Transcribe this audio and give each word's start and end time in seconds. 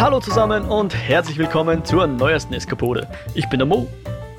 Hallo 0.00 0.18
zusammen 0.18 0.64
und 0.64 0.94
herzlich 0.94 1.36
willkommen 1.36 1.84
zur 1.84 2.06
neuesten 2.06 2.54
Eskapode. 2.54 3.06
Ich 3.34 3.50
bin 3.50 3.58
der 3.58 3.66
Mo. 3.66 3.86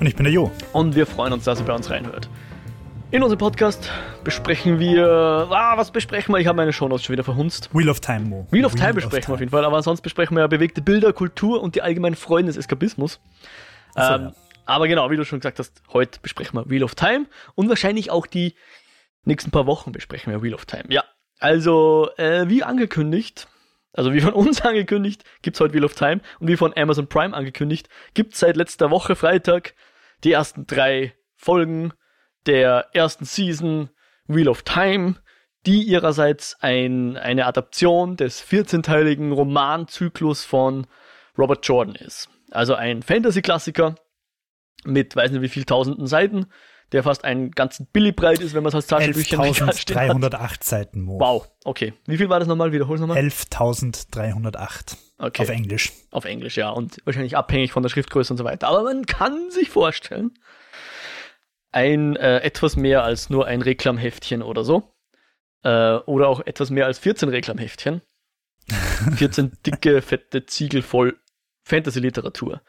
Und 0.00 0.06
ich 0.08 0.16
bin 0.16 0.24
der 0.24 0.32
Jo. 0.32 0.50
Und 0.72 0.96
wir 0.96 1.06
freuen 1.06 1.32
uns, 1.32 1.44
dass 1.44 1.60
ihr 1.60 1.64
bei 1.64 1.72
uns 1.72 1.88
reinhört. 1.88 2.28
In 3.12 3.22
unserem 3.22 3.38
Podcast 3.38 3.88
besprechen 4.24 4.80
wir. 4.80 5.06
Ah, 5.52 5.76
was 5.76 5.92
besprechen 5.92 6.34
wir? 6.34 6.40
Ich 6.40 6.48
habe 6.48 6.56
meine 6.56 6.72
Shownotes 6.72 7.04
schon 7.04 7.12
wieder 7.12 7.22
verhunzt. 7.22 7.70
Wheel 7.72 7.88
of 7.88 8.00
Time, 8.00 8.22
Mo. 8.22 8.48
Wheel 8.50 8.64
of 8.64 8.72
Wheel 8.72 8.80
Time 8.80 8.94
besprechen 8.94 9.22
of 9.22 9.28
wir 9.28 9.34
auf 9.34 9.40
jeden 9.40 9.52
Fall, 9.52 9.64
aber 9.64 9.80
sonst 9.84 10.00
besprechen 10.00 10.36
wir 10.36 10.40
ja 10.40 10.48
bewegte 10.48 10.82
Bilder, 10.82 11.12
Kultur 11.12 11.62
und 11.62 11.76
die 11.76 11.82
allgemeinen 11.82 12.16
Freunde 12.16 12.48
des 12.50 12.56
Eskapismus. 12.56 13.20
So, 13.94 14.02
ähm, 14.02 14.22
ja. 14.22 14.32
Aber 14.66 14.88
genau, 14.88 15.12
wie 15.12 15.16
du 15.16 15.24
schon 15.24 15.38
gesagt 15.38 15.60
hast, 15.60 15.80
heute 15.92 16.18
besprechen 16.20 16.58
wir 16.58 16.68
Wheel 16.70 16.82
of 16.82 16.96
Time 16.96 17.26
und 17.54 17.68
wahrscheinlich 17.68 18.10
auch 18.10 18.26
die 18.26 18.56
nächsten 19.24 19.52
paar 19.52 19.68
Wochen 19.68 19.92
besprechen 19.92 20.32
wir 20.32 20.42
Wheel 20.42 20.54
of 20.54 20.66
Time. 20.66 20.86
Ja, 20.88 21.04
also 21.38 22.10
äh, 22.16 22.48
wie 22.48 22.64
angekündigt, 22.64 23.46
also 23.92 24.12
wie 24.12 24.20
von 24.20 24.32
uns 24.32 24.60
angekündigt, 24.62 25.24
gibt's 25.42 25.60
heute 25.60 25.74
Wheel 25.74 25.84
of 25.84 25.94
Time 25.94 26.20
und 26.40 26.48
wie 26.48 26.56
von 26.56 26.76
Amazon 26.76 27.08
Prime 27.08 27.34
angekündigt, 27.34 27.88
gibt's 28.14 28.40
seit 28.40 28.56
letzter 28.56 28.90
Woche 28.90 29.16
Freitag 29.16 29.74
die 30.24 30.32
ersten 30.32 30.66
drei 30.66 31.14
Folgen 31.36 31.92
der 32.46 32.88
ersten 32.92 33.24
Season 33.24 33.90
Wheel 34.26 34.48
of 34.48 34.62
Time, 34.62 35.16
die 35.66 35.82
ihrerseits 35.82 36.56
ein, 36.60 37.16
eine 37.16 37.46
Adaption 37.46 38.16
des 38.16 38.44
14-teiligen 38.44 39.32
Romanzyklus 39.32 40.44
von 40.44 40.86
Robert 41.38 41.66
Jordan 41.66 41.94
ist. 41.94 42.28
Also 42.50 42.74
ein 42.74 43.02
Fantasy-Klassiker 43.02 43.94
mit 44.84 45.14
weiß 45.14 45.30
nicht 45.30 45.42
wie 45.42 45.48
viel 45.48 45.64
tausenden 45.64 46.06
Seiten, 46.06 46.46
der 46.92 47.02
fast 47.02 47.24
einen 47.24 47.50
ganzen 47.50 47.86
Billy 47.86 48.12
breit 48.12 48.40
ist, 48.40 48.54
wenn 48.54 48.62
man 48.62 48.68
es 48.68 48.74
als 48.74 48.86
Taschenbücher 48.86 49.38
11.308 49.38 50.64
Seiten. 50.64 51.00
Mo. 51.00 51.18
Wow, 51.18 51.48
okay. 51.64 51.94
Wie 52.06 52.18
viel 52.18 52.28
war 52.28 52.38
das 52.38 52.48
nochmal? 52.48 52.72
Wiederhol 52.72 52.96
es 52.96 53.00
nochmal. 53.00 53.18
11.308. 53.18 54.96
Okay. 55.18 55.42
Auf 55.42 55.48
Englisch. 55.48 55.92
Auf 56.10 56.24
Englisch, 56.24 56.56
ja. 56.56 56.70
Und 56.70 56.98
wahrscheinlich 57.04 57.36
abhängig 57.36 57.72
von 57.72 57.82
der 57.82 57.90
Schriftgröße 57.90 58.32
und 58.32 58.38
so 58.38 58.44
weiter. 58.44 58.68
Aber 58.68 58.82
man 58.82 59.06
kann 59.06 59.50
sich 59.50 59.70
vorstellen, 59.70 60.32
ein 61.70 62.16
äh, 62.16 62.40
etwas 62.40 62.76
mehr 62.76 63.02
als 63.02 63.30
nur 63.30 63.46
ein 63.46 63.62
Reklamheftchen 63.62 64.42
oder 64.42 64.62
so. 64.64 64.92
Äh, 65.62 65.94
oder 65.94 66.28
auch 66.28 66.40
etwas 66.40 66.70
mehr 66.70 66.86
als 66.86 66.98
14 66.98 67.28
Reklamheftchen. 67.28 68.02
14 69.16 69.52
dicke, 69.64 70.02
fette 70.02 70.44
Ziegel 70.46 70.82
voll 70.82 71.18
Fantasy-Literatur. 71.64 72.60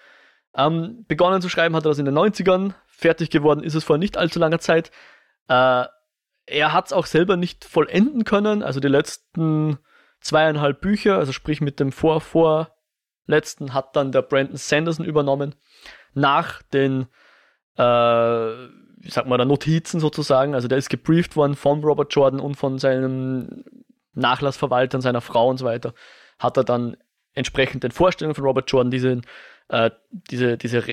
Ähm, 0.55 1.05
begonnen 1.07 1.41
zu 1.41 1.49
schreiben 1.49 1.75
hat 1.75 1.85
er 1.85 1.89
das 1.89 1.97
in 1.97 2.05
den 2.05 2.17
90ern, 2.17 2.73
fertig 2.95 3.29
geworden 3.29 3.63
ist 3.63 3.75
es 3.75 3.83
vor 3.83 3.97
nicht 3.97 4.17
allzu 4.17 4.39
langer 4.39 4.59
Zeit. 4.59 4.91
Äh, 5.47 5.85
er 6.45 6.73
hat 6.73 6.87
es 6.87 6.93
auch 6.93 7.05
selber 7.05 7.37
nicht 7.37 7.65
vollenden 7.65 8.23
können, 8.25 8.63
also 8.63 8.79
die 8.79 8.87
letzten 8.87 9.79
zweieinhalb 10.19 10.81
Bücher, 10.81 11.17
also 11.17 11.31
sprich 11.31 11.61
mit 11.61 11.79
dem 11.79 11.91
Vor-Vorletzten 11.91 13.73
hat 13.73 13.95
dann 13.95 14.11
der 14.11 14.21
Brandon 14.21 14.57
Sanderson 14.57 15.05
übernommen, 15.05 15.55
nach 16.13 16.61
den, 16.61 17.07
äh, 17.77 17.83
wie 17.83 19.09
sagt 19.09 19.27
man 19.27 19.39
da, 19.39 19.45
Notizen 19.45 19.99
sozusagen, 19.99 20.53
also 20.53 20.67
der 20.67 20.77
ist 20.77 20.89
gebrieft 20.89 21.35
worden 21.35 21.55
von 21.55 21.83
Robert 21.83 22.13
Jordan 22.13 22.39
und 22.39 22.55
von 22.55 22.77
seinem 22.77 23.63
Nachlassverwaltern, 24.13 25.01
seiner 25.01 25.21
Frau 25.21 25.49
und 25.49 25.57
so 25.57 25.65
weiter, 25.65 25.93
hat 26.39 26.57
er 26.57 26.63
dann 26.63 26.97
entsprechend 27.33 27.83
den 27.83 27.91
Vorstellungen 27.91 28.35
von 28.35 28.45
Robert 28.45 28.71
Jordan 28.71 28.91
diesen 28.91 29.25
äh, 29.73 29.89
diese, 30.29 30.55
diese 30.55 30.83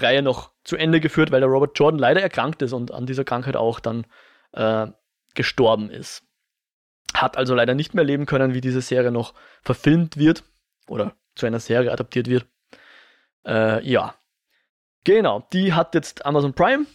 Reihe 0.00 0.22
noch 0.22 0.50
zu 0.64 0.76
Ende 0.76 1.00
geführt, 1.00 1.30
weil 1.30 1.40
der 1.40 1.50
Robert 1.50 1.78
Jordan 1.78 1.98
leider 1.98 2.22
erkrankt 2.22 2.62
ist 2.62 2.72
und 2.72 2.90
an 2.90 3.04
dieser 3.04 3.22
Krankheit 3.22 3.54
auch 3.54 3.80
dann 3.80 4.06
äh, 4.52 4.86
gestorben 5.34 5.90
ist. 5.90 6.22
Hat 7.12 7.36
also 7.36 7.54
leider 7.54 7.74
nicht 7.74 7.92
mehr 7.92 8.02
leben 8.04 8.24
können, 8.24 8.54
wie 8.54 8.62
diese 8.62 8.80
Serie 8.80 9.10
noch 9.10 9.34
verfilmt 9.62 10.16
wird 10.16 10.42
oder 10.88 11.14
zu 11.34 11.44
einer 11.44 11.60
Serie 11.60 11.92
adaptiert 11.92 12.26
wird. 12.26 12.46
Äh, 13.46 13.86
ja. 13.86 14.14
Genau, 15.04 15.46
die 15.52 15.74
hat 15.74 15.94
jetzt 15.94 16.24
Amazon 16.24 16.54
Prime, 16.54 16.86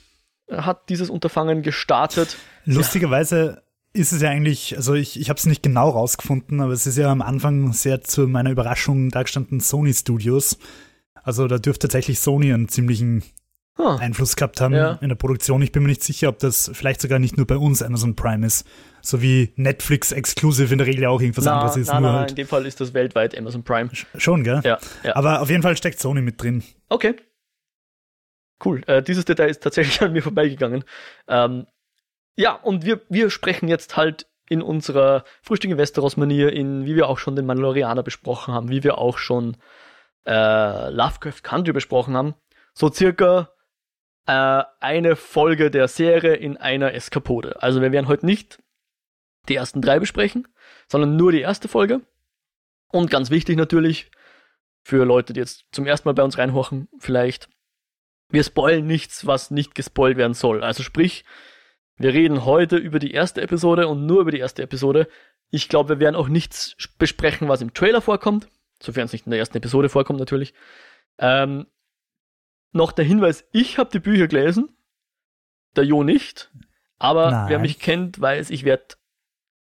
äh, 0.47 0.57
hat 0.57 0.89
dieses 0.89 1.11
Unterfangen 1.11 1.61
gestartet. 1.61 2.37
Lustigerweise 2.65 3.61
ist 3.93 4.13
es 4.13 4.23
ja 4.23 4.31
eigentlich, 4.31 4.75
also 4.75 4.95
ich, 4.95 5.19
ich 5.19 5.29
habe 5.29 5.37
es 5.37 5.45
nicht 5.45 5.61
genau 5.61 5.89
rausgefunden, 5.89 6.59
aber 6.59 6.73
es 6.73 6.87
ist 6.87 6.97
ja 6.97 7.11
am 7.11 7.21
Anfang 7.21 7.71
sehr 7.73 8.01
zu 8.01 8.27
meiner 8.27 8.49
Überraschung 8.49 9.09
dargestanden 9.09 9.59
Sony 9.59 9.93
Studios. 9.93 10.57
Also 11.23 11.47
da 11.47 11.57
dürfte 11.57 11.87
tatsächlich 11.87 12.19
Sony 12.19 12.53
einen 12.53 12.69
ziemlichen 12.69 13.23
huh. 13.77 13.97
Einfluss 13.99 14.35
gehabt 14.35 14.61
haben 14.61 14.73
ja. 14.73 14.99
in 15.01 15.09
der 15.09 15.15
Produktion. 15.15 15.61
Ich 15.61 15.71
bin 15.71 15.83
mir 15.83 15.89
nicht 15.89 16.03
sicher, 16.03 16.29
ob 16.29 16.39
das 16.39 16.69
vielleicht 16.73 17.01
sogar 17.01 17.19
nicht 17.19 17.37
nur 17.37 17.47
bei 17.47 17.57
uns 17.57 17.81
Amazon 17.81 18.15
Prime 18.15 18.45
ist. 18.45 18.67
So 19.01 19.21
wie 19.21 19.53
Netflix 19.55 20.11
Exclusive 20.11 20.71
in 20.71 20.77
der 20.77 20.87
Regel 20.87 21.05
auch 21.05 21.21
irgendwas 21.21 21.45
na, 21.45 21.59
anderes 21.59 21.77
ist. 21.77 21.87
Nein, 21.87 22.03
nein, 22.03 22.13
halt 22.13 22.29
in 22.31 22.35
dem 22.35 22.47
Fall 22.47 22.65
ist 22.65 22.81
das 22.81 22.93
weltweit 22.93 23.37
Amazon 23.37 23.63
Prime. 23.63 23.89
Schon, 24.17 24.43
gell? 24.43 24.61
Ja, 24.63 24.77
ja. 25.03 25.15
Aber 25.15 25.41
auf 25.41 25.49
jeden 25.49 25.63
Fall 25.63 25.77
steckt 25.77 25.99
Sony 25.99 26.21
mit 26.21 26.41
drin. 26.41 26.63
Okay. 26.89 27.15
Cool. 28.63 28.83
Äh, 28.87 29.01
dieses 29.01 29.25
Detail 29.25 29.49
ist 29.49 29.63
tatsächlich 29.63 30.01
an 30.01 30.11
mir 30.11 30.21
vorbeigegangen. 30.21 30.83
Ähm, 31.27 31.65
ja, 32.35 32.53
und 32.53 32.85
wir, 32.85 33.01
wir 33.09 33.29
sprechen 33.29 33.67
jetzt 33.67 33.97
halt 33.97 34.27
in 34.49 34.61
unserer 34.61 35.23
Frühstück 35.43 35.71
in 35.71 35.77
Westeros-Manier, 35.77 36.51
in 36.51 36.85
wie 36.85 36.95
wir 36.95 37.07
auch 37.07 37.19
schon 37.19 37.35
den 37.35 37.45
Mandalorianer 37.45 38.03
besprochen 38.03 38.53
haben, 38.53 38.69
wie 38.69 38.83
wir 38.83 38.97
auch 38.97 39.17
schon 39.17 39.57
äh, 40.25 40.89
Lovecraft 40.89 41.41
Country 41.43 41.73
besprochen 41.73 42.15
haben, 42.15 42.35
so 42.73 42.91
circa 42.91 43.49
äh, 44.25 44.63
eine 44.79 45.15
Folge 45.15 45.71
der 45.71 45.87
Serie 45.87 46.35
in 46.35 46.57
einer 46.57 46.93
Eskapode. 46.93 47.61
Also 47.61 47.81
wir 47.81 47.91
werden 47.91 48.07
heute 48.07 48.25
nicht 48.25 48.61
die 49.47 49.55
ersten 49.55 49.81
drei 49.81 49.99
besprechen, 49.99 50.47
sondern 50.87 51.15
nur 51.15 51.31
die 51.31 51.41
erste 51.41 51.67
Folge. 51.67 52.01
Und 52.91 53.09
ganz 53.09 53.29
wichtig 53.29 53.57
natürlich, 53.57 54.11
für 54.83 55.05
Leute, 55.05 55.33
die 55.33 55.39
jetzt 55.39 55.65
zum 55.71 55.85
ersten 55.85 56.07
Mal 56.07 56.13
bei 56.13 56.23
uns 56.23 56.37
reinhorchen, 56.37 56.87
vielleicht, 56.99 57.49
wir 58.29 58.43
spoilen 58.43 58.87
nichts, 58.87 59.25
was 59.25 59.51
nicht 59.51 59.75
gespoilt 59.75 60.17
werden 60.17 60.33
soll. 60.33 60.63
Also 60.63 60.83
sprich, 60.83 61.25
wir 61.97 62.13
reden 62.13 62.45
heute 62.45 62.77
über 62.77 62.99
die 62.99 63.11
erste 63.11 63.41
Episode 63.41 63.87
und 63.87 64.05
nur 64.05 64.21
über 64.21 64.31
die 64.31 64.39
erste 64.39 64.63
Episode. 64.63 65.07
Ich 65.49 65.69
glaube, 65.69 65.89
wir 65.89 65.99
werden 65.99 66.15
auch 66.15 66.29
nichts 66.29 66.75
besprechen, 66.97 67.49
was 67.49 67.61
im 67.61 67.73
Trailer 67.73 68.01
vorkommt 68.01 68.47
sofern 68.81 69.05
es 69.05 69.13
nicht 69.13 69.25
in 69.25 69.31
der 69.31 69.39
ersten 69.39 69.57
Episode 69.57 69.89
vorkommt 69.89 70.19
natürlich. 70.19 70.53
Ähm, 71.17 71.67
noch 72.71 72.91
der 72.91 73.05
Hinweis, 73.05 73.45
ich 73.51 73.77
habe 73.77 73.89
die 73.89 73.99
Bücher 73.99 74.27
gelesen, 74.27 74.69
der 75.75 75.85
Jo 75.85 76.03
nicht, 76.03 76.51
aber 76.97 77.31
Nein. 77.31 77.49
wer 77.49 77.59
mich 77.59 77.79
kennt, 77.79 78.19
weiß, 78.19 78.49
ich 78.49 78.63
werde 78.63 78.95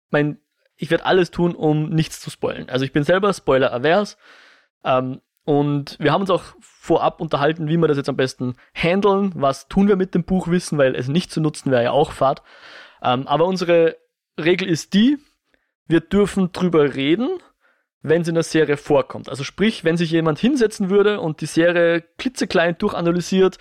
mein, 0.09 0.37
ich 0.75 0.91
werde 0.91 1.05
alles 1.05 1.31
tun, 1.31 1.55
um 1.55 1.89
nichts 1.89 2.19
zu 2.19 2.29
spoilen. 2.29 2.69
Also 2.69 2.85
ich 2.85 2.91
bin 2.91 3.03
selber 3.03 3.33
Spoiler-avers 3.33 4.17
ähm, 4.83 5.21
und 5.43 5.97
wir 5.99 6.11
haben 6.11 6.21
uns 6.21 6.29
auch 6.29 6.43
vorab 6.59 7.19
unterhalten, 7.19 7.67
wie 7.67 7.77
wir 7.77 7.87
das 7.87 7.97
jetzt 7.97 8.09
am 8.09 8.15
besten 8.15 8.55
handeln, 8.73 9.31
was 9.35 9.67
tun 9.67 9.87
wir 9.87 9.95
mit 9.95 10.13
dem 10.13 10.23
Buchwissen, 10.23 10.77
weil 10.77 10.95
es 10.95 11.07
nicht 11.07 11.31
zu 11.31 11.41
nutzen 11.41 11.71
wäre 11.71 11.83
ja 11.83 11.91
auch 11.91 12.11
Fahrt. 12.11 12.43
Ähm, 13.01 13.27
aber 13.27 13.45
unsere 13.45 13.97
Regel 14.39 14.67
ist 14.69 14.93
die, 14.93 15.17
wir 15.87 15.99
dürfen 15.99 16.51
drüber 16.51 16.95
reden, 16.95 17.39
wenn 18.03 18.21
es 18.21 18.27
in 18.27 18.35
der 18.35 18.43
Serie 18.43 18.77
vorkommt. 18.77 19.29
Also 19.29 19.43
sprich, 19.43 19.83
wenn 19.83 19.97
sich 19.97 20.11
jemand 20.11 20.37
hinsetzen 20.37 20.89
würde 20.89 21.19
und 21.19 21.41
die 21.41 21.45
Serie 21.45 22.03
klitzeklein 22.17 22.77
durchanalysiert 22.77 23.57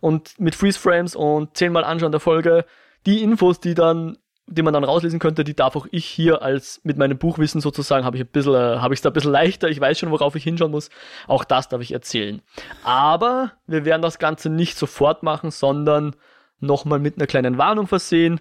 und 0.00 0.38
mit 0.38 0.54
Freeze 0.54 0.78
Frames 0.78 1.16
und 1.16 1.56
zehnmal 1.56 1.82
anschauen 1.82 2.12
der 2.12 2.20
Folge, 2.20 2.66
die 3.06 3.22
Infos, 3.22 3.58
die 3.58 3.74
dann, 3.74 4.18
die 4.46 4.62
man 4.62 4.74
dann 4.74 4.84
rauslesen 4.84 5.18
könnte, 5.18 5.44
die 5.44 5.56
darf 5.56 5.76
auch 5.76 5.86
ich 5.90 6.04
hier 6.04 6.42
als 6.42 6.80
mit 6.84 6.98
meinem 6.98 7.16
Buchwissen 7.16 7.62
sozusagen, 7.62 8.04
habe 8.04 8.18
ich 8.18 8.22
ein 8.22 8.28
bisschen, 8.28 8.54
äh, 8.54 8.78
habe 8.78 8.92
ich 8.92 8.98
es 8.98 9.02
da 9.02 9.08
ein 9.08 9.14
bisschen 9.14 9.32
leichter, 9.32 9.68
ich 9.68 9.80
weiß 9.80 9.98
schon, 9.98 10.10
worauf 10.10 10.36
ich 10.36 10.44
hinschauen 10.44 10.70
muss. 10.70 10.90
Auch 11.26 11.44
das 11.44 11.68
darf 11.68 11.80
ich 11.80 11.92
erzählen. 11.92 12.42
Aber 12.84 13.52
wir 13.66 13.86
werden 13.86 14.02
das 14.02 14.18
Ganze 14.18 14.50
nicht 14.50 14.76
sofort 14.76 15.22
machen, 15.22 15.50
sondern 15.50 16.14
nochmal 16.60 16.98
mit 16.98 17.16
einer 17.16 17.26
kleinen 17.26 17.56
Warnung 17.56 17.86
versehen. 17.86 18.40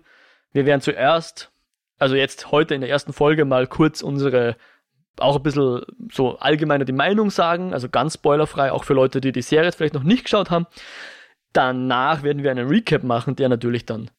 Wir 0.51 0.65
werden 0.65 0.81
zuerst, 0.81 1.51
also 1.97 2.15
jetzt 2.15 2.51
heute 2.51 2.75
in 2.75 2.81
der 2.81 2.89
ersten 2.89 3.13
Folge 3.13 3.45
mal 3.45 3.67
kurz 3.67 4.01
unsere 4.01 4.57
auch 5.17 5.37
ein 5.37 5.43
bisschen 5.43 5.81
so 6.11 6.37
allgemeiner 6.37 6.85
die 6.85 6.91
Meinung 6.91 7.29
sagen, 7.29 7.73
also 7.73 7.89
ganz 7.89 8.15
spoilerfrei, 8.15 8.71
auch 8.71 8.83
für 8.83 8.93
Leute, 8.93 9.21
die 9.21 9.31
die 9.31 9.41
Serie 9.41 9.71
vielleicht 9.71 9.93
noch 9.93 10.03
nicht 10.03 10.25
geschaut 10.25 10.49
haben. 10.49 10.67
Danach 11.53 12.23
werden 12.23 12.43
wir 12.43 12.51
einen 12.51 12.67
Recap 12.67 13.03
machen, 13.03 13.35
der 13.35 13.49
natürlich 13.49 13.85
dann 13.85 14.11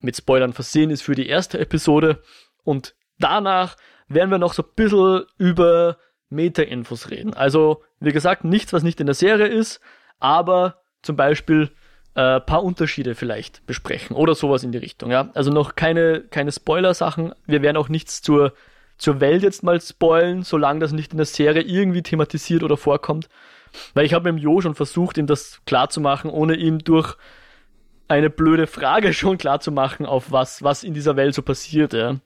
mit 0.00 0.16
Spoilern 0.16 0.52
versehen 0.52 0.90
ist 0.90 1.02
für 1.02 1.14
die 1.14 1.28
erste 1.28 1.58
Episode. 1.58 2.22
Und 2.64 2.94
danach 3.18 3.76
werden 4.08 4.30
wir 4.30 4.38
noch 4.38 4.52
so 4.52 4.62
ein 4.62 4.68
bisschen 4.76 5.24
über 5.38 5.96
Meta-Infos 6.28 7.10
reden. 7.10 7.34
Also, 7.34 7.82
wie 8.00 8.12
gesagt, 8.12 8.44
nichts, 8.44 8.72
was 8.72 8.82
nicht 8.82 9.00
in 9.00 9.06
der 9.06 9.14
Serie 9.14 9.46
ist, 9.46 9.80
aber 10.18 10.82
zum 11.02 11.16
Beispiel 11.16 11.70
äh, 12.14 12.40
paar 12.40 12.62
Unterschiede 12.62 13.14
vielleicht 13.14 13.64
besprechen 13.66 14.16
oder 14.16 14.34
sowas 14.34 14.64
in 14.64 14.72
die 14.72 14.78
Richtung. 14.78 15.10
Ja? 15.10 15.30
Also 15.34 15.50
noch 15.50 15.76
keine, 15.76 16.20
keine 16.20 16.52
Spoiler-Sachen. 16.52 17.34
Wir 17.46 17.62
werden 17.62 17.76
auch 17.76 17.88
nichts 17.88 18.22
zur 18.22 18.52
zur 18.98 19.20
Welt 19.20 19.42
jetzt 19.42 19.62
mal 19.62 19.80
spoilen, 19.80 20.42
solange 20.42 20.80
das 20.80 20.92
nicht 20.92 21.12
in 21.12 21.18
der 21.18 21.26
Serie 21.26 21.62
irgendwie 21.62 22.02
thematisiert 22.02 22.62
oder 22.62 22.76
vorkommt. 22.76 23.28
Weil 23.94 24.04
ich 24.04 24.14
habe 24.14 24.30
mit 24.30 24.40
dem 24.40 24.42
Jo 24.42 24.60
schon 24.60 24.74
versucht, 24.74 25.18
ihm 25.18 25.26
das 25.26 25.60
klarzumachen, 25.66 26.30
ohne 26.30 26.56
ihm 26.56 26.78
durch 26.80 27.16
eine 28.08 28.30
blöde 28.30 28.66
Frage 28.66 29.12
schon 29.14 29.38
klarzumachen, 29.38 30.06
auf 30.06 30.30
was, 30.30 30.62
was 30.62 30.84
in 30.84 30.94
dieser 30.94 31.16
Welt 31.16 31.34
so 31.34 31.42
passiert, 31.42 31.92
ja. 31.92 32.16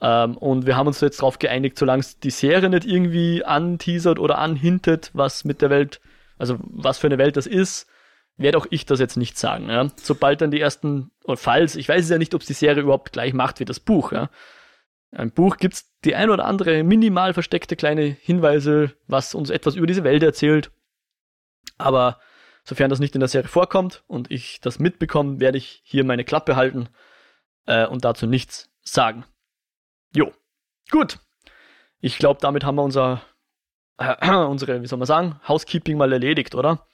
Ähm, 0.00 0.36
und 0.36 0.66
wir 0.66 0.76
haben 0.76 0.86
uns 0.86 1.00
jetzt 1.00 1.20
darauf 1.20 1.38
geeinigt, 1.38 1.78
solange 1.78 2.04
die 2.22 2.30
Serie 2.30 2.68
nicht 2.68 2.84
irgendwie 2.84 3.44
anteasert 3.44 4.18
oder 4.18 4.38
anhintet, 4.38 5.10
was 5.14 5.44
mit 5.44 5.62
der 5.62 5.70
Welt, 5.70 6.00
also 6.38 6.58
was 6.60 6.98
für 6.98 7.06
eine 7.06 7.18
Welt 7.18 7.36
das 7.36 7.46
ist, 7.46 7.88
werde 8.36 8.58
auch 8.58 8.66
ich 8.68 8.84
das 8.84 9.00
jetzt 9.00 9.16
nicht 9.16 9.38
sagen. 9.38 9.70
Ja? 9.70 9.88
Sobald 9.96 10.42
dann 10.42 10.50
die 10.50 10.60
ersten, 10.60 11.10
oder 11.24 11.38
falls, 11.38 11.76
ich 11.76 11.88
weiß 11.88 12.04
es 12.04 12.10
ja 12.10 12.18
nicht, 12.18 12.34
ob 12.34 12.42
es 12.42 12.46
die 12.46 12.52
Serie 12.52 12.82
überhaupt 12.82 13.12
gleich 13.12 13.32
macht 13.32 13.60
wie 13.60 13.64
das 13.64 13.80
Buch. 13.80 14.12
Ja? 14.12 14.28
Im 15.12 15.30
Buch 15.30 15.56
gibt 15.56 15.74
es 15.74 15.92
die 16.04 16.14
ein 16.14 16.30
oder 16.30 16.44
andere 16.44 16.82
minimal 16.82 17.32
versteckte 17.32 17.76
kleine 17.76 18.04
Hinweise, 18.04 18.96
was 19.06 19.34
uns 19.34 19.50
etwas 19.50 19.76
über 19.76 19.86
diese 19.86 20.04
Welt 20.04 20.22
erzählt. 20.22 20.70
Aber 21.78 22.18
sofern 22.64 22.90
das 22.90 22.98
nicht 22.98 23.14
in 23.14 23.20
der 23.20 23.28
Serie 23.28 23.48
vorkommt 23.48 24.02
und 24.06 24.30
ich 24.30 24.60
das 24.60 24.78
mitbekomme, 24.78 25.40
werde 25.40 25.58
ich 25.58 25.80
hier 25.84 26.04
meine 26.04 26.24
Klappe 26.24 26.56
halten 26.56 26.88
äh, 27.66 27.86
und 27.86 28.04
dazu 28.04 28.26
nichts 28.26 28.70
sagen. 28.82 29.24
Jo, 30.14 30.32
gut. 30.90 31.18
Ich 32.00 32.18
glaube, 32.18 32.40
damit 32.40 32.64
haben 32.64 32.76
wir 32.76 32.82
unser, 32.82 33.22
äh, 33.98 34.30
unsere, 34.46 34.82
wie 34.82 34.86
soll 34.86 34.98
man 34.98 35.06
sagen, 35.06 35.40
Housekeeping 35.46 35.96
mal 35.96 36.12
erledigt, 36.12 36.54
oder? 36.54 36.86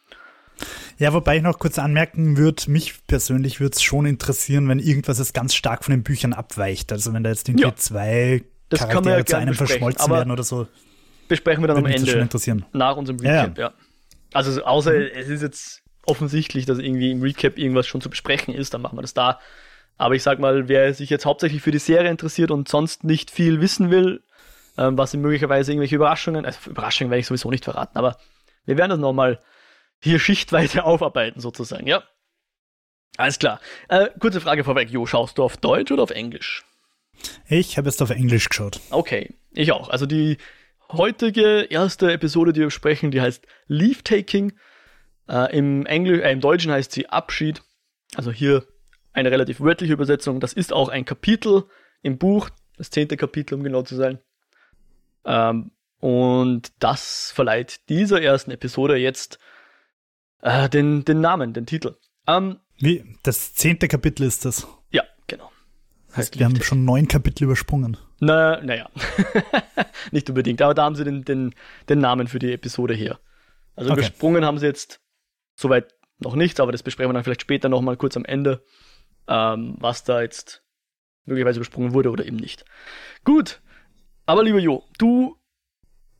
Ja, 1.02 1.12
wobei 1.12 1.38
ich 1.38 1.42
noch 1.42 1.58
kurz 1.58 1.80
anmerken 1.80 2.36
würde, 2.36 2.70
mich 2.70 3.04
persönlich 3.08 3.58
würde 3.58 3.74
es 3.74 3.82
schon 3.82 4.06
interessieren, 4.06 4.68
wenn 4.68 4.78
irgendwas 4.78 5.18
jetzt 5.18 5.34
ganz 5.34 5.52
stark 5.52 5.82
von 5.82 5.90
den 5.90 6.04
Büchern 6.04 6.32
abweicht. 6.32 6.92
Also 6.92 7.12
wenn 7.12 7.24
da 7.24 7.30
jetzt 7.30 7.48
irgendwie 7.48 7.64
ja, 7.64 7.74
zwei 7.74 8.44
Charaktere 8.70 9.18
ja 9.18 9.26
zu 9.26 9.36
einem 9.36 9.54
verschmolzen 9.54 10.12
werden 10.12 10.30
oder 10.30 10.44
so. 10.44 10.68
Besprechen 11.26 11.60
wir 11.60 11.66
dann 11.66 11.78
am 11.78 11.86
Ende. 11.86 12.12
interessieren. 12.12 12.66
Nach 12.72 12.96
unserem 12.96 13.18
Recap, 13.18 13.58
ja. 13.58 13.64
ja. 13.64 13.74
Also 14.32 14.62
außer 14.62 14.92
mhm. 14.92 15.08
es 15.12 15.28
ist 15.28 15.42
jetzt 15.42 15.82
offensichtlich, 16.06 16.66
dass 16.66 16.78
irgendwie 16.78 17.10
im 17.10 17.20
Recap 17.20 17.58
irgendwas 17.58 17.88
schon 17.88 18.00
zu 18.00 18.08
besprechen 18.08 18.54
ist, 18.54 18.72
dann 18.72 18.80
machen 18.80 18.96
wir 18.96 19.02
das 19.02 19.12
da. 19.12 19.40
Aber 19.98 20.14
ich 20.14 20.22
sag 20.22 20.38
mal, 20.38 20.68
wer 20.68 20.94
sich 20.94 21.10
jetzt 21.10 21.26
hauptsächlich 21.26 21.62
für 21.62 21.72
die 21.72 21.78
Serie 21.78 22.12
interessiert 22.12 22.52
und 22.52 22.68
sonst 22.68 23.02
nicht 23.02 23.32
viel 23.32 23.60
wissen 23.60 23.90
will, 23.90 24.22
ähm, 24.78 24.96
was 24.96 25.14
ihm 25.14 25.22
möglicherweise 25.22 25.72
irgendwelche 25.72 25.96
Überraschungen, 25.96 26.46
also 26.46 26.70
Überraschungen 26.70 27.10
werde 27.10 27.18
ich 27.18 27.26
sowieso 27.26 27.50
nicht 27.50 27.64
verraten, 27.64 27.98
aber 27.98 28.18
wir 28.66 28.76
werden 28.76 28.90
das 28.90 29.00
nochmal 29.00 29.40
hier 30.02 30.18
schichtweise 30.18 30.84
aufarbeiten 30.84 31.40
sozusagen, 31.40 31.86
ja? 31.86 32.02
Alles 33.16 33.38
klar. 33.38 33.60
Äh, 33.88 34.08
kurze 34.18 34.40
Frage 34.40 34.64
vorweg, 34.64 34.90
Jo, 34.90 35.06
schaust 35.06 35.38
du 35.38 35.42
auf 35.42 35.56
Deutsch 35.56 35.92
oder 35.92 36.02
auf 36.02 36.10
Englisch? 36.10 36.64
Ich 37.46 37.76
habe 37.76 37.88
jetzt 37.88 38.02
auf 38.02 38.10
Englisch 38.10 38.48
geschaut. 38.48 38.80
Okay, 38.90 39.34
ich 39.52 39.72
auch. 39.72 39.90
Also 39.90 40.06
die 40.06 40.38
heutige 40.90 41.62
erste 41.62 42.12
Episode, 42.12 42.52
die 42.52 42.60
wir 42.60 42.66
besprechen, 42.66 43.10
die 43.10 43.20
heißt 43.20 43.46
Leave 43.66 44.02
Taking. 44.02 44.54
Äh, 45.28 45.56
im, 45.56 45.86
Engl 45.86 46.20
äh, 46.20 46.32
Im 46.32 46.40
Deutschen 46.40 46.72
heißt 46.72 46.92
sie 46.92 47.08
Abschied. 47.08 47.62
Also 48.14 48.32
hier 48.32 48.66
eine 49.12 49.30
relativ 49.30 49.60
wörtliche 49.60 49.92
Übersetzung. 49.92 50.40
Das 50.40 50.52
ist 50.52 50.72
auch 50.72 50.88
ein 50.88 51.04
Kapitel 51.04 51.64
im 52.02 52.18
Buch, 52.18 52.50
das 52.76 52.90
zehnte 52.90 53.16
Kapitel, 53.16 53.54
um 53.54 53.62
genau 53.62 53.82
zu 53.82 53.94
sein. 53.94 54.18
Ähm, 55.24 55.70
und 56.00 56.72
das 56.80 57.30
verleiht 57.32 57.88
dieser 57.88 58.20
ersten 58.20 58.50
Episode 58.50 58.96
jetzt 58.96 59.38
äh, 60.42 60.68
den, 60.68 61.04
den 61.04 61.20
Namen, 61.20 61.52
den 61.54 61.66
Titel. 61.66 61.96
Ähm, 62.26 62.58
Wie? 62.78 63.16
Das 63.22 63.54
zehnte 63.54 63.88
Kapitel 63.88 64.24
ist 64.24 64.44
das? 64.44 64.66
Ja, 64.90 65.02
genau. 65.26 65.50
Heißt, 66.14 66.38
wir 66.38 66.44
haben 66.44 66.60
schon 66.62 66.84
neun 66.84 67.08
Kapitel 67.08 67.44
übersprungen. 67.44 67.96
Na, 68.20 68.60
naja. 68.60 68.90
Nicht 70.10 70.28
unbedingt, 70.28 70.60
aber 70.60 70.74
da 70.74 70.84
haben 70.84 70.94
sie 70.94 71.04
den, 71.04 71.24
den, 71.24 71.54
den 71.88 71.98
Namen 72.00 72.28
für 72.28 72.38
die 72.38 72.52
Episode 72.52 72.94
her. 72.94 73.18
Also 73.74 73.90
okay. 73.90 74.00
übersprungen 74.00 74.44
haben 74.44 74.58
sie 74.58 74.66
jetzt 74.66 75.00
soweit 75.54 75.94
noch 76.18 76.34
nichts, 76.34 76.60
aber 76.60 76.72
das 76.72 76.82
besprechen 76.82 77.10
wir 77.10 77.14
dann 77.14 77.24
vielleicht 77.24 77.42
später 77.42 77.68
nochmal 77.68 77.96
kurz 77.96 78.16
am 78.16 78.24
Ende, 78.24 78.64
ähm, 79.26 79.76
was 79.78 80.04
da 80.04 80.22
jetzt 80.22 80.62
möglicherweise 81.24 81.58
übersprungen 81.58 81.94
wurde 81.94 82.10
oder 82.10 82.26
eben 82.26 82.36
nicht. 82.36 82.64
Gut, 83.24 83.60
aber 84.26 84.44
lieber 84.44 84.58
Jo, 84.58 84.84
du, 84.98 85.36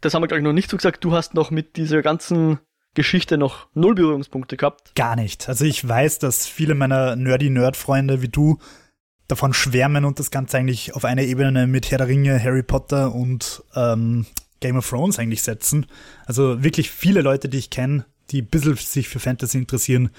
das 0.01 0.15
haben 0.15 0.23
wir 0.23 0.29
glaube 0.29 0.41
ich 0.41 0.45
noch 0.45 0.53
nicht 0.53 0.71
so 0.71 0.77
gesagt, 0.77 1.05
du 1.05 1.13
hast 1.13 1.35
noch 1.35 1.51
mit 1.51 1.77
dieser 1.77 2.03
ganzen 2.03 2.59
Geschichte 2.95 3.39
noch 3.39 3.69
null 3.75 3.95
Berührungspunkte 3.95 4.57
gehabt? 4.57 4.95
Gar 4.95 5.17
nicht. 5.17 5.49
Also 5.49 5.65
ich 5.65 5.87
weiß, 5.87 6.19
dass 6.19 6.47
viele 6.47 6.75
meiner 6.75 7.17
Nerdy-Nerd-Freunde 7.17 8.23
wie 8.23 8.29
du 8.29 8.59
davon 9.29 9.55
schwärmen 9.55 10.05
und 10.05 10.19
das 10.19 10.31
Ganze 10.31 10.59
eigentlich 10.59 10.95
auf 10.95 11.05
eine 11.05 11.25
Ebene 11.25 11.67
mit 11.67 11.91
Herr 11.91 11.99
der 11.99 12.09
Ringe, 12.09 12.43
Harry 12.43 12.63
Potter 12.63 13.15
und 13.15 13.63
ähm, 13.75 14.27
Game 14.61 14.77
of 14.77 14.89
Thrones 14.89 15.19
eigentlich 15.19 15.43
setzen. 15.43 15.87
Also 16.27 16.63
wirklich 16.63 16.91
viele 16.91 17.23
Leute, 17.23 17.49
die 17.49 17.59
ich 17.59 17.71
kenne, 17.71 18.05
die 18.31 18.43
ein 18.43 18.49
bisschen 18.49 18.77
sich 18.77 19.09
für 19.09 19.21
Fantasy 19.21 19.59
interessieren, 19.59 20.11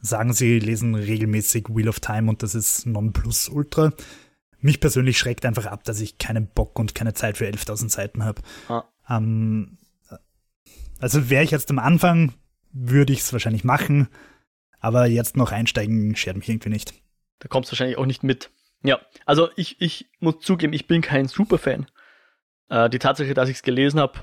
sagen, 0.00 0.32
sie 0.32 0.58
lesen 0.58 0.94
regelmäßig 0.94 1.66
Wheel 1.68 1.88
of 1.88 2.00
Time 2.00 2.30
und 2.30 2.42
das 2.42 2.54
ist 2.54 2.86
Nonplusultra. 2.86 3.92
Mich 4.60 4.80
persönlich 4.80 5.18
schreckt 5.18 5.44
einfach 5.44 5.66
ab, 5.66 5.84
dass 5.84 6.00
ich 6.00 6.18
keinen 6.18 6.46
Bock 6.46 6.78
und 6.78 6.94
keine 6.94 7.12
Zeit 7.12 7.36
für 7.36 7.46
11.000 7.46 7.90
Seiten 7.90 8.24
habe. 8.24 8.40
Ah. 8.68 8.84
Ähm, 9.10 9.76
also 11.04 11.28
wäre 11.28 11.44
ich 11.44 11.50
jetzt 11.50 11.70
am 11.70 11.78
Anfang, 11.78 12.32
würde 12.72 13.12
ich 13.12 13.20
es 13.20 13.32
wahrscheinlich 13.34 13.62
machen, 13.62 14.08
aber 14.80 15.04
jetzt 15.04 15.36
noch 15.36 15.52
einsteigen 15.52 16.16
schert 16.16 16.38
mich 16.38 16.48
irgendwie 16.48 16.70
nicht. 16.70 16.94
Da 17.40 17.48
kommst 17.48 17.68
du 17.68 17.72
wahrscheinlich 17.72 17.98
auch 17.98 18.06
nicht 18.06 18.22
mit. 18.22 18.50
Ja, 18.82 19.02
also 19.26 19.50
ich, 19.54 19.82
ich 19.82 20.06
muss 20.20 20.40
zugeben, 20.40 20.72
ich 20.72 20.86
bin 20.86 21.02
kein 21.02 21.28
Superfan. 21.28 21.90
Äh, 22.70 22.88
die 22.88 22.98
Tatsache, 22.98 23.34
dass 23.34 23.50
ich 23.50 23.56
es 23.56 23.62
gelesen 23.62 24.00
habe, 24.00 24.20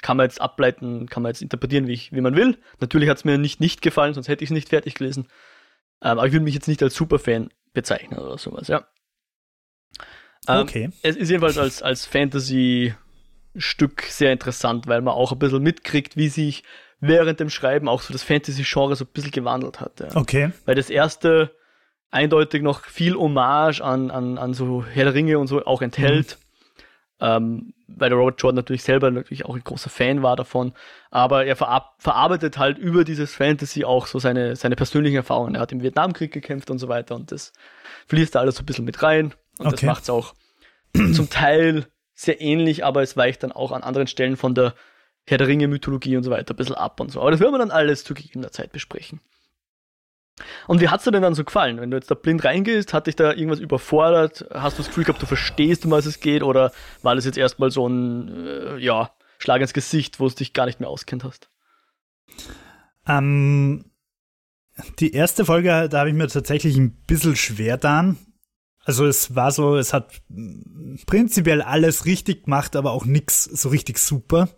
kann 0.00 0.16
man 0.16 0.24
jetzt 0.24 0.40
ableiten, 0.40 1.10
kann 1.10 1.22
man 1.22 1.28
jetzt 1.28 1.42
interpretieren, 1.42 1.86
wie, 1.86 1.92
ich, 1.92 2.10
wie 2.10 2.22
man 2.22 2.36
will. 2.36 2.56
Natürlich 2.80 3.10
hat 3.10 3.18
es 3.18 3.26
mir 3.26 3.36
nicht 3.36 3.60
nicht 3.60 3.82
gefallen, 3.82 4.14
sonst 4.14 4.28
hätte 4.28 4.42
ich 4.42 4.48
es 4.48 4.54
nicht 4.54 4.70
fertig 4.70 4.94
gelesen. 4.94 5.28
Ähm, 6.00 6.12
aber 6.12 6.26
ich 6.26 6.32
würde 6.32 6.44
mich 6.44 6.54
jetzt 6.54 6.68
nicht 6.68 6.82
als 6.82 6.94
Superfan 6.94 7.50
bezeichnen 7.74 8.18
oder 8.18 8.38
sowas, 8.38 8.68
ja. 8.68 8.88
Ähm, 10.48 10.62
okay. 10.62 10.90
Es 11.02 11.16
ist 11.16 11.28
jedenfalls 11.28 11.58
als, 11.58 11.82
als 11.82 12.06
Fantasy 12.06 12.94
Stück 13.60 14.02
sehr 14.02 14.32
interessant, 14.32 14.86
weil 14.86 15.00
man 15.00 15.14
auch 15.14 15.32
ein 15.32 15.38
bisschen 15.38 15.62
mitkriegt, 15.62 16.16
wie 16.16 16.28
sich 16.28 16.64
während 17.00 17.40
dem 17.40 17.50
Schreiben 17.50 17.88
auch 17.88 18.02
so 18.02 18.12
das 18.12 18.22
Fantasy-Genre 18.22 18.96
so 18.96 19.04
ein 19.04 19.12
bisschen 19.12 19.30
gewandelt 19.30 19.80
hat. 19.80 20.00
Ja. 20.00 20.16
Okay. 20.16 20.50
Weil 20.64 20.74
das 20.74 20.90
erste 20.90 21.52
eindeutig 22.10 22.62
noch 22.62 22.84
viel 22.84 23.14
Hommage 23.14 23.80
an, 23.80 24.10
an, 24.10 24.38
an 24.38 24.54
so 24.54 24.84
Herr 24.84 25.04
der 25.04 25.14
Ringe 25.14 25.38
und 25.38 25.46
so 25.46 25.64
auch 25.64 25.82
enthält. 25.82 26.38
Mhm. 26.40 26.44
Ähm, 27.20 27.74
weil 27.88 28.10
der 28.10 28.18
Robert 28.18 28.40
Jordan 28.40 28.56
natürlich 28.56 28.84
selber 28.84 29.10
natürlich 29.10 29.44
auch 29.44 29.56
ein 29.56 29.64
großer 29.64 29.90
Fan 29.90 30.22
war 30.22 30.36
davon. 30.36 30.72
Aber 31.10 31.46
er 31.46 31.56
verar 31.56 31.94
verarbeitet 31.98 32.58
halt 32.58 32.78
über 32.78 33.02
dieses 33.02 33.34
Fantasy 33.34 33.84
auch 33.84 34.06
so 34.06 34.18
seine, 34.18 34.54
seine 34.54 34.76
persönlichen 34.76 35.16
Erfahrungen. 35.16 35.56
Er 35.56 35.62
hat 35.62 35.72
im 35.72 35.82
Vietnamkrieg 35.82 36.32
gekämpft 36.32 36.70
und 36.70 36.78
so 36.78 36.88
weiter 36.88 37.16
und 37.16 37.32
das 37.32 37.52
fließt 38.06 38.34
da 38.34 38.40
alles 38.40 38.56
so 38.56 38.62
ein 38.62 38.66
bisschen 38.66 38.84
mit 38.84 39.02
rein. 39.02 39.34
Und 39.58 39.66
okay. 39.66 39.70
das 39.70 39.82
macht 39.82 40.02
es 40.04 40.10
auch 40.10 40.34
zum 41.12 41.28
Teil 41.28 41.86
sehr 42.18 42.40
ähnlich, 42.40 42.84
aber 42.84 43.02
es 43.02 43.16
weicht 43.16 43.44
dann 43.44 43.52
auch 43.52 43.70
an 43.70 43.82
anderen 43.82 44.08
Stellen 44.08 44.36
von 44.36 44.54
der 44.54 44.74
Herr 45.26 45.38
der 45.38 45.46
Ringe 45.46 45.68
Mythologie 45.68 46.16
und 46.16 46.24
so 46.24 46.30
weiter 46.30 46.52
ein 46.52 46.56
bisschen 46.56 46.74
ab 46.74 46.98
und 47.00 47.12
so. 47.12 47.20
Aber 47.20 47.30
das 47.30 47.38
werden 47.38 47.52
wir 47.52 47.58
dann 47.58 47.70
alles 47.70 48.02
zu 48.02 48.14
gegebener 48.14 48.50
Zeit 48.50 48.72
besprechen. 48.72 49.20
Und 50.66 50.80
wie 50.80 50.88
hat's 50.88 51.04
dir 51.04 51.12
denn 51.12 51.22
dann 51.22 51.34
so 51.34 51.44
gefallen? 51.44 51.80
Wenn 51.80 51.90
du 51.90 51.96
jetzt 51.96 52.10
da 52.10 52.14
blind 52.14 52.44
reingehst, 52.44 52.92
hat 52.92 53.06
dich 53.06 53.16
da 53.16 53.30
irgendwas 53.30 53.60
überfordert? 53.60 54.46
Hast 54.52 54.78
du 54.78 54.82
das 54.82 54.88
Gefühl 54.88 55.04
gehabt, 55.04 55.22
du 55.22 55.26
verstehst, 55.26 55.84
um 55.84 55.90
was 55.92 56.06
es 56.06 56.20
geht? 56.20 56.42
Oder 56.42 56.72
war 57.02 57.14
das 57.14 57.24
jetzt 57.24 57.38
erstmal 57.38 57.70
so 57.70 57.88
ein, 57.88 58.46
äh, 58.46 58.78
ja, 58.78 59.12
Schlag 59.38 59.60
ins 59.60 59.72
Gesicht, 59.72 60.18
wo 60.18 60.28
du 60.28 60.34
dich 60.34 60.52
gar 60.52 60.66
nicht 60.66 60.80
mehr 60.80 60.88
auskennt 60.88 61.22
hast? 61.22 61.50
Ähm, 63.06 63.84
die 64.98 65.12
erste 65.12 65.44
Folge, 65.44 65.88
da 65.88 66.00
habe 66.00 66.08
ich 66.08 66.16
mir 66.16 66.26
tatsächlich 66.26 66.76
ein 66.76 66.96
bisschen 67.06 67.36
schwer 67.36 67.76
dann, 67.76 68.18
also 68.88 69.04
es 69.04 69.34
war 69.34 69.52
so, 69.52 69.76
es 69.76 69.92
hat 69.92 70.22
prinzipiell 71.04 71.60
alles 71.60 72.06
richtig 72.06 72.44
gemacht, 72.44 72.74
aber 72.74 72.92
auch 72.92 73.04
nichts 73.04 73.44
so 73.44 73.68
richtig 73.68 73.98
super. 73.98 74.48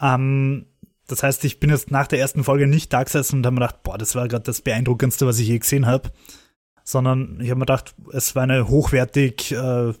Ähm, 0.00 0.66
das 1.06 1.22
heißt, 1.22 1.44
ich 1.44 1.60
bin 1.60 1.70
jetzt 1.70 1.92
nach 1.92 2.08
der 2.08 2.18
ersten 2.18 2.42
Folge 2.42 2.66
nicht 2.66 2.92
da 2.92 3.04
gesessen 3.04 3.36
und 3.36 3.46
habe 3.46 3.54
mir 3.54 3.60
gedacht, 3.60 3.84
boah, 3.84 3.96
das 3.96 4.16
war 4.16 4.26
gerade 4.26 4.42
das 4.42 4.60
Beeindruckendste, 4.60 5.24
was 5.24 5.38
ich 5.38 5.46
je 5.46 5.60
gesehen 5.60 5.86
habe. 5.86 6.10
Sondern 6.82 7.38
ich 7.40 7.50
habe 7.50 7.60
mir 7.60 7.66
gedacht, 7.66 7.94
es 8.12 8.34
war 8.34 8.42
eine 8.42 8.66
hochwertig 8.66 9.52
äh, 9.52 9.92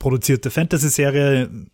produzierte 0.00 0.50
Fantasy-Serie 0.50 1.68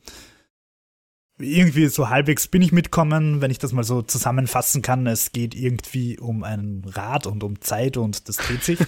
irgendwie 1.40 1.86
so 1.88 2.08
halbwegs 2.08 2.46
bin 2.48 2.62
ich 2.62 2.72
mitkommen, 2.72 3.40
wenn 3.40 3.50
ich 3.50 3.58
das 3.58 3.72
mal 3.72 3.84
so 3.84 4.02
zusammenfassen 4.02 4.82
kann. 4.82 5.06
Es 5.06 5.32
geht 5.32 5.54
irgendwie 5.54 6.18
um 6.18 6.44
ein 6.44 6.82
Rad 6.86 7.26
und 7.26 7.42
um 7.42 7.60
Zeit 7.60 7.96
und 7.96 8.28
das 8.28 8.36
dreht 8.36 8.62
sich. 8.62 8.78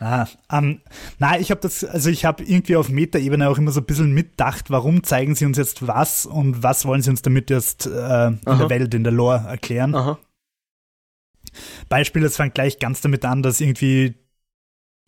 na, 0.00 0.28
ähm, 0.52 0.80
na, 1.18 1.38
ich 1.38 1.50
habe 1.50 1.60
das, 1.60 1.84
also 1.84 2.10
ich 2.10 2.24
habe 2.24 2.44
irgendwie 2.44 2.76
auf 2.76 2.88
Metaebene 2.88 3.48
auch 3.48 3.58
immer 3.58 3.72
so 3.72 3.80
ein 3.80 3.86
bisschen 3.86 4.12
mitdacht, 4.12 4.70
warum 4.70 5.02
zeigen 5.02 5.34
sie 5.34 5.46
uns 5.46 5.58
jetzt 5.58 5.86
was 5.86 6.26
und 6.26 6.62
was 6.62 6.84
wollen 6.84 7.02
sie 7.02 7.10
uns 7.10 7.22
damit 7.22 7.50
jetzt 7.50 7.86
äh, 7.86 8.28
in 8.28 8.38
der 8.44 8.70
Welt, 8.70 8.94
in 8.94 9.04
der 9.04 9.12
Lore 9.12 9.44
erklären. 9.48 9.94
Aha. 9.94 10.18
Beispiel, 11.88 12.24
es 12.24 12.36
fängt 12.36 12.54
gleich 12.54 12.78
ganz 12.78 13.00
damit 13.00 13.24
an, 13.24 13.42
dass 13.42 13.60
irgendwie 13.60 14.14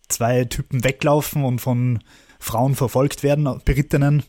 zwei 0.09 0.45
Typen 0.45 0.83
weglaufen 0.83 1.43
und 1.43 1.59
von 1.59 1.99
Frauen 2.39 2.75
verfolgt 2.75 3.23
werden, 3.23 3.61
Berittenen 3.63 4.23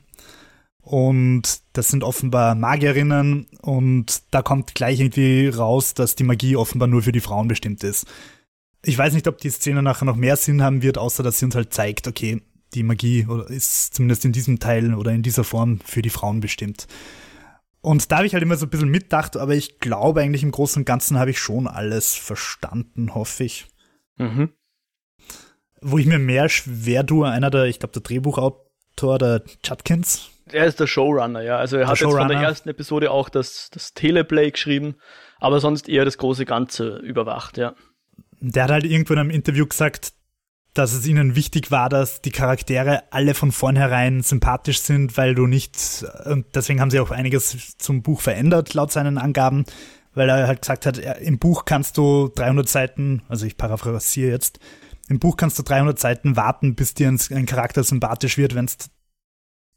und 0.83 1.61
das 1.73 1.89
sind 1.89 2.03
offenbar 2.03 2.55
Magierinnen 2.57 3.47
und 3.63 4.23
da 4.33 4.43
kommt 4.43 4.75
gleich 4.75 5.01
irgendwie 5.01 5.49
raus, 5.49 5.95
dass 5.95 6.17
die 6.17 6.25
Magie 6.25 6.57
offenbar 6.57 6.89
nur 6.89 7.03
für 7.03 7.13
die 7.13 7.21
Frauen 7.21 7.49
bestimmt 7.49 7.85
ist. 7.85 8.07
Ich 8.85 8.99
weiß 8.99 9.15
nicht, 9.15 9.29
ob 9.29 9.39
die 9.39 9.51
Szene 9.51 9.83
nachher 9.83 10.05
noch 10.05 10.17
mehr 10.17 10.37
Sinn 10.37 10.63
haben 10.63 10.83
wird, 10.83 10.99
außer 10.99 11.23
dass 11.23 11.39
sie 11.39 11.45
uns 11.45 11.55
halt 11.55 11.73
zeigt, 11.73 12.09
okay, 12.09 12.43
die 12.75 12.83
Magie 12.83 13.27
ist 13.49 13.95
zumindest 13.95 14.25
in 14.25 14.33
diesem 14.33 14.59
Teil 14.59 14.95
oder 14.95 15.13
in 15.13 15.23
dieser 15.23 15.45
Form 15.45 15.79
für 15.85 16.03
die 16.03 16.11
Frauen 16.11 16.41
bestimmt. 16.41 16.89
Und 17.81 18.11
da 18.11 18.17
habe 18.17 18.27
ich 18.27 18.35
halt 18.35 18.43
immer 18.43 18.57
so 18.57 18.67
ein 18.67 18.71
bisschen 18.71 18.89
mitdacht, 18.89 19.37
aber 19.37 19.55
ich 19.55 19.79
glaube 19.79 20.21
eigentlich 20.21 20.43
im 20.43 20.51
Großen 20.51 20.81
und 20.81 20.85
Ganzen 20.85 21.19
habe 21.19 21.31
ich 21.31 21.39
schon 21.39 21.69
alles 21.69 22.15
verstanden, 22.15 23.15
hoffe 23.15 23.45
ich. 23.45 23.67
Mhm. 24.17 24.51
Wo 25.81 25.99
ich 25.99 26.07
mir 26.07 26.19
mehr 26.19 26.49
schwer 26.49 27.07
tue, 27.07 27.29
einer 27.29 27.51
der, 27.51 27.65
ich 27.67 27.79
glaube, 27.79 27.93
der 27.93 28.03
Drehbuchautor, 28.03 29.19
der 29.19 29.45
Judkins. 29.65 30.32
Er 30.53 30.67
ist 30.67 30.81
der 30.81 30.87
Showrunner, 30.87 31.43
ja. 31.43 31.57
Also 31.57 31.77
er 31.77 31.81
der 31.81 31.89
hat 31.89 32.01
jetzt 32.01 32.13
von 32.13 32.29
der 32.29 32.41
ersten 32.41 32.69
Episode 32.69 33.11
auch 33.11 33.29
das, 33.29 33.71
das 33.71 33.95
Teleplay 33.95 34.51
geschrieben, 34.51 34.97
aber 35.41 35.61
sonst 35.61 35.89
eher 35.89 36.05
das 36.05 36.19
große 36.19 36.45
Ganze 36.45 36.97
überwacht, 36.99 37.59
ja. 37.59 37.75
Der 38.41 38.65
hat 38.65 38.71
halt 38.71 38.85
irgendwo 38.85 39.13
in 39.13 39.21
einem 39.21 39.31
Interview 39.31 39.67
gesagt, 39.67 40.13
dass 40.75 40.95
es 40.95 41.07
ihnen 41.07 41.37
wichtig 41.37 41.71
war, 41.71 41.89
dass 41.89 42.23
die 42.23 42.31
Charaktere 42.31 43.03
alle 43.11 43.35
von 43.35 43.53
vornherein 43.53 44.23
sympathisch 44.23 44.81
sind, 44.81 45.17
weil 45.17 45.35
du 45.35 45.47
nicht, 45.47 46.05
und 46.25 46.47
deswegen 46.55 46.81
haben 46.81 46.91
sie 46.91 47.01
auch 47.01 47.11
einiges 47.11 47.77
zum 47.77 48.03
Buch 48.03 48.21
verändert, 48.21 48.73
laut 48.75 48.91
seinen 48.91 49.19
Angaben, 49.19 49.67
weil 50.15 50.29
er 50.29 50.47
halt 50.47 50.63
gesagt 50.63 50.87
hat, 50.87 50.99
im 50.99 51.39
Buch 51.39 51.65
kannst 51.65 51.99
du 51.99 52.31
300 52.35 52.69
Seiten, 52.69 53.23
also 53.29 53.45
ich 53.45 53.57
paraphrasiere 53.57 54.31
jetzt, 54.31 54.61
im 55.09 55.19
Buch 55.19 55.37
kannst 55.37 55.59
du 55.59 55.63
300 55.63 55.99
Seiten 55.99 56.37
warten, 56.37 56.75
bis 56.75 56.95
dir 56.95 57.09
ein, 57.09 57.47
Charakter 57.47 57.85
sympathisch 57.85 58.39
wird, 58.39 58.55
wenn 58.55 58.67
du 58.67 58.73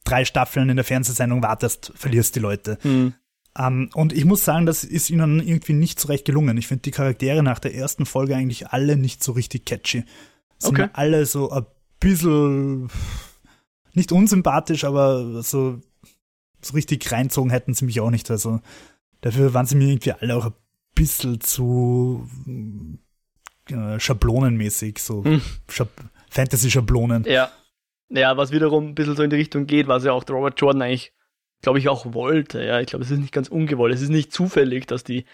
drei 0.05 0.23
Staffeln 0.23 0.69
in 0.69 0.77
der 0.77 0.85
Fernsehsendung 0.85 1.43
wartest, 1.43 1.91
verlierst 1.95 2.35
die 2.35 2.39
Leute. 2.39 2.77
Mhm. 2.83 3.13
Um, 3.57 3.65
ähm, 3.65 3.89
und 3.93 4.11
ich 4.11 4.25
muss 4.25 4.43
sagen, 4.43 4.65
das 4.65 4.83
ist 4.83 5.09
ihnen 5.09 5.39
irgendwie 5.39 5.71
nicht 5.71 5.99
so 5.99 6.09
recht 6.09 6.25
gelungen. 6.25 6.57
Ich 6.57 6.67
finde 6.67 6.81
die 6.81 6.91
Charaktere 6.91 7.41
nach 7.41 7.59
der 7.59 7.73
ersten 7.73 8.05
Folge 8.05 8.35
eigentlich 8.35 8.67
alle 8.67 8.97
nicht 8.97 9.23
so 9.23 9.31
richtig 9.31 9.65
catchy 9.65 10.03
sind 10.57 10.79
okay. 10.79 10.89
alle 10.93 11.25
so 11.25 11.51
ein 11.51 11.65
bisschen 11.99 12.89
nicht 13.93 14.11
unsympathisch, 14.11 14.83
aber 14.83 15.41
so, 15.41 15.81
so 16.61 16.73
richtig 16.73 17.11
reinzogen 17.11 17.49
hätten 17.49 17.73
sie 17.73 17.85
mich 17.85 17.99
auch 18.01 18.09
nicht. 18.09 18.29
Also 18.29 18.61
dafür 19.21 19.53
waren 19.53 19.65
sie 19.65 19.75
mir 19.75 19.87
irgendwie 19.87 20.13
alle 20.13 20.35
auch 20.35 20.45
ein 20.47 20.53
bisschen 20.93 21.39
zu 21.41 22.29
äh, 23.69 23.99
schablonenmäßig, 23.99 24.99
so 24.99 25.23
hm. 25.23 25.41
Schab 25.69 25.89
Fantasy-Schablonen. 26.29 27.23
Ja. 27.23 27.49
Ja, 28.09 28.37
was 28.37 28.51
wiederum 28.51 28.87
ein 28.87 28.95
bisschen 28.95 29.15
so 29.15 29.23
in 29.23 29.29
die 29.29 29.35
Richtung 29.35 29.65
geht, 29.65 29.87
was 29.87 30.03
ja 30.03 30.11
auch 30.11 30.23
Robert 30.29 30.59
Jordan 30.59 30.83
eigentlich, 30.83 31.13
glaube 31.61 31.79
ich, 31.79 31.89
auch 31.89 32.13
wollte. 32.13 32.63
Ja, 32.63 32.79
ich 32.79 32.87
glaube, 32.87 33.03
es 33.03 33.11
ist 33.11 33.19
nicht 33.19 33.33
ganz 33.33 33.47
ungewollt. 33.47 33.93
Es 33.93 34.01
ist 34.01 34.09
nicht 34.09 34.31
zufällig, 34.31 34.85
dass 34.85 35.03
die 35.03 35.25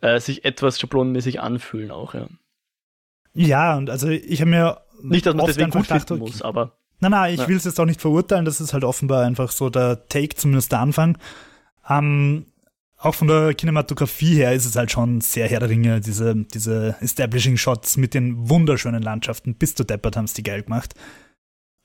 äh, 0.00 0.18
sich 0.18 0.44
etwas 0.44 0.80
schablonenmäßig 0.80 1.40
anfühlen 1.40 1.90
auch, 1.90 2.14
ja. 2.14 2.28
Ja, 3.32 3.76
und 3.76 3.90
also 3.90 4.08
ich 4.08 4.40
habe 4.40 4.50
mir 4.50 4.80
nicht, 5.02 5.26
dass 5.26 5.34
man 5.34 5.46
deswegen 5.46 5.70
gut 5.70 5.82
gedacht, 5.82 6.10
muss, 6.10 6.42
aber 6.42 6.76
nein, 6.98 7.12
nein, 7.12 7.34
ich 7.34 7.40
ja. 7.40 7.48
will 7.48 7.56
es 7.56 7.64
jetzt 7.64 7.78
auch 7.78 7.84
nicht 7.84 8.00
verurteilen. 8.00 8.44
Das 8.44 8.60
ist 8.60 8.72
halt 8.72 8.84
offenbar 8.84 9.24
einfach 9.24 9.52
so 9.52 9.70
der 9.70 10.08
Take, 10.08 10.34
zumindest 10.34 10.72
der 10.72 10.80
Anfang. 10.80 11.16
Ähm, 11.88 12.46
auch 12.98 13.14
von 13.14 13.28
der 13.28 13.54
Kinematografie 13.54 14.34
her 14.34 14.52
ist 14.52 14.66
es 14.66 14.76
halt 14.76 14.90
schon 14.90 15.20
sehr 15.20 15.48
Herr 15.48 15.60
der 15.60 15.70
Ringe, 15.70 16.00
diese, 16.00 16.34
diese 16.34 16.96
Establishing 17.00 17.56
Shots 17.56 17.96
mit 17.96 18.14
den 18.14 18.48
wunderschönen 18.48 19.02
Landschaften. 19.02 19.54
Bis 19.54 19.74
zu 19.74 19.84
deppert 19.84 20.16
haben 20.16 20.26
es 20.26 20.34
die 20.34 20.42
geil 20.42 20.62
gemacht. 20.62 20.94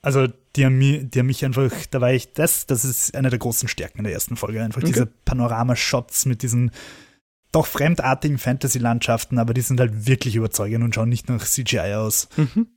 Also, 0.05 0.27
die 0.55 0.63
haben, 0.67 0.77
mich, 0.77 1.09
die 1.09 1.17
haben 1.17 1.25
mich 1.25 1.43
einfach, 1.43 1.71
da 1.89 1.99
war 1.99 2.13
ich, 2.13 2.31
das, 2.33 2.67
das 2.67 2.85
ist 2.85 3.15
eine 3.15 3.31
der 3.31 3.39
großen 3.39 3.67
Stärken 3.67 3.97
in 3.97 4.03
der 4.03 4.13
ersten 4.13 4.35
Folge. 4.35 4.61
Einfach 4.61 4.83
okay. 4.83 4.91
diese 4.91 5.07
Panorama-Shots 5.07 6.27
mit 6.27 6.43
diesen 6.43 6.69
doch 7.51 7.65
fremdartigen 7.65 8.37
Fantasy-Landschaften, 8.37 9.39
aber 9.39 9.55
die 9.55 9.61
sind 9.61 9.79
halt 9.79 10.05
wirklich 10.05 10.35
überzeugend 10.35 10.83
und 10.83 10.93
schauen 10.93 11.09
nicht 11.09 11.27
nach 11.27 11.43
CGI 11.43 11.95
aus. 11.95 12.29
Mhm. 12.37 12.67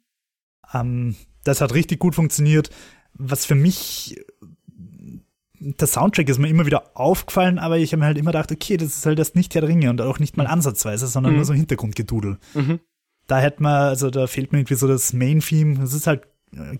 Ähm, 0.72 1.16
das 1.44 1.60
hat 1.60 1.74
richtig 1.74 1.98
gut 1.98 2.14
funktioniert. 2.14 2.70
Was 3.12 3.44
für 3.44 3.54
mich, 3.54 4.18
der 5.58 5.86
Soundtrack 5.86 6.30
ist 6.30 6.38
mir 6.38 6.48
immer 6.48 6.64
wieder 6.64 6.96
aufgefallen, 6.96 7.58
aber 7.58 7.76
ich 7.76 7.92
habe 7.92 8.00
mir 8.00 8.06
halt 8.06 8.16
immer 8.16 8.30
gedacht, 8.30 8.52
okay, 8.52 8.78
das 8.78 8.96
ist 8.96 9.04
halt 9.04 9.18
erst 9.18 9.36
nicht 9.36 9.54
der 9.54 9.68
Ringe 9.68 9.90
und 9.90 10.00
auch 10.00 10.18
nicht 10.18 10.38
mal 10.38 10.44
mhm. 10.44 10.52
ansatzweise, 10.52 11.06
sondern 11.06 11.32
mhm. 11.32 11.40
nur 11.40 11.44
so 11.44 11.52
Hintergrundgedudel. 11.52 12.38
Mhm. 12.54 12.80
Da 13.26 13.38
hätte 13.38 13.62
man, 13.62 13.88
also 13.88 14.08
da 14.08 14.26
fehlt 14.26 14.52
mir 14.52 14.60
irgendwie 14.60 14.76
so 14.76 14.88
das 14.88 15.12
Main-Theme. 15.12 15.78
Das 15.78 15.92
ist 15.92 16.06
halt, 16.06 16.22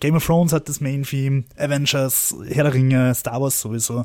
Game 0.00 0.16
of 0.16 0.24
Thrones 0.24 0.52
hat 0.52 0.68
das 0.68 0.80
Main-Theme, 0.80 1.44
Avengers, 1.56 2.34
Herr 2.48 2.64
der 2.64 2.74
Ringe, 2.74 3.14
Star 3.14 3.40
Wars 3.40 3.60
sowieso. 3.60 4.04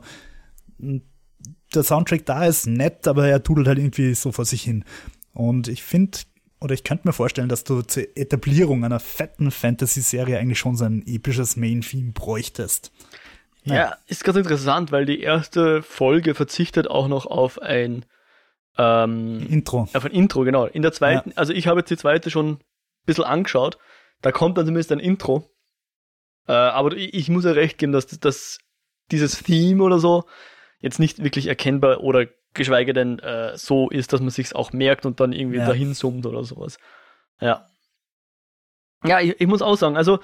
Der 0.78 1.84
Soundtrack 1.84 2.26
da 2.26 2.46
ist 2.46 2.68
nett, 2.68 3.08
aber 3.08 3.28
er 3.28 3.44
tudelt 3.44 3.68
halt 3.68 3.80
irgendwie 3.80 4.14
so 4.14 4.32
vor 4.32 4.46
sich 4.46 4.62
hin. 4.62 4.84
Und 5.34 5.68
ich 5.68 5.84
finde, 5.84 6.20
oder 6.60 6.74
ich 6.74 6.84
könnte 6.84 7.08
mir 7.08 7.14
vorstellen, 7.14 7.50
dass 7.50 7.64
du 7.64 7.82
zur 7.82 8.04
Etablierung 8.16 8.86
einer 8.86 9.00
fetten 9.00 9.52
Fantasy-Serie 9.52 10.38
eigentlich 10.38 10.60
schon 10.60 10.76
so 10.76 10.86
ein 10.86 11.04
episches 11.06 11.56
Main-Theme 11.56 12.12
bräuchtest. 12.12 12.92
Ja, 13.64 13.76
ja 13.76 13.98
ist 14.08 14.24
ganz 14.24 14.38
interessant, 14.38 14.92
weil 14.92 15.06
die 15.06 15.22
erste 15.22 15.82
Folge 15.82 16.36
verzichtet 16.36 16.90
auch 16.90 17.08
noch 17.08 17.26
auf 17.26 17.62
ein 17.62 18.06
ähm, 18.78 19.46
Intro. 19.50 19.88
Auf 19.94 20.06
ein 20.06 20.12
Intro, 20.12 20.44
genau. 20.44 20.66
In 20.66 20.82
der 20.82 20.92
zweiten, 20.92 21.32
ja. 21.32 21.38
also 21.38 21.54
ich 21.54 21.68
habe 21.68 21.80
jetzt 21.80 21.90
die 21.90 21.98
zweite 21.98 22.30
schon 22.30 22.54
ein 22.54 22.60
bisschen 23.06 23.24
angeschaut. 23.24 23.78
Da 24.22 24.32
kommt 24.32 24.58
dann 24.58 24.66
zumindest 24.66 24.92
ein 24.92 25.00
Intro. 25.00 25.50
Äh, 26.48 26.54
aber 26.54 26.96
ich, 26.96 27.30
muss 27.30 27.46
ja 27.46 27.52
recht 27.52 27.78
geben, 27.78 27.92
dass, 27.92 28.08
dass 28.08 28.60
dieses 29.12 29.44
Theme 29.44 29.84
oder 29.84 30.00
so, 30.00 30.26
jetzt 30.80 31.00
nicht 31.00 31.24
wirklich 31.24 31.48
erkennbar 31.48 32.02
oder 32.02 32.28
geschweige 32.54 32.94
denn 32.94 33.20
äh, 33.20 33.58
so 33.58 33.90
ist, 33.90 34.14
dass 34.14 34.22
man 34.22 34.30
sich 34.30 34.54
auch 34.56 34.74
merkt 34.74 35.06
und 35.06 35.20
dann 35.20 35.34
irgendwie 35.34 35.58
ja. 35.58 35.66
dahin 35.66 35.94
summt 35.94 36.26
oder 36.26 36.44
sowas. 36.44 36.78
Ja. 37.40 37.68
Ja, 39.06 39.20
ich, 39.20 39.40
ich 39.40 39.48
muss 39.48 39.62
auch 39.62 39.76
sagen, 39.76 39.98
also 39.98 40.20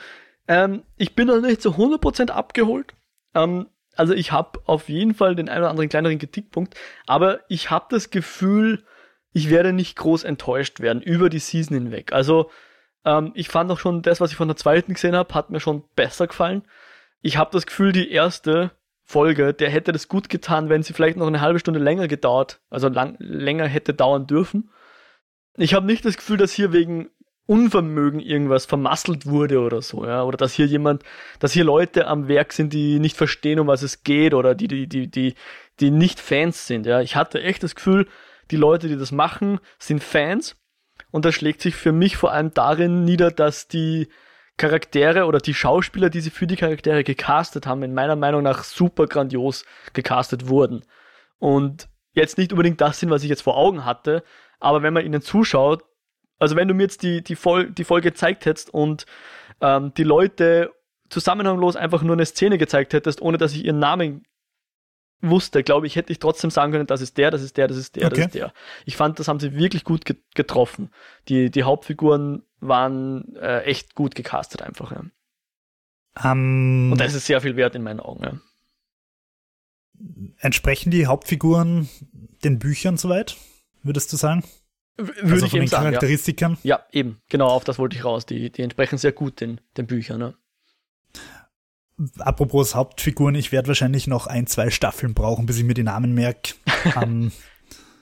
ähm, 0.48 0.84
ich 0.98 1.16
bin 1.16 1.28
noch 1.28 1.42
nicht 1.42 1.62
zu 1.62 1.72
100% 1.72 2.30
abgeholt. 2.30 2.94
Ähm, 3.34 3.68
also 3.96 4.14
ich 4.14 4.32
habe 4.32 4.62
auf 4.66 4.90
jeden 4.90 5.14
Fall 5.14 5.36
den 5.36 5.50
einen 5.50 5.62
oder 5.62 5.70
anderen 5.70 5.90
kleineren 5.90 6.20
Kritikpunkt, 6.20 6.76
aber 7.06 7.42
ich 7.50 7.70
habe 7.70 7.88
das 7.90 8.12
Gefühl, 8.12 8.86
ich 9.34 9.50
werde 9.50 9.74
nicht 9.74 9.96
groß 9.98 10.24
enttäuscht 10.24 10.80
werden 10.80 11.02
über 11.02 11.30
die 11.30 11.40
Season 11.40 11.78
hinweg. 11.78 12.14
Also 12.14 12.50
ähm, 13.06 13.32
ich 13.36 13.50
fand 13.50 13.72
auch 13.72 13.80
schon 13.80 14.02
das, 14.02 14.22
was 14.22 14.32
ich 14.32 14.38
von 14.38 14.48
der 14.48 14.58
zweiten 14.58 14.94
gesehen 14.94 15.16
habe, 15.16 15.34
hat 15.34 15.50
mir 15.50 15.60
schon 15.60 15.84
besser 15.96 16.28
gefallen. 16.28 16.64
Ich 17.22 17.38
habe 17.38 17.52
das 17.52 17.66
Gefühl, 17.66 17.92
die 17.92 18.12
erste 18.12 18.72
Folge, 19.04 19.54
der 19.54 19.70
hätte 19.70 19.92
das 19.92 20.08
gut 20.08 20.30
getan, 20.30 20.70
wenn 20.70 20.84
sie 20.84 20.94
vielleicht 20.94 21.18
noch 21.18 21.28
eine 21.28 21.42
halbe 21.42 21.60
Stunde 21.60 21.80
länger 21.80 22.08
gedauert, 22.08 22.62
also 22.70 22.90
lang, 22.90 23.16
länger 23.20 23.66
hätte 23.66 23.94
dauern 23.94 24.28
dürfen. 24.28 24.70
Ich 25.58 25.74
habe 25.74 25.86
nicht 25.86 26.06
das 26.06 26.16
Gefühl, 26.16 26.38
dass 26.38 26.54
hier 26.54 26.72
wegen 26.72 27.10
Unvermögen 27.48 28.20
irgendwas 28.20 28.68
vermasselt 28.68 29.26
wurde 29.26 29.60
oder 29.62 29.82
so, 29.82 30.06
ja, 30.06 30.22
oder 30.24 30.38
dass 30.38 30.54
hier 30.54 30.68
jemand, 30.68 31.02
dass 31.40 31.52
hier 31.52 31.64
Leute 31.64 32.06
am 32.06 32.28
Werk 32.28 32.54
sind, 32.54 32.72
die 32.72 33.00
nicht 33.00 33.18
verstehen, 33.18 33.60
um 33.60 33.66
was 33.66 33.82
es 33.82 34.04
geht, 34.04 34.36
oder 34.36 34.54
die, 34.54 34.68
die, 34.68 34.86
die, 34.86 35.10
die, 35.10 35.34
die 35.80 35.90
nicht 35.90 36.20
Fans 36.20 36.68
sind, 36.68 36.86
ja. 36.86 37.02
Ich 37.02 37.16
hatte 37.16 37.42
echt 37.42 37.64
das 37.64 37.74
Gefühl, 37.74 38.08
die 38.52 38.58
Leute, 38.58 38.88
die 38.88 38.98
das 38.98 39.12
machen, 39.12 39.60
sind 39.80 40.04
Fans, 40.04 40.58
und 41.12 41.26
das 41.26 41.36
schlägt 41.36 41.62
sich 41.62 41.76
für 41.76 41.92
mich 41.92 42.18
vor 42.18 42.32
allem 42.32 42.54
darin 42.54 43.04
nieder, 43.04 43.32
dass 43.32 43.68
die 43.68 44.10
Charaktere 44.58 45.26
oder 45.26 45.40
die 45.40 45.54
Schauspieler, 45.54 46.10
die 46.10 46.22
sie 46.22 46.30
für 46.30 46.46
die 46.46 46.58
Charaktere 46.58 47.04
gecastet 47.04 47.66
haben, 47.66 47.82
in 47.84 47.94
meiner 47.94 48.16
Meinung 48.16 48.44
nach 48.44 48.64
super 48.64 49.08
grandios 49.08 49.66
gecastet 49.94 50.50
wurden. 50.50 50.84
Und 51.40 51.88
jetzt 52.14 52.38
nicht 52.38 52.52
unbedingt 52.52 52.82
das 52.82 53.00
sind, 53.00 53.10
was 53.10 53.24
ich 53.24 53.30
jetzt 53.30 53.42
vor 53.42 53.58
Augen 53.58 53.86
hatte, 53.86 54.24
aber 54.60 54.84
wenn 54.84 54.94
man 54.94 55.06
ihnen 55.06 55.22
zuschaut, 55.22 55.84
also 56.38 56.56
wenn 56.56 56.68
du 56.68 56.74
mir 56.74 56.84
jetzt 56.84 57.04
die, 57.04 57.24
die, 57.24 57.36
Vol 57.36 57.72
die 57.72 57.84
Folge 57.84 58.12
gezeigt 58.12 58.46
hättest 58.46 58.74
und 58.74 59.06
ähm, 59.62 59.94
die 59.96 60.04
Leute 60.04 60.72
zusammenhanglos 61.10 61.76
einfach 61.76 62.04
nur 62.04 62.16
eine 62.16 62.26
Szene 62.26 62.58
gezeigt 62.58 62.94
hättest, 62.94 63.22
ohne 63.22 63.38
dass 63.38 63.54
ich 63.54 63.66
ihren 63.66 63.80
Namen 63.80 64.26
wusste, 65.22 65.64
glaube 65.64 65.88
ich, 65.88 65.96
hätte 65.96 66.12
ich 66.12 66.20
trotzdem 66.20 66.50
sagen 66.50 66.72
können, 66.72 66.88
das 66.88 67.02
ist 67.02 67.18
der, 67.18 67.32
das 67.32 67.42
ist 67.42 67.58
der, 67.58 67.68
das 67.68 67.78
ist 67.78 67.96
der, 67.96 68.08
okay. 68.08 68.16
das 68.16 68.26
ist 68.28 68.36
der. 68.36 68.54
Ich 68.86 68.96
fand, 68.96 69.20
das 69.20 69.28
haben 69.28 69.40
sie 69.40 69.54
wirklich 69.54 69.84
gut 69.84 70.06
getroffen. 70.36 70.92
Die, 71.28 71.50
die 71.50 71.64
Hauptfiguren 71.64 72.44
waren 72.60 73.36
äh, 73.36 73.62
echt 73.64 73.96
gut 73.96 74.16
gecastet 74.16 74.62
einfach. 74.62 74.92
Ja. 74.92 75.04
Um, 76.32 76.92
Und 76.92 77.00
das 77.00 77.14
ist 77.14 77.26
sehr 77.26 77.42
viel 77.42 77.56
wert 77.56 77.76
in 77.76 77.84
meinen 77.84 78.00
Augen. 78.00 78.24
Ja. 78.24 78.34
Entsprechen 80.40 80.92
die 80.92 81.08
Hauptfiguren 81.08 81.90
den 82.44 82.60
Büchern 82.60 82.98
soweit, 82.98 83.36
würdest 83.84 84.12
du 84.14 84.18
sagen? 84.18 84.44
Würde 84.96 85.32
also 85.34 85.46
ich 85.46 85.54
eben 85.54 85.68
sagen, 85.68 85.86
Charakteristikern? 85.86 86.58
Ja. 86.64 86.78
ja. 86.78 86.86
eben. 86.92 87.22
Genau, 87.30 87.48
auf 87.48 87.64
das 87.64 87.80
wollte 87.80 87.96
ich 87.96 88.04
raus. 88.04 88.26
Die, 88.26 88.50
die 88.50 88.62
entsprechen 88.62 88.98
sehr 88.98 89.14
gut 89.14 89.40
den, 89.40 89.62
den 89.78 89.88
Büchern. 89.88 90.20
Ja. 90.22 90.34
Apropos 92.20 92.76
Hauptfiguren, 92.76 93.36
ich 93.36 93.52
werde 93.52 93.68
wahrscheinlich 93.68 94.08
noch 94.08 94.28
ein, 94.28 94.48
zwei 94.48 94.70
Staffeln 94.70 95.14
brauchen, 95.14 95.46
bis 95.46 95.58
ich 95.58 95.64
mir 95.64 95.74
die 95.74 95.84
Namen 95.84 96.14
merke. 96.14 96.54
um, 96.96 97.02
ähm, 97.02 97.32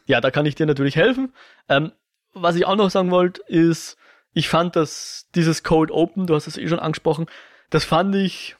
ja, 0.06 0.22
da 0.22 0.32
kann 0.32 0.46
ich 0.46 0.56
dir 0.56 0.66
natürlich 0.66 0.96
helfen. 0.96 1.34
Ähm, 1.68 1.92
was 2.34 2.56
ich 2.56 2.66
auch 2.66 2.76
noch 2.76 2.92
sagen 2.92 3.12
wollte, 3.12 3.42
ist, 3.48 3.98
ich 4.34 4.50
fand 4.50 4.76
dass 4.76 5.28
dieses 5.36 5.64
Code 5.64 5.94
Open, 5.94 6.28
du 6.28 6.36
hast 6.36 6.48
es 6.48 6.58
eh 6.58 6.68
schon 6.68 6.80
angesprochen, 6.80 7.26
das 7.70 7.84
fand 7.84 8.16
ich 8.16 8.56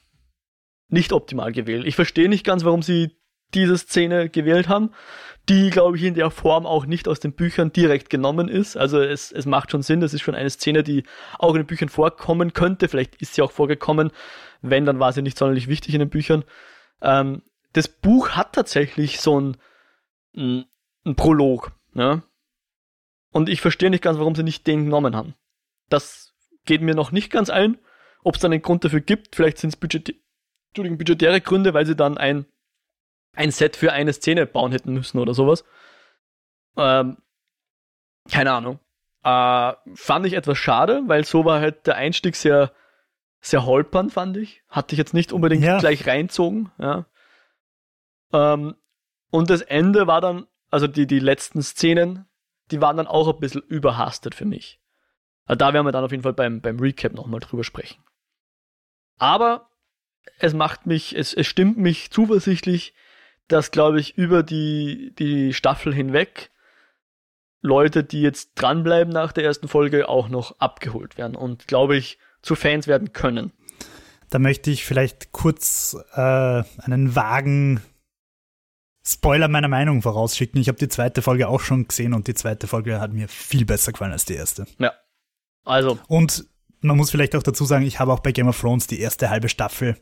nicht 0.88 1.12
optimal 1.12 1.52
gewählt. 1.52 1.86
Ich 1.86 1.94
verstehe 1.94 2.28
nicht 2.28 2.44
ganz, 2.44 2.64
warum 2.64 2.82
sie 2.82 3.16
diese 3.54 3.78
Szene 3.78 4.28
gewählt 4.28 4.68
haben, 4.68 4.90
die, 5.48 5.70
glaube 5.70 5.96
ich, 5.96 6.02
in 6.02 6.14
der 6.14 6.30
Form 6.30 6.66
auch 6.66 6.86
nicht 6.86 7.08
aus 7.08 7.20
den 7.20 7.32
Büchern 7.32 7.72
direkt 7.72 8.10
genommen 8.10 8.48
ist. 8.48 8.76
Also 8.76 9.00
es, 9.00 9.32
es 9.32 9.46
macht 9.46 9.70
schon 9.70 9.82
Sinn, 9.82 10.00
das 10.00 10.12
ist 10.12 10.20
schon 10.20 10.34
eine 10.34 10.50
Szene, 10.50 10.82
die 10.82 11.04
auch 11.38 11.54
in 11.54 11.62
den 11.62 11.66
Büchern 11.66 11.88
vorkommen 11.88 12.52
könnte. 12.52 12.88
Vielleicht 12.88 13.16
ist 13.22 13.34
sie 13.34 13.42
auch 13.42 13.52
vorgekommen. 13.52 14.10
Wenn, 14.60 14.84
dann 14.84 15.00
war 15.00 15.12
sie 15.12 15.22
nicht 15.22 15.38
sonderlich 15.38 15.68
wichtig 15.68 15.94
in 15.94 16.00
den 16.00 16.10
Büchern. 16.10 16.44
Ähm, 17.00 17.42
das 17.72 17.88
Buch 17.88 18.30
hat 18.30 18.52
tatsächlich 18.54 19.20
so 19.20 19.40
ein, 19.40 19.56
ein, 20.36 20.66
ein 21.04 21.16
Prolog. 21.16 21.72
Ne? 21.94 22.22
Und 23.32 23.48
ich 23.48 23.60
verstehe 23.60 23.90
nicht 23.90 24.02
ganz, 24.02 24.18
warum 24.18 24.34
sie 24.34 24.42
nicht 24.42 24.66
den 24.66 24.84
genommen 24.84 25.16
haben. 25.16 25.34
Das 25.88 26.34
geht 26.66 26.82
mir 26.82 26.94
noch 26.94 27.12
nicht 27.12 27.30
ganz 27.30 27.50
ein. 27.50 27.78
Ob 28.24 28.34
es 28.34 28.40
dann 28.40 28.52
einen 28.52 28.62
Grund 28.62 28.84
dafür 28.84 29.00
gibt, 29.00 29.36
vielleicht 29.36 29.58
sind 29.58 29.70
es 29.70 29.76
Budget 29.76 30.14
budgetäre 30.74 31.40
Gründe, 31.40 31.74
weil 31.74 31.86
sie 31.86 31.96
dann 31.96 32.18
ein 32.18 32.46
ein 33.38 33.50
Set 33.52 33.76
für 33.76 33.92
eine 33.92 34.12
Szene 34.12 34.46
bauen 34.46 34.72
hätten 34.72 34.92
müssen 34.92 35.18
oder 35.18 35.32
sowas. 35.32 35.64
Ähm, 36.76 37.18
keine 38.30 38.52
Ahnung. 38.52 38.80
Äh, 39.22 39.72
fand 39.94 40.26
ich 40.26 40.34
etwas 40.34 40.58
schade, 40.58 41.02
weil 41.06 41.24
so 41.24 41.44
war 41.44 41.60
halt 41.60 41.86
der 41.86 41.96
Einstieg 41.96 42.36
sehr, 42.36 42.72
sehr 43.40 43.64
holpern, 43.64 44.10
fand 44.10 44.36
ich. 44.36 44.62
Hatte 44.68 44.94
ich 44.94 44.98
jetzt 44.98 45.14
nicht 45.14 45.32
unbedingt 45.32 45.64
ja. 45.64 45.78
gleich 45.78 46.06
reinzogen, 46.06 46.70
ja. 46.78 47.06
Ähm, 48.32 48.74
und 49.30 49.50
das 49.50 49.62
Ende 49.62 50.06
war 50.06 50.20
dann, 50.20 50.46
also 50.70 50.86
die, 50.86 51.06
die 51.06 51.20
letzten 51.20 51.62
Szenen, 51.62 52.26
die 52.70 52.80
waren 52.80 52.96
dann 52.96 53.06
auch 53.06 53.28
ein 53.28 53.40
bisschen 53.40 53.62
überhastet 53.62 54.34
für 54.34 54.44
mich. 54.44 54.80
Also 55.46 55.58
da 55.58 55.72
werden 55.72 55.86
wir 55.86 55.92
dann 55.92 56.04
auf 56.04 56.10
jeden 56.10 56.22
Fall 56.24 56.34
beim, 56.34 56.60
beim 56.60 56.78
Recap 56.78 57.12
nochmal 57.14 57.40
drüber 57.40 57.64
sprechen. 57.64 58.02
Aber 59.18 59.70
es 60.38 60.54
macht 60.54 60.86
mich, 60.86 61.16
es, 61.16 61.32
es 61.32 61.46
stimmt 61.46 61.78
mich 61.78 62.10
zuversichtlich, 62.10 62.94
dass, 63.48 63.70
glaube 63.70 64.00
ich, 64.00 64.16
über 64.16 64.42
die, 64.42 65.14
die 65.18 65.52
Staffel 65.54 65.94
hinweg 65.94 66.50
Leute, 67.60 68.04
die 68.04 68.22
jetzt 68.22 68.52
dranbleiben 68.54 69.12
nach 69.12 69.32
der 69.32 69.44
ersten 69.44 69.68
Folge, 69.68 70.08
auch 70.08 70.28
noch 70.28 70.60
abgeholt 70.60 71.18
werden 71.18 71.34
und, 71.34 71.66
glaube 71.66 71.96
ich, 71.96 72.18
zu 72.42 72.54
Fans 72.54 72.86
werden 72.86 73.12
können. 73.12 73.52
Da 74.30 74.38
möchte 74.38 74.70
ich 74.70 74.84
vielleicht 74.84 75.32
kurz 75.32 75.96
äh, 76.14 76.62
einen 76.78 77.16
vagen 77.16 77.82
Spoiler 79.04 79.48
meiner 79.48 79.68
Meinung 79.68 80.02
vorausschicken. 80.02 80.60
Ich 80.60 80.68
habe 80.68 80.78
die 80.78 80.88
zweite 80.88 81.22
Folge 81.22 81.48
auch 81.48 81.60
schon 81.60 81.88
gesehen 81.88 82.12
und 82.12 82.28
die 82.28 82.34
zweite 82.34 82.66
Folge 82.66 83.00
hat 83.00 83.12
mir 83.12 83.26
viel 83.26 83.64
besser 83.64 83.92
gefallen 83.92 84.12
als 84.12 84.26
die 84.26 84.34
erste. 84.34 84.66
Ja. 84.78 84.92
Also. 85.64 85.98
Und 86.08 86.46
man 86.80 86.96
muss 86.96 87.10
vielleicht 87.10 87.34
auch 87.34 87.42
dazu 87.42 87.64
sagen, 87.64 87.86
ich 87.86 88.00
habe 88.00 88.12
auch 88.12 88.20
bei 88.20 88.32
Game 88.32 88.48
of 88.48 88.60
Thrones 88.60 88.86
die 88.86 89.00
erste 89.00 89.30
halbe 89.30 89.48
Staffel 89.48 89.96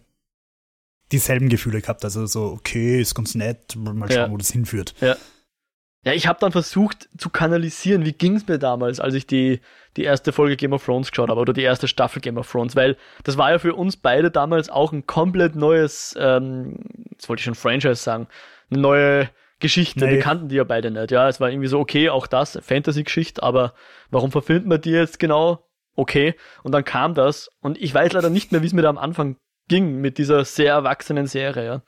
dieselben 1.13 1.49
Gefühle 1.49 1.81
gehabt. 1.81 2.05
Also 2.05 2.27
so, 2.27 2.45
okay, 2.45 3.01
ist 3.01 3.15
ganz 3.15 3.35
nett, 3.35 3.77
mal 3.77 3.95
schauen, 4.09 4.11
ja. 4.11 4.31
wo 4.31 4.37
das 4.37 4.51
hinführt. 4.51 4.95
Ja. 5.01 5.17
Ja, 6.07 6.13
ich 6.13 6.29
habe 6.29 6.39
dann 6.39 6.53
versucht 6.53 7.09
zu 7.19 7.31
kanalisieren, 7.31 8.05
wie 8.05 8.13
ging 8.13 8.37
es 8.37 8.47
mir 8.47 8.61
damals, 8.61 9.01
als 9.01 9.15
ich 9.15 9.27
die, 9.27 9.61
die 9.97 10.05
erste 10.05 10.31
Folge 10.31 10.55
Game 10.55 10.73
of 10.73 10.85
Thrones 10.85 11.11
geschaut 11.11 11.31
habe 11.31 11.41
oder 11.41 11.53
die 11.53 11.65
erste 11.65 11.89
Staffel 11.89 12.23
Game 12.23 12.37
of 12.37 12.49
Thrones, 12.49 12.77
weil 12.77 12.97
das 13.25 13.37
war 13.37 13.51
ja 13.51 13.59
für 13.59 13.75
uns 13.75 13.97
beide 13.97 14.31
damals 14.31 14.71
auch 14.71 14.93
ein 14.93 15.05
komplett 15.07 15.57
neues, 15.57 16.15
ähm, 16.17 16.77
jetzt 17.11 17.29
wollte 17.29 17.41
ich 17.41 17.45
schon 17.45 17.57
Franchise 17.57 17.97
sagen, 17.97 18.29
eine 18.71 18.81
neue 18.81 19.31
Geschichte, 19.59 20.05
nee. 20.05 20.13
wir 20.13 20.21
kannten 20.21 20.49
die 20.49 20.55
ja 20.55 20.63
beide 20.63 20.93
nicht. 20.93 21.11
Ja, 21.11 21.29
es 21.29 21.41
war 21.41 21.51
irgendwie 21.51 21.67
so, 21.67 21.81
okay, 21.81 22.09
auch 22.09 22.29
das, 22.29 22.57
Fantasy-Geschichte, 22.63 23.43
aber 23.43 23.75
warum 24.11 24.31
verfilmt 24.31 24.67
man 24.69 24.81
die 24.81 24.91
jetzt 24.91 25.19
genau? 25.19 25.67
Okay. 25.97 26.37
Und 26.63 26.71
dann 26.71 26.85
kam 26.85 27.15
das 27.15 27.49
und 27.61 27.83
ich 27.83 27.93
weiß 27.93 28.13
leider 28.13 28.31
nicht 28.31 28.53
mehr, 28.53 28.63
wie 28.63 28.67
es 28.67 28.75
mir 28.75 28.83
da 28.83 28.91
am 28.91 28.99
Anfang 28.99 29.39
ging 29.69 30.01
mit 30.01 30.19
dieser 30.19 30.45
sehr 30.45 30.73
erwachsenen 30.73 31.27
Serie. 31.27 31.65
Ja. 31.65 31.83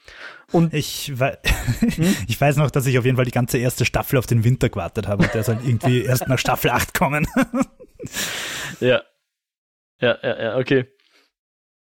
Und 0.53 0.75
ich, 0.75 1.19
we 1.19 1.39
hm? 1.81 2.17
ich 2.29 2.41
weiß 2.41 2.57
noch, 2.57 2.71
dass 2.71 2.87
ich 2.87 2.99
auf 2.99 3.05
jeden 3.05 3.17
Fall 3.17 3.25
die 3.25 3.31
ganze 3.31 3.59
erste 3.59 3.85
Staffel 3.85 4.19
auf 4.19 4.27
den 4.27 4.45
Winter 4.45 4.69
gewartet 4.69 5.07
habe 5.07 5.25
und 5.25 5.35
der 5.35 5.45
soll 5.45 5.59
irgendwie 5.63 6.03
erst 6.05 6.27
nach 6.29 6.39
Staffel 6.39 6.71
8 6.71 6.95
kommen. 6.95 7.27
ja. 8.81 9.03
Ja, 10.01 10.17
ja, 10.23 10.43
ja, 10.43 10.57
okay. 10.57 10.87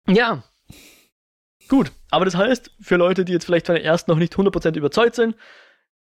Ja. 0.08 0.44
Gut, 1.68 1.92
aber 2.12 2.26
das 2.26 2.36
heißt, 2.36 2.72
für 2.80 2.96
Leute, 2.96 3.26
die 3.26 3.34
jetzt 3.34 3.46
vielleicht 3.46 3.66
von 3.66 3.76
der 3.76 3.84
ersten 3.84 4.12
noch 4.12 4.18
nicht 4.18 4.36
100% 4.36 4.78
überzeugt 4.78 5.16
sind, 5.16 5.36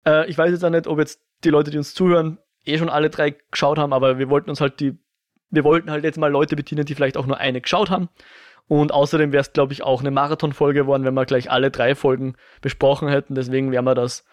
äh, 0.05 0.29
ich 0.29 0.37
weiß 0.37 0.51
jetzt 0.51 0.63
auch 0.63 0.69
nicht, 0.69 0.87
ob 0.87 0.99
jetzt 0.99 1.19
die 1.43 1.49
Leute, 1.49 1.71
die 1.71 1.77
uns 1.77 1.93
zuhören, 1.93 2.37
eh 2.65 2.77
schon 2.77 2.89
alle 2.89 3.09
drei 3.09 3.35
geschaut 3.51 3.77
haben, 3.77 3.93
aber 3.93 4.17
wir 4.19 4.29
wollten 4.29 4.49
uns 4.49 4.61
halt 4.61 4.79
die, 4.79 4.97
wir 5.49 5.63
wollten 5.63 5.91
halt 5.91 6.03
jetzt 6.03 6.17
mal 6.17 6.31
Leute 6.31 6.55
bedienen, 6.55 6.85
die 6.85 6.95
vielleicht 6.95 7.17
auch 7.17 7.25
nur 7.25 7.37
eine 7.37 7.61
geschaut 7.61 7.89
haben. 7.89 8.09
Und 8.67 8.91
außerdem 8.91 9.31
wäre 9.31 9.41
es, 9.41 9.53
glaube 9.53 9.73
ich, 9.73 9.83
auch 9.83 10.01
eine 10.01 10.11
Marathonfolge 10.11 10.81
geworden, 10.81 11.03
wenn 11.03 11.13
wir 11.13 11.25
gleich 11.25 11.51
alle 11.51 11.69
drei 11.69 11.93
Folgen 11.93 12.35
besprochen 12.61 13.07
hätten. 13.07 13.35
Deswegen 13.35 13.71
werden 13.71 13.85
wir 13.85 13.95
das 13.95 14.25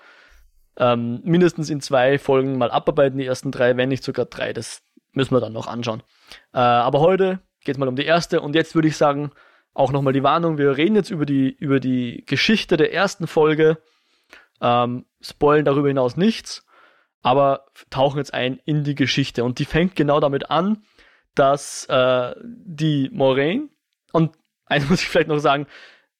ähm, 0.78 1.20
mindestens 1.22 1.68
in 1.68 1.80
zwei 1.80 2.18
Folgen 2.18 2.56
mal 2.56 2.70
abarbeiten, 2.70 3.18
die 3.18 3.26
ersten 3.26 3.50
drei, 3.50 3.76
wenn 3.76 3.90
nicht 3.90 4.04
sogar 4.04 4.24
drei. 4.24 4.52
Das 4.52 4.82
müssen 5.12 5.34
wir 5.34 5.40
dann 5.40 5.52
noch 5.52 5.66
anschauen. 5.66 6.02
Äh, 6.54 6.58
aber 6.58 7.00
heute 7.00 7.40
geht 7.64 7.74
es 7.74 7.78
mal 7.78 7.88
um 7.88 7.96
die 7.96 8.06
erste. 8.06 8.40
Und 8.40 8.54
jetzt 8.54 8.74
würde 8.74 8.88
ich 8.88 8.96
sagen, 8.96 9.32
auch 9.74 9.92
nochmal 9.92 10.12
die 10.12 10.22
Warnung, 10.22 10.58
wir 10.58 10.76
reden 10.76 10.96
jetzt 10.96 11.10
über 11.10 11.26
die, 11.26 11.50
über 11.50 11.80
die 11.80 12.24
Geschichte 12.26 12.76
der 12.76 12.92
ersten 12.92 13.26
Folge. 13.26 13.78
Ähm, 14.60 15.06
spoilen 15.20 15.64
darüber 15.64 15.88
hinaus 15.88 16.16
nichts, 16.16 16.64
aber 17.22 17.66
tauchen 17.90 18.18
jetzt 18.18 18.32
ein 18.32 18.60
in 18.64 18.84
die 18.84 18.94
Geschichte. 18.94 19.44
Und 19.44 19.58
die 19.58 19.64
fängt 19.64 19.96
genau 19.96 20.20
damit 20.20 20.50
an, 20.50 20.84
dass 21.34 21.86
äh, 21.86 22.34
die 22.44 23.10
Moraine, 23.12 23.68
und 24.12 24.36
eins 24.66 24.86
muss 24.90 25.02
ich 25.02 25.08
vielleicht 25.08 25.28
noch 25.28 25.38
sagen, 25.38 25.66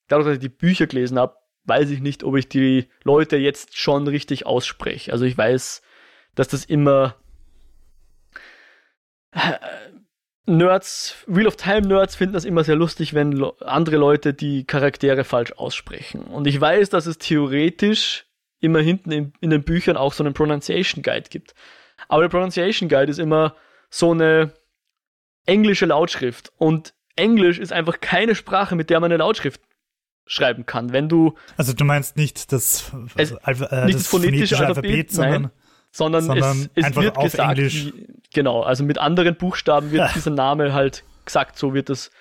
dadurch, 0.07 0.27
dass 0.27 0.35
ich 0.35 0.41
die 0.41 0.49
Bücher 0.49 0.87
gelesen 0.87 1.17
habe, 1.17 1.35
weiß 1.65 1.89
ich 1.91 2.01
nicht, 2.01 2.23
ob 2.23 2.35
ich 2.35 2.49
die 2.49 2.89
Leute 3.03 3.37
jetzt 3.37 3.77
schon 3.77 4.07
richtig 4.07 4.45
ausspreche. 4.45 5.11
Also 5.11 5.25
ich 5.25 5.37
weiß, 5.37 5.81
dass 6.35 6.49
das 6.49 6.65
immer 6.65 7.15
äh, 9.31 9.53
Nerds, 10.45 11.23
Wheel 11.25 11.47
of 11.47 11.55
Time 11.55 11.87
Nerds 11.87 12.15
finden 12.15 12.33
das 12.33 12.43
immer 12.43 12.65
sehr 12.65 12.75
lustig, 12.75 13.13
wenn 13.13 13.41
andere 13.61 13.95
Leute 13.95 14.33
die 14.33 14.65
Charaktere 14.65 15.23
falsch 15.23 15.53
aussprechen. 15.53 16.23
Und 16.23 16.47
ich 16.47 16.59
weiß, 16.59 16.89
dass 16.89 17.05
es 17.05 17.17
theoretisch 17.17 18.25
immer 18.59 18.79
hinten 18.79 19.11
in, 19.11 19.33
in 19.39 19.49
den 19.51 19.63
Büchern 19.63 19.95
auch 19.95 20.11
so 20.11 20.23
einen 20.23 20.33
Pronunciation 20.33 21.01
Guide 21.01 21.29
gibt. 21.29 21.53
Aber 22.09 22.23
der 22.23 22.29
Pronunciation 22.29 22.89
Guide 22.89 23.09
ist 23.09 23.19
immer 23.19 23.55
so 23.89 24.11
eine 24.11 24.53
englische 25.45 25.85
Lautschrift. 25.85 26.51
Und 26.57 26.93
Englisch 27.15 27.59
ist 27.59 27.71
einfach 27.71 27.99
keine 27.99 28.35
Sprache, 28.35 28.75
mit 28.75 28.89
der 28.89 28.99
man 28.99 29.11
eine 29.11 29.17
Lautschrift 29.17 29.61
schreiben 30.25 30.65
kann. 30.65 30.93
Wenn 30.93 31.09
du. 31.09 31.35
Also 31.57 31.73
du 31.73 31.83
meinst 31.83 32.17
nicht 32.17 32.51
das, 32.51 32.91
es, 33.15 33.31
äh, 33.31 33.85
nicht 33.85 33.99
das, 33.99 34.07
phonetische, 34.07 34.57
Alphabet, 34.57 34.77
Alphabet 34.77 35.11
sondern, 35.11 35.41
nein, 35.43 35.51
sondern, 35.91 36.23
sondern 36.23 36.69
es, 36.75 36.87
es 36.87 36.95
wird 36.95 37.19
gesagt, 37.19 37.57
wie, 37.57 38.07
genau, 38.33 38.61
also 38.61 38.83
mit 38.83 38.97
anderen 38.97 39.35
Buchstaben 39.35 39.91
wird 39.91 40.15
dieser 40.15 40.31
Name 40.31 40.73
halt 40.73 41.03
gesagt, 41.25 41.57
so 41.57 41.73
wird 41.73 41.89
es. 41.89 42.11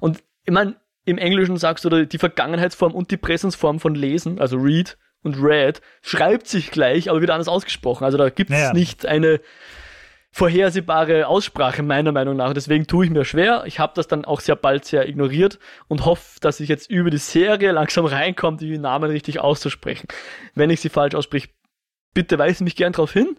Und 0.00 0.22
ich 0.44 0.52
meine, 0.52 0.76
im 1.04 1.18
Englischen 1.18 1.56
sagst 1.56 1.84
du 1.84 2.06
die 2.06 2.18
Vergangenheitsform 2.18 2.94
und 2.94 3.10
die 3.10 3.16
Präsensform 3.16 3.80
von 3.80 3.94
lesen, 3.94 4.40
also 4.40 4.56
read 4.56 4.96
und 5.22 5.36
read, 5.42 5.80
schreibt 6.02 6.46
sich 6.46 6.70
gleich, 6.70 7.10
aber 7.10 7.20
wird 7.20 7.30
anders 7.30 7.48
ausgesprochen. 7.48 8.04
Also 8.04 8.18
da 8.18 8.30
gibt 8.30 8.50
es 8.50 8.56
naja. 8.56 8.72
nicht 8.72 9.06
eine 9.06 9.40
vorhersehbare 10.30 11.26
Aussprache, 11.26 11.82
meiner 11.82 12.12
Meinung 12.12 12.36
nach. 12.36 12.52
Deswegen 12.52 12.86
tue 12.86 13.06
ich 13.06 13.10
mir 13.10 13.24
schwer. 13.24 13.64
Ich 13.66 13.78
habe 13.78 13.92
das 13.94 14.08
dann 14.08 14.24
auch 14.24 14.40
sehr 14.40 14.56
bald 14.56 14.84
sehr 14.84 15.08
ignoriert 15.08 15.58
und 15.88 16.04
hoffe, 16.04 16.38
dass 16.40 16.60
ich 16.60 16.68
jetzt 16.68 16.90
über 16.90 17.10
die 17.10 17.18
Serie 17.18 17.72
langsam 17.72 18.04
reinkomme, 18.04 18.56
die 18.56 18.78
Namen 18.78 19.10
richtig 19.10 19.40
auszusprechen. 19.40 20.08
Wenn 20.54 20.70
ich 20.70 20.80
sie 20.80 20.90
falsch 20.90 21.14
ausspreche, 21.14 21.48
bitte 22.14 22.38
weise 22.38 22.64
mich 22.64 22.76
gern 22.76 22.92
darauf 22.92 23.12
hin, 23.12 23.38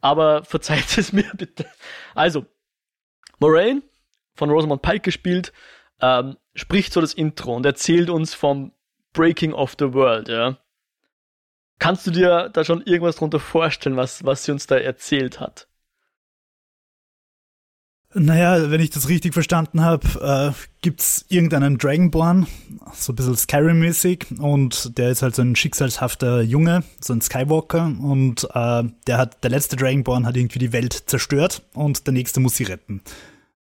aber 0.00 0.44
verzeiht 0.44 0.96
es 0.98 1.12
mir 1.12 1.30
bitte. 1.36 1.66
Also, 2.14 2.46
Moraine, 3.38 3.82
von 4.34 4.50
Rosamund 4.50 4.82
Pike 4.82 5.00
gespielt, 5.00 5.52
ähm, 6.00 6.36
spricht 6.54 6.92
so 6.92 7.00
das 7.00 7.14
Intro 7.14 7.54
und 7.54 7.66
erzählt 7.66 8.10
uns 8.10 8.34
vom 8.34 8.72
Breaking 9.12 9.52
of 9.52 9.76
the 9.78 9.92
World, 9.92 10.28
ja. 10.28 10.58
Kannst 11.78 12.06
du 12.06 12.10
dir 12.10 12.50
da 12.52 12.64
schon 12.64 12.82
irgendwas 12.82 13.16
drunter 13.16 13.40
vorstellen, 13.40 13.96
was, 13.96 14.24
was 14.24 14.44
sie 14.44 14.52
uns 14.52 14.66
da 14.66 14.76
erzählt 14.76 15.40
hat? 15.40 15.68
Naja, 18.16 18.70
wenn 18.70 18.80
ich 18.80 18.90
das 18.90 19.08
richtig 19.08 19.34
verstanden 19.34 19.80
habe, 19.80 20.54
äh, 20.54 20.64
gibt's 20.82 21.24
irgendeinen 21.28 21.78
Dragonborn, 21.78 22.46
so 22.92 23.12
ein 23.12 23.16
bisschen 23.16 23.34
Skyrim-mäßig, 23.34 24.38
und 24.38 24.96
der 24.98 25.10
ist 25.10 25.22
halt 25.22 25.34
so 25.34 25.42
ein 25.42 25.56
schicksalshafter 25.56 26.40
Junge, 26.42 26.84
so 27.00 27.12
ein 27.12 27.20
Skywalker, 27.20 27.86
und 27.86 28.44
äh, 28.54 28.84
der 29.08 29.18
hat, 29.18 29.42
der 29.42 29.50
letzte 29.50 29.74
Dragonborn 29.74 30.26
hat 30.26 30.36
irgendwie 30.36 30.60
die 30.60 30.72
Welt 30.72 30.92
zerstört 31.06 31.62
und 31.74 32.06
der 32.06 32.12
nächste 32.12 32.38
muss 32.38 32.54
sie 32.54 32.64
retten. 32.64 33.02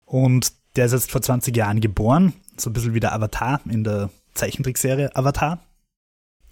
Und 0.03 0.51
der 0.75 0.87
ist 0.87 0.91
jetzt 0.91 1.11
vor 1.11 1.21
20 1.21 1.55
Jahren 1.55 1.79
geboren, 1.79 2.33
so 2.57 2.69
ein 2.69 2.73
bisschen 2.73 2.93
wie 2.93 2.99
der 2.99 3.13
Avatar 3.13 3.61
in 3.69 3.85
der 3.85 4.09
Zeichentrickserie 4.33 5.15
Avatar, 5.15 5.59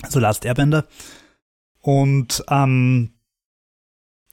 also 0.01 0.21
Last 0.21 0.45
Airbender. 0.45 0.85
Und 1.81 2.45
ähm, 2.49 3.11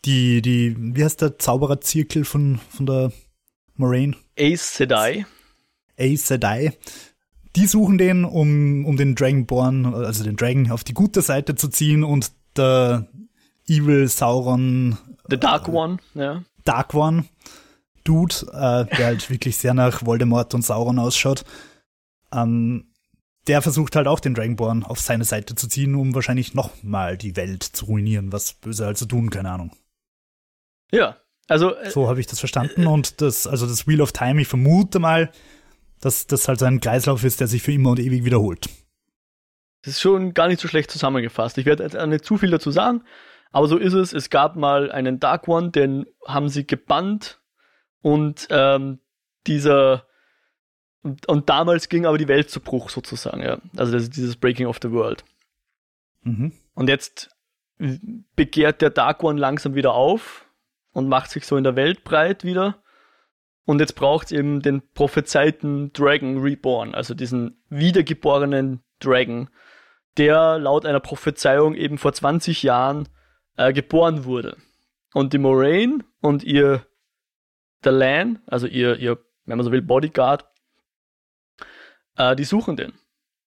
die, 0.04 0.40
die, 0.40 0.76
wie 0.78 1.02
heißt 1.02 1.20
der 1.20 1.38
Zaubererzirkel 1.40 2.24
von, 2.24 2.60
von 2.70 2.86
der 2.86 3.12
Moraine. 3.76 4.16
Ace 4.38 4.76
Sedai. 4.76 5.26
Ace 5.98 6.28
Sedai. 6.28 6.72
die 7.56 7.66
suchen 7.66 7.98
den, 7.98 8.24
um, 8.24 8.84
um 8.84 8.96
den 8.96 9.14
Dragonborn, 9.14 9.94
also 9.94 10.24
den 10.24 10.36
Dragon, 10.36 10.70
auf 10.70 10.84
die 10.84 10.94
gute 10.94 11.22
Seite 11.22 11.54
zu 11.54 11.68
ziehen 11.68 12.04
und 12.04 12.32
der 12.56 13.08
Evil 13.66 14.08
Sauron. 14.08 14.98
The 15.28 15.38
Dark 15.38 15.68
One, 15.68 15.98
ja. 16.14 16.42
Dark 16.64 16.94
One 16.94 17.24
Dude, 18.04 18.34
äh, 18.52 18.84
der 18.96 19.06
halt 19.06 19.30
wirklich 19.30 19.56
sehr 19.56 19.74
nach 19.74 20.04
Voldemort 20.04 20.54
und 20.54 20.62
Sauron 20.62 20.98
ausschaut. 20.98 21.44
Ähm, 22.32 22.92
der 23.46 23.62
versucht 23.62 23.94
halt 23.96 24.06
auch 24.06 24.20
den 24.20 24.34
Dragonborn 24.34 24.82
auf 24.82 25.00
seine 25.00 25.24
Seite 25.24 25.54
zu 25.54 25.68
ziehen, 25.68 25.94
um 25.94 26.14
wahrscheinlich 26.14 26.54
nochmal 26.54 27.16
die 27.16 27.36
Welt 27.36 27.62
zu 27.62 27.86
ruinieren, 27.86 28.32
was 28.32 28.54
Böse 28.54 28.86
also 28.86 29.06
tun, 29.06 29.30
keine 29.30 29.50
Ahnung. 29.50 29.72
Ja, 30.90 31.16
also. 31.48 31.74
Äh, 31.74 31.90
so 31.90 32.08
habe 32.08 32.20
ich 32.20 32.26
das 32.26 32.40
verstanden 32.40 32.86
und 32.86 33.20
das, 33.20 33.46
also 33.46 33.66
das 33.66 33.86
Wheel 33.86 34.00
of 34.00 34.12
Time, 34.12 34.40
ich 34.40 34.48
vermute 34.48 34.98
mal, 34.98 35.30
dass 36.00 36.26
das 36.26 36.48
halt 36.48 36.58
so 36.58 36.66
ein 36.66 36.80
Kreislauf 36.80 37.24
ist, 37.24 37.40
der 37.40 37.46
sich 37.46 37.62
für 37.62 37.72
immer 37.72 37.90
und 37.90 38.00
ewig 38.00 38.24
wiederholt. 38.24 38.68
Das 39.82 39.94
ist 39.94 40.00
schon 40.00 40.34
gar 40.34 40.48
nicht 40.48 40.60
so 40.60 40.68
schlecht 40.68 40.90
zusammengefasst. 40.90 41.58
Ich 41.58 41.66
werde 41.66 41.84
jetzt 41.84 41.94
nicht 41.94 42.24
zu 42.24 42.38
viel 42.38 42.50
dazu 42.50 42.70
sagen, 42.70 43.04
aber 43.52 43.68
so 43.68 43.76
ist 43.76 43.92
es. 43.92 44.12
Es 44.12 44.30
gab 44.30 44.56
mal 44.56 44.90
einen 44.90 45.20
Dark 45.20 45.48
One, 45.48 45.70
den 45.70 46.06
haben 46.26 46.48
sie 46.48 46.66
gebannt 46.66 47.40
und 48.02 48.48
ähm, 48.50 48.98
dieser 49.46 50.06
und, 51.02 51.28
und, 51.28 51.48
damals 51.48 51.88
ging 51.88 52.04
aber 52.04 52.18
die 52.18 52.26
Welt 52.26 52.50
zu 52.50 52.58
Bruch 52.58 52.90
sozusagen, 52.90 53.40
ja. 53.40 53.58
Also 53.76 53.92
das 53.92 54.02
ist 54.04 54.16
dieses 54.16 54.34
Breaking 54.34 54.66
of 54.66 54.80
the 54.82 54.90
World. 54.90 55.24
Mhm. 56.22 56.50
Und 56.74 56.88
jetzt 56.88 57.30
begehrt 58.34 58.82
der 58.82 58.90
Dark 58.90 59.22
One 59.22 59.38
langsam 59.38 59.76
wieder 59.76 59.94
auf 59.94 60.45
und 60.96 61.08
macht 61.08 61.30
sich 61.30 61.44
so 61.44 61.58
in 61.58 61.64
der 61.64 61.76
Welt 61.76 62.04
breit 62.04 62.42
wieder. 62.42 62.82
Und 63.66 63.80
jetzt 63.80 63.96
braucht 63.96 64.26
es 64.26 64.32
eben 64.32 64.62
den 64.62 64.80
prophezeiten 64.94 65.92
Dragon 65.92 66.38
Reborn, 66.38 66.94
also 66.94 67.12
diesen 67.12 67.62
wiedergeborenen 67.68 68.82
Dragon, 68.98 69.50
der 70.16 70.58
laut 70.58 70.86
einer 70.86 71.00
Prophezeiung 71.00 71.74
eben 71.74 71.98
vor 71.98 72.14
20 72.14 72.62
Jahren 72.62 73.10
äh, 73.58 73.74
geboren 73.74 74.24
wurde. 74.24 74.56
Und 75.12 75.34
die 75.34 75.38
Moraine 75.38 76.02
und 76.22 76.44
ihr 76.44 76.86
Delan, 77.84 78.42
also 78.46 78.66
ihr, 78.66 78.96
ihr, 78.96 79.18
wenn 79.44 79.58
man 79.58 79.66
so 79.66 79.72
will, 79.72 79.82
Bodyguard, 79.82 80.46
äh, 82.16 82.34
die 82.34 82.44
suchen 82.44 82.78
den. 82.78 82.94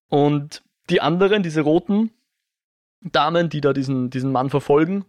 Und 0.07 0.61
die 0.91 1.01
anderen, 1.01 1.41
diese 1.41 1.61
roten 1.61 2.11
Damen, 3.01 3.49
die 3.49 3.61
da 3.61 3.73
diesen, 3.73 4.11
diesen 4.11 4.31
Mann 4.31 4.51
verfolgen, 4.51 5.05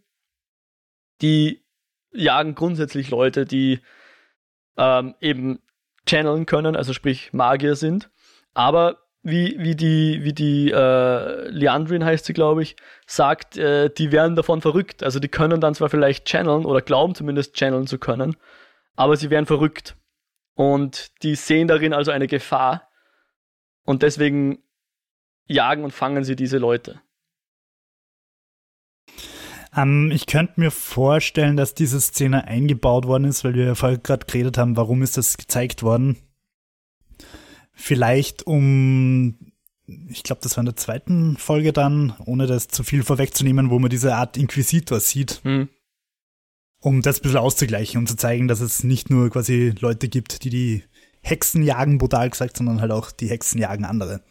die 1.21 1.60
jagen 2.13 2.55
grundsätzlich 2.55 3.11
Leute, 3.11 3.47
die 3.47 3.81
ähm, 4.77 5.15
eben 5.21 5.61
channeln 6.07 6.47
können, 6.47 6.77
also 6.77 6.93
sprich 6.93 7.33
Magier 7.33 7.77
sind. 7.77 8.11
Aber 8.55 8.99
wie, 9.23 9.57
wie 9.59 9.77
die, 9.77 10.25
wie 10.25 10.33
die 10.33 10.71
äh, 10.71 11.49
Leandrin 11.49 12.05
heißt 12.05 12.25
sie, 12.25 12.33
glaube 12.33 12.63
ich, 12.63 12.77
sagt, 13.07 13.59
äh, 13.59 13.91
die 13.91 14.13
werden 14.13 14.35
davon 14.35 14.63
verrückt. 14.63 15.03
Also 15.03 15.21
die 15.21 15.29
können 15.29 15.61
dann 15.61 15.75
zwar 15.75 15.91
vielleicht 15.91 16.25
channeln 16.27 16.65
oder 16.65 16.81
glauben 16.81 17.15
zumindest 17.15 17.55
channeln 17.55 17.87
zu 17.87 17.99
können, 17.99 18.37
aber 18.97 19.17
sie 19.17 19.31
werden 19.31 19.47
verrückt. 19.47 19.97
Und 20.55 21.23
die 21.23 21.35
sehen 21.35 21.69
darin 21.69 21.93
also 21.93 22.11
eine 22.11 22.27
Gefahr. 22.27 22.89
Und 23.85 24.03
deswegen 24.03 24.63
jagen 25.47 25.85
und 25.85 25.93
fangen 25.93 26.25
sie 26.25 26.37
diese 26.37 26.59
Leute. 26.59 27.01
Ähm, 29.77 30.11
ich 30.13 30.27
könnte 30.27 30.61
mir 30.61 30.71
vorstellen, 30.71 31.57
dass 31.57 31.75
diese 31.75 32.01
Szene 32.01 32.45
eingebaut 32.45 33.07
worden 33.07 33.25
ist, 33.25 33.45
weil 33.45 33.55
wir 33.55 33.65
ja 33.67 33.75
vorher 33.75 33.99
gerade 33.99 34.27
geredet 34.27 34.59
haben, 34.59 34.77
warum 34.77 35.03
ist 35.03 35.17
das 35.17 35.37
gezeigt 35.37 35.83
worden. 35.83 36.17
Vielleicht 37.73 38.47
um, 38.47 39.53
ich 39.87 40.23
glaube, 40.23 40.43
das 40.43 40.57
war 40.57 40.63
in 40.63 40.67
der 40.67 40.77
zweiten 40.77 41.37
Folge 41.37 41.73
dann, 41.73 42.15
ohne 42.27 42.47
das 42.47 42.69
zu 42.69 42.83
viel 42.83 43.03
vorwegzunehmen, 43.03 43.71
wo 43.71 43.79
man 43.79 43.91
diese 43.91 44.15
Art 44.15 44.37
Inquisitor 44.37 45.01
sieht. 45.01 45.41
Hm. 45.45 45.69
Um 46.83 47.03
das 47.03 47.19
ein 47.19 47.23
bisschen 47.23 47.39
auszugleichen, 47.39 47.99
um 47.99 48.07
zu 48.07 48.17
zeigen, 48.17 48.49
dass 48.49 48.61
es 48.61 48.85
nicht 48.85 49.11
nur 49.11 49.31
quasi 49.31 49.75
Leute 49.81 50.09
gibt, 50.09 50.45
die 50.45 50.51
die 50.51 50.85
Hexen 51.23 51.63
jagen, 51.63 51.99
brutal 51.99 52.31
gesagt, 52.31 52.57
sondern 52.57 52.81
halt 52.81 52.91
auch 52.91 53.11
die 53.13 53.29
Hexen 53.29 53.61
jagen 53.61 53.85
andere. 53.85 54.23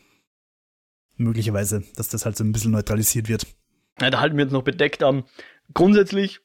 Möglicherweise, 1.16 1.84
dass 1.96 2.08
das 2.08 2.26
halt 2.26 2.38
so 2.38 2.44
ein 2.44 2.52
bisschen 2.52 2.72
neutralisiert 2.72 3.30
wird. 3.30 3.46
Ja, 4.02 4.10
da 4.10 4.20
halten 4.20 4.38
wir 4.38 4.46
uns 4.46 4.54
noch 4.54 4.64
bedeckt. 4.64 5.02
Ähm, 5.02 5.24
grundsätzlich, 5.74 6.40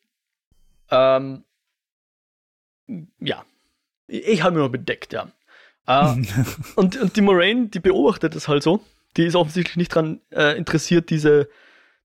ähm, 0.91 1.45
ja, 3.21 3.45
ich 4.07 4.43
halte 4.43 4.57
mich 4.57 4.65
noch 4.65 4.73
bedeckt, 4.73 5.13
ja. 5.13 5.31
Äh, 5.87 6.23
und, 6.77 6.97
und 6.97 7.17
die 7.17 7.21
Moraine, 7.21 7.69
die 7.69 7.81
beobachtet 7.81 8.35
das 8.35 8.49
halt 8.49 8.63
so. 8.63 8.81
Die 9.17 9.25
ist 9.25 9.37
offensichtlich 9.37 9.77
nicht 9.77 9.95
daran 9.95 10.21
äh, 10.31 10.57
interessiert, 10.57 11.11
diese, 11.11 11.49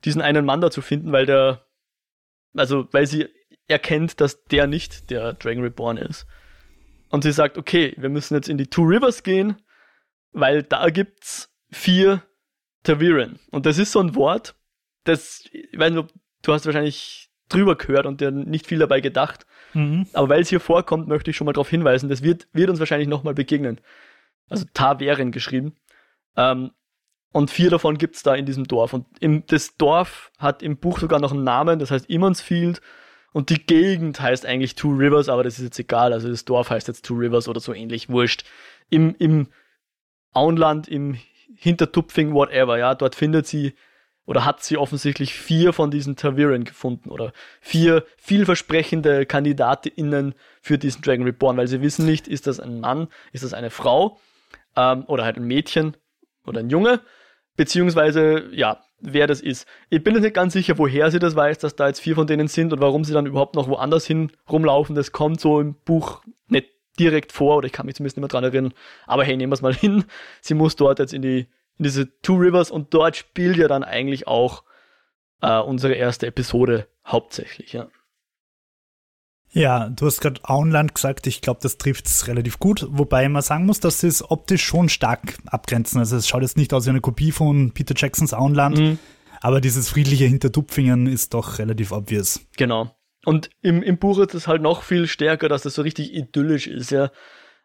diesen 0.05 0.21
einen 0.21 0.45
Mann 0.45 0.62
da 0.62 0.69
zu 0.69 0.81
finden, 0.81 1.12
weil 1.12 1.25
der, 1.25 1.65
also 2.55 2.88
weil 2.91 3.07
sie 3.07 3.27
erkennt, 3.67 4.21
dass 4.21 4.43
der 4.45 4.67
nicht 4.67 5.09
der 5.09 5.33
Dragon 5.33 5.63
Reborn 5.63 5.97
ist. 5.97 6.27
Und 7.09 7.23
sie 7.23 7.31
sagt, 7.31 7.57
okay, 7.57 7.95
wir 7.97 8.09
müssen 8.09 8.35
jetzt 8.35 8.49
in 8.49 8.57
die 8.57 8.67
Two 8.67 8.83
Rivers 8.83 9.23
gehen, 9.23 9.55
weil 10.31 10.63
da 10.63 10.89
gibt's 10.89 11.51
vier 11.71 12.23
Taviren. 12.83 13.39
Und 13.51 13.65
das 13.65 13.77
ist 13.77 13.91
so 13.91 13.99
ein 13.99 14.15
Wort, 14.15 14.55
das, 15.09 15.43
ich 15.51 15.77
weiß 15.77 15.91
nicht, 15.91 16.13
du 16.41 16.53
hast 16.53 16.65
wahrscheinlich 16.65 17.29
drüber 17.49 17.75
gehört 17.75 18.05
und 18.05 18.21
dir 18.21 18.31
nicht 18.31 18.67
viel 18.67 18.79
dabei 18.79 19.01
gedacht. 19.01 19.45
Mhm. 19.73 20.07
Aber 20.13 20.29
weil 20.29 20.41
es 20.41 20.49
hier 20.49 20.59
vorkommt, 20.59 21.07
möchte 21.07 21.31
ich 21.31 21.37
schon 21.37 21.45
mal 21.45 21.53
darauf 21.53 21.69
hinweisen, 21.69 22.09
das 22.09 22.23
wird, 22.23 22.47
wird 22.53 22.69
uns 22.69 22.79
wahrscheinlich 22.79 23.07
nochmal 23.07 23.33
begegnen. 23.33 23.81
Also 24.49 24.65
Taveren 24.73 25.31
geschrieben. 25.31 25.75
Ähm, 26.37 26.71
und 27.31 27.51
vier 27.51 27.69
davon 27.69 27.97
gibt 27.97 28.15
es 28.15 28.23
da 28.23 28.33
in 28.33 28.45
diesem 28.45 28.65
Dorf. 28.65 28.93
Und 28.93 29.05
im, 29.19 29.45
das 29.45 29.77
Dorf 29.77 30.31
hat 30.37 30.63
im 30.63 30.77
Buch 30.77 30.99
sogar 30.99 31.19
noch 31.19 31.31
einen 31.31 31.43
Namen, 31.43 31.79
das 31.79 31.91
heißt 31.91 32.09
Immonsfield. 32.09 32.81
Und 33.31 33.51
die 33.51 33.63
Gegend 33.63 34.19
heißt 34.19 34.45
eigentlich 34.45 34.73
Two 34.73 34.89
Rivers, 34.89 35.29
aber 35.29 35.43
das 35.43 35.59
ist 35.59 35.65
jetzt 35.65 35.79
egal. 35.79 36.13
Also 36.13 36.29
das 36.29 36.45
Dorf 36.45 36.71
heißt 36.71 36.87
jetzt 36.87 37.05
Two 37.05 37.15
Rivers 37.15 37.47
oder 37.47 37.59
so 37.59 37.73
ähnlich, 37.73 38.09
wurscht. 38.09 38.43
Im, 38.89 39.15
im 39.19 39.49
Auenland, 40.33 40.87
im 40.87 41.17
Hintertupfing, 41.55 42.33
whatever, 42.33 42.77
ja, 42.77 42.95
dort 42.95 43.15
findet 43.15 43.45
sie 43.45 43.73
oder 44.29 44.45
hat 44.45 44.63
sie 44.63 44.77
offensichtlich 44.77 45.33
vier 45.33 45.73
von 45.73 45.89
diesen 45.89 46.15
Taviren 46.15 46.63
gefunden 46.63 47.09
oder 47.09 47.33
vier 47.61 48.05
vielversprechende 48.15 49.25
KandidatInnen 49.25 50.35
für 50.61 50.77
diesen 50.77 51.01
Dragon 51.01 51.25
Reborn, 51.25 51.57
weil 51.57 51.67
sie 51.67 51.81
wissen 51.81 52.05
nicht, 52.05 52.27
ist 52.27 52.45
das 52.45 52.59
ein 52.59 52.79
Mann, 52.79 53.07
ist 53.31 53.43
das 53.43 53.55
eine 53.55 53.71
Frau 53.71 54.19
ähm, 54.75 55.03
oder 55.07 55.25
halt 55.25 55.37
ein 55.37 55.47
Mädchen 55.47 55.97
oder 56.45 56.59
ein 56.59 56.69
Junge, 56.69 57.01
beziehungsweise, 57.55 58.49
ja, 58.51 58.83
wer 58.99 59.25
das 59.25 59.41
ist. 59.41 59.67
Ich 59.89 60.03
bin 60.03 60.13
jetzt 60.13 60.21
nicht 60.21 60.35
ganz 60.35 60.53
sicher, 60.53 60.77
woher 60.77 61.09
sie 61.09 61.17
das 61.17 61.35
weiß, 61.35 61.57
dass 61.57 61.75
da 61.75 61.87
jetzt 61.87 61.99
vier 61.99 62.13
von 62.13 62.27
denen 62.27 62.47
sind 62.47 62.71
und 62.71 62.81
warum 62.81 63.03
sie 63.05 63.13
dann 63.13 63.25
überhaupt 63.25 63.55
noch 63.55 63.67
woanders 63.67 64.05
hin 64.05 64.31
rumlaufen. 64.47 64.95
Das 64.95 65.11
kommt 65.11 65.41
so 65.41 65.59
im 65.59 65.73
Buch 65.73 66.21
nicht 66.47 66.67
direkt 66.99 67.31
vor 67.31 67.57
oder 67.57 67.65
ich 67.65 67.73
kann 67.73 67.87
mich 67.87 67.95
zumindest 67.95 68.17
nicht 68.17 68.21
mehr 68.21 68.27
dran 68.27 68.43
erinnern. 68.43 68.75
Aber 69.07 69.23
hey, 69.23 69.35
nehmen 69.35 69.51
wir 69.51 69.55
es 69.55 69.63
mal 69.63 69.73
hin. 69.73 70.03
Sie 70.41 70.53
muss 70.53 70.75
dort 70.75 70.99
jetzt 70.99 71.15
in 71.15 71.23
die 71.23 71.47
in 71.79 71.83
diese 71.83 72.19
Two 72.21 72.35
Rivers 72.35 72.69
und 72.69 72.93
dort 72.93 73.15
spielt 73.15 73.57
ja 73.57 73.67
dann 73.67 73.83
eigentlich 73.83 74.27
auch 74.27 74.63
äh, 75.41 75.59
unsere 75.59 75.93
erste 75.93 76.27
Episode 76.27 76.87
hauptsächlich, 77.05 77.73
ja. 77.73 77.87
Ja, 79.51 79.89
du 79.89 80.05
hast 80.05 80.21
gerade 80.21 80.41
Auenland 80.43 80.93
gesagt, 80.93 81.25
ich 81.25 81.41
glaube, 81.41 81.59
das 81.63 81.79
trifft 81.79 82.05
es 82.05 82.27
relativ 82.27 82.59
gut, 82.59 82.85
wobei 82.91 83.27
man 83.29 83.41
sagen 83.41 83.65
muss, 83.65 83.79
dass 83.79 84.01
sie 84.01 84.07
es 84.07 84.29
optisch 84.29 84.63
schon 84.63 84.89
stark 84.89 85.39
abgrenzen. 85.47 85.97
Also 85.99 86.17
es 86.17 86.27
schaut 86.27 86.43
jetzt 86.43 86.57
nicht 86.57 86.71
aus 86.71 86.85
wie 86.85 86.91
eine 86.91 87.01
Kopie 87.01 87.31
von 87.31 87.71
Peter 87.71 87.95
Jacksons 87.97 88.33
Auenland, 88.33 88.77
mhm. 88.77 88.99
aber 89.41 89.59
dieses 89.59 89.89
friedliche 89.89 90.25
Hintertupfingen 90.25 91.07
ist 91.07 91.33
doch 91.33 91.57
relativ 91.57 91.91
obvious. 91.91 92.41
Genau. 92.57 92.95
Und 93.25 93.49
im, 93.61 93.81
im 93.81 93.97
Buch 93.97 94.19
ist 94.19 94.35
es 94.35 94.47
halt 94.47 94.61
noch 94.61 94.83
viel 94.83 95.07
stärker, 95.07 95.49
dass 95.49 95.63
das 95.63 95.73
so 95.73 95.81
richtig 95.81 96.13
idyllisch 96.13 96.67
ist, 96.67 96.91
ja. 96.91 97.11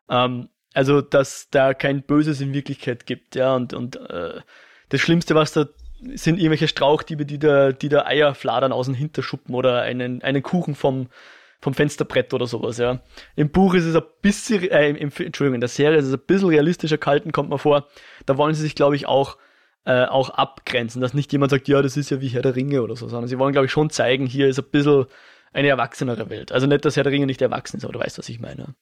Ähm, 0.08 0.48
also, 0.74 1.00
dass 1.00 1.48
da 1.50 1.72
kein 1.72 2.02
Böses 2.02 2.40
in 2.40 2.52
Wirklichkeit 2.52 3.06
gibt, 3.06 3.36
ja, 3.36 3.54
und, 3.54 3.72
und 3.72 3.96
äh, 3.96 4.40
das 4.88 5.00
Schlimmste, 5.00 5.34
was 5.34 5.52
da 5.52 5.66
sind 6.14 6.38
irgendwelche 6.38 6.68
Strauchdiebe, 6.68 7.24
die 7.24 7.38
da, 7.38 7.72
die 7.72 7.88
da 7.88 8.04
Eier 8.04 8.34
fladern 8.34 8.72
aus 8.72 8.86
dem 8.86 8.94
Hinterschuppen 8.94 9.54
oder 9.54 9.80
einen, 9.80 10.20
einen 10.22 10.42
Kuchen 10.42 10.74
vom, 10.74 11.08
vom 11.60 11.74
Fensterbrett 11.74 12.34
oder 12.34 12.46
sowas, 12.46 12.76
ja. 12.78 13.00
Im 13.36 13.50
Buch 13.50 13.74
ist 13.74 13.84
es 13.84 13.96
ein 13.96 14.02
bisschen, 14.20 14.68
äh, 14.70 14.90
im, 14.90 15.10
Entschuldigung, 15.16 15.54
in 15.54 15.60
der 15.60 15.68
Serie 15.68 15.98
ist 15.98 16.06
es 16.06 16.12
ein 16.12 16.26
bisschen 16.26 16.48
realistischer 16.48 16.98
gehalten, 16.98 17.32
kommt 17.32 17.48
man 17.48 17.58
vor. 17.58 17.88
Da 18.26 18.36
wollen 18.36 18.54
sie 18.54 18.62
sich, 18.62 18.74
glaube 18.74 18.96
ich, 18.96 19.06
auch, 19.06 19.38
äh, 19.86 20.04
auch 20.04 20.30
abgrenzen, 20.30 21.00
dass 21.00 21.14
nicht 21.14 21.32
jemand 21.32 21.50
sagt, 21.50 21.68
ja, 21.68 21.80
das 21.80 21.96
ist 21.96 22.10
ja 22.10 22.20
wie 22.20 22.28
Herr 22.28 22.42
der 22.42 22.56
Ringe 22.56 22.82
oder 22.82 22.96
so, 22.96 23.08
sondern 23.08 23.28
sie 23.28 23.38
wollen, 23.38 23.52
glaube 23.52 23.66
ich, 23.66 23.72
schon 23.72 23.90
zeigen, 23.90 24.26
hier 24.26 24.48
ist 24.48 24.58
ein 24.58 24.70
bisschen 24.70 25.06
eine 25.52 25.68
erwachsenere 25.68 26.28
Welt. 26.30 26.52
Also 26.52 26.66
nicht, 26.66 26.84
dass 26.84 26.96
Herr 26.96 27.04
der 27.04 27.12
Ringe 27.12 27.26
nicht 27.26 27.40
erwachsen 27.40 27.76
ist, 27.78 27.84
aber 27.84 27.92
du 27.92 28.00
weißt, 28.00 28.18
was 28.18 28.28
ich 28.28 28.40
meine. 28.40 28.74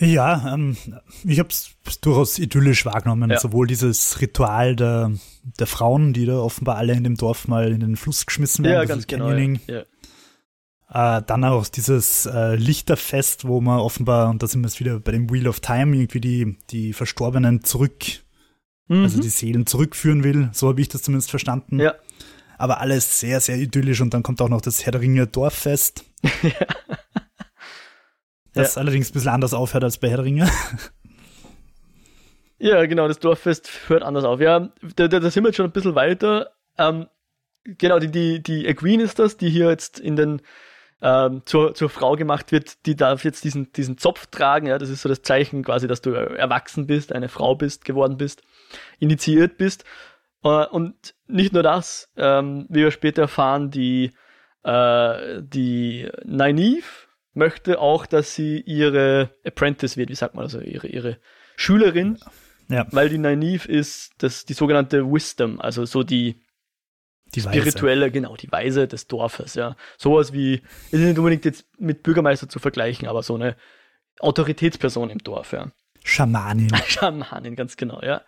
Ja, 0.00 0.54
ähm, 0.54 0.76
ich 1.24 1.38
habe 1.38 1.48
es 1.48 1.74
durchaus 2.00 2.38
idyllisch 2.38 2.86
wahrgenommen. 2.86 3.30
Ja. 3.30 3.40
Sowohl 3.40 3.66
dieses 3.66 4.20
Ritual 4.20 4.76
der, 4.76 5.12
der 5.58 5.66
Frauen, 5.66 6.12
die 6.12 6.26
da 6.26 6.38
offenbar 6.38 6.76
alle 6.76 6.92
in 6.92 7.04
dem 7.04 7.16
Dorf 7.16 7.48
mal 7.48 7.72
in 7.72 7.80
den 7.80 7.96
Fluss 7.96 8.26
geschmissen 8.26 8.64
werden. 8.64 8.74
Ja, 8.74 8.84
ganz 8.84 9.06
genau. 9.06 9.30
Ja. 9.32 9.84
Äh, 10.90 11.22
dann 11.26 11.44
auch 11.44 11.66
dieses 11.68 12.26
äh, 12.26 12.54
Lichterfest, 12.54 13.46
wo 13.46 13.60
man 13.60 13.80
offenbar, 13.80 14.30
und 14.30 14.42
da 14.42 14.46
sind 14.46 14.62
wir 14.62 14.68
jetzt 14.68 14.80
wieder 14.80 15.00
bei 15.00 15.12
dem 15.12 15.30
Wheel 15.30 15.48
of 15.48 15.60
Time, 15.60 15.96
irgendwie 15.96 16.20
die, 16.20 16.56
die 16.70 16.92
Verstorbenen 16.92 17.64
zurück, 17.64 18.04
mhm. 18.86 19.02
also 19.02 19.20
die 19.20 19.28
Seelen 19.28 19.66
zurückführen 19.66 20.24
will. 20.24 20.48
So 20.52 20.68
habe 20.68 20.80
ich 20.80 20.88
das 20.88 21.02
zumindest 21.02 21.30
verstanden. 21.30 21.80
Ja. 21.80 21.94
Aber 22.56 22.80
alles 22.80 23.20
sehr, 23.20 23.40
sehr 23.40 23.56
idyllisch 23.56 24.00
und 24.00 24.14
dann 24.14 24.22
kommt 24.22 24.40
auch 24.40 24.48
noch 24.48 24.60
das 24.60 24.84
Herr 24.84 24.92
der 24.92 25.00
Ringe 25.00 25.26
Dorffest. 25.26 26.04
ja. 26.42 26.50
Das 28.58 28.74
ja. 28.74 28.80
allerdings 28.80 29.10
ein 29.10 29.12
bisschen 29.12 29.30
anders 29.30 29.54
aufhört 29.54 29.84
als 29.84 29.98
bei 29.98 30.10
Herr 30.10 30.24
Ringe. 30.24 30.48
Ja, 32.60 32.84
genau, 32.86 33.06
das 33.06 33.20
Dorffest 33.20 33.70
hört 33.86 34.02
anders 34.02 34.24
auf. 34.24 34.40
Ja, 34.40 34.70
da, 34.96 35.06
da, 35.06 35.20
da 35.20 35.30
sind 35.30 35.44
wir 35.44 35.50
jetzt 35.50 35.56
schon 35.58 35.66
ein 35.66 35.70
bisschen 35.70 35.94
weiter. 35.94 36.50
Ähm, 36.76 37.06
genau, 37.62 38.00
die, 38.00 38.10
die, 38.10 38.42
die 38.42 38.66
Egwene 38.66 39.04
ist 39.04 39.20
das, 39.20 39.36
die 39.36 39.48
hier 39.48 39.68
jetzt 39.68 40.00
in 40.00 40.16
den 40.16 40.42
ähm, 41.00 41.42
zur, 41.44 41.74
zur 41.74 41.88
Frau 41.88 42.16
gemacht 42.16 42.50
wird, 42.50 42.84
die 42.84 42.96
darf 42.96 43.22
jetzt 43.22 43.44
diesen, 43.44 43.72
diesen 43.74 43.96
Zopf 43.96 44.26
tragen. 44.26 44.66
Ja, 44.66 44.78
das 44.78 44.88
ist 44.88 45.02
so 45.02 45.08
das 45.08 45.22
Zeichen 45.22 45.62
quasi, 45.62 45.86
dass 45.86 46.00
du 46.00 46.10
erwachsen 46.10 46.88
bist, 46.88 47.12
eine 47.12 47.28
Frau 47.28 47.54
bist, 47.54 47.84
geworden 47.84 48.16
bist, 48.16 48.42
initiiert 48.98 49.56
bist. 49.56 49.84
Äh, 50.42 50.66
und 50.66 51.14
nicht 51.28 51.52
nur 51.52 51.62
das, 51.62 52.10
ähm, 52.16 52.66
wie 52.68 52.80
wir 52.80 52.90
später 52.90 53.22
erfahren, 53.22 53.70
die, 53.70 54.10
äh, 54.64 55.42
die 55.42 56.10
Nynaeve 56.24 57.07
möchte 57.38 57.80
auch, 57.80 58.04
dass 58.04 58.34
sie 58.34 58.60
ihre 58.60 59.30
Apprentice 59.44 59.96
wird, 59.96 60.10
wie 60.10 60.14
sagt 60.14 60.34
man, 60.34 60.44
also 60.44 60.60
ihre, 60.60 60.88
ihre 60.88 61.18
Schülerin. 61.56 62.18
Ja. 62.68 62.86
Weil 62.90 63.08
die 63.08 63.18
Nynaeve 63.18 63.66
ist 63.66 64.12
das, 64.18 64.44
die 64.44 64.52
sogenannte 64.52 65.10
Wisdom, 65.10 65.58
also 65.58 65.86
so 65.86 66.02
die, 66.02 66.42
die 67.34 67.40
spirituelle, 67.40 68.06
Weise. 68.06 68.12
genau, 68.12 68.36
die 68.36 68.52
Weise 68.52 68.86
des 68.86 69.06
Dorfes, 69.06 69.54
ja. 69.54 69.74
Sowas 69.96 70.34
wie, 70.34 70.62
ist 70.90 71.00
nicht 71.00 71.18
unbedingt 71.18 71.46
jetzt 71.46 71.66
mit 71.78 72.02
Bürgermeister 72.02 72.48
zu 72.48 72.58
vergleichen, 72.58 73.08
aber 73.08 73.22
so 73.22 73.36
eine 73.36 73.56
Autoritätsperson 74.20 75.08
im 75.08 75.18
Dorf, 75.18 75.52
ja. 75.52 75.70
Schamanin. 76.04 76.70
Schamanin, 76.86 77.56
ganz 77.56 77.78
genau, 77.78 78.02
ja. 78.02 78.22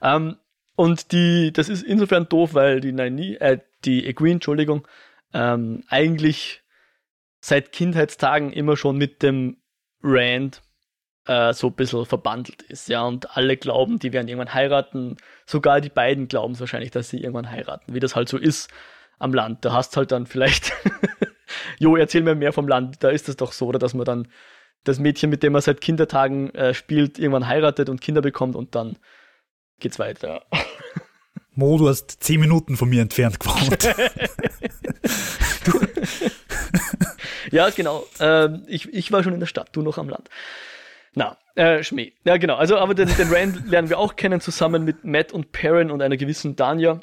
Ähm, 0.00 0.36
und 0.76 1.12
die, 1.12 1.52
das 1.52 1.68
ist 1.68 1.82
insofern 1.82 2.28
doof, 2.28 2.54
weil 2.54 2.80
die 2.80 2.92
Nani, 2.92 3.34
äh, 3.34 3.58
die 3.84 4.06
Egwene, 4.06 4.34
Entschuldigung, 4.34 4.88
ähm, 5.34 5.84
eigentlich 5.88 6.63
seit 7.44 7.72
Kindheitstagen 7.72 8.52
immer 8.52 8.74
schon 8.74 8.96
mit 8.96 9.22
dem 9.22 9.58
Rand 10.02 10.62
äh, 11.26 11.52
so 11.52 11.66
ein 11.66 11.74
bisschen 11.74 12.06
verbandelt 12.06 12.62
ist, 12.62 12.88
ja, 12.88 13.02
und 13.02 13.36
alle 13.36 13.58
glauben, 13.58 13.98
die 13.98 14.14
werden 14.14 14.28
irgendwann 14.28 14.54
heiraten. 14.54 15.18
Sogar 15.44 15.82
die 15.82 15.90
beiden 15.90 16.26
glauben 16.26 16.54
es 16.54 16.60
wahrscheinlich, 16.60 16.90
dass 16.90 17.10
sie 17.10 17.18
irgendwann 17.18 17.50
heiraten, 17.50 17.92
wie 17.92 18.00
das 18.00 18.16
halt 18.16 18.30
so 18.30 18.38
ist 18.38 18.70
am 19.18 19.34
Land. 19.34 19.62
Da 19.62 19.74
hast 19.74 19.94
halt 19.98 20.10
dann 20.10 20.24
vielleicht, 20.24 20.72
jo, 21.78 21.96
erzähl 21.96 22.22
mir 22.22 22.34
mehr 22.34 22.54
vom 22.54 22.66
Land, 22.66 23.04
da 23.04 23.10
ist 23.10 23.28
es 23.28 23.36
doch 23.36 23.52
so, 23.52 23.66
oder 23.66 23.78
dass 23.78 23.92
man 23.92 24.06
dann 24.06 24.28
das 24.84 24.98
Mädchen, 24.98 25.28
mit 25.28 25.42
dem 25.42 25.52
man 25.52 25.60
seit 25.60 25.82
Kindertagen 25.82 26.48
äh, 26.54 26.72
spielt, 26.72 27.18
irgendwann 27.18 27.46
heiratet 27.46 27.90
und 27.90 28.00
Kinder 28.00 28.22
bekommt 28.22 28.56
und 28.56 28.74
dann 28.74 28.96
geht's 29.80 29.98
weiter. 29.98 30.46
Mo, 31.50 31.76
du 31.76 31.88
hast 31.88 32.22
zehn 32.22 32.40
Minuten 32.40 32.78
von 32.78 32.88
mir 32.88 33.02
entfernt 33.02 33.38
gewohnt. 33.38 33.86
ja, 37.50 37.70
genau. 37.70 38.06
Ähm, 38.20 38.64
ich, 38.66 38.92
ich 38.92 39.12
war 39.12 39.22
schon 39.22 39.34
in 39.34 39.40
der 39.40 39.46
Stadt, 39.46 39.70
du 39.72 39.82
noch 39.82 39.98
am 39.98 40.08
Land. 40.08 40.28
Na, 41.14 41.38
äh, 41.54 41.82
Schmäh. 41.82 42.12
Ja, 42.24 42.36
genau. 42.36 42.56
Also, 42.56 42.76
aber 42.78 42.94
den, 42.94 43.08
den 43.16 43.32
Rand 43.32 43.66
lernen 43.70 43.88
wir 43.88 43.98
auch 43.98 44.16
kennen, 44.16 44.40
zusammen 44.40 44.84
mit 44.84 45.04
Matt 45.04 45.32
und 45.32 45.52
Perrin 45.52 45.90
und 45.90 46.02
einer 46.02 46.16
gewissen 46.16 46.56
Danya. 46.56 47.00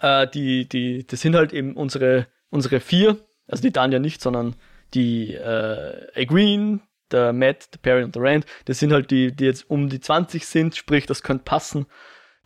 Äh, 0.00 0.26
die, 0.28 0.68
die, 0.68 1.06
das 1.06 1.20
sind 1.20 1.36
halt 1.36 1.52
eben 1.52 1.76
unsere, 1.76 2.26
unsere 2.50 2.80
vier. 2.80 3.18
Also 3.46 3.62
die 3.62 3.72
Danya 3.72 3.98
nicht, 3.98 4.22
sondern 4.22 4.56
die 4.94 5.34
äh, 5.34 6.06
Agreen, 6.14 6.82
der 7.10 7.32
Matt, 7.32 7.74
der 7.74 7.78
Perrin 7.78 8.04
und 8.04 8.14
der 8.14 8.22
Rand. 8.22 8.46
Das 8.64 8.78
sind 8.78 8.92
halt 8.92 9.10
die, 9.10 9.32
die 9.32 9.44
jetzt 9.44 9.68
um 9.68 9.88
die 9.88 10.00
20 10.00 10.46
sind, 10.46 10.76
sprich, 10.76 11.06
das 11.06 11.22
könnte 11.22 11.44
passen. 11.44 11.86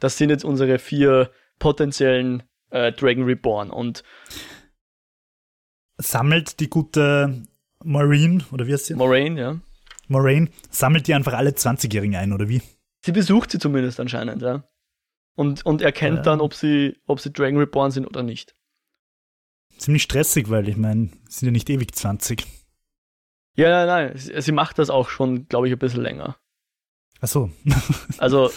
Das 0.01 0.19
sind 0.19 0.31
jetzt 0.31 0.45
unsere 0.45 0.79
vier 0.79 1.31
potenziellen 1.59 2.43
äh, 2.71 2.93
Dragon 2.93 3.25
Reborn. 3.25 3.71
Und 3.71 4.03
sammelt 5.99 6.61
die 6.61 6.69
gute 6.69 7.43
Maureen, 7.85 8.45
oder 8.53 8.67
wie 8.67 8.73
heißt 8.73 8.87
sie? 8.87 8.95
Moraine, 8.95 9.41
ja 9.41 9.61
Moraine 10.09 10.51
sammelt 10.71 11.07
die 11.07 11.15
einfach 11.15 11.35
alle 11.35 11.51
20-Jährigen 11.51 12.17
ein, 12.17 12.33
oder 12.33 12.49
wie? 12.49 12.63
Sie 13.05 13.13
besucht 13.13 13.51
sie 13.51 13.59
zumindest 13.59 14.01
anscheinend, 14.01 14.43
ja. 14.43 14.65
Und, 15.35 15.67
und 15.67 15.83
erkennt 15.83 16.19
ja. 16.19 16.23
dann, 16.23 16.41
ob 16.41 16.55
sie, 16.55 16.97
ob 17.07 17.21
sie 17.21 17.33
Dragon 17.33 17.59
Reborn 17.59 17.91
sind 17.91 18.07
oder 18.07 18.23
nicht. 18.23 18.55
Ziemlich 19.77 20.03
stressig, 20.03 20.49
weil 20.49 20.69
ich 20.69 20.77
meine, 20.77 21.11
sind 21.29 21.47
ja 21.47 21.53
nicht 21.53 21.69
ewig 21.69 21.95
20. 21.95 22.47
Ja, 23.57 23.69
nein, 23.69 23.87
nein. 23.87 24.17
Sie, 24.17 24.41
sie 24.41 24.53
macht 24.53 24.79
das 24.79 24.91
auch 24.91 25.11
schon, 25.11 25.47
glaube 25.49 25.67
ich, 25.67 25.73
ein 25.73 25.79
bisschen 25.79 26.03
länger. 26.03 26.37
Ach 27.21 27.29
so. 27.29 27.51
also, 28.19 28.51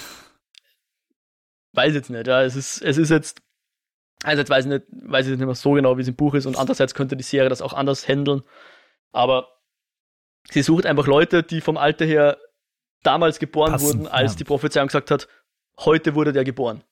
weiß 1.73 1.93
jetzt 1.93 2.09
nicht, 2.09 2.27
ja. 2.27 2.41
Es 2.43 2.55
ist, 2.55 2.81
es 2.81 2.97
ist 2.97 3.09
jetzt, 3.09 3.41
also 4.23 4.39
jetzt 4.39 4.49
weiß 4.49 4.65
ich 4.65 4.71
nicht, 4.71 4.83
weiß 4.89 5.27
ich 5.27 5.37
nicht 5.37 5.45
mehr 5.45 5.55
so 5.55 5.71
genau, 5.71 5.97
wie 5.97 6.01
es 6.01 6.07
im 6.07 6.15
Buch 6.15 6.33
ist 6.33 6.45
und 6.45 6.57
andererseits 6.57 6.93
könnte 6.93 7.15
die 7.15 7.23
Serie 7.23 7.49
das 7.49 7.61
auch 7.61 7.73
anders 7.73 8.07
handeln. 8.07 8.41
Aber 9.11 9.47
sie 10.51 10.61
sucht 10.61 10.85
einfach 10.85 11.07
Leute, 11.07 11.43
die 11.43 11.61
vom 11.61 11.77
Alter 11.77 12.05
her 12.05 12.37
damals 13.03 13.39
geboren 13.39 13.71
Passen, 13.71 13.85
wurden, 13.85 14.07
als 14.07 14.33
ja. 14.33 14.37
die 14.39 14.43
Prophezeiung 14.43 14.87
gesagt 14.87 15.11
hat, 15.11 15.27
heute 15.79 16.15
wurde 16.15 16.33
der 16.33 16.43
geboren. 16.43 16.83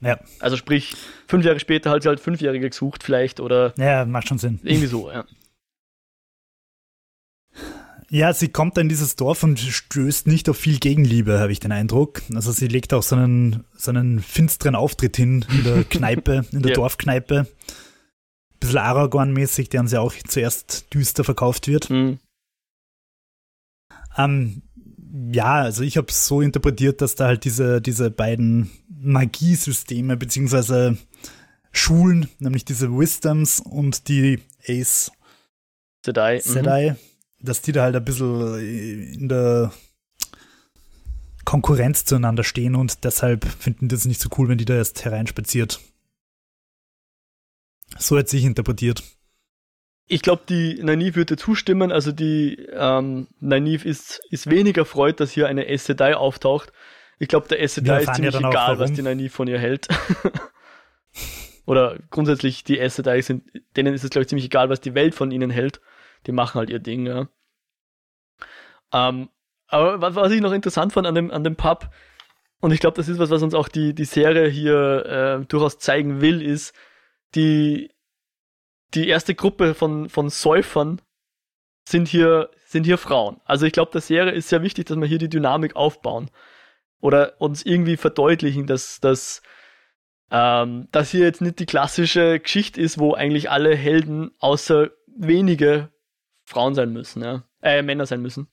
Ja. 0.00 0.18
Also 0.40 0.56
sprich, 0.56 0.94
fünf 1.26 1.44
Jahre 1.44 1.60
später 1.60 1.90
hat 1.90 2.02
sie 2.02 2.08
halt 2.08 2.20
Fünfjährige 2.20 2.68
gesucht 2.68 3.02
vielleicht 3.02 3.40
oder. 3.40 3.72
Ja, 3.78 4.04
macht 4.04 4.28
schon 4.28 4.38
Sinn. 4.38 4.60
Irgendwie 4.62 4.88
so, 4.88 5.10
ja. 5.10 5.24
Ja, 8.14 8.34
sie 8.34 8.48
kommt 8.48 8.76
in 8.76 8.90
dieses 8.90 9.16
Dorf 9.16 9.42
und 9.42 9.58
stößt 9.58 10.26
nicht 10.26 10.50
auf 10.50 10.58
viel 10.58 10.78
Gegenliebe, 10.78 11.40
habe 11.40 11.50
ich 11.50 11.60
den 11.60 11.72
Eindruck. 11.72 12.20
Also 12.34 12.52
sie 12.52 12.68
legt 12.68 12.92
auch 12.92 13.02
so 13.02 13.16
einen, 13.16 13.64
so 13.74 13.90
einen 13.90 14.20
finsteren 14.20 14.74
Auftritt 14.74 15.16
hin 15.16 15.46
in 15.50 15.64
der 15.64 15.84
Kneipe, 15.88 16.44
in 16.52 16.60
der 16.60 16.72
ja. 16.72 16.74
Dorfkneipe. 16.74 17.46
Bisschen 18.60 18.78
Aragorn-mäßig, 18.78 19.70
der 19.70 19.80
uns 19.80 19.92
ja 19.92 20.00
auch 20.00 20.12
zuerst 20.28 20.92
düster 20.92 21.24
verkauft 21.24 21.68
wird. 21.68 21.88
Mhm. 21.88 22.18
Ähm, 24.18 24.60
ja, 25.32 25.62
also 25.62 25.82
ich 25.82 25.96
habe 25.96 26.08
es 26.10 26.26
so 26.26 26.42
interpretiert, 26.42 27.00
dass 27.00 27.14
da 27.14 27.28
halt 27.28 27.44
diese, 27.44 27.80
diese 27.80 28.10
beiden 28.10 28.70
Magiesysteme 28.90 30.18
beziehungsweise 30.18 30.98
Schulen, 31.72 32.28
nämlich 32.40 32.66
diese 32.66 32.90
Wisdoms 32.90 33.58
und 33.58 34.08
die 34.08 34.38
Ace 34.68 35.12
Sedai, 36.04 36.40
Sedai 36.40 36.90
mhm. 36.90 37.11
Dass 37.42 37.62
die 37.62 37.72
da 37.72 37.82
halt 37.82 37.96
ein 37.96 38.04
bisschen 38.04 38.58
in 39.14 39.28
der 39.28 39.72
Konkurrenz 41.44 42.04
zueinander 42.04 42.44
stehen 42.44 42.74
und 42.76 43.04
deshalb 43.04 43.44
finden 43.44 43.88
die 43.88 43.94
das 43.94 44.04
nicht 44.04 44.20
so 44.20 44.28
cool, 44.38 44.48
wenn 44.48 44.58
die 44.58 44.64
da 44.64 44.74
erst 44.74 45.04
hereinspaziert. 45.04 45.80
So 47.98 48.16
hat 48.16 48.28
sich 48.28 48.44
interpretiert 48.44 49.02
ich 50.12 50.20
glaube, 50.20 50.42
die 50.46 50.78
Naive 50.82 51.16
würde 51.16 51.36
zustimmen. 51.36 51.90
Also 51.90 52.12
die 52.12 52.66
ähm, 52.72 53.28
Naive 53.40 53.88
ist, 53.88 54.20
ist 54.30 54.50
weniger 54.50 54.84
freut, 54.84 55.20
dass 55.20 55.30
hier 55.30 55.48
eine 55.48 55.66
Sedai 55.78 56.14
auftaucht. 56.14 56.70
Ich 57.18 57.28
glaube, 57.28 57.48
der 57.48 57.66
Sedai 57.66 58.02
ist 58.02 58.14
ziemlich 58.14 58.34
ja 58.34 58.48
egal, 58.48 58.78
was 58.78 58.92
die 58.92 59.02
Naive 59.02 59.30
von 59.30 59.48
ihr 59.48 59.58
hält. 59.58 59.88
Oder 61.66 61.98
grundsätzlich 62.10 62.62
die 62.64 62.86
Sedai 62.88 63.22
sind, 63.22 63.44
denen 63.76 63.94
ist 63.94 64.04
es, 64.04 64.10
glaube 64.10 64.22
ich, 64.22 64.28
ziemlich 64.28 64.46
egal, 64.46 64.68
was 64.68 64.80
die 64.80 64.94
Welt 64.94 65.14
von 65.14 65.30
ihnen 65.30 65.50
hält. 65.50 65.80
Die 66.26 66.32
machen 66.32 66.58
halt 66.58 66.70
ihr 66.70 66.78
Ding, 66.78 67.06
ja. 67.06 67.28
Ähm, 68.92 69.28
aber 69.66 70.00
was, 70.00 70.14
was 70.14 70.32
ich 70.32 70.40
noch 70.40 70.52
interessant 70.52 70.92
fand 70.92 71.06
an 71.06 71.14
dem, 71.14 71.30
an 71.30 71.44
dem 71.44 71.56
Pub, 71.56 71.90
und 72.62 72.70
ich 72.70 72.78
glaube, 72.78 72.96
das 72.96 73.08
ist 73.08 73.18
was, 73.18 73.30
was 73.30 73.42
uns 73.42 73.54
auch 73.54 73.68
die, 73.68 73.92
die 73.92 74.04
Serie 74.04 74.48
hier 74.48 75.40
äh, 75.40 75.46
durchaus 75.46 75.78
zeigen 75.78 76.20
will, 76.20 76.40
ist, 76.40 76.72
die, 77.34 77.90
die 78.94 79.08
erste 79.08 79.34
Gruppe 79.34 79.74
von, 79.74 80.08
von 80.08 80.30
Säufern 80.30 81.00
sind 81.88 82.06
hier, 82.06 82.50
sind 82.64 82.84
hier 82.84 82.98
Frauen. 82.98 83.40
Also 83.44 83.66
ich 83.66 83.72
glaube, 83.72 83.90
der 83.90 84.00
Serie 84.00 84.32
ist 84.32 84.48
sehr 84.48 84.62
wichtig, 84.62 84.86
dass 84.86 84.96
wir 84.96 85.08
hier 85.08 85.18
die 85.18 85.28
Dynamik 85.28 85.74
aufbauen. 85.74 86.30
Oder 87.00 87.40
uns 87.40 87.64
irgendwie 87.64 87.96
verdeutlichen, 87.96 88.68
dass, 88.68 89.00
dass, 89.00 89.42
ähm, 90.30 90.86
dass 90.92 91.10
hier 91.10 91.24
jetzt 91.24 91.40
nicht 91.40 91.58
die 91.58 91.66
klassische 91.66 92.38
Geschichte 92.38 92.80
ist, 92.80 93.00
wo 93.00 93.14
eigentlich 93.14 93.50
alle 93.50 93.74
Helden 93.74 94.30
außer 94.38 94.90
wenige 95.08 95.88
Frauen 96.44 96.74
sein 96.74 96.92
müssen, 96.92 97.22
ja. 97.22 97.44
Äh, 97.62 97.82
Männer 97.82 98.06
sein 98.06 98.22
müssen. 98.22 98.48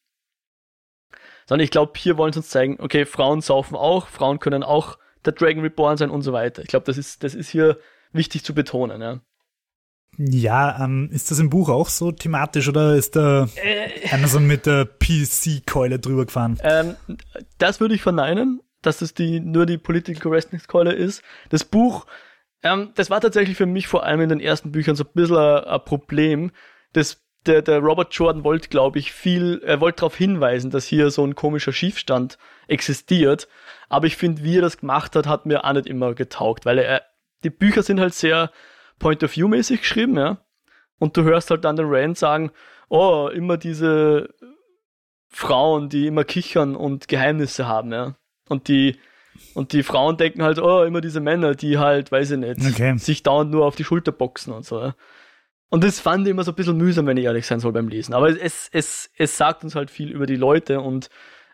Sondern 1.48 1.64
ich 1.64 1.72
glaube, 1.72 1.94
hier 1.98 2.18
wollen 2.18 2.34
sie 2.34 2.40
uns 2.40 2.50
zeigen, 2.50 2.78
okay, 2.80 3.06
Frauen 3.06 3.42
saufen 3.42 3.76
auch, 3.76 4.08
Frauen 4.08 4.40
können 4.40 4.64
auch 4.64 4.98
der 5.26 5.34
Dragon 5.34 5.62
Reborn 5.62 5.98
sein 5.98 6.12
und 6.12 6.22
so 6.22 6.32
weiter. 6.32 6.62
Ich 6.62 6.68
glaube, 6.68 6.86
das 6.86 6.98
ist, 6.98 7.24
das 7.24 7.34
ist 7.36 7.50
hier 7.50 7.80
wichtig 8.12 8.44
zu 8.44 8.54
betonen, 8.54 9.02
ja. 9.02 9.20
Ja, 10.18 10.84
ähm, 10.84 11.10
ist 11.12 11.32
das 11.32 11.40
im 11.40 11.50
Buch 11.50 11.70
auch 11.70 11.88
so 11.88 12.12
thematisch 12.12 12.68
oder 12.68 12.96
ist 12.96 13.16
da 13.16 13.48
äh, 13.56 14.10
Amazon 14.12 14.48
mit 14.48 14.66
der 14.66 14.86
PC-Keule 14.86 16.00
drüber 16.00 16.26
gefahren? 16.26 16.60
Ähm, 16.64 16.96
das 17.58 17.80
würde 17.80 17.96
ich 17.96 18.02
verneinen, 18.02 18.62
dass 18.82 19.02
es 19.02 19.14
die, 19.14 19.40
nur 19.40 19.66
die 19.66 19.78
Political 19.78 20.22
Correctness-Keule 20.22 20.94
ist. 20.94 21.22
Das 21.50 21.64
Buch 21.64 22.06
Ähm, 22.64 22.92
das 22.96 23.10
war 23.10 23.22
tatsächlich 23.22 23.58
für 23.58 23.66
mich 23.66 23.88
vor 23.88 24.04
allem 24.04 24.22
in 24.22 24.30
den 24.30 24.40
ersten 24.40 24.72
Büchern 24.72 24.96
so 24.96 25.04
ein 25.04 25.14
bisschen 25.14 25.38
ein, 25.38 25.64
ein 25.64 25.86
Problem. 25.86 26.52
Das, 26.94 27.22
der, 27.46 27.62
der 27.62 27.80
Robert 27.80 28.14
Jordan 28.14 28.44
wollte, 28.44 28.70
glaube 28.70 29.00
ich, 29.00 29.12
viel, 29.12 29.62
er 29.64 29.80
wollte 29.82 30.02
darauf 30.02 30.16
hinweisen, 30.16 30.72
dass 30.72 30.86
hier 30.86 31.10
so 31.10 31.26
ein 31.26 31.36
komischer 31.36 31.72
Schiefstand 31.72 32.38
existiert. 32.68 33.48
Aber 33.88 34.08
ich 34.08 34.18
finde, 34.18 34.44
wie 34.44 34.58
er 34.58 34.62
das 34.62 34.78
gemacht 34.78 35.16
hat, 35.16 35.28
hat 35.28 35.46
mir 35.46 35.64
auch 35.64 35.74
nicht 35.74 35.88
immer 35.88 36.14
getaugt, 36.14 36.66
weil 36.66 36.78
er, 36.78 37.04
die 37.44 37.50
Bücher 37.50 37.84
sind 37.84 38.00
halt 38.00 38.14
sehr 38.14 38.52
Point-of-View-mäßig 39.00 39.82
geschrieben, 39.82 40.18
ja. 40.18 40.40
Und 41.00 41.16
du 41.16 41.24
hörst 41.24 41.50
halt 41.50 41.64
dann 41.64 41.78
den 41.78 41.88
Rand 41.88 42.18
sagen, 42.18 42.52
oh, 42.90 43.30
immer 43.34 43.56
diese 43.58 44.30
Frauen, 45.30 45.90
die 45.90 46.08
immer 46.08 46.26
kichern 46.26 46.76
und 46.76 47.08
Geheimnisse 47.08 47.68
haben, 47.68 47.94
ja. 47.94 48.16
Und 48.50 48.68
die, 48.68 49.00
und 49.54 49.72
die 49.72 49.84
Frauen 49.84 50.18
denken 50.18 50.44
halt, 50.44 50.60
oh, 50.60 50.84
immer 50.84 51.00
diese 51.00 51.22
Männer, 51.22 51.56
die 51.56 51.78
halt, 51.78 52.12
weiß 52.12 52.32
ich 52.32 52.38
nicht, 52.38 52.60
Okay. 52.68 52.98
sich 52.98 53.24
dauernd 53.24 53.52
nur 53.52 53.66
auf 53.66 53.76
die 53.76 53.86
Schulter 53.86 54.12
boxen 54.12 54.52
und 54.54 54.66
so. 54.66 54.82
Ja. 54.82 54.96
Und 55.70 55.84
das 55.84 56.00
fand 56.00 56.26
ich 56.26 56.32
immer 56.32 56.44
so 56.44 56.52
ein 56.52 56.56
bisschen 56.56 56.78
mühsam, 56.78 57.06
wenn 57.06 57.18
ich 57.18 57.26
ehrlich 57.26 57.46
sein 57.46 57.60
soll 57.60 57.72
beim 57.72 57.88
Lesen. 57.88 58.14
Aber 58.14 58.30
es, 58.30 58.70
es, 58.72 59.10
es 59.16 59.38
sagt 59.38 59.64
uns 59.64 59.76
halt 59.76 59.92
viel 59.92 60.10
über 60.10 60.26
die 60.26 60.36
Leute 60.36 60.82
und 60.82 61.10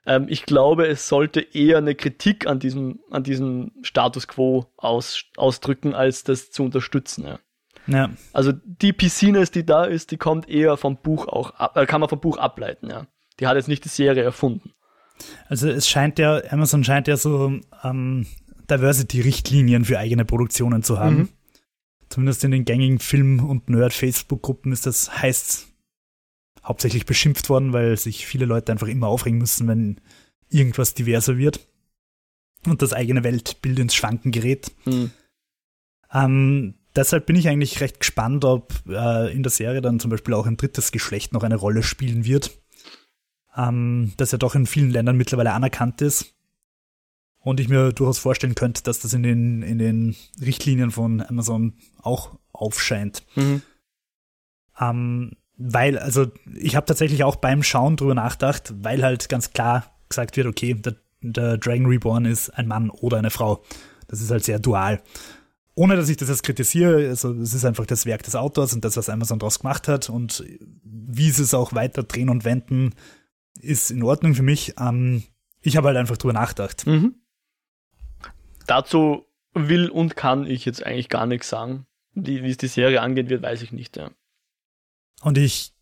ähm, 0.06 0.28
ich 0.30 0.46
glaube, 0.46 0.88
es 0.88 1.08
sollte 1.08 1.42
eher 1.42 1.80
eine 1.80 1.96
Kritik 1.96 2.48
an 2.48 2.60
diesem, 2.60 3.00
an 3.12 3.24
diesem 3.24 3.72
Status 3.82 4.28
quo 4.28 4.68
aus, 4.78 5.26
ausdrücken, 5.36 5.94
als 5.94 6.24
das 6.24 6.52
zu 6.52 6.64
unterstützen. 6.64 7.26
Ja. 7.26 7.40
Ja. 7.88 8.10
Also 8.34 8.52
die 8.52 8.94
Piscines, 8.94 9.52
die 9.52 9.66
da 9.66 9.84
ist, 9.84 10.12
die 10.12 10.18
kommt 10.18 10.50
eher 10.50 10.78
vom 10.78 10.98
Buch 10.98 11.28
auch 11.28 11.52
ab, 11.52 11.78
äh, 11.78 11.86
kann 11.86 12.00
man 12.00 12.10
vom 12.10 12.20
Buch 12.20 12.38
ableiten, 12.38 12.90
ja. 12.90 13.08
Die 13.40 13.48
hat 13.48 13.58
jetzt 13.58 13.68
nicht 13.68 13.84
die 13.84 13.90
Serie 13.90 14.24
erfunden. 14.24 14.72
Also 15.50 15.70
es 15.70 15.90
scheint 15.90 16.20
ja, 16.20 16.42
Amazon 16.50 16.84
scheint 16.84 17.08
ja 17.08 17.18
so 17.18 17.60
ähm, 17.84 18.26
Diversity-Richtlinien 18.70 19.86
für 19.86 20.00
eigene 20.00 20.26
Produktionen 20.26 20.84
zu 20.84 21.00
haben. 21.00 21.18
Mhm. 21.18 21.30
Zumindest 22.16 22.46
in 22.46 22.52
den 22.52 22.64
gängigen 22.64 23.00
Film- 23.00 23.46
und 23.46 23.68
Nerd-Facebook-Gruppen 23.68 24.72
ist 24.72 24.86
das 24.86 25.22
heißt 25.22 25.68
hauptsächlich 26.64 27.06
beschimpft 27.06 27.50
worden, 27.50 27.74
weil 27.74 27.98
sich 27.98 28.26
viele 28.26 28.46
Leute 28.46 28.72
einfach 28.72 28.88
immer 28.88 29.08
aufregen 29.08 29.38
müssen, 29.38 29.68
wenn 29.68 30.00
irgendwas 30.48 30.94
diverser 30.94 31.38
wird 31.38 31.60
und 32.66 32.82
das 32.82 32.94
eigene 32.94 33.26
Weltbild 33.26 33.80
ins 33.80 33.96
Schwanken 33.96 34.32
gerät. 34.32 34.72
Hm. 34.86 35.12
Ähm, 36.14 36.76
deshalb 36.96 37.26
bin 37.26 37.36
ich 37.36 37.50
eigentlich 37.50 37.82
recht 37.82 38.00
gespannt, 38.00 38.46
ob 38.46 38.74
äh, 38.88 39.34
in 39.34 39.44
der 39.44 39.52
Serie 39.52 39.82
dann 39.82 40.00
zum 40.00 40.10
Beispiel 40.10 40.36
auch 40.36 40.46
ein 40.46 40.56
drittes 40.56 40.94
Geschlecht 40.94 41.34
noch 41.34 41.44
eine 41.44 41.58
Rolle 41.58 41.84
spielen 41.84 42.24
wird. 42.24 42.58
Ähm, 43.58 44.14
das 44.16 44.32
ja 44.32 44.38
doch 44.38 44.56
in 44.56 44.68
vielen 44.68 44.90
Ländern 44.90 45.18
mittlerweile 45.18 45.52
anerkannt 45.52 46.02
ist. 46.02 46.34
Und 47.46 47.60
ich 47.60 47.70
mir 47.70 47.94
durchaus 47.94 48.18
vorstellen 48.18 48.56
könnte, 48.56 48.82
dass 48.82 49.02
das 49.02 49.14
in 49.14 49.22
den, 49.22 49.62
in 49.62 49.78
den 49.78 50.16
Richtlinien 50.42 50.90
von 50.90 51.22
Amazon 51.22 51.74
auch 52.02 52.40
aufscheint. 52.52 53.24
Mhm. 53.36 53.62
Ähm, 54.82 55.32
weil, 55.56 56.00
also 56.00 56.26
ich 56.56 56.76
habe 56.76 56.88
tatsächlich 56.88 57.24
auch 57.24 57.36
beim 57.36 57.62
Schauen 57.62 57.98
drüber 57.98 58.16
nachgedacht, 58.16 58.74
weil 58.82 59.04
halt 59.04 59.30
ganz 59.30 59.52
klar 59.52 59.96
gesagt 60.10 60.36
wird, 60.38 60.48
okay, 60.48 60.74
der, 60.74 60.96
der 61.22 61.60
Dragon 61.60 61.86
Reborn 61.86 62.26
ist 62.26 62.50
ein 62.50 62.68
Mann 62.68 62.90
oder 62.90 63.20
eine 63.20 63.30
Frau. 63.30 63.64
Das 64.08 64.22
ist 64.22 64.32
halt 64.32 64.44
sehr 64.44 64.58
dual. 64.58 65.04
Ohne 65.76 65.98
dass 65.98 66.10
ich 66.10 66.18
das 66.18 66.30
jetzt 66.30 66.42
kritisiere, 66.42 67.10
also 67.10 67.32
es 67.34 67.54
ist 67.54 67.64
einfach 67.64 67.86
das 67.86 68.08
Werk 68.08 68.24
des 68.24 68.36
Autors 68.36 68.74
und 68.74 68.84
das, 68.84 68.98
was 68.98 69.08
Amazon 69.08 69.38
daraus 69.38 69.60
gemacht 69.60 69.88
hat 69.88 70.10
und 70.10 70.44
wie 70.84 71.30
sie 71.30 71.44
es 71.44 71.54
auch 71.54 71.74
weiter 71.74 72.02
drehen 72.02 72.30
und 72.30 72.44
wenden, 72.44 72.96
ist 73.62 73.92
in 73.92 74.02
Ordnung 74.02 74.34
für 74.34 74.42
mich. 74.42 74.74
Ähm, 74.80 75.22
ich 75.62 75.78
habe 75.78 75.90
halt 75.90 75.98
einfach 75.98 76.18
drüber 76.18 76.34
nachgedacht. 76.34 76.88
Mhm. 76.88 77.14
Dazu 78.68 79.26
will 79.54 79.90
und 79.90 80.16
kann 80.16 80.46
ich 80.46 80.66
jetzt 80.66 80.86
eigentlich 80.86 81.10
gar 81.10 81.26
nichts 81.26 81.50
sagen. 81.50 81.86
Wie 82.14 82.50
es 82.50 82.58
die 82.58 82.68
Serie 82.68 83.02
angehen 83.02 83.30
wird, 83.30 83.42
weiß 83.42 83.62
ich 83.62 83.72
nicht. 83.72 83.98
Ja. 83.98 84.12
Und 85.22 85.38
ich, 85.38 85.74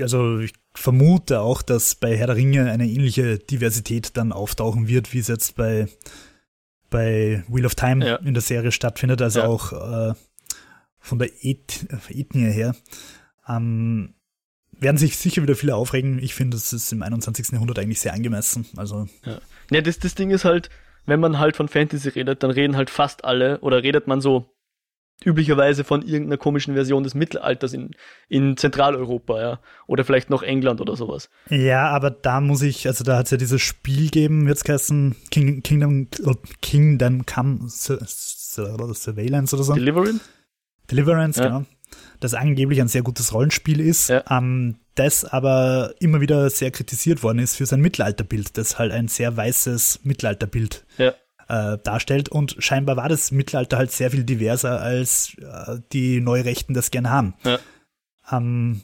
also 0.00 0.38
ich 0.38 0.52
vermute 0.74 1.40
auch, 1.40 1.62
dass 1.62 1.94
bei 1.94 2.16
Herr 2.16 2.26
der 2.28 2.36
Ringe 2.36 2.70
eine 2.70 2.86
ähnliche 2.86 3.38
Diversität 3.38 4.16
dann 4.16 4.32
auftauchen 4.32 4.88
wird, 4.88 5.12
wie 5.12 5.18
es 5.18 5.28
jetzt 5.28 5.56
bei, 5.56 5.86
bei 6.90 7.44
Wheel 7.48 7.66
of 7.66 7.74
Time 7.74 8.06
Ja. 8.06 8.16
in 8.16 8.34
der 8.34 8.42
Serie 8.42 8.72
stattfindet, 8.72 9.20
also 9.22 9.40
Ja. 9.40 9.46
auch 9.46 9.72
äh, 9.72 10.14
von 10.98 11.18
der 11.18 11.30
Eth 11.44 11.86
Ethnie 12.08 12.50
her. 12.52 12.74
Ähm, 13.48 14.14
werden 14.72 14.98
sich 14.98 15.16
sicher 15.16 15.42
wieder 15.42 15.56
viele 15.56 15.74
aufregen. 15.74 16.18
Ich 16.22 16.34
finde, 16.34 16.56
das 16.56 16.72
ist 16.72 16.92
im 16.92 17.02
21. 17.02 17.50
Jahrhundert 17.52 17.78
eigentlich 17.78 18.00
sehr 18.00 18.12
angemessen. 18.12 18.66
Also, 18.76 19.08
Ja, 19.70 19.80
das, 19.80 19.98
das 19.98 20.14
Ding 20.14 20.30
ist 20.30 20.44
halt, 20.44 20.68
wenn 21.06 21.20
man 21.20 21.38
halt 21.38 21.56
von 21.56 21.68
Fantasy 21.68 22.08
redet, 22.10 22.42
dann 22.42 22.50
reden 22.50 22.76
halt 22.76 22.90
fast 22.90 23.24
alle 23.24 23.58
oder 23.60 23.82
redet 23.82 24.06
man 24.06 24.20
so 24.20 24.46
üblicherweise 25.24 25.82
von 25.82 26.02
irgendeiner 26.02 26.36
komischen 26.36 26.74
Version 26.74 27.02
des 27.02 27.14
Mittelalters 27.14 27.72
in, 27.72 27.92
in 28.28 28.58
Zentraleuropa, 28.58 29.40
ja. 29.40 29.60
Oder 29.86 30.04
vielleicht 30.04 30.28
noch 30.28 30.42
England 30.42 30.80
oder 30.82 30.94
sowas. 30.94 31.30
ja, 31.48 31.88
aber 31.88 32.10
da 32.10 32.42
muss 32.42 32.60
ich, 32.60 32.86
also 32.86 33.02
da 33.02 33.16
hat 33.16 33.24
es 33.24 33.30
ja 33.30 33.38
dieses 33.38 33.62
Spiel 33.62 34.04
gegeben, 34.04 34.46
wird's 34.46 34.62
geheißen, 34.64 35.16
King, 35.30 35.62
Kingdom, 35.62 36.08
äh, 36.22 36.34
Kingdom 36.60 37.24
Come 37.24 37.60
Sur- 37.68 38.00
Sur- 38.06 38.94
Surveillance 38.94 39.54
oder 39.56 39.64
so. 39.64 39.72
Deliverance? 39.74 40.20
Deliverance, 40.90 41.40
Ja. 41.40 41.46
genau. 41.46 41.64
Das 42.20 42.34
angeblich 42.34 42.80
ein 42.80 42.88
sehr 42.88 43.02
gutes 43.02 43.32
Rollenspiel 43.32 43.80
ist, 43.80 44.08
Ja. 44.08 44.24
ähm, 44.30 44.76
das 44.94 45.24
aber 45.24 45.94
immer 46.00 46.20
wieder 46.20 46.48
sehr 46.50 46.70
kritisiert 46.70 47.22
worden 47.22 47.38
ist 47.38 47.56
für 47.56 47.66
sein 47.66 47.80
Mittelalterbild, 47.80 48.56
das 48.56 48.78
halt 48.78 48.92
ein 48.92 49.08
sehr 49.08 49.36
weißes 49.36 50.00
Mittelalterbild 50.04 50.86
Ja. 50.98 51.12
äh, 51.48 51.78
darstellt. 51.82 52.28
Und 52.30 52.56
scheinbar 52.58 52.96
war 52.96 53.08
das 53.08 53.30
Mittelalter 53.30 53.76
halt 53.78 53.92
sehr 53.92 54.10
viel 54.10 54.24
diverser, 54.24 54.80
als 54.80 55.36
äh, 55.38 55.78
die 55.92 56.20
Neurechten 56.20 56.74
das 56.74 56.90
gerne 56.90 57.10
haben. 57.10 57.34
Ja. 57.44 57.58
Ähm, 58.32 58.82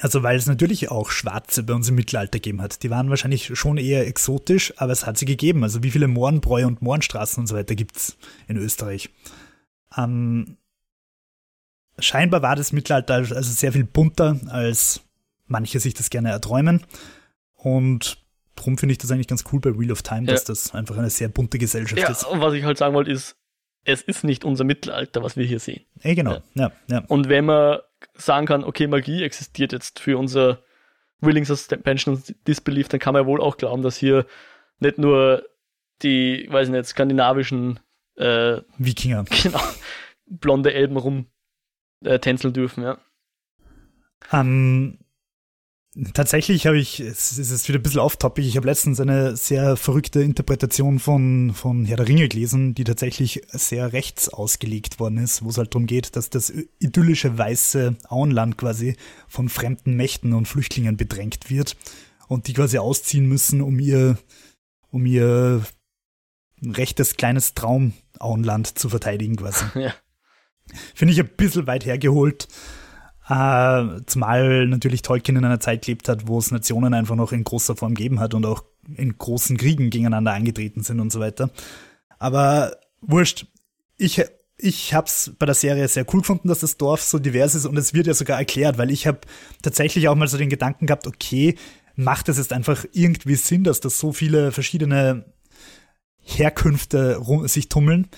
also 0.00 0.22
weil 0.22 0.36
es 0.36 0.46
natürlich 0.46 0.90
auch 0.90 1.10
Schwarze 1.10 1.62
bei 1.64 1.74
uns 1.74 1.88
im 1.88 1.96
Mittelalter 1.96 2.38
gegeben 2.38 2.62
hat. 2.62 2.82
Die 2.82 2.88
waren 2.90 3.10
wahrscheinlich 3.10 3.50
schon 3.58 3.76
eher 3.76 4.06
exotisch, 4.06 4.72
aber 4.78 4.92
es 4.92 5.04
hat 5.06 5.18
sie 5.18 5.26
gegeben. 5.26 5.62
Also 5.64 5.82
wie 5.82 5.90
viele 5.90 6.08
Mohrenbräu 6.08 6.66
und 6.66 6.80
Mohrenstraßen 6.80 7.40
und 7.42 7.46
so 7.46 7.54
weiter 7.56 7.74
gibt's 7.74 8.16
in 8.48 8.56
Österreich. 8.56 9.10
Ähm, 9.96 10.56
scheinbar 12.02 12.42
war 12.42 12.56
das 12.56 12.72
Mittelalter 12.72 13.14
also 13.14 13.42
sehr 13.42 13.72
viel 13.72 13.84
bunter, 13.84 14.38
als 14.48 15.02
manche 15.46 15.80
sich 15.80 15.94
das 15.94 16.10
gerne 16.10 16.30
erträumen. 16.30 16.84
Und 17.54 18.18
darum 18.56 18.78
finde 18.78 18.92
ich 18.92 18.98
das 18.98 19.10
eigentlich 19.10 19.28
ganz 19.28 19.44
cool 19.52 19.60
bei 19.60 19.78
Wheel 19.78 19.92
of 19.92 20.02
Time, 20.02 20.24
dass 20.26 20.42
Ja. 20.42 20.46
das 20.48 20.74
einfach 20.74 20.96
eine 20.98 21.10
sehr 21.10 21.28
bunte 21.28 21.58
Gesellschaft 21.58 22.00
Ja, 22.00 22.10
ist. 22.10 22.24
und 22.24 22.40
was 22.40 22.54
ich 22.54 22.64
halt 22.64 22.78
sagen 22.78 22.94
wollte, 22.94 23.10
ist, 23.10 23.36
es 23.84 24.02
ist 24.02 24.22
nicht 24.24 24.44
unser 24.44 24.64
Mittelalter, 24.64 25.22
was 25.22 25.36
wir 25.36 25.44
hier 25.44 25.58
sehen. 25.58 25.84
Ey, 26.02 26.14
genau. 26.14 26.40
Ja, 26.54 26.70
ja. 26.88 27.04
Und 27.08 27.28
wenn 27.28 27.46
man 27.46 27.78
sagen 28.14 28.46
kann, 28.46 28.62
okay, 28.64 28.86
Magie 28.86 29.22
existiert 29.24 29.72
jetzt 29.72 29.98
für 29.98 30.18
unser 30.18 30.62
Willing 31.20 31.44
Suspension 31.44 32.16
und 32.16 32.34
Disbelief, 32.46 32.88
dann 32.88 33.00
kann 33.00 33.12
man 33.14 33.22
ja 33.22 33.26
wohl 33.26 33.40
auch 33.40 33.56
glauben, 33.56 33.82
dass 33.82 33.96
hier 33.96 34.26
nicht 34.78 34.98
nur 34.98 35.44
die, 36.02 36.46
weiß 36.50 36.68
nicht, 36.68 36.86
skandinavischen, 36.86 37.80
äh, 38.16 38.60
Wikinger. 38.78 39.24
genau, 39.42 39.60
blonde 40.26 40.72
Elben 40.74 40.96
rum 40.96 41.26
äh, 42.04 42.18
tänzeln 42.18 42.52
dürfen, 42.54 42.82
ja. 42.82 42.98
Ähm, 44.32 44.98
tatsächlich 46.14 46.66
habe 46.66 46.78
ich, 46.78 47.00
es 47.00 47.38
ist 47.38 47.68
wieder 47.68 47.78
ein 47.78 47.82
bisschen 47.82 48.00
off-topic, 48.00 48.46
ich 48.46 48.56
habe 48.56 48.66
letztens 48.66 49.00
eine 49.00 49.36
sehr 49.36 49.76
verrückte 49.76 50.22
Interpretation 50.22 50.98
von, 50.98 51.52
von 51.54 51.84
Herr 51.84 51.96
der 51.96 52.08
Ringe 52.08 52.28
gelesen, 52.28 52.74
die 52.74 52.84
tatsächlich 52.84 53.42
sehr 53.48 53.92
rechts 53.92 54.28
ausgelegt 54.28 55.00
worden 55.00 55.18
ist, 55.18 55.44
wo 55.44 55.50
es 55.50 55.58
halt 55.58 55.74
darum 55.74 55.86
geht, 55.86 56.16
dass 56.16 56.30
das 56.30 56.52
idyllische 56.78 57.36
weiße 57.36 57.96
Auenland 58.08 58.56
quasi 58.56 58.96
von 59.28 59.48
fremden 59.48 59.94
Mächten 59.94 60.32
und 60.32 60.48
Flüchtlingen 60.48 60.96
bedrängt 60.96 61.50
wird 61.50 61.76
und 62.28 62.48
die 62.48 62.54
quasi 62.54 62.78
ausziehen 62.78 63.26
müssen, 63.26 63.60
um 63.60 63.78
ihr, 63.78 64.18
um 64.90 65.04
ihr 65.04 65.62
rechtes 66.62 67.16
kleines 67.16 67.54
Traumauenland 67.54 68.78
zu 68.78 68.88
verteidigen 68.88 69.36
quasi. 69.36 69.64
Ja. 69.78 69.94
Finde 70.94 71.12
ich 71.12 71.20
ein 71.20 71.30
bisschen 71.36 71.66
weit 71.66 71.84
hergeholt. 71.84 72.48
Äh, 73.28 74.00
zumal 74.06 74.66
natürlich 74.66 75.02
Tolkien 75.02 75.36
in 75.36 75.44
einer 75.44 75.60
Zeit 75.60 75.84
gelebt 75.84 76.08
hat, 76.08 76.26
wo 76.26 76.38
es 76.38 76.50
Nationen 76.50 76.92
einfach 76.94 77.14
noch 77.14 77.32
in 77.32 77.44
großer 77.44 77.76
Form 77.76 77.94
gegeben 77.94 78.20
hat 78.20 78.34
und 78.34 78.44
auch 78.44 78.64
in 78.96 79.16
großen 79.16 79.56
Kriegen 79.56 79.90
gegeneinander 79.90 80.32
angetreten 80.32 80.82
sind 80.82 81.00
und 81.00 81.12
so 81.12 81.20
weiter. 81.20 81.50
Aber 82.18 82.76
wurscht. 83.00 83.46
Ich, 83.96 84.22
ich 84.58 84.94
hab's 84.94 85.32
bei 85.38 85.46
der 85.46 85.54
Serie 85.54 85.86
sehr 85.86 86.06
cool 86.12 86.20
gefunden, 86.20 86.48
dass 86.48 86.60
das 86.60 86.76
Dorf 86.76 87.02
so 87.02 87.18
divers 87.18 87.54
ist 87.54 87.66
und 87.66 87.76
es 87.76 87.94
wird 87.94 88.06
ja 88.06 88.14
sogar 88.14 88.38
erklärt, 88.38 88.78
weil 88.78 88.90
ich 88.90 89.06
habe 89.06 89.20
tatsächlich 89.62 90.08
auch 90.08 90.16
mal 90.16 90.26
so 90.26 90.38
den 90.38 90.48
Gedanken 90.48 90.86
gehabt, 90.86 91.06
okay, 91.06 91.56
macht 91.94 92.28
es 92.28 92.38
jetzt 92.38 92.52
einfach 92.52 92.84
irgendwie 92.92 93.34
Sinn, 93.34 93.64
dass 93.64 93.80
das 93.80 93.98
so 93.98 94.12
viele 94.12 94.50
verschiedene 94.50 95.26
Herkünfte 96.18 97.20
sich 97.44 97.68
tummeln? 97.68 98.08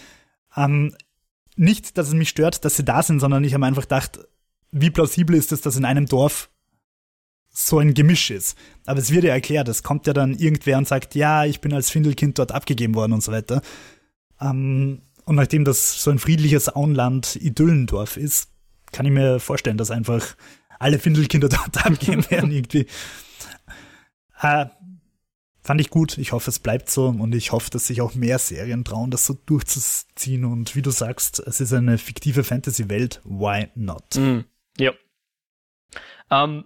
Ähm, 0.56 0.96
nicht, 1.56 1.96
dass 1.98 2.08
es 2.08 2.14
mich 2.14 2.28
stört, 2.28 2.64
dass 2.64 2.76
sie 2.76 2.84
da 2.84 3.02
sind, 3.02 3.20
sondern 3.20 3.44
ich 3.44 3.54
habe 3.54 3.66
einfach 3.66 3.82
gedacht, 3.82 4.20
wie 4.72 4.90
plausibel 4.90 5.36
ist 5.36 5.52
es, 5.52 5.60
dass 5.60 5.76
in 5.76 5.84
einem 5.84 6.06
Dorf 6.06 6.50
so 7.50 7.78
ein 7.78 7.94
Gemisch 7.94 8.30
ist. 8.30 8.58
Aber 8.84 8.98
es 8.98 9.12
wird 9.12 9.24
ja 9.24 9.32
erklärt, 9.32 9.68
es 9.68 9.84
kommt 9.84 10.06
ja 10.08 10.12
dann 10.12 10.34
irgendwer 10.34 10.76
und 10.78 10.88
sagt, 10.88 11.14
ja, 11.14 11.44
ich 11.44 11.60
bin 11.60 11.72
als 11.72 11.90
Findelkind 11.90 12.38
dort 12.38 12.50
abgegeben 12.50 12.96
worden 12.96 13.12
und 13.12 13.22
so 13.22 13.30
weiter. 13.30 13.62
Ähm, 14.40 15.02
Und 15.24 15.36
nachdem 15.36 15.64
das 15.64 16.02
so 16.02 16.10
ein 16.10 16.18
friedliches 16.18 16.74
Auenland-Idyllendorf 16.74 18.16
ist, 18.16 18.50
kann 18.90 19.06
ich 19.06 19.12
mir 19.12 19.38
vorstellen, 19.38 19.78
dass 19.78 19.92
einfach 19.92 20.34
alle 20.80 20.98
Findelkinder 20.98 21.48
dort 21.50 21.86
abgehen 21.86 22.28
werden 22.30 22.50
irgendwie. 22.58 22.86
Äh, 24.40 24.66
fand 25.64 25.80
ich 25.80 25.90
gut. 25.90 26.18
Ich 26.18 26.32
hoffe, 26.32 26.50
es 26.50 26.58
bleibt 26.58 26.90
so 26.90 27.06
und 27.06 27.34
ich 27.34 27.50
hoffe, 27.50 27.70
dass 27.70 27.86
sich 27.86 28.02
auch 28.02 28.14
mehr 28.14 28.38
Serien 28.38 28.84
trauen, 28.84 29.10
das 29.10 29.26
so 29.26 29.34
durchzuziehen. 29.46 30.44
Und 30.44 30.76
wie 30.76 30.82
du 30.82 30.90
sagst, 30.90 31.40
es 31.40 31.60
ist 31.60 31.72
eine 31.72 31.98
fiktive 31.98 32.44
Fantasy-Welt. 32.44 33.22
Why 33.24 33.68
not? 33.74 34.14
Mm, 34.16 34.40
ja. 34.78 34.92
Ähm, 36.30 36.64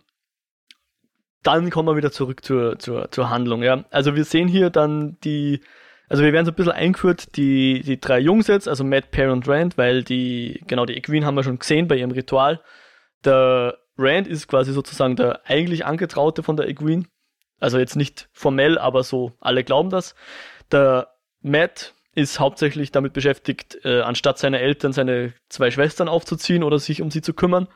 dann 1.44 1.70
kommen 1.70 1.88
wir 1.88 1.96
wieder 1.96 2.10
zurück 2.10 2.44
zur, 2.44 2.78
zur, 2.80 3.10
zur 3.12 3.30
Handlung. 3.30 3.62
Ja. 3.62 3.84
Also 3.90 4.16
wir 4.16 4.24
sehen 4.24 4.48
hier 4.48 4.68
dann 4.68 5.16
die, 5.22 5.60
also 6.08 6.24
wir 6.24 6.32
werden 6.32 6.46
so 6.46 6.50
ein 6.50 6.56
bisschen 6.56 6.72
eingeführt, 6.72 7.36
die, 7.36 7.82
die 7.82 8.00
drei 8.00 8.18
Jungs 8.18 8.48
jetzt, 8.48 8.66
also 8.66 8.82
Matt, 8.82 9.12
Perry 9.12 9.30
und 9.30 9.46
Rand, 9.46 9.78
weil 9.78 10.02
die, 10.02 10.60
genau, 10.66 10.86
die 10.86 10.96
Equine 10.96 11.24
haben 11.24 11.36
wir 11.36 11.44
schon 11.44 11.60
gesehen 11.60 11.86
bei 11.86 11.96
ihrem 11.96 12.10
Ritual. 12.10 12.60
Der 13.24 13.78
Rand 13.96 14.26
ist 14.26 14.48
quasi 14.48 14.72
sozusagen 14.72 15.14
der 15.14 15.48
eigentlich 15.48 15.86
Angetraute 15.86 16.42
von 16.42 16.56
der 16.56 16.68
Equine. 16.68 17.04
Also 17.60 17.78
jetzt 17.78 17.96
nicht 17.96 18.28
formell, 18.32 18.78
aber 18.78 19.02
so, 19.02 19.32
alle 19.40 19.64
glauben 19.64 19.90
das. 19.90 20.14
Der 20.70 21.08
Matt 21.40 21.94
ist 22.14 22.40
hauptsächlich 22.40 22.90
damit 22.90 23.12
beschäftigt, 23.12 23.78
äh, 23.84 24.00
anstatt 24.00 24.38
seine 24.38 24.60
Eltern 24.60 24.92
seine 24.92 25.34
zwei 25.48 25.70
Schwestern 25.70 26.08
aufzuziehen 26.08 26.62
oder 26.62 26.78
sich 26.78 27.02
um 27.02 27.10
sie 27.10 27.22
zu 27.22 27.32
kümmern. 27.32 27.68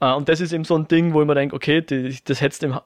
Äh, 0.00 0.12
und 0.12 0.28
das 0.28 0.40
ist 0.40 0.52
eben 0.52 0.64
so 0.64 0.76
ein 0.76 0.88
Ding, 0.88 1.14
wo 1.14 1.20
ich 1.20 1.26
mir 1.26 1.34
denke, 1.34 1.54
okay, 1.54 1.80
die, 1.80 2.18
das 2.24 2.40
hättest 2.40 2.62
du 2.62 2.66
im, 2.66 2.80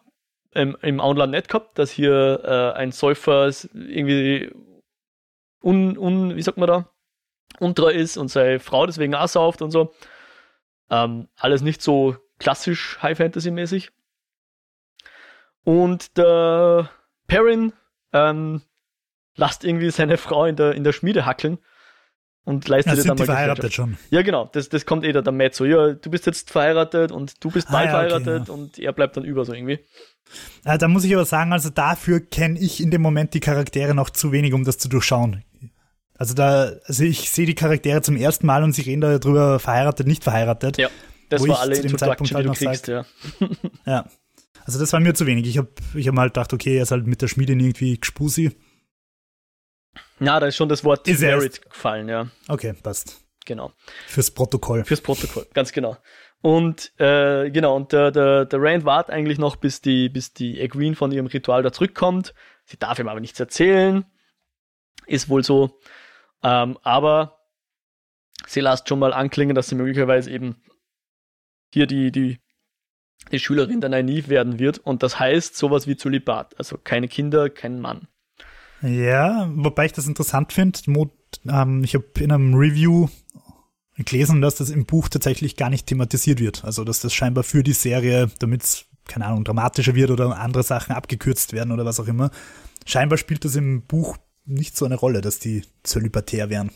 im, 0.53 0.77
im 0.83 1.01
Auenland 1.01 1.33
nicht 1.33 1.49
gehabt, 1.49 1.79
dass 1.79 1.91
hier 1.91 2.43
äh, 2.45 2.79
ein 2.79 2.93
Säufer 2.93 3.51
irgendwie 3.73 4.51
un, 5.63 5.97
un, 5.97 6.37
wie 6.37 6.43
sagt 6.43 6.59
man 6.59 6.69
da, 6.69 6.91
untreu 7.61 7.91
ist 7.91 8.17
und 8.17 8.29
seine 8.29 8.61
Frau 8.61 8.87
deswegen 8.87 9.15
auch 9.15 9.29
sauft 9.29 9.63
und 9.63 9.71
so. 9.71 9.95
Ähm, 10.91 11.29
alles 11.37 11.63
nicht 11.63 11.83
so 11.83 12.17
klassisch 12.39 12.99
High 13.03 13.19
Fantasy 13.19 13.51
mäßig. 13.51 13.91
Und 15.69 16.17
der 16.17 16.89
Perrin 17.27 17.75
ähm, 18.15 18.63
lasst 19.37 19.65
irgendwie 19.65 19.91
seine 19.91 20.17
Frau 20.17 20.47
in 20.47 20.57
der, 20.57 20.73
in 20.73 20.83
der 20.83 20.95
Schmiede 20.95 21.27
hackeln 21.27 21.59
und 22.45 22.67
leistet 22.69 22.97
ja, 22.97 23.05
dann 23.05 23.19
die 23.19 23.25
verheiratet 23.27 23.75
schon. 23.75 23.99
Ja, 24.09 24.23
genau. 24.23 24.49
Das, 24.51 24.71
das 24.71 24.87
kommt 24.87 25.05
eh 25.05 25.13
da 25.13 25.21
der 25.21 25.35
Matt 25.35 25.55
so. 25.55 25.67
Ja, 25.67 25.93
du 25.93 26.11
bist 26.11 26.25
jetzt 26.25 26.51
verheiratet 26.51 27.13
und 27.13 27.45
du 27.45 27.51
bist 27.51 27.69
ah, 27.69 27.73
bald 27.73 27.85
ja, 27.85 27.91
verheiratet 27.91 28.29
okay, 28.29 28.49
ja. 28.49 28.55
und 28.55 28.79
er 28.79 28.93
bleibt 28.95 29.19
dann 29.19 29.25
über 29.25 29.45
so 29.45 29.53
irgendwie. 29.53 29.81
Ja, 30.65 30.79
da 30.79 30.89
muss 30.89 31.05
ich 31.05 31.15
aber 31.15 31.27
sagen, 31.27 31.53
also 31.53 31.69
dafür 31.69 32.21
kenne 32.21 32.59
ich 32.59 32.83
in 32.83 32.91
dem 32.91 33.03
Moment 33.03 33.35
die 33.35 33.41
Charaktere 33.41 33.95
noch 33.95 34.09
zu 34.09 34.33
wenig, 34.33 34.55
um 34.55 34.65
das 34.65 34.79
zu 34.79 34.89
durchschauen. 34.89 35.45
Also 36.17 36.33
da, 36.33 36.73
also 36.87 37.05
ich 37.05 37.31
sehe 37.31 37.45
die 37.45 37.55
Charaktere 37.55 38.01
zum 38.01 38.17
ersten 38.17 38.47
Mal 38.47 38.65
und 38.65 38.73
sie 38.73 38.81
reden 38.81 39.03
darüber 39.03 39.59
verheiratet, 39.59 40.07
nicht 40.07 40.25
verheiratet. 40.25 40.79
Ja, 40.79 40.89
das 41.29 41.47
war 41.47 41.61
alle 41.61 41.77
Introduction, 41.77 42.37
halt 42.37 42.47
die 42.47 42.49
du 42.49 42.55
kriegst, 42.55 42.87
sag, 42.87 43.05
ja. 43.37 43.49
ja. 43.85 44.07
Also 44.69 44.79
das 44.79 44.93
war 44.93 45.01
mir 45.01 45.15
zu 45.15 45.25
wenig. 45.25 45.47
Ich 45.47 45.57
habe 45.57 45.71
ich 45.95 46.09
hab 46.09 46.17
halt 46.17 46.35
gedacht, 46.35 46.53
okay, 46.53 46.77
er 46.77 46.83
ist 46.83 46.91
halt 46.91 47.07
mit 47.07 47.23
der 47.23 47.29
Schmiedin 47.29 47.59
irgendwie 47.59 47.99
gespusi. 47.99 48.55
Na, 50.19 50.39
da 50.39 50.47
ist 50.47 50.57
schon 50.57 50.69
das 50.69 50.85
Wort 50.85 51.09
ist 51.09 51.23
married 51.23 51.63
gefallen, 51.63 52.07
ja. 52.07 52.29
Okay, 52.49 52.75
passt. 52.75 53.25
Genau. 53.47 53.73
Fürs 54.07 54.31
Protokoll. 54.31 54.85
Fürs 54.85 55.01
Protokoll, 55.01 55.47
ganz 55.55 55.73
genau. 55.73 55.97
Und 56.43 56.93
äh, 57.01 57.51
genau, 57.51 57.77
und 57.77 57.93
der, 57.93 58.11
der, 58.11 58.45
der 58.45 58.61
Rand 58.61 58.85
wartet 58.85 59.15
eigentlich 59.15 59.39
noch, 59.39 59.57
bis 59.57 59.81
die, 59.81 60.11
bis 60.11 60.35
die 60.35 60.61
Egwene 60.61 60.97
von 60.97 61.13
ihrem 61.13 61.29
Ritual 61.29 61.63
da 61.63 61.73
zurückkommt. 61.73 62.35
Sie 62.67 62.77
darf 62.77 62.99
ihm 62.99 63.09
aber 63.09 63.21
nichts 63.21 63.41
erzählen. 63.41 64.05
Ist 65.07 65.31
wohl 65.31 65.45
so. 65.45 65.81
Ähm, 66.43 66.77
aber 66.83 67.39
sie 68.47 68.61
lässt 68.61 68.87
schon 68.87 68.99
mal 68.99 69.15
anklingen, 69.15 69.55
dass 69.55 69.69
sie 69.69 69.77
möglicherweise 69.77 70.31
eben 70.31 70.63
hier 71.73 71.87
die, 71.87 72.13
die, 72.13 72.39
die 73.33 73.39
Schülerin 73.39 73.81
der 73.81 73.91
naiv 73.91 74.29
werden 74.29 74.59
wird. 74.59 74.79
Und 74.79 75.03
das 75.03 75.19
heißt 75.19 75.57
sowas 75.57 75.87
wie 75.87 75.97
Zölibat. 75.97 76.59
Also 76.59 76.79
keine 76.79 77.09
Kinder, 77.09 77.51
kein 77.51 77.81
Mann. 77.81 78.09
Ja, 78.83 79.51
wobei 79.55 79.87
ich 79.87 79.93
das 79.93 80.07
interessant 80.07 80.53
finde. 80.53 80.81
Ähm, 81.49 81.85
ich 81.85 81.95
habe 81.95 82.07
in 82.19 82.33
einem 82.33 82.55
Review 82.55 83.09
gelesen, 83.97 84.41
dass 84.41 84.57
das 84.57 84.71
im 84.71 84.87
Buch 84.87 85.09
tatsächlich 85.09 85.57
gar 85.57 85.71
nicht 85.71 85.87
thematisiert 85.87 86.41
wird. 86.41 86.65
Also, 86.65 86.85
dass 86.85 87.01
das 87.01 87.13
scheinbar 87.13 87.45
für 87.45 87.63
die 87.63 87.73
Serie, 87.73 88.31
damit 88.39 88.63
es, 88.63 88.87
keine 89.07 89.27
Ahnung, 89.27 89.45
dramatischer 89.45 89.95
wird 89.95 90.11
oder 90.11 90.39
andere 90.39 90.63
Sachen 90.63 90.95
abgekürzt 90.95 91.53
werden 91.53 91.73
oder 91.73 91.85
was 91.85 91.99
auch 91.99 92.07
immer. 92.07 92.31
Scheinbar 92.87 93.19
spielt 93.19 93.45
das 93.45 93.57
im 93.57 93.83
Buch 93.83 94.17
nicht 94.45 94.77
so 94.77 94.85
eine 94.85 94.95
Rolle, 94.95 95.21
dass 95.21 95.41
die 95.41 95.65
zölibatär 95.83 96.49
wären. 96.49 96.71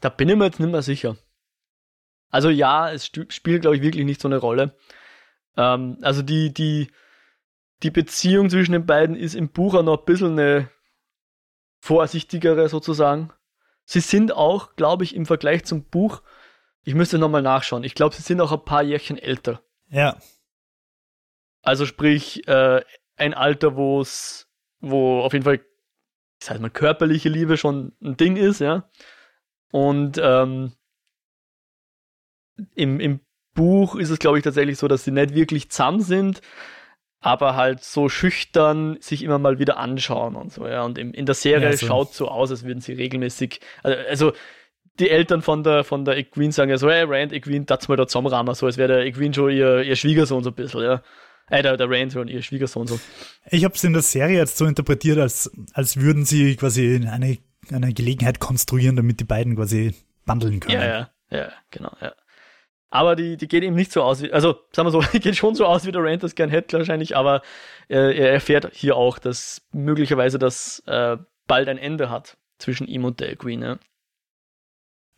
Da 0.00 0.10
bin 0.10 0.28
ich 0.28 0.36
mir 0.36 0.44
jetzt 0.44 0.60
nicht 0.60 0.70
mehr 0.70 0.82
sicher. 0.82 1.16
Also 2.30 2.50
ja, 2.50 2.90
es 2.90 3.06
spielt, 3.06 3.62
glaube 3.62 3.76
ich, 3.76 3.82
wirklich 3.82 4.04
nicht 4.04 4.20
so 4.20 4.28
eine 4.28 4.38
Rolle. 4.38 4.76
Ähm, 5.56 5.98
also 6.02 6.22
die, 6.22 6.52
die, 6.52 6.88
die 7.82 7.90
Beziehung 7.90 8.50
zwischen 8.50 8.72
den 8.72 8.86
beiden 8.86 9.16
ist 9.16 9.34
im 9.34 9.50
Buch 9.50 9.74
auch 9.74 9.82
noch 9.82 10.00
ein 10.00 10.04
bisschen 10.04 10.38
eine 10.38 10.70
vorsichtigere 11.80 12.68
sozusagen. 12.68 13.32
Sie 13.84 14.00
sind 14.00 14.32
auch, 14.32 14.76
glaube 14.76 15.04
ich, 15.04 15.14
im 15.14 15.26
Vergleich 15.26 15.64
zum 15.64 15.84
Buch, 15.84 16.22
ich 16.82 16.94
müsste 16.94 17.18
nochmal 17.18 17.42
nachschauen, 17.42 17.84
ich 17.84 17.94
glaube, 17.94 18.14
sie 18.14 18.22
sind 18.22 18.40
auch 18.40 18.52
ein 18.52 18.64
paar 18.64 18.82
Jährchen 18.82 19.16
älter. 19.16 19.62
Ja. 19.88 20.18
Also 21.62 21.86
sprich, 21.86 22.46
äh, 22.48 22.82
ein 23.16 23.34
Alter, 23.34 23.76
wo 23.76 24.00
es, 24.00 24.48
wo 24.80 25.20
auf 25.20 25.32
jeden 25.32 25.44
Fall, 25.44 25.60
ich 26.40 26.46
sag 26.46 26.60
mal, 26.60 26.70
körperliche 26.70 27.28
Liebe 27.28 27.56
schon 27.56 27.92
ein 28.02 28.16
Ding 28.16 28.36
ist, 28.36 28.60
ja. 28.60 28.88
Und 29.70 30.18
ähm, 30.22 30.72
im, 32.74 33.00
im 33.00 33.20
Buch 33.54 33.96
ist 33.96 34.10
es, 34.10 34.18
glaube 34.18 34.38
ich, 34.38 34.44
tatsächlich 34.44 34.78
so, 34.78 34.88
dass 34.88 35.04
sie 35.04 35.10
nicht 35.10 35.34
wirklich 35.34 35.70
zusammen 35.70 36.00
sind, 36.00 36.40
aber 37.20 37.56
halt 37.56 37.82
so 37.82 38.08
schüchtern 38.08 38.96
sich 39.00 39.24
immer 39.24 39.38
mal 39.38 39.58
wieder 39.58 39.78
anschauen 39.78 40.36
und 40.36 40.52
so, 40.52 40.66
ja. 40.66 40.84
Und 40.84 40.98
in, 40.98 41.12
in 41.12 41.26
der 41.26 41.34
Serie 41.34 41.70
ja, 41.70 41.76
so. 41.76 41.86
schaut 41.86 42.14
so 42.14 42.28
aus, 42.28 42.50
als 42.50 42.64
würden 42.64 42.80
sie 42.80 42.92
regelmäßig, 42.92 43.60
also, 43.82 43.98
also 44.08 44.32
die 44.98 45.10
Eltern 45.10 45.42
von 45.42 45.62
der, 45.62 45.84
von 45.84 46.04
der 46.04 46.16
Equine 46.16 46.52
sagen 46.52 46.70
ja 46.70 46.78
so, 46.78 46.90
hey, 46.90 47.04
Rand, 47.06 47.32
Equine, 47.32 47.64
das 47.64 47.88
mal 47.88 47.96
da 47.96 48.06
zusammenrahmen, 48.06 48.54
so 48.54 48.66
als 48.66 48.76
wäre 48.76 48.88
der 48.88 49.06
Equine 49.06 49.34
schon 49.34 49.50
ihr, 49.50 49.82
ihr 49.82 49.96
Schwiegersohn 49.96 50.42
so 50.42 50.50
ein 50.50 50.54
bisschen, 50.54 50.82
ja. 50.82 51.02
Äh, 51.50 51.62
der, 51.62 51.76
der 51.76 51.90
Rand 51.90 52.12
schon 52.12 52.28
ihr 52.28 52.42
Schwiegersohn 52.42 52.86
so. 52.86 53.00
Ich 53.50 53.64
habe 53.64 53.74
es 53.74 53.82
in 53.82 53.94
der 53.94 54.02
Serie 54.02 54.36
jetzt 54.36 54.58
so 54.58 54.66
interpretiert, 54.66 55.18
als, 55.18 55.50
als 55.72 55.96
würden 55.96 56.24
sie 56.24 56.56
quasi 56.56 57.00
eine, 57.10 57.38
eine 57.72 57.92
Gelegenheit 57.94 58.38
konstruieren, 58.38 58.96
damit 58.96 59.18
die 59.18 59.24
beiden 59.24 59.56
quasi 59.56 59.94
bundeln 60.26 60.60
können. 60.60 60.80
Ja, 60.80 60.86
ja, 60.86 61.10
ja, 61.30 61.52
genau, 61.70 61.90
ja. 62.00 62.12
Aber 62.90 63.16
die, 63.16 63.36
die 63.36 63.48
geht 63.48 63.62
eben 63.62 63.76
nicht 63.76 63.92
so 63.92 64.02
aus, 64.02 64.22
wie, 64.22 64.32
also 64.32 64.60
sagen 64.72 64.86
wir 64.86 64.90
so, 64.90 65.02
die 65.12 65.20
geht 65.20 65.36
schon 65.36 65.54
so 65.54 65.66
aus, 65.66 65.84
wie 65.86 65.92
der 65.92 66.02
Rand 66.02 66.22
das 66.22 66.34
gern 66.34 66.50
hätte 66.50 66.78
wahrscheinlich, 66.78 67.16
aber 67.16 67.42
äh, 67.88 68.16
er 68.16 68.32
erfährt 68.32 68.70
hier 68.72 68.96
auch, 68.96 69.18
dass 69.18 69.62
möglicherweise 69.72 70.38
das 70.38 70.82
äh, 70.86 71.16
bald 71.46 71.68
ein 71.68 71.78
Ende 71.78 72.10
hat 72.10 72.38
zwischen 72.58 72.86
ihm 72.86 73.04
und 73.04 73.20
der 73.20 73.36
Queen. 73.36 73.62
Ja. 73.62 73.78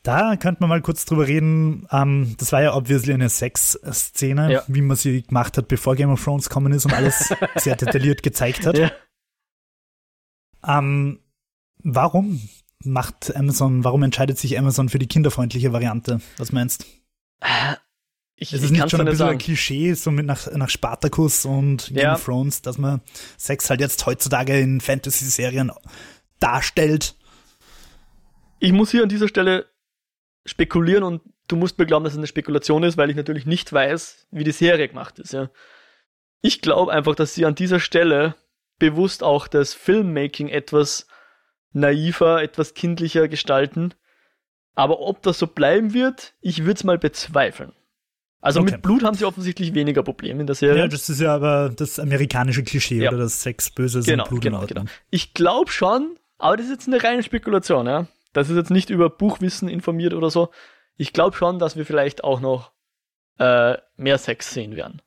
Da 0.02 0.36
könnte 0.36 0.62
man 0.62 0.70
mal 0.70 0.80
kurz 0.80 1.04
drüber 1.04 1.26
reden. 1.26 1.86
Ähm, 1.90 2.34
das 2.38 2.52
war 2.52 2.62
ja 2.62 2.74
obviously 2.74 3.12
eine 3.12 3.28
Sex-Szene, 3.28 4.52
ja. 4.52 4.62
wie 4.66 4.80
man 4.80 4.96
sie 4.96 5.22
gemacht 5.22 5.58
hat, 5.58 5.68
bevor 5.68 5.94
Game 5.94 6.10
of 6.10 6.24
Thrones 6.24 6.48
gekommen 6.48 6.72
ist 6.72 6.86
und 6.86 6.94
alles 6.94 7.34
sehr 7.56 7.76
detailliert 7.76 8.22
gezeigt 8.22 8.66
hat. 8.66 8.78
Ja. 8.78 8.90
Ähm, 10.66 11.20
warum 11.82 12.40
macht 12.82 13.34
Amazon, 13.36 13.84
warum 13.84 14.02
entscheidet 14.02 14.38
sich 14.38 14.58
Amazon 14.58 14.88
für 14.88 14.98
die 14.98 15.06
kinderfreundliche 15.06 15.72
Variante? 15.72 16.20
Was 16.38 16.50
meinst 16.50 16.82
du? 16.82 16.99
Ich, 18.43 18.55
ist 18.55 18.64
es 18.64 18.70
nicht 18.70 18.91
schon 18.91 19.01
ein 19.01 19.05
bisschen 19.05 19.18
sagen. 19.18 19.32
ein 19.32 19.38
Klischee, 19.38 19.93
so 19.93 20.11
mit 20.11 20.24
nach, 20.24 20.51
nach 20.53 20.70
Spartacus 20.70 21.45
und 21.45 21.88
Game 21.88 21.99
ja. 21.99 22.14
of 22.14 22.24
Thrones, 22.24 22.62
dass 22.62 22.78
man 22.78 23.03
Sex 23.36 23.68
halt 23.68 23.80
jetzt 23.80 24.07
heutzutage 24.07 24.59
in 24.59 24.80
Fantasy-Serien 24.80 25.70
darstellt? 26.38 27.16
Ich 28.59 28.72
muss 28.72 28.91
hier 28.91 29.03
an 29.03 29.11
dieser 29.11 29.28
Stelle 29.28 29.66
spekulieren 30.47 31.05
und 31.05 31.20
du 31.49 31.57
musst 31.57 31.78
mir 31.78 31.84
glauben, 31.84 32.05
dass 32.05 32.14
es 32.14 32.18
eine 32.18 32.26
Spekulation 32.26 32.82
ist, 32.82 32.97
weil 32.97 33.11
ich 33.11 33.16
natürlich 33.16 33.45
nicht 33.45 33.70
weiß, 33.70 34.26
wie 34.30 34.45
die 34.45 34.53
Serie 34.53 34.88
gemacht 34.88 35.18
ist. 35.18 35.34
Ja. 35.34 35.51
Ich 36.41 36.62
glaube 36.62 36.93
einfach, 36.93 37.14
dass 37.14 37.34
sie 37.34 37.45
an 37.45 37.55
dieser 37.55 37.78
Stelle 37.78 38.36
bewusst 38.78 39.22
auch 39.22 39.49
das 39.49 39.74
Filmmaking 39.74 40.49
etwas 40.49 41.07
naiver, 41.72 42.43
etwas 42.43 42.72
kindlicher 42.72 43.28
gestalten 43.28 43.95
aber 44.81 45.01
ob 45.01 45.20
das 45.20 45.39
so 45.39 45.47
bleiben 45.47 45.93
wird, 45.93 46.33
ich 46.41 46.61
würde 46.61 46.72
es 46.72 46.85
mal 46.85 46.97
bezweifeln. 46.97 47.72
Also 48.41 48.61
okay. 48.61 48.72
mit 48.72 48.83
Blut 48.83 49.05
haben 49.05 49.14
sie 49.14 49.26
offensichtlich 49.26 49.74
weniger 49.74 50.03
Probleme 50.03 50.41
in 50.41 50.47
der 50.47 50.57
Serie. 50.57 50.85
Ja, 50.85 50.89
das 50.89 51.11
ist 51.11 51.20
ja 51.20 51.35
aber 51.35 51.68
das 51.68 51.99
amerikanische 51.99 52.62
Klischee, 52.62 53.03
ja. 53.03 53.11
oder 53.11 53.18
das 53.18 53.43
Sex 53.43 53.70
böse 53.70 54.01
genau, 54.01 54.24
Blut 54.24 54.41
genau, 54.41 54.64
genau. 54.64 54.85
Ich 55.11 55.35
glaube 55.35 55.70
schon, 55.70 56.16
aber 56.39 56.57
das 56.57 56.64
ist 56.64 56.72
jetzt 56.72 56.89
eine 56.89 57.05
reine 57.05 57.22
Spekulation, 57.22 57.87
ja. 57.87 58.07
Das 58.33 58.49
ist 58.49 58.57
jetzt 58.57 58.70
nicht 58.70 58.89
über 58.89 59.11
Buchwissen 59.11 59.68
informiert 59.68 60.14
oder 60.14 60.31
so. 60.31 60.49
Ich 60.97 61.12
glaube 61.12 61.37
schon, 61.37 61.59
dass 61.59 61.76
wir 61.76 61.85
vielleicht 61.85 62.24
auch 62.24 62.41
noch 62.41 62.72
äh, 63.39 63.76
mehr 63.99 64.16
Sex 64.16 64.51
sehen 64.55 64.76
werden. 64.76 65.03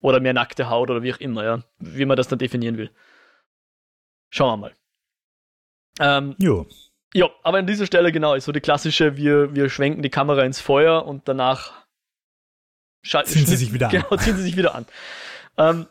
Oder 0.00 0.20
mehr 0.20 0.32
nackte 0.32 0.70
Haut 0.70 0.88
oder 0.88 1.02
wie 1.02 1.12
auch 1.12 1.20
immer, 1.20 1.44
ja. 1.44 1.62
Wie 1.80 2.06
man 2.06 2.16
das 2.16 2.28
dann 2.28 2.38
definieren 2.38 2.78
will. 2.78 2.90
Schauen 4.30 4.58
wir 4.58 4.68
mal. 4.68 4.74
Ähm, 6.00 6.34
jo. 6.38 6.66
Ja, 7.14 7.28
aber 7.42 7.58
an 7.58 7.66
dieser 7.66 7.86
Stelle 7.86 8.12
genau 8.12 8.34
ist 8.34 8.44
so 8.44 8.52
die 8.52 8.60
klassische, 8.60 9.16
wir, 9.16 9.54
wir 9.54 9.70
schwenken 9.70 10.02
die 10.02 10.10
Kamera 10.10 10.42
ins 10.42 10.60
Feuer 10.60 11.06
und 11.06 11.26
danach 11.26 11.86
ziehen 13.02 13.46
sie 13.46 13.56
sich 13.56 13.72
wieder 13.72 13.86
an. 13.86 13.92
Genau, 13.92 14.16
ziehen 14.16 14.36
sie 14.36 14.42
sich 14.42 14.56
wieder 14.56 14.74
an. 14.74 14.86
Ähm, 15.56 15.86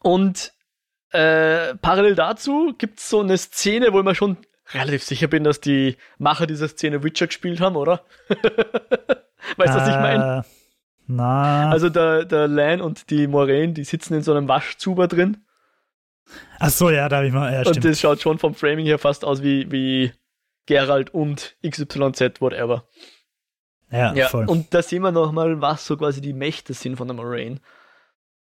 und 0.00 0.52
äh, 1.10 1.74
parallel 1.76 2.14
dazu 2.14 2.74
gibt 2.76 3.00
es 3.00 3.08
so 3.08 3.20
eine 3.20 3.36
Szene, 3.36 3.92
wo 3.92 3.98
ich 3.98 4.04
mir 4.04 4.14
schon 4.14 4.38
relativ 4.72 5.02
sicher 5.02 5.26
bin, 5.26 5.44
dass 5.44 5.60
die 5.60 5.96
Macher 6.18 6.46
dieser 6.46 6.68
Szene 6.68 7.02
Witcher 7.02 7.26
gespielt 7.26 7.60
haben, 7.60 7.76
oder? 7.76 8.04
weißt 8.28 9.74
du, 9.74 9.78
was 9.78 9.88
ich 9.88 9.94
meine? 9.94 10.38
Äh, 10.38 10.42
na. 11.06 11.70
Also 11.70 11.88
der, 11.88 12.24
der 12.26 12.48
Lan 12.48 12.80
und 12.82 13.10
die 13.10 13.26
Moraine, 13.26 13.72
die 13.72 13.84
sitzen 13.84 14.14
in 14.14 14.22
so 14.22 14.32
einem 14.32 14.48
Waschzuber 14.48 15.08
drin. 15.08 15.38
Ach 16.58 16.70
so, 16.70 16.90
ja, 16.90 17.08
da 17.08 17.16
habe 17.16 17.26
ich 17.28 17.32
mal. 17.32 17.52
Ja, 17.52 17.68
und 17.68 17.84
das 17.84 18.00
schaut 18.00 18.20
schon 18.20 18.38
vom 18.38 18.54
Framing 18.54 18.86
her 18.86 18.98
fast 18.98 19.24
aus 19.24 19.42
wie, 19.42 19.70
wie 19.70 20.12
Geralt 20.66 21.14
und 21.14 21.56
XYZ, 21.66 22.40
whatever. 22.40 22.88
Ja, 23.90 24.12
ja, 24.14 24.28
voll. 24.28 24.46
Und 24.46 24.74
da 24.74 24.82
sehen 24.82 25.02
wir 25.02 25.12
nochmal, 25.12 25.60
was 25.60 25.86
so 25.86 25.96
quasi 25.96 26.20
die 26.20 26.34
Mächte 26.34 26.74
sind 26.74 26.96
von 26.96 27.08
der 27.08 27.16
Moraine. 27.16 27.60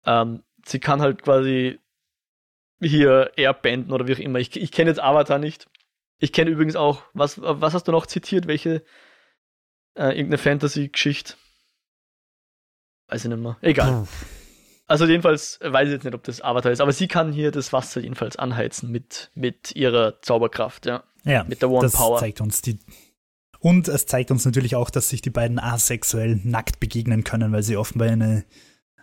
Ähm, 0.06 0.44
sie 0.66 0.80
kann 0.80 1.02
halt 1.02 1.24
quasi 1.24 1.80
hier 2.82 3.32
airbenden 3.38 3.94
oder 3.94 4.08
wie 4.08 4.14
auch 4.14 4.20
immer. 4.20 4.40
Ich, 4.40 4.56
ich 4.56 4.72
kenne 4.72 4.90
jetzt 4.90 5.02
Avatar 5.02 5.40
nicht. 5.40 5.68
Ich 6.20 6.34
kenne 6.34 6.50
übrigens 6.50 6.76
auch, 6.76 7.04
was, 7.14 7.40
was 7.42 7.74
hast 7.74 7.88
du 7.88 7.92
noch 7.92 8.08
zitiert? 8.08 8.48
Welche? 8.48 8.84
Äh, 9.96 10.10
irgendeine 10.10 10.38
Fantasy-Geschichte? 10.38 11.36
Weiß 13.08 13.24
ich 13.24 13.30
nicht 13.30 13.40
mehr. 13.40 13.58
Egal. 13.62 14.04
Puh. 14.04 14.08
Also 14.88 15.06
jedenfalls 15.06 15.60
weiß 15.62 15.88
ich 15.88 15.94
jetzt 15.94 16.06
nicht, 16.06 16.16
ob 16.16 16.24
das 16.24 16.42
Avatar 16.42 16.72
ist, 16.72 16.80
aber 16.80 16.94
sie 16.94 17.08
kann 17.08 17.34
hier 17.34 17.52
das 17.52 17.74
Wasser 17.74 18.02
jedenfalls 18.02 18.38
anheizen 18.38 18.90
mit, 18.90 19.32
mit 19.36 19.76
ihrer 19.76 20.22
Zauberkraft, 20.22 20.86
ja. 20.86 21.04
Ja, 21.24 21.44
mit 21.44 21.62
der 21.62 21.70
One 21.70 21.82
das 21.82 21.94
Power. 21.94 22.20
zeigt 22.20 22.40
uns 22.40 22.62
die. 22.62 22.80
Und 23.60 23.90
es 23.90 24.06
zeigt 24.06 24.32
uns 24.32 24.46
natürlich 24.46 24.76
auch, 24.76 24.90
dass 24.90 25.10
sich 25.10 25.22
die 25.22 25.30
beiden 25.30 25.60
asexuell 25.60 26.40
nackt 26.44 26.80
begegnen 26.80 27.26
können, 27.26 27.52
weil 27.52 27.64
sie 27.64 27.76
offenbar 27.76 28.08
eine, 28.08 28.46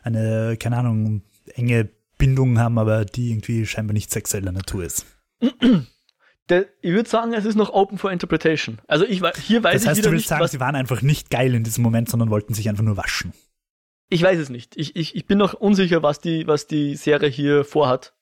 eine, 0.03 0.57
keine 0.59 0.79
Ahnung, 0.79 1.23
enge 1.55 1.91
Bindung 2.17 2.59
haben, 2.59 2.79
aber 2.79 3.05
die 3.05 3.31
irgendwie 3.31 3.67
scheinbar 3.67 3.93
nicht 3.93 4.11
sexueller 4.11 4.53
Natur 4.53 4.85
ist. 4.85 5.05
Der, 6.49 6.67
ich 6.83 6.93
würde 6.93 7.09
sagen, 7.09 7.33
es 7.33 7.45
ist 7.45 7.57
noch 7.57 7.71
open 7.71 7.99
for 7.99 8.13
interpretation. 8.13 8.79
Also 8.87 9.07
ich 9.07 9.23
hier 9.47 9.63
weiß 9.63 9.83
das 9.83 9.87
heißt, 9.87 9.99
ich 9.99 10.05
wieder 10.05 10.11
du 10.11 10.13
willst 10.13 10.13
nicht, 10.13 10.29
sagen, 10.29 10.47
sie 10.49 10.61
waren 10.61 10.77
einfach 10.77 11.01
nicht 11.03 11.31
geil 11.31 11.55
in 11.55 11.65
diesem 11.65 11.83
Moment, 11.83 12.11
sondern 12.11 12.31
wollten 12.31 12.55
sich 12.55 12.69
einfach 12.69 12.85
nur 12.85 12.97
waschen. 12.97 13.33
Ich 14.09 14.23
weiß 14.23 14.39
es 14.39 14.49
nicht. 14.49 14.77
Ich, 14.77 14.97
ich, 14.97 15.17
ich 15.17 15.27
bin 15.27 15.39
noch 15.39 15.55
unsicher, 15.55 16.03
was 16.03 16.21
die, 16.21 16.47
was 16.47 16.67
die 16.67 16.97
Serie 16.97 17.29
hier 17.29 17.65
vorhat. 17.65 18.15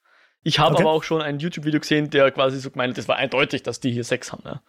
Ich 0.43 0.59
habe 0.59 0.75
okay. 0.75 0.83
aber 0.83 0.93
auch 0.93 1.05
schon 1.05 1.23
ein 1.23 1.39
YouTube-Video 1.39 1.81
gesehen, 1.81 2.11
der 2.11 2.31
quasi 2.31 2.59
so 2.59 2.71
gemeint, 2.71 2.99
das 2.99 3.09
war 3.09 3.17
eindeutig, 3.17 3.63
dass 3.63 3.81
die 3.81 3.93
hier 3.93 4.05
Sex 4.05 4.33
haben. 4.33 4.43
Ja. 4.45 4.63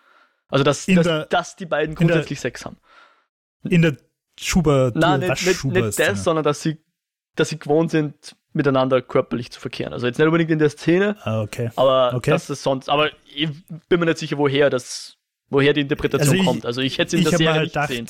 Also 0.48 0.64
dass, 0.64 0.86
dass, 0.86 1.04
der, 1.04 1.26
dass 1.26 1.56
die 1.56 1.66
beiden 1.66 1.96
grundsätzlich 1.96 2.40
der, 2.40 2.50
Sex 2.50 2.66
haben. 2.66 2.78
In 3.64 3.82
der 3.82 3.98
Schuber, 4.40 4.92
Nein, 4.94 5.22
nicht, 5.22 5.46
nicht, 5.46 5.64
nicht 5.64 6.00
das, 6.00 6.24
sondern 6.24 6.44
dass 6.44 6.62
sie, 6.62 6.78
dass 7.36 7.50
sie 7.50 7.60
gewohnt 7.60 7.92
sind, 7.92 8.36
miteinander 8.52 9.02
körperlich 9.02 9.52
zu 9.52 9.60
verkehren. 9.60 9.94
Also 9.94 10.06
jetzt 10.06 10.18
nicht 10.20 10.28
unbedingt 10.28 10.52
in 10.52 10.60
der 10.60 10.70
Szene, 10.70 11.18
ah, 11.24 11.42
okay. 11.42 11.72
aber 11.76 12.14
okay. 12.16 12.32
dass 12.32 12.48
das 12.48 12.62
sonst, 12.62 12.90
aber 12.90 13.10
ich 13.34 13.50
bin 13.90 14.00
mir 14.00 14.06
nicht 14.06 14.20
sicher, 14.20 14.38
woher 14.38 14.70
das 14.70 15.18
woher 15.54 15.74
die 15.74 15.82
Interpretation 15.82 16.30
also 16.30 16.42
ich, 16.42 16.46
kommt. 16.46 16.66
Also 16.66 16.82
ich 16.82 16.98
hätte 16.98 17.16
es 17.16 17.24
in 17.24 17.30
der 17.30 17.38
Serie 17.38 17.62
nicht 17.62 17.74
gedacht, 17.74 17.90
gesehen. 17.90 18.08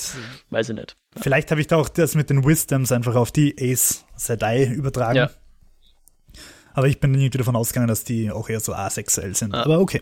Weiß 0.50 0.70
ich 0.70 0.76
nicht. 0.76 0.96
Ja. 1.16 1.22
Vielleicht 1.22 1.52
habe 1.52 1.62
ich 1.62 1.68
da 1.68 1.78
auch 1.78 1.90
das 1.90 2.16
mit 2.16 2.30
den 2.30 2.46
Wisdoms 2.46 2.92
einfach 2.92 3.16
auf 3.16 3.32
die 3.32 3.56
Ace 3.60 4.06
Sedai 4.16 4.66
übertragen. 4.66 5.18
Ja. 5.18 5.30
Aber 6.74 6.88
ich 6.88 7.00
bin 7.00 7.14
irgendwie 7.14 7.38
davon 7.38 7.56
ausgegangen, 7.56 7.88
dass 7.88 8.04
die 8.04 8.32
auch 8.32 8.50
eher 8.50 8.60
so 8.60 8.74
asexuell 8.74 9.36
sind. 9.36 9.54
Ja. 9.54 9.64
Aber 9.64 9.80
okay. 9.80 10.02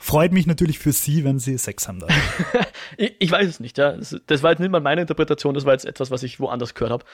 Freut 0.00 0.32
mich 0.32 0.46
natürlich 0.46 0.78
für 0.78 0.92
sie, 0.92 1.24
wenn 1.24 1.38
sie 1.38 1.58
Sex 1.58 1.88
haben. 1.88 2.04
ich, 2.96 3.16
ich, 3.18 3.30
weiß 3.30 3.48
es 3.48 3.58
nicht, 3.58 3.78
ja. 3.78 3.92
Das, 3.92 4.16
das, 4.26 4.42
war 4.42 4.50
jetzt 4.50 4.60
nicht 4.60 4.70
mal 4.70 4.80
meine 4.80 5.00
Interpretation, 5.00 5.54
das 5.54 5.64
war 5.64 5.72
jetzt 5.72 5.86
etwas, 5.86 6.10
was 6.12 6.22
ich 6.22 6.38
woanders 6.38 6.74
gehört 6.74 6.92
habe. 6.92 7.04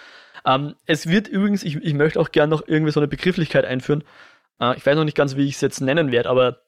Ähm, 0.45 0.75
es 0.85 1.07
wird 1.07 1.27
übrigens, 1.27 1.63
ich, 1.63 1.77
ich 1.77 1.95
möchte 1.95 2.21
auch 2.21 2.31
gerne 2.31 2.51
noch 2.51 2.63
irgendwie 2.67 2.93
so 2.93 3.01
eine 3.01 3.09
Begrifflichkeit 3.09 3.65
einführen. 3.65 4.05
Äh, 4.61 4.77
ich 4.77 4.85
weiß 4.85 4.97
noch 4.97 5.05
nicht 5.05 5.17
ganz, 5.17 5.35
wie 5.37 5.47
ich 5.47 5.55
es 5.55 5.61
jetzt 5.63 5.81
nennen 5.81 6.13
werde, 6.13 6.29
aber 6.29 6.64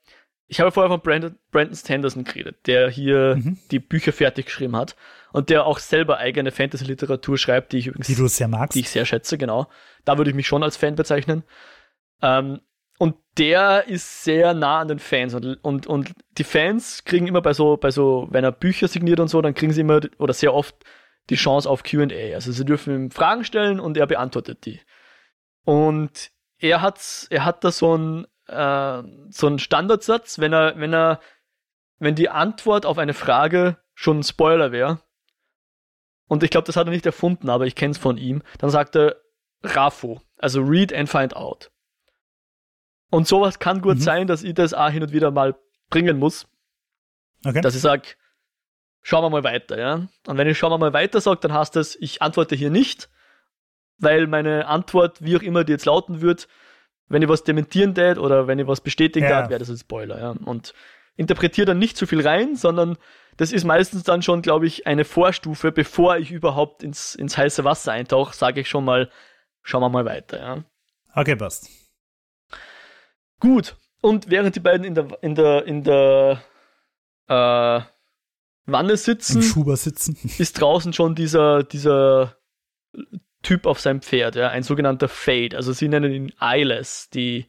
ich 0.49 0.61
habe 0.61 0.71
vorher 0.71 0.91
von 0.91 1.01
Brandon, 1.01 1.37
Brandon 1.51 1.75
Sanderson 1.75 2.25
geredet, 2.25 2.67
der 2.67 2.89
hier 2.89 3.37
mhm. 3.37 3.59
die 3.71 3.81
Bücher 3.81 4.13
fertig 4.13 4.47
geschrieben 4.47 4.77
hat 4.77 4.97
und 5.33 5.51
der 5.51 5.67
auch 5.67 5.79
selber 5.79 6.19
eigene 6.19 6.53
Fantasy-Literatur 6.53 7.37
schreibt, 7.37 7.73
die 7.73 7.79
ich 7.79 7.87
übrigens 7.89 8.07
die 8.07 8.15
du 8.15 8.29
sehr 8.29 8.49
magst. 8.49 8.77
Die 8.77 8.81
ich 8.81 8.91
sehr 8.91 9.05
schätze, 9.05 9.39
genau. 9.39 9.69
Da 10.05 10.19
würde 10.19 10.31
ich 10.31 10.37
mich 10.37 10.47
schon 10.47 10.63
als 10.63 10.77
Fan 10.77 10.95
bezeichnen. 10.95 11.43
Ähm, 12.23 12.61
und 12.99 13.17
der 13.37 13.89
ist 13.89 14.25
sehr 14.25 14.55
nah 14.55 14.81
an 14.81 14.89
den 14.89 14.99
Fans 14.99 15.35
und, 15.35 15.63
und, 15.63 15.87
und 15.87 16.13
die 16.39 16.45
Fans 16.45 17.05
kriegen 17.05 17.27
immer 17.27 17.43
bei 17.43 17.53
so, 17.53 17.77
bei 17.77 17.91
so, 17.91 18.29
wenn 18.31 18.45
er 18.45 18.53
Bücher 18.53 18.89
signiert 18.89 19.21
und 19.21 19.29
so, 19.29 19.43
dann 19.43 19.53
kriegen 19.53 19.73
sie 19.73 19.83
immer 19.83 20.01
oder 20.19 20.33
sehr 20.33 20.55
oft 20.55 20.77
die 21.29 21.35
Chance 21.35 21.69
auf 21.69 21.83
QA. 21.83 22.35
Also 22.35 22.53
sie 22.53 22.65
dürfen 22.65 22.95
ihm 22.95 23.11
Fragen 23.11 23.45
stellen 23.45 23.81
und 23.81 23.97
er 23.97 24.07
beantwortet 24.07 24.65
die. 24.65 24.81
Und 25.65 26.31
er 26.59 26.81
hat, 26.81 27.27
er 27.29 27.45
hat 27.45 27.65
da 27.65 27.73
so 27.73 27.97
ein 27.97 28.27
äh, 28.47 29.03
so 29.31 29.47
ein 29.47 29.59
Standardsatz, 29.59 30.39
wenn 30.39 30.53
er, 30.53 30.79
wenn 30.79 30.95
er, 30.95 31.21
wenn 31.99 32.15
die 32.15 32.29
Antwort 32.29 32.87
auf 32.87 32.99
eine 32.99 33.15
Frage 33.15 33.77
schon 33.95 34.21
ein 34.21 34.25
Spoiler 34.25 34.73
wäre, 34.73 35.01
und 36.29 36.43
ich 36.43 36.51
glaube, 36.51 36.67
das 36.67 36.77
hat 36.77 36.87
er 36.87 36.91
nicht 36.91 37.07
erfunden, 37.07 37.49
aber 37.49 37.67
ich 37.67 37.77
kenne 37.77 37.93
es 37.93 37.99
von 37.99 38.19
ihm, 38.19 38.43
dann 38.59 38.71
sagt 38.71 38.97
er 38.97 39.17
RAFO, 39.63 40.21
also 40.39 40.61
Read 40.61 40.93
and 40.93 41.09
Find 41.09 41.37
Out. 41.37 41.71
Und 43.11 43.29
sowas 43.29 43.59
kann 43.59 43.81
gut 43.81 43.97
mhm. 43.97 44.01
sein, 44.01 44.27
dass 44.27 44.43
ich 44.43 44.55
das 44.55 44.75
auch 44.75 44.91
hin 44.91 45.03
und 45.03 45.13
wieder 45.13 45.31
mal 45.31 45.57
bringen 45.89 46.19
muss. 46.19 46.49
Okay. 47.45 47.61
Dass 47.61 47.77
ich 47.77 47.81
sage, 47.81 48.09
schauen 49.03 49.23
wir 49.23 49.31
mal 49.31 49.45
weiter, 49.45 49.79
ja. 49.79 50.09
Und 50.27 50.37
wenn 50.37 50.49
ich 50.49 50.59
schauen 50.59 50.73
wir 50.73 50.79
mal 50.79 50.93
weiter 50.93 51.21
sage, 51.21 51.41
dann 51.41 51.53
heißt 51.53 51.77
das, 51.77 51.95
ich 51.97 52.23
antworte 52.23 52.57
hier 52.57 52.71
nicht, 52.71 53.09
weil 53.99 54.27
meine 54.27 54.67
Antwort, 54.67 55.23
wie 55.23 55.37
auch 55.37 55.43
immer 55.43 55.63
die 55.63 55.73
jetzt 55.73 55.87
lauten 55.87 56.21
wird, 56.21 56.49
wenn 57.09 57.23
ich 57.23 57.29
was 57.29 57.45
dementieren 57.45 57.95
tät 57.95 58.19
oder 58.19 58.47
wenn 58.47 58.59
ich 58.59 58.67
was 58.67 58.81
bestätigen 58.81 59.27
ja. 59.27 59.49
wäre 59.49 59.59
das 59.59 59.69
ein 59.69 59.77
Spoiler. 59.77 60.19
Ja. 60.19 60.31
Und 60.31 60.75
interpretiere 61.17 61.67
dann 61.67 61.79
nicht 61.79 61.97
zu 61.97 62.07
viel 62.07 62.27
rein, 62.27 62.57
sondern 62.57 62.97
das 63.37 63.53
ist 63.53 63.65
meistens 63.65 64.03
dann 64.03 64.23
schon, 64.23 64.43
glaube 64.43 64.67
ich, 64.67 64.87
eine 64.87 65.05
Vorstufe, 65.05 65.73
bevor 65.73 66.17
ich 66.17 66.31
überhaupt 66.31 66.83
ins, 66.83 67.15
ins 67.15 67.37
heiße 67.37 67.65
Wasser 67.65 67.93
eintauche, 67.93 68.35
sage 68.35 68.61
ich 68.61 68.69
schon 68.69 68.85
mal, 68.85 69.11
schauen 69.63 69.83
wir 69.83 69.89
mal 69.89 70.05
weiter. 70.05 70.39
Ja. 70.39 70.65
Okay, 71.15 71.37
passt. 71.37 71.69
Gut. 73.41 73.77
Und 74.01 74.31
während 74.31 74.57
die 74.57 74.61
beiden 74.61 74.85
in 74.85 74.95
der, 74.95 75.19
in 75.23 75.35
der, 75.35 75.67
in 75.67 75.85
der 75.85 76.43
äh, 77.29 77.81
Wanne 78.67 78.97
sitzen, 78.97 79.43
Im 79.43 79.77
sitzen, 79.77 80.19
ist 80.39 80.61
draußen 80.61 80.93
schon 80.93 81.15
dieser, 81.15 81.63
dieser 81.63 82.37
Typ 83.47 83.65
auf 83.65 83.79
seinem 83.79 84.03
Pferd, 84.03 84.35
ja, 84.35 84.49
ein 84.49 84.65
sogenannter 84.65 85.07
Fade. 85.07 85.57
Also 85.57 85.73
sie 85.73 85.87
nennen 85.87 86.13
ihn 86.13 86.33
Eyeless, 86.41 87.11
die, 87.11 87.47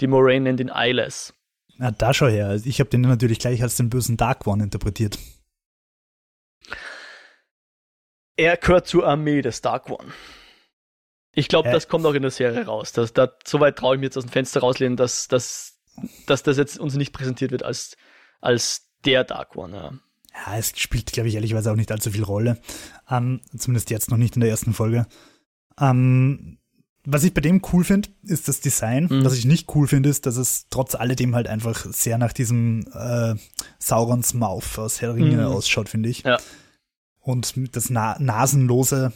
die 0.00 0.08
Moraine 0.08 0.42
nennt 0.42 0.58
ihn 0.58 0.72
Eyeless. 0.74 1.34
Na, 1.76 1.92
da 1.92 2.12
schau 2.12 2.26
her. 2.26 2.60
Ich 2.64 2.80
habe 2.80 2.90
den 2.90 3.02
natürlich 3.02 3.38
gleich 3.38 3.62
als 3.62 3.76
den 3.76 3.88
bösen 3.88 4.16
Dark 4.16 4.44
One 4.48 4.64
interpretiert. 4.64 5.20
Er 8.36 8.56
gehört 8.56 8.88
zur 8.88 9.06
Armee 9.06 9.40
des 9.40 9.60
Dark 9.60 9.88
One. 9.88 10.12
Ich 11.32 11.46
glaube, 11.46 11.68
äh. 11.68 11.72
das 11.72 11.86
kommt 11.86 12.04
auch 12.06 12.14
in 12.14 12.22
der 12.22 12.32
Serie 12.32 12.66
raus. 12.66 12.90
Das, 12.90 13.12
das, 13.12 13.30
soweit 13.46 13.76
traue 13.76 13.94
ich 13.94 14.00
mir 14.00 14.06
jetzt 14.06 14.18
aus 14.18 14.24
dem 14.24 14.32
Fenster 14.32 14.58
rauslehnen, 14.58 14.96
dass, 14.96 15.28
dass, 15.28 15.78
dass 16.26 16.42
das 16.42 16.56
jetzt 16.56 16.76
uns 16.76 16.96
nicht 16.96 17.12
präsentiert 17.12 17.52
wird 17.52 17.62
als, 17.62 17.96
als 18.40 18.90
der 19.04 19.22
Dark 19.22 19.54
One. 19.54 19.76
Ja. 19.76 19.92
ja 20.34 20.58
es 20.58 20.76
spielt, 20.76 21.12
glaube 21.12 21.28
ich, 21.28 21.36
ehrlicherweise 21.36 21.70
auch 21.70 21.76
nicht 21.76 21.92
allzu 21.92 22.10
viel 22.10 22.24
Rolle. 22.24 22.60
Um, 23.08 23.16
ähm, 23.16 23.40
zumindest 23.56 23.90
jetzt 23.90 24.10
noch 24.10 24.16
nicht 24.16 24.34
in 24.34 24.40
der 24.40 24.50
ersten 24.50 24.72
Folge. 24.72 25.06
Ähm, 25.80 26.58
was 27.08 27.22
ich 27.22 27.32
bei 27.32 27.40
dem 27.40 27.62
cool 27.72 27.84
finde, 27.84 28.08
ist 28.24 28.48
das 28.48 28.60
Design. 28.60 29.04
Mhm. 29.04 29.24
Was 29.24 29.34
ich 29.34 29.44
nicht 29.44 29.74
cool 29.74 29.86
finde, 29.86 30.08
ist, 30.08 30.26
dass 30.26 30.36
es 30.36 30.66
trotz 30.70 30.96
alledem 30.96 31.34
halt 31.36 31.46
einfach 31.46 31.86
sehr 31.92 32.18
nach 32.18 32.32
diesem 32.32 32.86
äh, 32.92 33.36
Saurons 33.78 34.34
Mouth 34.34 34.78
aus 34.78 35.00
Herr 35.00 35.14
Ringe 35.14 35.36
mhm. 35.36 35.46
ausschaut, 35.46 35.88
finde 35.88 36.08
ich. 36.08 36.24
Ja. 36.24 36.38
Und 37.20 37.54
das 37.76 37.90
Na 37.90 38.16
nasenlose, 38.18 39.12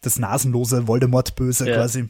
das 0.00 0.18
nasenlose 0.18 0.86
Voldemort-Böse 0.86 1.68
ja. 1.68 1.76
quasi. 1.76 2.08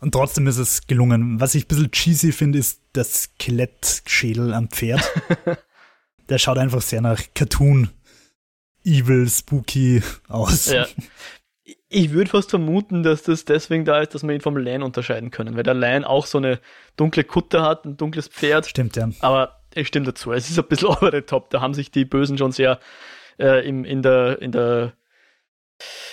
Und 0.00 0.12
trotzdem 0.12 0.48
ist 0.48 0.58
es 0.58 0.86
gelungen. 0.88 1.40
Was 1.40 1.54
ich 1.54 1.64
ein 1.64 1.68
bisschen 1.68 1.90
cheesy 1.92 2.32
finde, 2.32 2.58
ist 2.58 2.80
das 2.92 3.22
Skelettschädel 3.22 4.52
am 4.52 4.68
Pferd. 4.68 5.02
Der 6.28 6.38
schaut 6.38 6.58
einfach 6.58 6.82
sehr 6.82 7.00
nach 7.00 7.22
Cartoon, 7.34 7.90
evil, 8.84 9.28
spooky 9.28 10.02
aus. 10.28 10.66
Ja. 10.66 10.86
Ich 11.92 12.12
würde 12.12 12.30
fast 12.30 12.50
vermuten, 12.50 13.02
dass 13.02 13.24
das 13.24 13.44
deswegen 13.44 13.84
da 13.84 14.00
ist, 14.00 14.14
dass 14.14 14.22
wir 14.22 14.32
ihn 14.32 14.40
vom 14.40 14.56
Lan 14.56 14.84
unterscheiden 14.84 15.32
können, 15.32 15.56
weil 15.56 15.64
der 15.64 15.74
Lan 15.74 16.04
auch 16.04 16.24
so 16.24 16.38
eine 16.38 16.60
dunkle 16.96 17.24
Kutte 17.24 17.62
hat, 17.62 17.84
ein 17.84 17.96
dunkles 17.96 18.28
Pferd. 18.28 18.66
Stimmt, 18.66 18.94
ja. 18.94 19.10
Aber 19.18 19.60
es 19.74 19.88
stimmt 19.88 20.06
dazu. 20.06 20.32
Es 20.32 20.48
ist 20.48 20.56
ein 20.56 20.66
bisschen 20.68 20.88
over 20.88 21.10
the 21.10 21.22
top. 21.22 21.50
Da 21.50 21.60
haben 21.60 21.74
sich 21.74 21.90
die 21.90 22.04
Bösen 22.04 22.38
schon 22.38 22.52
sehr 22.52 22.78
äh, 23.40 23.66
im, 23.68 23.84
in 23.84 24.02
der, 24.02 24.40
in 24.40 24.52
der 24.52 24.92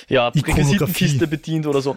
ja, 0.09 0.29
Requisitenkiste 0.29 1.27
bedient 1.27 1.67
oder 1.67 1.81
so. 1.81 1.95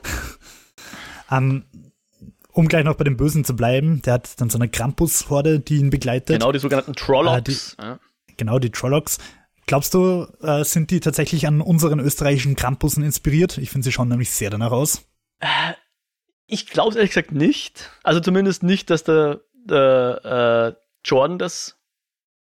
Um, 1.31 1.64
um 2.53 2.68
gleich 2.68 2.85
noch 2.85 2.97
bei 2.97 3.05
den 3.05 3.16
Bösen 3.16 3.47
zu 3.47 3.57
bleiben, 3.57 4.03
der 4.03 4.14
hat 4.14 4.39
dann 4.43 4.51
so 4.51 4.59
eine 4.59 4.68
Krampus-Horde, 4.68 5.59
die 5.59 5.76
ihn 5.76 5.89
begleitet. 5.89 6.39
Genau, 6.39 6.53
die 6.53 6.59
sogenannten 6.59 6.93
Trollocks. 6.93 7.39
Äh, 7.78 7.83
die, 7.83 7.87
ja. 7.87 7.99
Genau, 8.37 8.59
die 8.59 8.70
Trollocks. 8.70 9.18
Glaubst 9.71 9.95
du, 9.95 10.27
äh, 10.43 10.64
sind 10.64 10.91
die 10.91 10.99
tatsächlich 10.99 11.47
an 11.47 11.61
unseren 11.61 12.01
österreichischen 12.01 12.57
Krampussen 12.57 13.05
inspiriert? 13.05 13.57
Ich 13.57 13.71
finde 13.71 13.85
sie 13.85 13.93
schauen 13.93 14.09
nämlich 14.09 14.33
sehr 14.33 14.51
danach 14.51 14.73
aus. 14.73 15.07
Äh, 15.39 15.75
ich 16.49 16.66
glaube 16.66 16.91
es 16.91 16.97
ehrlich 16.97 17.12
gesagt 17.12 17.31
nicht. 17.31 17.89
Also 18.03 18.18
zumindest 18.18 18.64
nicht, 18.64 18.91
dass 18.91 19.05
der, 19.05 19.43
der 19.53 20.75
äh, 20.75 20.83
Jordan 21.05 21.39
das 21.39 21.79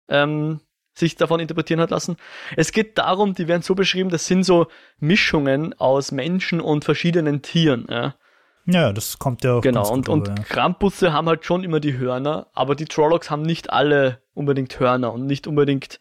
ähm, 0.07 0.59
sich 0.93 1.15
davon 1.15 1.39
interpretieren 1.39 1.81
hat 1.81 1.89
lassen. 1.89 2.17
Es 2.57 2.71
geht 2.71 2.99
darum, 2.99 3.33
die 3.33 3.47
werden 3.47 3.63
so 3.63 3.73
beschrieben, 3.73 4.11
das 4.11 4.27
sind 4.27 4.43
so 4.43 4.67
Mischungen 4.99 5.73
aus 5.79 6.11
Menschen 6.11 6.61
und 6.61 6.85
verschiedenen 6.85 7.41
Tieren. 7.41 7.87
Ja. 7.89 8.13
Ja, 8.67 8.93
das 8.93 9.17
kommt 9.17 9.43
ja 9.43 9.53
auch. 9.53 9.61
Genau, 9.61 9.91
und, 9.91 10.09
und 10.09 10.27
ja. 10.27 10.35
Krampusse 10.43 11.11
haben 11.11 11.27
halt 11.27 11.43
schon 11.43 11.63
immer 11.63 11.79
die 11.79 11.97
Hörner, 11.97 12.51
aber 12.53 12.75
die 12.75 12.85
Trollocs 12.85 13.31
haben 13.31 13.41
nicht 13.41 13.71
alle 13.71 14.21
unbedingt 14.35 14.79
Hörner 14.79 15.11
und 15.11 15.25
nicht 15.25 15.47
unbedingt. 15.47 15.99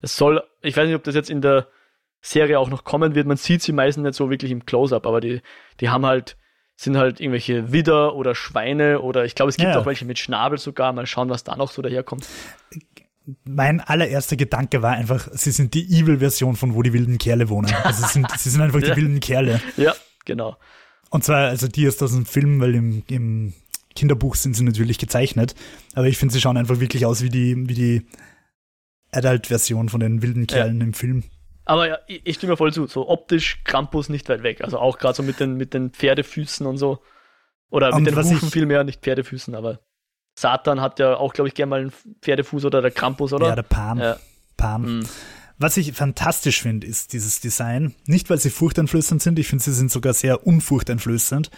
Es 0.00 0.16
soll, 0.16 0.42
ich 0.62 0.76
weiß 0.76 0.86
nicht, 0.86 0.96
ob 0.96 1.04
das 1.04 1.14
jetzt 1.14 1.30
in 1.30 1.40
der 1.40 1.68
Serie 2.20 2.58
auch 2.58 2.68
noch 2.68 2.84
kommen 2.84 3.14
wird, 3.14 3.26
man 3.26 3.36
sieht 3.36 3.62
sie 3.62 3.72
meistens 3.72 4.04
nicht 4.04 4.14
so 4.14 4.30
wirklich 4.30 4.50
im 4.50 4.66
Close-Up, 4.66 5.06
aber 5.06 5.20
die, 5.20 5.40
die 5.80 5.88
haben 5.88 6.04
halt, 6.04 6.36
sind 6.74 6.96
halt 6.96 7.20
irgendwelche 7.20 7.72
Widder 7.72 8.14
oder 8.14 8.34
Schweine 8.34 9.00
oder 9.00 9.24
ich 9.24 9.34
glaube, 9.34 9.50
es 9.50 9.56
gibt 9.56 9.70
ja. 9.70 9.78
auch 9.78 9.86
welche 9.86 10.04
mit 10.04 10.18
Schnabel 10.18 10.58
sogar. 10.58 10.92
Mal 10.92 11.06
schauen, 11.06 11.30
was 11.30 11.44
da 11.44 11.56
noch 11.56 11.70
so 11.70 11.80
daherkommt. 11.82 12.26
Mein 13.44 13.80
allererster 13.80 14.36
Gedanke 14.36 14.82
war 14.82 14.92
einfach, 14.92 15.28
sie 15.32 15.50
sind 15.52 15.74
die 15.74 15.86
Evil-Version 15.86 16.56
von 16.56 16.74
wo 16.74 16.82
die 16.82 16.92
wilden 16.92 17.18
Kerle 17.18 17.48
wohnen. 17.48 17.72
Also 17.82 18.04
sie 18.04 18.12
sind, 18.12 18.30
sie 18.38 18.50
sind 18.50 18.60
einfach 18.60 18.80
die 18.80 18.94
wilden 18.96 19.20
Kerle. 19.20 19.60
Ja, 19.76 19.94
genau. 20.24 20.56
Und 21.10 21.24
zwar, 21.24 21.48
also 21.48 21.66
die 21.68 21.84
ist 21.84 22.02
aus 22.02 22.12
dem 22.12 22.26
Film, 22.26 22.60
weil 22.60 22.74
im, 22.74 23.02
im 23.08 23.54
Kinderbuch 23.94 24.34
sind 24.34 24.54
sie 24.54 24.64
natürlich 24.64 24.98
gezeichnet. 24.98 25.54
Aber 25.94 26.06
ich 26.06 26.18
finde, 26.18 26.34
sie 26.34 26.40
schauen 26.40 26.56
einfach 26.56 26.78
wirklich 26.80 27.06
aus 27.06 27.22
wie 27.22 27.30
die, 27.30 27.68
wie 27.68 27.74
die 27.74 28.06
Adult-Version 29.16 29.88
von 29.88 30.00
den 30.00 30.22
wilden 30.22 30.46
Kerlen 30.46 30.80
ja. 30.80 30.86
im 30.86 30.94
Film. 30.94 31.24
Aber 31.64 31.88
ja, 31.88 31.98
ich, 32.06 32.22
ich 32.24 32.36
stimme 32.36 32.52
mir 32.52 32.56
voll 32.56 32.72
zu. 32.72 32.86
So 32.86 33.08
optisch 33.08 33.62
Krampus 33.64 34.08
nicht 34.08 34.28
weit 34.28 34.42
weg. 34.42 34.62
Also 34.62 34.78
auch 34.78 34.98
gerade 34.98 35.14
so 35.14 35.22
mit 35.22 35.40
den, 35.40 35.56
mit 35.56 35.74
den 35.74 35.90
Pferdefüßen 35.90 36.66
und 36.66 36.78
so. 36.78 37.00
Oder 37.70 37.88
mit 37.88 37.96
und 37.96 38.04
den 38.16 38.16
Hufen 38.16 38.50
vielmehr, 38.50 38.84
nicht 38.84 39.02
Pferdefüßen, 39.02 39.54
aber 39.54 39.80
Satan 40.38 40.80
hat 40.80 40.98
ja 40.98 41.16
auch, 41.16 41.32
glaube 41.32 41.48
ich, 41.48 41.54
gerne 41.54 41.70
mal 41.70 41.80
einen 41.80 41.92
Pferdefuß 42.22 42.64
oder 42.66 42.82
der 42.82 42.90
Krampus, 42.90 43.32
oder? 43.32 43.48
Ja, 43.48 43.54
der 43.54 43.62
Pan. 43.62 43.98
Ja. 43.98 44.16
Pan. 44.56 44.82
Mhm. 44.82 45.06
Was 45.58 45.76
ich 45.78 45.92
fantastisch 45.94 46.60
finde, 46.60 46.86
ist 46.86 47.14
dieses 47.14 47.40
Design. 47.40 47.94
Nicht, 48.04 48.28
weil 48.28 48.38
sie 48.38 48.50
furchteinflößend 48.50 49.22
sind, 49.22 49.38
ich 49.38 49.48
finde, 49.48 49.64
sie 49.64 49.72
sind 49.72 49.90
sogar 49.90 50.12
sehr 50.12 50.46
unfurchteinflößend, 50.46 51.50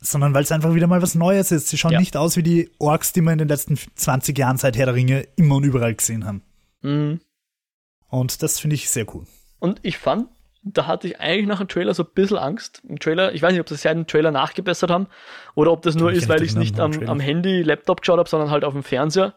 sondern 0.00 0.34
weil 0.34 0.42
es 0.42 0.50
einfach 0.50 0.74
wieder 0.74 0.88
mal 0.88 1.00
was 1.00 1.14
Neues 1.14 1.52
ist. 1.52 1.68
Sie 1.68 1.78
schauen 1.78 1.92
ja. 1.92 2.00
nicht 2.00 2.16
aus 2.16 2.36
wie 2.36 2.42
die 2.42 2.70
Orks, 2.78 3.12
die 3.12 3.20
wir 3.20 3.32
in 3.32 3.38
den 3.38 3.48
letzten 3.48 3.76
20 3.76 4.36
Jahren 4.36 4.56
seit 4.56 4.76
Herr 4.76 4.86
der 4.86 4.96
Ringe 4.96 5.28
immer 5.36 5.56
und 5.56 5.64
überall 5.64 5.94
gesehen 5.94 6.26
haben. 6.26 6.42
Mhm. 6.82 7.20
Und 8.08 8.42
das 8.42 8.58
finde 8.58 8.74
ich 8.74 8.90
sehr 8.90 9.06
cool. 9.14 9.26
Und 9.58 9.80
ich 9.82 9.98
fand, 9.98 10.28
da 10.62 10.86
hatte 10.86 11.06
ich 11.06 11.20
eigentlich 11.20 11.46
nach 11.46 11.58
dem 11.58 11.68
Trailer 11.68 11.94
so 11.94 12.02
ein 12.02 12.10
bisschen 12.14 12.36
Angst. 12.36 12.82
Im 12.88 12.98
Trailer, 12.98 13.32
ich 13.32 13.42
weiß 13.42 13.52
nicht, 13.52 13.60
ob 13.60 13.66
das 13.66 13.82
ja 13.82 13.92
im 13.92 14.06
Trailer 14.06 14.30
nachgebessert 14.30 14.90
haben 14.90 15.06
oder 15.54 15.72
ob 15.72 15.82
das 15.82 15.94
nur 15.94 16.12
ist, 16.12 16.28
weil 16.28 16.42
ich 16.42 16.50
es 16.50 16.56
nicht 16.56 16.78
am, 16.80 16.92
am 17.08 17.20
Handy, 17.20 17.62
Laptop 17.62 18.00
geschaut 18.00 18.18
habe, 18.18 18.28
sondern 18.28 18.50
halt 18.50 18.64
auf 18.64 18.72
dem 18.72 18.82
Fernseher. 18.82 19.34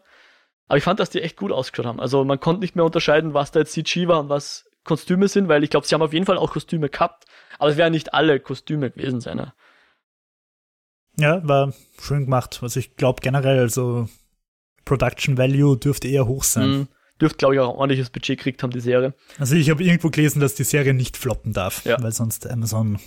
Aber 0.66 0.78
ich 0.78 0.84
fand, 0.84 1.00
dass 1.00 1.10
die 1.10 1.22
echt 1.22 1.36
gut 1.36 1.52
ausgeschaut 1.52 1.86
haben. 1.86 2.00
Also 2.00 2.24
man 2.24 2.40
konnte 2.40 2.60
nicht 2.60 2.74
mehr 2.74 2.84
unterscheiden, 2.84 3.34
was 3.34 3.52
da 3.52 3.60
jetzt 3.60 3.72
CG 3.72 4.08
war 4.08 4.20
und 4.20 4.28
was 4.28 4.68
Kostüme 4.82 5.28
sind, 5.28 5.48
weil 5.48 5.64
ich 5.64 5.70
glaube, 5.70 5.86
sie 5.86 5.94
haben 5.94 6.02
auf 6.02 6.12
jeden 6.12 6.26
Fall 6.26 6.38
auch 6.38 6.52
Kostüme 6.52 6.88
gehabt, 6.88 7.24
aber 7.58 7.70
es 7.70 7.76
werden 7.76 7.92
nicht 7.92 8.12
alle 8.12 8.40
Kostüme 8.40 8.90
gewesen 8.90 9.20
sein. 9.20 9.52
Ja, 11.16 11.46
war 11.46 11.72
schön 12.00 12.24
gemacht. 12.24 12.58
Was 12.60 12.76
ich 12.76 12.96
glaube 12.96 13.20
generell, 13.22 13.58
also 13.58 14.08
Production 14.84 15.38
Value 15.38 15.76
dürfte 15.76 16.08
eher 16.08 16.26
hoch 16.26 16.44
sein. 16.44 16.70
Mhm. 16.70 16.88
Dürfte, 17.20 17.38
glaube 17.38 17.54
ich, 17.54 17.60
auch 17.60 17.70
ein 17.70 17.76
ordentliches 17.76 18.10
Budget 18.10 18.38
gekriegt 18.38 18.62
haben, 18.62 18.70
die 18.70 18.80
Serie. 18.80 19.14
Also 19.38 19.54
ich 19.54 19.70
habe 19.70 19.82
irgendwo 19.82 20.10
gelesen, 20.10 20.40
dass 20.40 20.54
die 20.54 20.64
Serie 20.64 20.94
nicht 20.94 21.16
floppen 21.16 21.52
darf, 21.52 21.84
ja. 21.84 22.02
weil 22.02 22.12
sonst 22.12 22.48
Amazon 22.48 22.98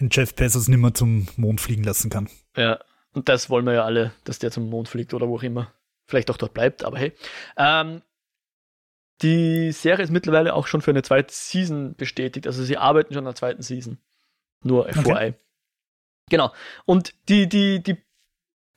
den 0.00 0.08
Jeff 0.10 0.34
Bezos 0.34 0.68
nimmer 0.68 0.94
zum 0.94 1.28
Mond 1.36 1.60
fliegen 1.60 1.84
lassen 1.84 2.10
kann. 2.10 2.28
Ja, 2.56 2.80
und 3.12 3.28
das 3.28 3.50
wollen 3.50 3.66
wir 3.66 3.74
ja 3.74 3.84
alle, 3.84 4.12
dass 4.24 4.38
der 4.38 4.50
zum 4.50 4.68
Mond 4.68 4.88
fliegt 4.88 5.14
oder 5.14 5.28
wo 5.28 5.36
auch 5.36 5.42
immer 5.42 5.72
vielleicht 6.06 6.30
auch 6.30 6.36
dort 6.36 6.54
bleibt, 6.54 6.84
aber 6.84 6.98
hey. 6.98 7.12
Ähm, 7.56 8.02
die 9.22 9.72
Serie 9.72 10.04
ist 10.04 10.10
mittlerweile 10.10 10.54
auch 10.54 10.66
schon 10.66 10.82
für 10.82 10.90
eine 10.90 11.02
zweite 11.02 11.32
Season 11.32 11.94
bestätigt. 11.94 12.46
Also 12.46 12.64
sie 12.64 12.76
arbeiten 12.76 13.14
schon 13.14 13.20
an 13.20 13.32
der 13.32 13.34
zweiten 13.36 13.62
Season. 13.62 13.98
Nur 14.62 14.88
FYI. 14.92 15.00
Okay. 15.00 15.34
Genau. 16.30 16.52
Und 16.84 17.14
die, 17.28 17.48
die, 17.48 17.82
die, 17.82 17.96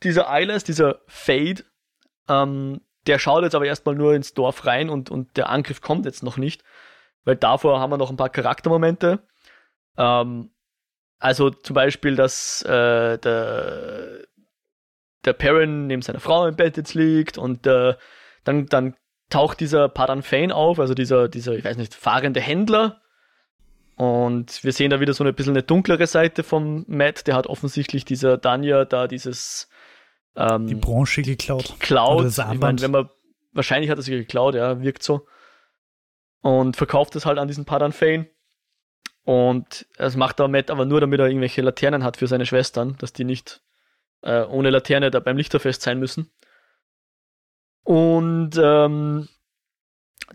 dieser 0.02 0.28
Eyeless, 0.28 0.64
dieser 0.64 1.00
Fade, 1.06 1.64
ähm, 2.28 2.80
der 3.08 3.18
schaut 3.18 3.42
jetzt 3.42 3.54
aber 3.54 3.66
erstmal 3.66 3.94
nur 3.94 4.14
ins 4.14 4.34
Dorf 4.34 4.66
rein 4.66 4.90
und, 4.90 5.10
und 5.10 5.36
der 5.36 5.48
Angriff 5.48 5.80
kommt 5.80 6.04
jetzt 6.04 6.22
noch 6.22 6.36
nicht. 6.36 6.62
Weil 7.24 7.36
davor 7.36 7.80
haben 7.80 7.90
wir 7.90 7.98
noch 7.98 8.10
ein 8.10 8.16
paar 8.16 8.28
Charaktermomente. 8.28 9.20
Ähm, 9.96 10.50
also 11.18 11.50
zum 11.50 11.74
Beispiel, 11.74 12.16
dass 12.16 12.62
äh, 12.62 13.18
der, 13.18 14.26
der 15.24 15.32
Perrin 15.32 15.86
neben 15.86 16.02
seiner 16.02 16.20
Frau 16.20 16.46
im 16.46 16.56
Bett 16.56 16.76
jetzt 16.76 16.94
liegt 16.94 17.38
und 17.38 17.66
äh, 17.66 17.96
dann, 18.44 18.66
dann 18.66 18.94
taucht 19.30 19.60
dieser 19.60 19.88
Padan 19.88 20.22
Fane 20.22 20.54
auf, 20.54 20.78
also 20.78 20.94
dieser, 20.94 21.28
dieser, 21.28 21.54
ich 21.54 21.64
weiß 21.64 21.76
nicht, 21.76 21.94
fahrende 21.94 22.40
Händler. 22.40 23.00
Und 23.96 24.62
wir 24.62 24.72
sehen 24.72 24.90
da 24.90 25.00
wieder 25.00 25.12
so 25.12 25.24
ein 25.24 25.34
bisschen 25.34 25.54
eine 25.54 25.64
dunklere 25.64 26.06
Seite 26.06 26.44
vom 26.44 26.84
Matt. 26.86 27.26
Der 27.26 27.34
hat 27.34 27.48
offensichtlich 27.48 28.04
dieser 28.04 28.38
Danja 28.38 28.84
da 28.84 29.08
dieses 29.08 29.67
ähm, 30.38 30.66
die 30.68 30.74
Branche 30.76 31.22
geklaut. 31.22 31.74
Geklaut. 31.80 32.26
Ich 32.26 32.60
meine, 32.60 32.80
wenn 32.80 32.90
man 32.92 33.10
wahrscheinlich 33.52 33.90
hat 33.90 33.98
er 33.98 34.02
sie 34.02 34.12
geklaut, 34.12 34.54
ja, 34.54 34.80
wirkt 34.80 35.02
so. 35.02 35.26
Und 36.40 36.76
verkauft 36.76 37.16
es 37.16 37.26
halt 37.26 37.38
an 37.38 37.48
diesen 37.48 37.64
Padan 37.64 37.92
Fane. 37.92 38.28
Und 39.24 39.86
das 39.98 40.16
macht 40.16 40.38
der 40.38 40.48
Matt 40.48 40.70
aber 40.70 40.86
nur, 40.86 41.00
damit 41.00 41.20
er 41.20 41.26
irgendwelche 41.26 41.60
Laternen 41.60 42.04
hat 42.04 42.16
für 42.16 42.28
seine 42.28 42.46
Schwestern, 42.46 42.96
dass 42.98 43.12
die 43.12 43.24
nicht 43.24 43.60
äh, 44.22 44.42
ohne 44.44 44.70
Laterne 44.70 45.10
da 45.10 45.20
beim 45.20 45.36
Lichterfest 45.36 45.82
sein 45.82 45.98
müssen. 45.98 46.30
Und 47.82 48.52
ähm, 48.62 49.28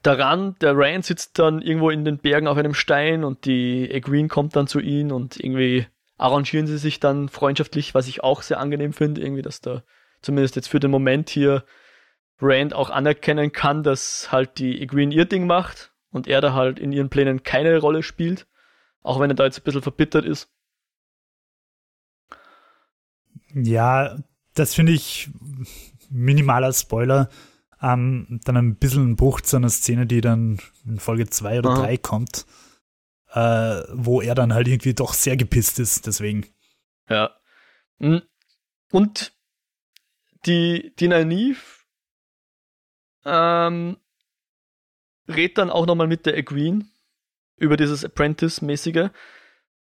daran, 0.04 0.56
der 0.60 0.76
Ryan 0.76 1.02
sitzt 1.02 1.40
dann 1.40 1.62
irgendwo 1.62 1.90
in 1.90 2.04
den 2.04 2.18
Bergen 2.18 2.48
auf 2.48 2.58
einem 2.58 2.74
Stein 2.74 3.24
und 3.24 3.46
die 3.46 3.90
Egwene 3.90 4.28
kommt 4.28 4.56
dann 4.56 4.68
zu 4.68 4.80
ihm 4.80 5.12
und 5.12 5.40
irgendwie 5.40 5.88
arrangieren 6.18 6.68
sie 6.68 6.78
sich 6.78 7.00
dann 7.00 7.30
freundschaftlich, 7.30 7.94
was 7.96 8.08
ich 8.08 8.24
auch 8.24 8.42
sehr 8.42 8.60
angenehm 8.60 8.94
finde, 8.94 9.22
irgendwie, 9.22 9.42
dass 9.42 9.62
da 9.62 9.84
zumindest 10.22 10.56
jetzt 10.56 10.70
für 10.70 10.80
den 10.80 10.92
Moment 10.92 11.30
hier 11.30 11.64
Rand 12.42 12.74
auch 12.74 12.90
anerkennen 12.90 13.52
kann, 13.52 13.84
dass 13.84 14.32
halt 14.32 14.58
die 14.58 14.82
Egwene 14.82 15.14
ihr 15.14 15.26
Ding 15.26 15.48
macht 15.48 15.94
und 16.12 16.28
er 16.28 16.42
da 16.42 16.54
halt 16.54 16.80
in 16.80 16.92
ihren 16.92 17.10
Plänen 17.10 17.44
keine 17.44 17.78
Rolle 17.80 18.04
spielt, 18.04 18.48
auch 19.02 19.20
wenn 19.20 19.32
er 19.32 19.36
da 19.36 19.46
jetzt 19.46 19.60
ein 19.60 19.64
bisschen 19.64 19.82
verbittert 19.82 20.26
ist. 20.26 20.50
Ja, 23.54 24.18
das 24.56 24.74
finde 24.74 24.94
ich 24.94 25.30
minimaler 26.10 26.74
Spoiler. 26.74 27.30
Ähm, 27.82 28.40
dann 28.46 28.56
ein 28.56 28.76
bisschen 28.76 29.12
ein 29.12 29.16
Bruch 29.16 29.42
zu 29.42 29.58
einer 29.58 29.70
Szene, 29.70 30.06
die 30.06 30.22
dann 30.22 30.60
in 30.86 31.00
Folge 31.00 31.28
2 31.28 31.60
oder 31.60 31.76
3 31.76 31.98
kommt, 31.98 32.46
äh, 33.34 33.84
wo 33.92 34.22
er 34.22 34.36
dann 34.36 34.54
halt 34.54 34.68
irgendwie 34.68 34.94
doch 34.94 35.14
sehr 35.14 35.38
gepisst 35.38 35.80
ist, 35.80 36.06
deswegen. 36.06 36.46
Ja. 37.10 37.36
Hm. 38.00 38.22
Und 38.92 39.34
die, 40.46 40.94
die 41.00 41.08
Nynaeve 41.08 41.58
ähm, 43.26 43.98
redet 45.28 45.58
dann 45.58 45.70
auch 45.70 45.86
nochmal 45.86 46.08
mit 46.08 46.26
der 46.26 46.38
Egwene 46.38 46.86
über 47.58 47.78
dieses 47.78 48.06
Apprentice-mäßige 48.06 49.10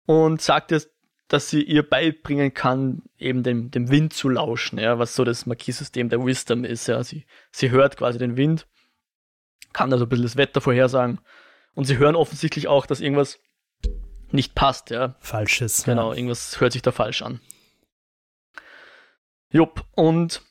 und 0.05 0.41
sagt 0.41 0.71
jetzt, 0.71 0.89
dass 1.27 1.49
sie 1.49 1.63
ihr 1.63 1.87
beibringen 1.87 2.53
kann, 2.53 3.01
eben 3.17 3.43
dem, 3.43 3.71
dem 3.71 3.89
Wind 3.89 4.13
zu 4.13 4.29
lauschen, 4.29 4.77
ja, 4.79 4.99
was 4.99 5.15
so 5.15 5.23
das 5.23 5.45
Marquis-System 5.45 6.09
der 6.09 6.23
Wisdom 6.23 6.63
ist, 6.63 6.87
ja. 6.87 7.03
Sie, 7.03 7.25
sie 7.51 7.71
hört 7.71 7.97
quasi 7.97 8.19
den 8.19 8.37
Wind, 8.37 8.67
kann 9.73 9.91
also 9.91 10.05
ein 10.05 10.09
bisschen 10.09 10.25
das 10.25 10.37
Wetter 10.37 10.61
vorhersagen. 10.61 11.19
Und 11.75 11.85
sie 11.85 11.97
hören 11.97 12.15
offensichtlich 12.15 12.67
auch, 12.67 12.85
dass 12.85 13.01
irgendwas 13.01 13.39
nicht 14.31 14.55
passt, 14.55 14.89
ja. 14.89 15.15
Falsches. 15.19 15.83
Genau, 15.83 16.11
ja. 16.11 16.17
irgendwas 16.17 16.59
hört 16.59 16.73
sich 16.73 16.81
da 16.81 16.91
falsch 16.91 17.21
an. 17.21 17.39
Jupp, 19.51 19.85
und 19.91 20.41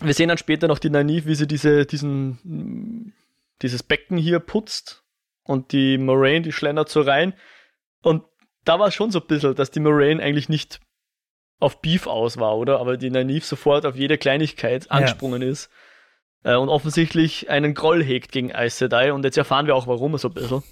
wir 0.00 0.14
sehen 0.14 0.28
dann 0.28 0.38
später 0.38 0.66
noch 0.66 0.78
die 0.78 0.90
Nynaeve, 0.90 1.26
wie 1.26 1.34
sie 1.34 1.46
diese, 1.46 1.86
diesen, 1.86 3.12
dieses 3.62 3.82
Becken 3.82 4.16
hier 4.16 4.40
putzt 4.40 5.04
und 5.44 5.72
die 5.72 5.98
Moraine, 5.98 6.42
die 6.42 6.52
schlendert 6.52 6.88
so 6.88 7.02
rein 7.02 7.34
und 8.02 8.24
da 8.64 8.78
war 8.78 8.88
es 8.88 8.94
schon 8.94 9.10
so 9.10 9.20
ein 9.20 9.26
bisschen, 9.26 9.54
dass 9.54 9.70
die 9.70 9.80
Moraine 9.80 10.22
eigentlich 10.22 10.48
nicht 10.48 10.80
auf 11.60 11.80
Beef 11.80 12.06
aus 12.06 12.38
war, 12.38 12.56
oder? 12.56 12.80
Aber 12.80 12.96
die 12.96 13.10
Nynaeve 13.10 13.44
sofort 13.44 13.86
auf 13.86 13.96
jede 13.96 14.18
Kleinigkeit 14.18 14.90
angesprungen 14.90 15.42
ja. 15.42 15.48
ist. 15.48 15.70
Äh, 16.44 16.56
und 16.56 16.68
offensichtlich 16.68 17.50
einen 17.50 17.74
Groll 17.74 18.04
hegt 18.04 18.30
gegen 18.30 18.54
Aes 18.54 18.78
Sedai. 18.78 19.12
Und 19.12 19.24
jetzt 19.24 19.38
erfahren 19.38 19.66
wir 19.66 19.74
auch, 19.74 19.86
warum 19.86 20.16
so 20.18 20.28
ein 20.28 20.34
bisschen. 20.34 20.62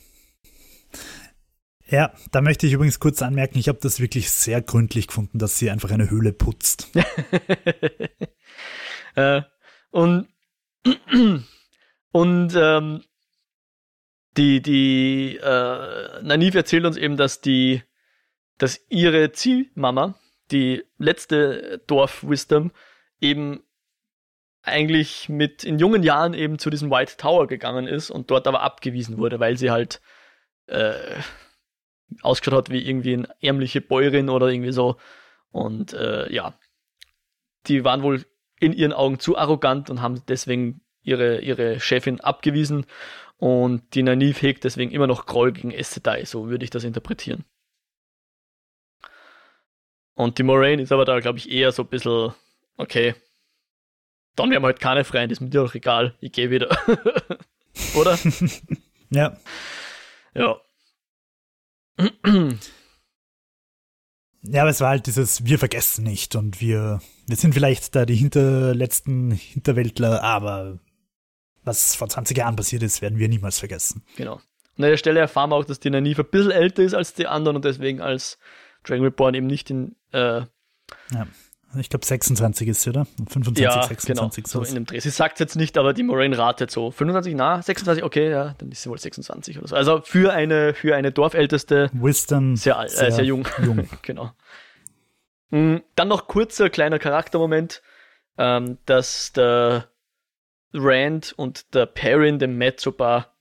Ja, 1.89 2.12
da 2.31 2.41
möchte 2.41 2.66
ich 2.66 2.73
übrigens 2.73 3.01
kurz 3.01 3.20
anmerken, 3.20 3.59
ich 3.59 3.68
habe 3.68 3.79
das 3.83 4.01
wirklich 4.01 4.31
sehr 4.31 4.62
gründlich 4.62 5.09
gefunden, 5.09 5.39
dass 5.39 5.59
sie 5.59 5.70
einfach 5.70 5.91
eine 5.91 6.09
Höhle 6.09 6.33
putzt. 6.33 6.89
äh, 9.14 9.43
und 9.91 10.29
und 12.12 12.55
ähm, 12.57 13.03
die, 14.37 14.62
die 14.62 15.37
äh, 15.37 16.23
Naniv 16.23 16.55
erzählt 16.55 16.87
uns 16.87 16.97
eben, 16.97 17.16
dass 17.16 17.41
die, 17.41 17.83
dass 18.59 18.81
ihre 18.89 19.33
Ziehmama, 19.33 20.14
die 20.51 20.83
letzte 20.99 21.83
Dorf-Wisdom, 21.87 22.73
eben 23.20 23.62
eigentlich 24.63 25.29
mit 25.29 25.65
in 25.65 25.79
jungen 25.79 26.03
Jahren 26.03 26.35
eben 26.35 26.59
zu 26.59 26.71
diesem 26.71 26.91
White 26.91 27.17
Tower 27.17 27.47
gegangen 27.47 27.87
ist 27.87 28.11
und 28.11 28.31
dort 28.31 28.47
aber 28.47 28.63
abgewiesen 28.63 29.19
wurde, 29.19 29.41
weil 29.41 29.57
sie 29.57 29.71
halt 29.71 30.01
äh, 30.67 30.95
ausgeschaut 32.23 32.59
hat 32.59 32.71
wie 32.71 32.87
irgendwie 32.87 33.15
eine 33.15 33.29
ärmliche 33.41 33.81
Bäuerin 33.81 34.29
oder 34.29 34.49
irgendwie 34.49 34.73
so. 34.73 34.97
Und 35.51 35.93
äh, 35.93 36.33
ja, 36.33 36.55
die 37.67 37.85
waren 37.85 38.03
wohl 38.03 38.25
in 38.61 38.73
ihren 38.73 38.93
Augen 38.93 39.19
zu 39.19 39.37
arrogant 39.37 39.91
und 39.91 40.01
haben 40.01 40.23
deswegen 40.29 40.81
ihre, 41.03 41.41
ihre 41.41 41.81
Chefin 41.81 42.21
abgewiesen. 42.21 42.87
Und 43.39 43.95
die 43.95 44.05
Naniv 44.05 44.41
hegt 44.41 44.63
deswegen 44.63 44.93
immer 44.93 45.09
noch 45.09 45.27
Groll 45.27 45.53
gegen 45.53 45.73
Essedai, 45.73 46.25
so 46.25 46.49
würde 46.49 46.65
ich 46.65 46.71
das 46.71 46.85
interpretieren. 46.85 47.45
Und 50.15 50.39
die 50.39 50.45
Moraine 50.45 50.83
ist 50.83 50.93
aber 50.93 51.05
da, 51.05 51.19
glaube 51.19 51.39
ich, 51.39 51.51
eher 51.51 51.73
so 51.73 51.83
ein 51.83 51.89
bisschen, 51.89 52.35
okay, 52.77 53.15
dann 54.37 54.51
werden 54.51 54.62
wir 54.62 54.68
halt 54.68 54.80
keine 54.80 55.05
Freien, 55.05 55.28
das 55.28 55.39
ist 55.39 55.41
mir 55.41 55.51
doch 55.51 55.74
egal, 55.74 56.16
ich 56.20 56.33
gehe 56.33 56.51
wieder. 56.51 56.76
Oder? 57.95 58.18
ja. 59.11 59.37
Ja. 60.35 60.61
Ja, 64.45 64.62
aber 64.62 64.70
es 64.70 64.80
war 64.80 64.89
halt 64.89 65.07
dieses, 65.07 65.45
wir 65.45 65.59
vergessen 65.59 66.05
nicht 66.05 66.35
und 66.35 66.61
wir, 66.61 67.01
wir 67.26 67.37
sind 67.37 67.55
vielleicht 67.55 67.95
da 67.95 68.05
die 68.05 68.16
hinterletzten 68.16 69.30
Hinterwäldler, 69.30 70.22
aber 70.22 70.80
was 71.64 71.95
vor 71.95 72.09
20 72.09 72.37
Jahren 72.37 72.57
passiert 72.57 72.83
ist, 72.83 73.03
werden 73.03 73.18
wir 73.18 73.28
niemals 73.28 73.61
vergessen. 73.61 74.03
Genau. 74.16 74.41
Und 74.76 74.85
an 74.85 74.91
der 74.91 74.97
Stelle 74.97 75.20
erfahren 75.20 75.51
wir 75.51 75.57
auch, 75.57 75.64
dass 75.64 75.80
die 75.80 75.91
Nynaeve 75.91 76.22
ein 76.22 76.30
bisschen 76.30 76.51
älter 76.51 76.83
ist 76.83 76.95
als 76.95 77.14
die 77.14 77.26
anderen 77.26 77.57
und 77.57 77.64
deswegen 77.64 78.01
als 78.01 78.39
Dragon 78.85 79.05
Reborn 79.05 79.35
eben 79.35 79.47
nicht 79.47 79.70
in, 79.70 79.95
äh, 80.12 80.41
ja. 80.41 81.26
Ich 81.79 81.89
glaube 81.89 82.05
26 82.05 82.68
ist 82.68 82.83
sie, 82.83 82.91
oder? 82.91 83.07
25, 83.29 83.62
ja, 83.62 83.83
26. 83.83 84.45
Genau, 84.45 84.64
so 84.64 84.68
in 84.68 84.75
dem 84.75 84.87
Dreh. 84.87 85.01
Sie 85.01 85.11
sagt 85.11 85.41
jetzt 85.41 85.57
nicht, 85.57 85.79
aber 85.79 85.95
die 85.95 86.03
Moraine 86.03 86.37
ratet 86.37 86.70
so. 86.70 86.91
25, 86.91 87.35
na, 87.35 87.62
26, 87.62 88.05
okay, 88.05 88.31
ja, 88.31 88.55
dann 88.59 88.70
ist 88.70 88.83
sie 88.83 88.91
wohl 88.91 88.99
26 88.99 89.59
oder 89.59 89.68
so. 89.68 89.77
Also 89.77 90.01
für 90.03 90.33
eine, 90.33 90.75
für 90.75 90.95
eine 90.95 91.12
Dorfälteste 91.12 91.91
Wisdom 91.95 92.57
sehr, 92.57 92.79
alt, 92.79 92.91
sehr, 92.91 93.09
äh, 93.09 93.12
sehr 93.12 93.25
jung. 93.25 93.49
jung. 93.64 93.89
genau. 94.03 94.33
Mhm, 95.51 95.83
dann 95.95 96.09
noch 96.09 96.27
kurzer 96.27 96.68
kleiner 96.68 96.99
Charaktermoment, 96.99 97.83
ähm, 98.37 98.79
dass 98.85 99.33
der 99.33 99.89
Rand 100.75 101.33
und 101.37 101.75
der 101.75 101.87
Perrin 101.87 102.39
dem 102.39 102.59
Matt 102.59 102.81
so 102.81 102.91
ein 102.91 102.97
paar 102.97 103.35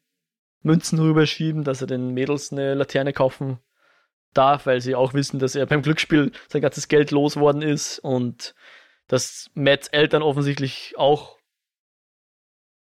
Münzen 0.61 0.99
rüberschieben, 0.99 1.63
dass 1.63 1.81
er 1.81 1.87
den 1.87 2.13
Mädels 2.13 2.51
eine 2.51 2.75
Laterne 2.75 3.13
kaufen 3.13 3.59
darf, 4.33 4.65
weil 4.65 4.81
sie 4.81 4.95
auch 4.95 5.13
wissen, 5.13 5.39
dass 5.39 5.55
er 5.55 5.65
beim 5.65 5.81
Glücksspiel 5.81 6.31
sein 6.47 6.61
ganzes 6.61 6.87
Geld 6.87 7.11
losworden 7.11 7.61
ist 7.61 7.99
und 7.99 8.55
dass 9.07 9.49
Matts 9.53 9.87
Eltern 9.89 10.21
offensichtlich 10.23 10.93
auch 10.97 11.37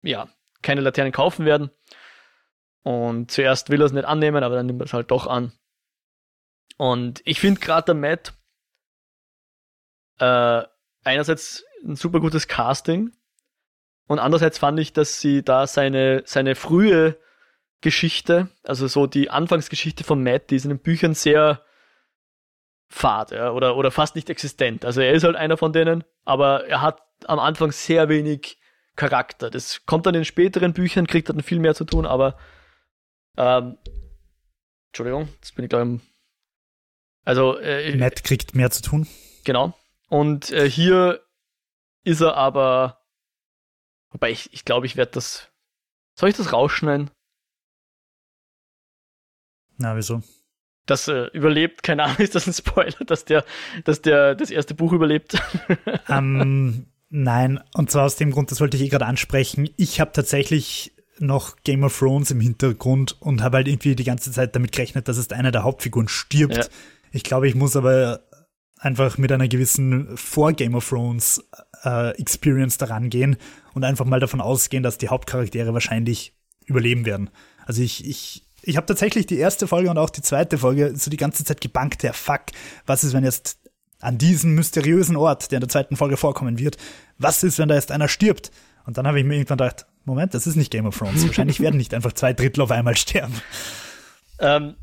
ja, 0.01 0.29
keine 0.61 0.81
Laternen 0.81 1.11
kaufen 1.11 1.45
werden. 1.45 1.71
Und 2.83 3.31
zuerst 3.31 3.69
will 3.69 3.81
er 3.81 3.85
es 3.85 3.91
nicht 3.91 4.05
annehmen, 4.05 4.43
aber 4.43 4.55
dann 4.55 4.65
nimmt 4.65 4.81
er 4.81 4.85
es 4.85 4.93
halt 4.93 5.11
doch 5.11 5.27
an. 5.27 5.51
Und 6.77 7.21
ich 7.25 7.39
finde 7.39 7.59
gerade 7.59 7.85
der 7.85 7.95
Matt 7.95 8.33
äh, 10.19 10.63
einerseits 11.03 11.65
ein 11.83 11.95
super 11.95 12.19
gutes 12.19 12.47
Casting 12.47 13.11
und 14.07 14.19
andererseits 14.19 14.57
fand 14.57 14.79
ich, 14.79 14.93
dass 14.93 15.19
sie 15.19 15.43
da 15.43 15.67
seine, 15.67 16.23
seine 16.25 16.55
frühe 16.55 17.19
Geschichte, 17.81 18.49
also 18.63 18.87
so 18.87 19.07
die 19.07 19.29
Anfangsgeschichte 19.29 20.03
von 20.03 20.23
Matt, 20.23 20.49
die 20.49 20.55
ist 20.55 20.65
in 20.65 20.69
den 20.69 20.79
Büchern 20.79 21.13
sehr 21.13 21.63
fad 22.89 23.31
ja, 23.31 23.51
oder, 23.51 23.75
oder 23.75 23.91
fast 23.91 24.15
nicht 24.15 24.29
existent. 24.29 24.85
Also 24.85 25.01
er 25.01 25.13
ist 25.13 25.23
halt 25.23 25.35
einer 25.35 25.57
von 25.57 25.73
denen, 25.73 26.03
aber 26.25 26.65
er 26.65 26.81
hat 26.81 27.01
am 27.25 27.39
Anfang 27.39 27.71
sehr 27.71 28.09
wenig 28.09 28.57
Charakter. 28.95 29.49
Das 29.49 29.85
kommt 29.85 30.05
dann 30.05 30.15
in 30.15 30.25
späteren 30.25 30.73
Büchern, 30.73 31.05
kriegt 31.05 31.29
dann 31.29 31.41
viel 31.41 31.59
mehr 31.59 31.75
zu 31.75 31.85
tun, 31.85 32.05
aber 32.05 32.37
ähm, 33.37 33.77
Entschuldigung, 34.87 35.29
jetzt 35.35 35.55
bin 35.55 35.65
ich 35.65 35.69
glaube 35.69 35.83
im 35.83 36.01
also 37.23 37.57
äh, 37.57 37.95
Matt 37.97 38.23
kriegt 38.23 38.55
mehr 38.55 38.71
zu 38.71 38.81
tun. 38.81 39.07
Genau. 39.43 39.77
Und 40.07 40.51
äh, 40.51 40.69
hier 40.69 41.21
ist 42.03 42.21
er 42.21 42.35
aber 42.35 43.01
wobei 44.09 44.31
ich 44.31 44.51
ich 44.53 44.65
glaube, 44.65 44.85
ich 44.85 44.95
werde 44.95 45.11
das 45.11 45.51
soll 46.15 46.29
ich 46.29 46.37
das 46.37 46.53
rausschneiden? 46.53 47.11
Na, 49.77 49.95
wieso? 49.95 50.21
Das 50.85 51.07
äh, 51.07 51.25
überlebt, 51.33 51.83
keine 51.83 52.03
Ahnung, 52.03 52.17
ist 52.19 52.35
das 52.35 52.47
ein 52.47 52.53
Spoiler, 52.53 53.05
dass 53.05 53.25
der, 53.25 53.45
dass 53.83 54.01
der 54.01 54.35
das 54.35 54.49
erste 54.49 54.73
Buch 54.73 54.93
überlebt? 54.93 55.37
ähm, 56.09 56.87
nein, 57.09 57.59
und 57.73 57.91
zwar 57.91 58.05
aus 58.05 58.15
dem 58.15 58.31
Grund, 58.31 58.51
das 58.51 58.61
wollte 58.61 58.77
ich 58.77 58.83
eh 58.83 58.89
gerade 58.89 59.05
ansprechen. 59.05 59.69
Ich 59.77 59.99
habe 59.99 60.11
tatsächlich 60.13 60.93
noch 61.19 61.57
Game 61.63 61.83
of 61.83 61.97
Thrones 61.97 62.31
im 62.31 62.39
Hintergrund 62.39 63.19
und 63.21 63.41
habe 63.41 63.57
halt 63.57 63.67
irgendwie 63.67 63.95
die 63.95 64.03
ganze 64.03 64.31
Zeit 64.31 64.55
damit 64.55 64.71
gerechnet, 64.71 65.07
dass 65.07 65.17
es 65.17 65.31
einer 65.31 65.51
der 65.51 65.63
Hauptfiguren 65.63 66.07
stirbt. 66.07 66.57
Ja. 66.57 66.65
Ich 67.11 67.23
glaube, 67.23 67.47
ich 67.47 67.55
muss 67.55 67.75
aber 67.75 68.21
einfach 68.77 69.17
mit 69.17 69.31
einer 69.31 69.47
gewissen 69.47 70.15
vor 70.15 70.53
Game 70.53 70.75
of 70.75 70.87
Thrones 70.87 71.43
äh, 71.83 72.11
Experience 72.19 72.77
daran 72.77 73.09
gehen 73.09 73.37
und 73.73 73.83
einfach 73.83 74.05
mal 74.05 74.19
davon 74.19 74.41
ausgehen, 74.41 74.83
dass 74.83 74.97
die 74.97 75.09
Hauptcharaktere 75.09 75.73
wahrscheinlich 75.73 76.35
überleben 76.65 77.05
werden. 77.05 77.29
Also 77.65 77.81
ich, 77.81 78.05
ich 78.05 78.46
ich 78.67 78.75
habe 78.75 78.85
tatsächlich 78.85 79.25
die 79.25 79.37
erste 79.37 79.65
Folge 79.65 79.89
und 79.89 79.97
auch 79.97 80.09
die 80.09 80.21
zweite 80.21 80.57
Folge 80.57 80.93
so 80.95 81.09
die 81.09 81.17
ganze 81.17 81.45
Zeit 81.45 81.61
gebankt, 81.61 82.03
der 82.03 82.13
Fuck, 82.13 82.47
was 82.85 83.03
ist, 83.05 83.13
wenn 83.13 83.23
jetzt 83.23 83.59
an 84.01 84.17
diesem 84.17 84.55
mysteriösen 84.55 85.15
Ort, 85.15 85.51
der 85.51 85.57
in 85.57 85.61
der 85.61 85.69
zweiten 85.69 85.95
Folge 85.95 86.17
vorkommen 86.17 86.59
wird, 86.59 86.77
was 87.17 87.43
ist, 87.43 87.59
wenn 87.59 87.69
da 87.69 87.75
jetzt 87.75 87.91
einer 87.91 88.09
stirbt? 88.09 88.51
Und 88.85 88.97
dann 88.97 89.07
habe 89.07 89.19
ich 89.19 89.25
mir 89.25 89.35
irgendwann 89.35 89.57
gedacht, 89.57 89.85
Moment, 90.03 90.33
das 90.33 90.47
ist 90.47 90.57
nicht 90.57 90.69
Game 90.69 90.85
of 90.85 90.97
Thrones. 90.97 91.25
Wahrscheinlich 91.25 91.59
werden 91.59 91.77
nicht 91.77 91.93
einfach 91.93 92.13
zwei 92.13 92.33
Drittel 92.33 92.61
auf 92.61 92.71
einmal 92.71 92.95
sterben. 92.97 93.33
Ähm, 94.39 94.75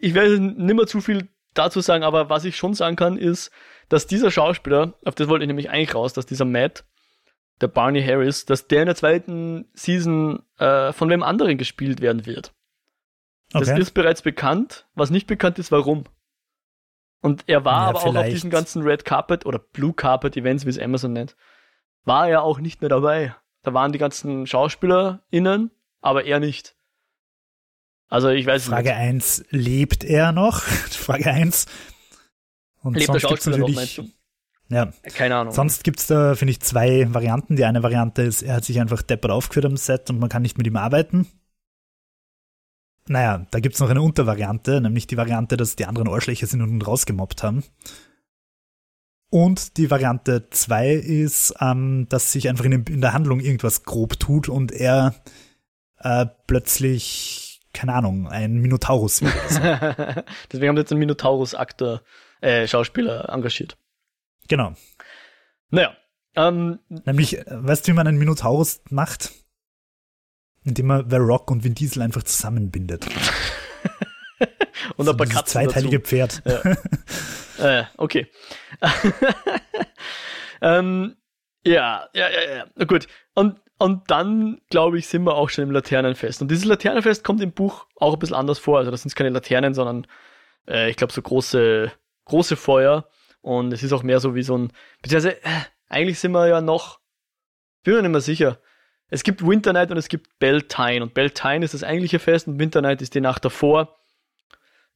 ich 0.00 0.14
werde 0.14 0.40
nimmer 0.40 0.86
zu 0.86 1.00
viel 1.00 1.28
dazu 1.54 1.80
sagen, 1.80 2.02
aber 2.04 2.28
was 2.28 2.44
ich 2.44 2.56
schon 2.56 2.74
sagen 2.74 2.96
kann, 2.96 3.16
ist, 3.16 3.50
dass 3.88 4.06
dieser 4.06 4.30
Schauspieler, 4.30 4.94
auf 5.04 5.14
das 5.14 5.28
wollte 5.28 5.44
ich 5.44 5.48
nämlich 5.48 5.70
eigentlich 5.70 5.94
raus, 5.94 6.12
dass 6.12 6.26
dieser 6.26 6.44
Matt, 6.44 6.84
der 7.60 7.68
Barney 7.68 8.02
Harris, 8.02 8.46
dass 8.46 8.68
der 8.68 8.82
in 8.82 8.86
der 8.86 8.96
zweiten 8.96 9.68
Season 9.74 10.42
äh, 10.58 10.92
von 10.92 11.08
wem 11.08 11.22
anderen 11.22 11.58
gespielt 11.58 12.00
werden 12.00 12.26
wird. 12.26 12.52
Das 13.52 13.68
okay. 13.68 13.80
ist 13.80 13.92
bereits 13.92 14.22
bekannt. 14.22 14.86
Was 14.94 15.10
nicht 15.10 15.26
bekannt 15.26 15.58
ist, 15.58 15.72
warum. 15.72 16.04
Und 17.20 17.44
er 17.46 17.64
war 17.64 17.82
ja, 17.82 17.88
aber 17.88 18.00
vielleicht. 18.00 18.16
auch 18.16 18.22
auf 18.22 18.28
diesen 18.28 18.50
ganzen 18.50 18.82
Red 18.82 19.04
Carpet 19.04 19.44
oder 19.44 19.58
Blue 19.58 19.92
Carpet 19.92 20.36
Events, 20.36 20.64
wie 20.64 20.70
es 20.70 20.78
Amazon 20.78 21.12
nennt, 21.12 21.36
war 22.04 22.28
er 22.28 22.42
auch 22.42 22.60
nicht 22.60 22.80
mehr 22.80 22.88
dabei. 22.88 23.34
Da 23.62 23.74
waren 23.74 23.92
die 23.92 23.98
ganzen 23.98 24.46
SchauspielerInnen, 24.46 25.70
aber 26.00 26.24
er 26.24 26.40
nicht. 26.40 26.76
Also 28.08 28.28
ich 28.28 28.46
weiß 28.46 28.64
Frage 28.64 28.88
nicht. 28.88 28.92
Frage 28.92 29.08
1, 29.08 29.44
lebt 29.50 30.04
er 30.04 30.32
noch? 30.32 30.60
Frage 30.62 31.30
1. 31.30 31.66
Und 32.82 32.96
lebt 32.96 33.12
der 33.12 33.20
Schauspieler 33.20 33.58
noch, 33.58 33.68
meinst 33.68 33.98
du? 33.98 34.08
Ja. 34.70 34.92
Keine 35.14 35.36
Ahnung. 35.36 35.52
Sonst 35.52 35.84
gibt's 35.84 36.06
da, 36.06 36.34
finde 36.34 36.52
ich, 36.52 36.60
zwei 36.60 37.12
Varianten. 37.12 37.56
Die 37.56 37.64
eine 37.64 37.82
Variante 37.82 38.22
ist, 38.22 38.42
er 38.42 38.54
hat 38.54 38.64
sich 38.64 38.80
einfach 38.80 39.02
deppert 39.02 39.32
aufgeführt 39.32 39.66
am 39.66 39.76
Set 39.76 40.08
und 40.10 40.20
man 40.20 40.28
kann 40.28 40.42
nicht 40.42 40.56
mit 40.56 40.66
ihm 40.66 40.76
arbeiten. 40.76 41.26
Naja, 43.10 43.44
da 43.50 43.58
gibt's 43.58 43.80
noch 43.80 43.90
eine 43.90 44.02
Untervariante, 44.02 44.80
nämlich 44.80 45.08
die 45.08 45.16
Variante, 45.16 45.56
dass 45.56 45.74
die 45.74 45.84
anderen 45.84 46.06
Arschlöcher 46.06 46.46
sind 46.46 46.62
und 46.62 46.80
rausgemobbt 46.86 47.42
haben. 47.42 47.64
Und 49.30 49.78
die 49.78 49.90
Variante 49.90 50.48
2 50.48 50.92
ist, 50.92 51.54
ähm, 51.60 52.06
dass 52.08 52.30
sich 52.30 52.48
einfach 52.48 52.64
in, 52.66 52.84
in, 52.84 53.00
der 53.00 53.12
Handlung 53.12 53.40
irgendwas 53.40 53.82
grob 53.82 54.20
tut 54.20 54.48
und 54.48 54.70
er 54.70 55.16
äh, 55.98 56.24
plötzlich, 56.46 57.60
keine 57.72 57.94
Ahnung, 57.94 58.28
ein 58.28 58.58
Minotaurus 58.58 59.22
wird. 59.22 59.34
Deswegen 60.52 60.68
haben 60.68 60.76
sie 60.76 60.82
jetzt 60.82 60.92
einen 60.92 61.00
Minotaurus-Aktor, 61.00 62.02
äh, 62.42 62.68
Schauspieler 62.68 63.28
engagiert. 63.28 63.76
Genau. 64.46 64.74
Naja. 65.70 65.96
Ähm, 66.36 66.78
Nämlich, 66.88 67.38
äh, 67.38 67.44
weißt 67.48 67.88
du, 67.88 67.90
wie 67.90 67.96
man 67.96 68.06
einen 68.06 68.18
Minotaurus 68.18 68.82
macht? 68.88 69.32
Indem 70.64 70.86
man 70.86 71.10
The 71.10 71.16
Rock 71.16 71.50
und 71.50 71.64
Vin 71.64 71.74
Diesel 71.74 72.02
einfach 72.02 72.22
zusammenbindet. 72.22 73.06
und 74.96 75.08
ein 75.08 75.16
paar 75.16 75.26
Katzen 75.26 75.46
zweiteilige 75.46 75.98
dazu. 75.98 76.08
Pferd. 76.08 76.42
Ja. 77.58 77.80
äh, 77.80 77.84
okay. 77.96 78.26
ähm, 80.62 81.16
Ja, 81.64 82.08
ja, 82.14 82.28
ja, 82.30 82.56
ja. 82.56 82.66
Na 82.74 82.84
gut. 82.84 83.06
Und, 83.34 83.60
und 83.78 84.10
dann, 84.10 84.60
glaube 84.70 84.98
ich, 84.98 85.08
sind 85.08 85.24
wir 85.24 85.34
auch 85.34 85.50
schon 85.50 85.64
im 85.64 85.70
Laternenfest. 85.70 86.42
Und 86.42 86.50
dieses 86.50 86.64
Laternenfest 86.64 87.24
kommt 87.24 87.40
im 87.42 87.52
Buch 87.52 87.86
auch 87.96 88.14
ein 88.14 88.18
bisschen 88.18 88.36
anders 88.36 88.58
vor. 88.58 88.78
Also 88.78 88.90
das 88.90 89.02
sind 89.02 89.14
keine 89.14 89.30
Laternen, 89.30 89.74
sondern 89.74 90.06
äh, 90.68 90.90
ich 90.90 90.96
glaube 90.96 91.12
so 91.12 91.22
große, 91.22 91.92
große 92.26 92.56
Feuer. 92.56 93.08
Und 93.42 93.72
es 93.72 93.82
ist 93.82 93.92
auch 93.92 94.02
mehr 94.02 94.20
so 94.20 94.34
wie 94.34 94.42
so 94.42 94.56
ein, 94.56 94.72
beziehungsweise, 95.02 95.42
äh, 95.42 95.60
eigentlich 95.88 96.18
sind 96.18 96.32
wir 96.32 96.46
ja 96.46 96.60
noch, 96.60 97.00
bin 97.82 97.94
mir 97.94 98.02
nicht 98.02 98.10
mehr 98.10 98.20
sicher. 98.20 98.58
Es 99.10 99.24
gibt 99.24 99.46
Winter 99.46 99.72
Night 99.72 99.90
und 99.90 99.96
es 99.96 100.08
gibt 100.08 100.38
Beltane. 100.38 101.02
Und 101.02 101.14
Beltane 101.14 101.64
ist 101.64 101.74
das 101.74 101.82
eigentliche 101.82 102.18
Fest 102.18 102.46
und 102.46 102.58
Winter 102.58 102.80
Night 102.80 103.02
ist 103.02 103.14
die 103.14 103.20
Nacht 103.20 103.44
davor. 103.44 103.96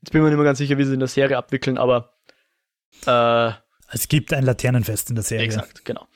Jetzt 0.01 0.13
bin 0.13 0.21
ich 0.21 0.25
mir 0.25 0.31
nicht 0.31 0.37
mehr 0.37 0.45
ganz 0.45 0.59
sicher, 0.59 0.79
wie 0.79 0.85
sie 0.85 0.95
in 0.95 1.01
der 1.01 1.09
Serie 1.09 1.37
abwickeln, 1.37 1.79
aber 1.79 2.13
äh, 3.07 3.53
es 3.91 4.09
gibt 4.09 4.33
ein 4.33 4.45
Laternenfest 4.45 5.11
in 5.11 5.17
der 5.17 5.25
Serie. 5.25 5.47
Exakt, 5.47 5.85
genau. 5.85 6.07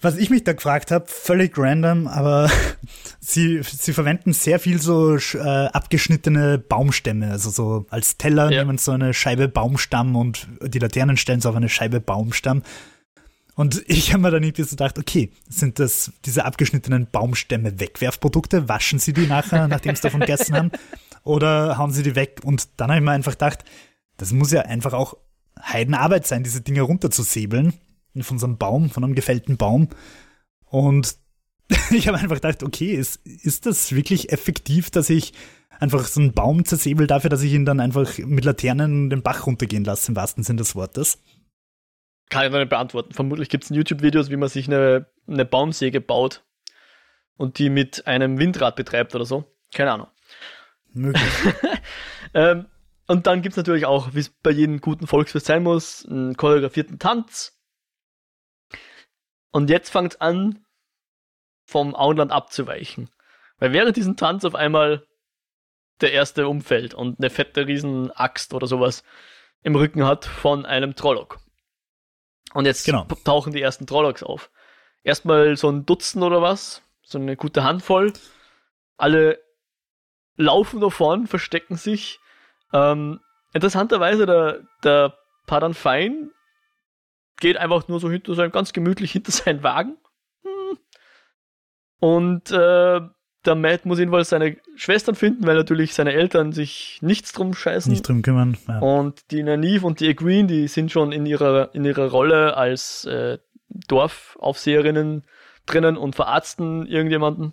Was 0.00 0.18
ich 0.18 0.28
mich 0.28 0.44
da 0.44 0.52
gefragt 0.52 0.90
habe, 0.90 1.06
völlig 1.08 1.56
random, 1.56 2.06
aber 2.06 2.50
sie, 3.20 3.62
sie 3.62 3.92
verwenden 3.92 4.32
sehr 4.32 4.60
viel 4.60 4.80
so 4.80 5.16
äh, 5.16 5.38
abgeschnittene 5.38 6.58
Baumstämme. 6.58 7.30
Also 7.30 7.50
so 7.50 7.86
als 7.90 8.18
Teller 8.18 8.50
ja. 8.50 8.62
nehmen 8.62 8.78
so 8.78 8.92
eine 8.92 9.14
Scheibe 9.14 9.48
Baumstamm 9.48 10.14
und 10.14 10.46
die 10.62 10.78
Laternen 10.78 11.16
stellen 11.16 11.40
sie 11.40 11.48
auf 11.48 11.56
eine 11.56 11.68
Scheibe 11.68 12.00
Baumstamm. 12.00 12.62
Und 13.56 13.82
ich 13.86 14.12
habe 14.12 14.22
mir 14.22 14.30
dann 14.30 14.42
irgendwie 14.42 14.64
so 14.64 14.70
gedacht, 14.70 14.98
okay, 14.98 15.32
sind 15.48 15.78
das 15.78 16.12
diese 16.26 16.44
abgeschnittenen 16.44 17.06
Baumstämme 17.10 17.80
Wegwerfprodukte? 17.80 18.68
Waschen 18.68 18.98
sie 18.98 19.14
die 19.14 19.26
nachher, 19.26 19.66
nachdem 19.68 19.96
sie 19.96 20.02
davon 20.02 20.20
gegessen 20.20 20.54
haben? 20.54 20.70
Oder 21.24 21.78
hauen 21.78 21.90
sie 21.90 22.02
die 22.02 22.14
weg? 22.14 22.42
Und 22.44 22.68
dann 22.76 22.90
habe 22.90 22.98
ich 22.98 23.04
mir 23.04 23.12
einfach 23.12 23.32
gedacht, 23.32 23.64
das 24.18 24.32
muss 24.32 24.52
ja 24.52 24.60
einfach 24.60 24.92
auch 24.92 25.16
Heidenarbeit 25.58 26.26
sein, 26.26 26.44
diese 26.44 26.60
Dinge 26.60 26.82
runterzusäbeln 26.82 27.72
von 28.20 28.38
so 28.38 28.46
einem 28.46 28.58
Baum, 28.58 28.90
von 28.90 29.02
einem 29.02 29.14
gefällten 29.14 29.56
Baum. 29.56 29.88
Und 30.66 31.16
ich 31.90 32.08
habe 32.08 32.18
einfach 32.18 32.36
gedacht, 32.36 32.62
okay, 32.62 32.92
ist, 32.92 33.24
ist 33.24 33.64
das 33.64 33.92
wirklich 33.92 34.32
effektiv, 34.32 34.90
dass 34.90 35.08
ich 35.08 35.32
einfach 35.80 36.06
so 36.06 36.20
einen 36.20 36.34
Baum 36.34 36.66
zersäbel 36.66 37.06
dafür, 37.06 37.30
dass 37.30 37.42
ich 37.42 37.54
ihn 37.54 37.64
dann 37.64 37.80
einfach 37.80 38.18
mit 38.18 38.44
Laternen 38.44 39.08
den 39.08 39.22
Bach 39.22 39.46
runtergehen 39.46 39.84
lasse, 39.84 40.12
im 40.12 40.16
wahrsten 40.16 40.44
Sinne 40.44 40.58
des 40.58 40.74
Wortes? 40.74 41.18
Kann 42.28 42.46
ich 42.46 42.52
noch 42.52 42.58
nicht 42.58 42.70
beantworten. 42.70 43.12
Vermutlich 43.12 43.48
gibt 43.48 43.64
es 43.64 43.70
YouTube-Videos, 43.70 44.30
wie 44.30 44.36
man 44.36 44.48
sich 44.48 44.66
eine, 44.66 45.06
eine 45.28 45.44
Baumsäge 45.44 46.00
baut 46.00 46.42
und 47.36 47.58
die 47.58 47.70
mit 47.70 48.06
einem 48.06 48.38
Windrad 48.38 48.76
betreibt 48.76 49.14
oder 49.14 49.24
so. 49.24 49.44
Keine 49.74 49.92
Ahnung. 49.92 50.08
Möglich. 50.92 51.22
ähm, 52.34 52.66
und 53.06 53.26
dann 53.26 53.42
gibt 53.42 53.52
es 53.52 53.56
natürlich 53.56 53.86
auch, 53.86 54.14
wie 54.14 54.20
es 54.20 54.30
bei 54.30 54.50
jedem 54.50 54.80
guten 54.80 55.06
Volksfest 55.06 55.46
sein 55.46 55.62
muss, 55.62 56.04
einen 56.06 56.36
choreografierten 56.36 56.98
Tanz. 56.98 57.56
Und 59.52 59.70
jetzt 59.70 59.90
fängt 59.90 60.14
es 60.14 60.20
an, 60.20 60.64
vom 61.64 61.94
Auenland 61.94 62.32
abzuweichen. 62.32 63.10
Weil 63.58 63.72
während 63.72 63.96
diesem 63.96 64.16
Tanz 64.16 64.44
auf 64.44 64.54
einmal 64.54 65.06
der 66.00 66.12
erste 66.12 66.48
umfällt 66.48 66.94
und 66.94 67.18
eine 67.18 67.30
fette 67.30 67.66
Riesenaxt 67.66 68.52
oder 68.52 68.66
sowas 68.66 69.02
im 69.62 69.76
Rücken 69.76 70.04
hat 70.04 70.24
von 70.24 70.66
einem 70.66 70.94
Trollock. 70.94 71.38
Und 72.56 72.64
jetzt 72.64 72.86
genau. 72.86 73.06
tauchen 73.24 73.52
die 73.52 73.60
ersten 73.60 73.86
Trollocks 73.86 74.22
auf. 74.22 74.50
Erstmal 75.02 75.58
so 75.58 75.68
ein 75.68 75.84
Dutzend 75.84 76.24
oder 76.24 76.40
was, 76.40 76.80
so 77.02 77.18
eine 77.18 77.36
gute 77.36 77.64
Handvoll. 77.64 78.14
Alle 78.96 79.38
laufen 80.36 80.80
da 80.80 80.88
vorn, 80.88 81.26
verstecken 81.26 81.76
sich 81.76 82.18
ähm, 82.72 83.20
interessanterweise, 83.52 84.24
der, 84.24 84.60
der 84.82 85.18
Padan 85.46 85.74
Fein 85.74 86.30
geht 87.40 87.58
einfach 87.58 87.88
nur 87.88 88.00
so 88.00 88.10
hinter 88.10 88.34
seinem, 88.34 88.52
ganz 88.52 88.72
gemütlich 88.72 89.12
hinter 89.12 89.32
seinen 89.32 89.62
Wagen. 89.62 89.98
Hm. 90.42 90.78
Und 92.00 92.50
äh, 92.52 93.02
der 93.46 93.54
Matt 93.54 93.86
muss 93.86 93.98
jedenfalls 93.98 94.30
seine 94.30 94.56
Schwestern 94.76 95.14
finden, 95.14 95.46
weil 95.46 95.56
natürlich 95.56 95.94
seine 95.94 96.12
Eltern 96.12 96.52
sich 96.52 96.98
nichts 97.02 97.32
drum 97.32 97.54
scheißen. 97.54 97.90
Nicht 97.90 98.06
drum 98.06 98.22
kümmern. 98.22 98.56
Ja. 98.68 98.78
Und 98.80 99.30
die 99.30 99.42
Nanive 99.42 99.86
und 99.86 100.00
die 100.00 100.14
Green, 100.14 100.48
die 100.48 100.68
sind 100.68 100.92
schon 100.92 101.12
in 101.12 101.26
ihrer, 101.26 101.74
in 101.74 101.84
ihrer 101.84 102.10
Rolle 102.10 102.56
als 102.56 103.04
äh, 103.04 103.38
Dorfaufseherinnen 103.68 105.24
drinnen 105.66 105.96
und 105.96 106.14
verarzten 106.14 106.86
irgendjemanden. 106.86 107.52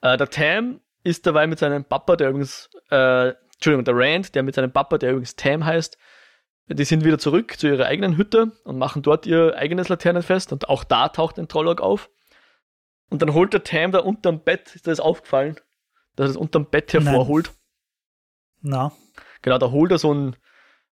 Äh, 0.00 0.16
der 0.16 0.28
Tam 0.30 0.80
ist 1.02 1.26
dabei 1.26 1.46
mit 1.46 1.58
seinem 1.58 1.84
Papa, 1.84 2.16
der 2.16 2.30
übrigens 2.30 2.70
äh, 2.90 3.32
Entschuldigung, 3.54 3.84
der 3.84 3.96
Rand, 3.96 4.34
der 4.34 4.42
mit 4.42 4.54
seinem 4.54 4.72
Papa, 4.72 4.98
der 4.98 5.10
übrigens 5.10 5.36
Tam 5.36 5.64
heißt, 5.64 5.96
die 6.66 6.84
sind 6.84 7.04
wieder 7.04 7.18
zurück 7.18 7.58
zu 7.58 7.68
ihrer 7.68 7.86
eigenen 7.86 8.16
Hütte 8.16 8.52
und 8.64 8.78
machen 8.78 9.02
dort 9.02 9.26
ihr 9.26 9.54
eigenes 9.56 9.88
Laternenfest 9.88 10.52
und 10.52 10.68
auch 10.68 10.84
da 10.84 11.08
taucht 11.08 11.38
ein 11.38 11.48
Trollock 11.48 11.80
auf. 11.80 12.10
Und 13.14 13.22
dann 13.22 13.32
holt 13.32 13.52
der 13.52 13.62
Tam 13.62 13.92
da 13.92 14.00
unterm 14.00 14.40
Bett, 14.40 14.74
ist 14.74 14.88
das 14.88 14.98
aufgefallen, 14.98 15.54
dass 16.16 16.26
er 16.26 16.30
es 16.30 16.36
unterm 16.36 16.66
Bett 16.66 16.92
hervorholt. 16.92 17.52
Na. 18.60 18.90
Genau, 19.40 19.56
da 19.58 19.70
holt 19.70 19.92
er 19.92 19.98
so 19.98 20.12
ein, 20.12 20.36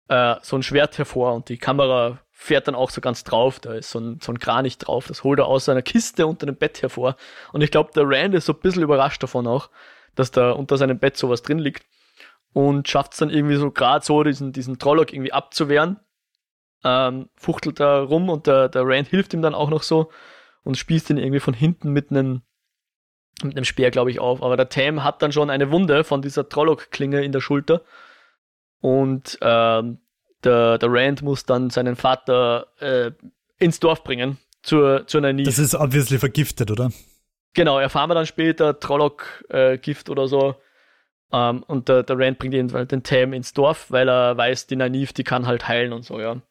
äh, 0.09 0.35
so 0.41 0.57
ein 0.57 0.61
Schwert 0.61 0.97
hervor 0.97 1.33
und 1.33 1.47
die 1.47 1.57
Kamera 1.57 2.19
fährt 2.29 2.67
dann 2.67 2.75
auch 2.75 2.89
so 2.89 2.99
ganz 2.99 3.23
drauf. 3.23 3.61
Da 3.61 3.73
ist 3.73 3.91
so 3.91 4.01
ein, 4.01 4.19
so 4.21 4.33
ein 4.33 4.39
Kranich 4.39 4.77
drauf. 4.77 5.07
Das 5.07 5.23
holt 5.23 5.39
er 5.39 5.45
aus 5.45 5.63
seiner 5.63 5.81
Kiste 5.81 6.27
unter 6.27 6.45
dem 6.45 6.57
Bett 6.57 6.81
hervor. 6.81 7.15
Und 7.53 7.61
ich 7.61 7.71
glaube, 7.71 7.91
der 7.95 8.03
Rand 8.05 8.35
ist 8.35 8.47
so 8.47 8.51
ein 8.51 8.59
bisschen 8.59 8.83
überrascht 8.83 9.23
davon 9.23 9.47
auch, 9.47 9.69
dass 10.15 10.29
da 10.29 10.51
unter 10.51 10.75
seinem 10.75 10.99
Bett 10.99 11.15
sowas 11.15 11.41
drin 11.41 11.59
liegt 11.59 11.85
und 12.51 12.89
schafft 12.89 13.13
es 13.13 13.19
dann 13.19 13.29
irgendwie 13.29 13.55
so 13.55 13.71
gerade 13.71 14.03
so, 14.03 14.23
diesen, 14.23 14.51
diesen 14.51 14.77
Trollock 14.77 15.13
irgendwie 15.13 15.31
abzuwehren. 15.31 16.01
Ähm, 16.83 17.29
fuchtelt 17.37 17.79
da 17.79 18.01
rum 18.01 18.27
und 18.27 18.45
der, 18.45 18.67
der 18.67 18.85
Rand 18.85 19.07
hilft 19.07 19.33
ihm 19.33 19.41
dann 19.41 19.55
auch 19.55 19.69
noch 19.69 19.83
so 19.83 20.11
und 20.63 20.77
spießt 20.77 21.09
ihn 21.09 21.17
irgendwie 21.17 21.39
von 21.39 21.53
hinten 21.53 21.91
mit 21.91 22.11
einem 22.11 22.41
mit 23.43 23.55
einem 23.55 23.65
Speer, 23.65 23.91
glaube 23.91 24.11
ich, 24.11 24.19
auf. 24.19 24.43
Aber 24.43 24.57
der 24.57 24.69
Tam 24.69 25.03
hat 25.03 25.21
dann 25.21 25.31
schon 25.31 25.49
eine 25.49 25.71
Wunde 25.71 26.03
von 26.03 26.21
dieser 26.21 26.49
Trollock-Klinge 26.49 27.23
in 27.23 27.31
der 27.31 27.41
Schulter. 27.41 27.83
Und 28.81 29.37
ähm, 29.41 29.99
der, 30.43 30.77
der 30.77 30.89
Rand 30.91 31.21
muss 31.21 31.45
dann 31.45 31.69
seinen 31.69 31.95
Vater 31.95 32.67
äh, 32.79 33.11
ins 33.57 33.79
Dorf 33.79 34.03
bringen, 34.03 34.37
zur, 34.61 35.07
zur 35.07 35.21
Nani. 35.21 35.43
Das 35.43 35.59
ist 35.59 35.75
obviously 35.75 36.17
vergiftet, 36.17 36.71
oder? 36.71 36.91
Genau, 37.53 37.79
erfahren 37.79 38.09
wir 38.09 38.15
dann 38.15 38.25
später, 38.25 38.79
Trollock-Gift 38.79 40.09
äh, 40.09 40.11
oder 40.11 40.27
so. 40.27 40.55
ähm, 41.31 41.63
und 41.63 41.89
der, 41.89 42.03
der 42.03 42.17
Rand 42.17 42.39
bringt 42.39 42.53
ihn, 42.53 42.67
den 42.67 43.03
Tam 43.03 43.33
ins 43.33 43.53
Dorf, 43.53 43.89
weil 43.89 44.07
er 44.09 44.37
weiß, 44.37 44.67
die 44.67 44.75
Naniv, 44.75 45.13
die 45.13 45.23
kann 45.23 45.47
halt 45.47 45.67
heilen 45.67 45.93
und 45.93 46.03
so, 46.03 46.19
ja. 46.19 46.41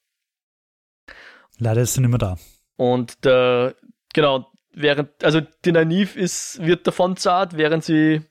Leider 1.59 1.83
ist 1.83 1.95
sie 1.95 2.01
nicht 2.01 2.11
mehr 2.11 2.19
da. 2.19 2.37
Und 2.77 3.25
der, 3.25 3.75
genau, 4.19 4.51
während, 4.73 5.23
also 5.23 5.41
die 5.65 5.71
Naniv 5.71 6.17
ist, 6.17 6.61
wird 6.61 6.89
davon 6.89 7.17
zart, 7.17 7.57
während 7.57 7.85
sie 7.85 8.23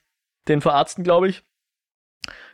den 0.50 0.60
verarzten, 0.60 1.06
glaube 1.06 1.30
ich. 1.30 1.44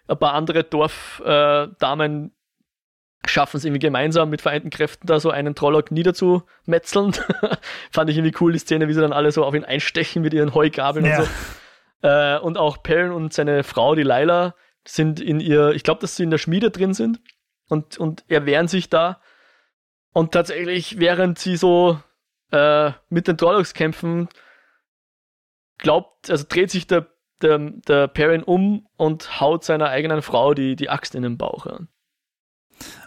Ein 0.07 0.19
paar 0.19 0.33
andere 0.33 0.63
Dorfdamen 0.63 2.27
äh, 2.27 3.27
schaffen 3.27 3.57
es 3.57 3.65
irgendwie 3.65 3.79
gemeinsam 3.79 4.29
mit 4.29 4.41
vereinten 4.41 4.69
Kräften 4.69 5.07
da 5.07 5.19
so 5.19 5.31
einen 5.31 5.55
Trollock 5.55 5.89
niederzumetzeln. 5.89 7.13
Fand 7.91 8.09
ich 8.11 8.17
irgendwie 8.17 8.35
cool, 8.39 8.53
die 8.53 8.59
Szene, 8.59 8.87
wie 8.87 8.93
sie 8.93 9.01
dann 9.01 9.13
alle 9.13 9.31
so 9.31 9.43
auf 9.43 9.55
ihn 9.55 9.65
einstechen 9.65 10.21
mit 10.21 10.33
ihren 10.35 10.53
Heugabeln 10.53 11.05
ja. 11.05 11.19
und 11.19 11.25
so. 11.25 12.07
Äh, 12.07 12.37
und 12.37 12.59
auch 12.59 12.83
Perrin 12.83 13.13
und 13.13 13.33
seine 13.33 13.63
Frau, 13.63 13.95
die 13.95 14.03
Laila, 14.03 14.53
sind 14.85 15.19
in 15.19 15.39
ihr, 15.39 15.71
ich 15.71 15.81
glaube, 15.81 16.01
dass 16.01 16.17
sie 16.17 16.23
in 16.23 16.31
der 16.31 16.37
Schmiede 16.37 16.69
drin 16.69 16.93
sind 16.93 17.19
und, 17.67 17.97
und 17.97 18.25
erwehren 18.27 18.67
sich 18.67 18.89
da. 18.89 19.21
Und 20.11 20.33
tatsächlich, 20.33 20.99
während 20.99 21.39
sie 21.39 21.57
so 21.57 21.97
äh, 22.53 22.91
mit 23.09 23.27
den 23.27 23.37
Trollocs 23.37 23.73
kämpfen, 23.73 24.29
glaubt, 25.79 26.29
also 26.29 26.45
dreht 26.47 26.71
sich 26.71 26.87
der, 26.87 27.07
der, 27.41 27.57
der 27.57 28.07
Perrin 28.07 28.43
um 28.43 28.87
und 28.95 29.41
haut 29.41 29.63
seiner 29.63 29.89
eigenen 29.89 30.21
Frau 30.21 30.53
die, 30.53 30.75
die 30.75 30.89
Axt 30.89 31.15
in 31.15 31.23
den 31.23 31.37
Bauch. 31.37 31.65
Ja. 31.65 31.79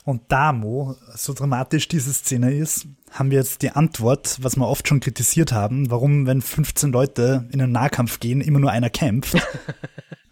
Und 0.05 0.23
da, 0.29 0.53
Mo, 0.53 0.97
so 1.15 1.33
dramatisch 1.33 1.89
diese 1.89 2.13
Szene 2.13 2.55
ist, 2.55 2.87
haben 3.11 3.31
wir 3.31 3.39
jetzt 3.39 3.63
die 3.63 3.71
Antwort, 3.71 4.39
was 4.41 4.57
wir 4.57 4.69
oft 4.69 4.89
schon 4.89 5.01
kritisiert 5.01 5.53
haben, 5.53 5.91
warum, 5.91 6.27
wenn 6.27 6.43
15 6.43 6.93
Leute 6.93 7.49
in 7.53 7.61
einen 7.61 7.73
Nahkampf 7.73 8.21
gehen, 8.21 8.41
immer 8.41 8.59
nur 8.59 8.71
einer 8.71 8.91
kämpft. 8.91 9.37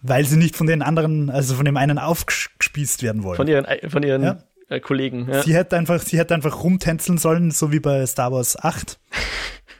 weil 0.02 0.26
sie 0.26 0.36
nicht 0.36 0.54
von 0.54 0.66
den 0.66 0.82
anderen, 0.82 1.30
also 1.30 1.54
von 1.54 1.64
dem 1.64 1.78
einen 1.78 1.98
aufgespießt 1.98 3.02
werden 3.02 3.22
wollen. 3.22 3.36
Von 3.36 3.48
ihren, 3.48 3.66
von 3.88 4.02
ihren 4.02 4.22
ja? 4.22 4.44
Äh, 4.68 4.80
Kollegen. 4.80 5.28
Ja. 5.30 5.42
Sie 5.42 5.54
hätte 5.54 5.76
einfach, 5.76 6.00
sie 6.00 6.18
hätte 6.18 6.34
einfach 6.34 6.62
rumtänzeln 6.62 7.18
sollen, 7.18 7.50
so 7.50 7.72
wie 7.72 7.80
bei 7.80 8.04
Star 8.06 8.32
Wars 8.32 8.56
8. 8.62 8.98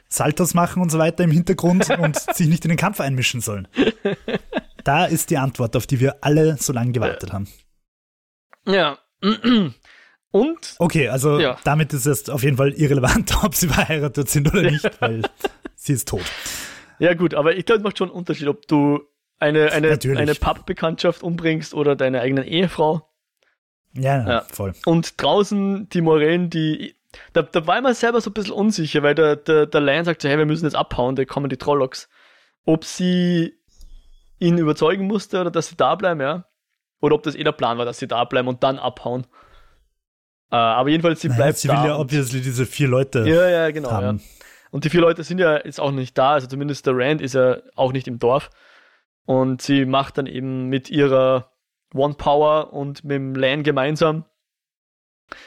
Saltos 0.07 0.53
machen 0.53 0.81
und 0.81 0.91
so 0.91 0.99
weiter 0.99 1.23
im 1.23 1.31
Hintergrund 1.31 1.89
und 1.99 2.17
sich 2.17 2.47
nicht 2.47 2.63
in 2.65 2.69
den 2.69 2.77
Kampf 2.77 2.99
einmischen 2.99 3.41
sollen. 3.41 3.67
Da 4.83 5.05
ist 5.05 5.29
die 5.31 5.37
Antwort, 5.37 5.75
auf 5.75 5.87
die 5.87 5.99
wir 5.99 6.23
alle 6.23 6.57
so 6.57 6.71
lange 6.71 6.91
gewartet 6.91 7.33
haben. 7.33 7.47
Ja, 8.67 8.99
und? 10.31 10.75
Okay, 10.79 11.09
also 11.09 11.39
ja. 11.39 11.57
damit 11.63 11.93
ist 11.93 12.05
es 12.05 12.29
auf 12.29 12.43
jeden 12.43 12.57
Fall 12.57 12.73
irrelevant, 12.73 13.35
ob 13.43 13.55
sie 13.55 13.67
verheiratet 13.67 14.29
sind 14.29 14.47
oder 14.51 14.63
nicht, 14.63 14.89
weil 15.01 15.23
sie 15.75 15.93
ist 15.93 16.07
tot. 16.07 16.23
Ja, 16.99 17.13
gut, 17.13 17.33
aber 17.33 17.55
ich 17.55 17.65
glaube, 17.65 17.79
es 17.79 17.83
macht 17.83 17.97
schon 17.97 18.09
einen 18.09 18.17
Unterschied, 18.17 18.47
ob 18.47 18.67
du 18.67 19.01
eine, 19.37 19.71
eine, 19.71 19.99
eine 20.15 20.35
Pub-Bekanntschaft 20.35 21.23
umbringst 21.23 21.73
oder 21.73 21.95
deine 21.95 22.21
eigene 22.21 22.47
Ehefrau. 22.47 23.09
Ja, 23.97 24.27
ja, 24.27 24.45
voll. 24.51 24.73
Und 24.85 25.21
draußen 25.21 25.89
die 25.89 26.01
Morellen, 26.01 26.49
die 26.49 26.95
da, 27.33 27.41
da 27.43 27.65
war 27.65 27.77
ich 27.77 27.83
mir 27.83 27.93
selber 27.93 28.21
so 28.21 28.29
ein 28.29 28.33
bisschen 28.33 28.53
unsicher, 28.53 29.03
weil 29.03 29.15
der, 29.15 29.35
der, 29.37 29.65
der 29.65 29.81
Lion 29.81 30.05
sagt 30.05 30.21
so, 30.21 30.29
hey, 30.29 30.37
wir 30.37 30.45
müssen 30.45 30.65
jetzt 30.65 30.75
abhauen, 30.75 31.15
da 31.15 31.25
kommen 31.25 31.49
die 31.49 31.57
Trollocs. 31.57 32.09
Ob 32.65 32.83
sie 32.83 33.53
ihn 34.39 34.57
überzeugen 34.57 35.07
musste 35.07 35.39
oder 35.41 35.51
dass 35.51 35.67
sie 35.67 35.75
da 35.77 35.95
bleiben, 35.95 36.19
ja. 36.21 36.45
Oder 36.99 37.15
ob 37.15 37.23
das 37.23 37.35
eh 37.35 37.43
der 37.43 37.51
Plan 37.51 37.77
war, 37.77 37.85
dass 37.85 37.99
sie 37.99 38.07
da 38.07 38.23
bleiben 38.25 38.47
und 38.47 38.63
dann 38.63 38.79
abhauen. 38.79 39.25
Äh, 40.51 40.55
aber 40.55 40.89
jedenfalls, 40.89 41.21
sie 41.21 41.29
Naja, 41.29 41.37
bleibt 41.43 41.57
sie 41.57 41.67
da. 41.67 41.81
will 41.83 41.89
ja 41.89 41.97
obviously 41.97 42.41
diese 42.41 42.65
vier 42.65 42.87
Leute 42.87 43.19
ja, 43.27 43.47
ja, 43.49 43.71
genau. 43.71 43.89
Ja. 43.89 44.15
Und 44.71 44.83
die 44.83 44.89
vier 44.89 45.01
Leute 45.01 45.23
sind 45.23 45.39
ja 45.39 45.63
jetzt 45.63 45.79
auch 45.79 45.91
nicht 45.91 46.17
da, 46.17 46.33
also 46.33 46.47
zumindest 46.47 46.85
der 46.85 46.97
Rand 46.97 47.21
ist 47.21 47.33
ja 47.33 47.57
auch 47.75 47.93
nicht 47.93 48.07
im 48.07 48.19
Dorf. 48.19 48.49
Und 49.25 49.61
sie 49.61 49.85
macht 49.85 50.17
dann 50.17 50.27
eben 50.27 50.67
mit 50.67 50.89
ihrer 50.89 51.51
One 51.95 52.15
Power 52.15 52.73
und 52.73 53.03
mit 53.03 53.15
dem 53.15 53.35
Lan 53.35 53.63
gemeinsam. 53.63 54.25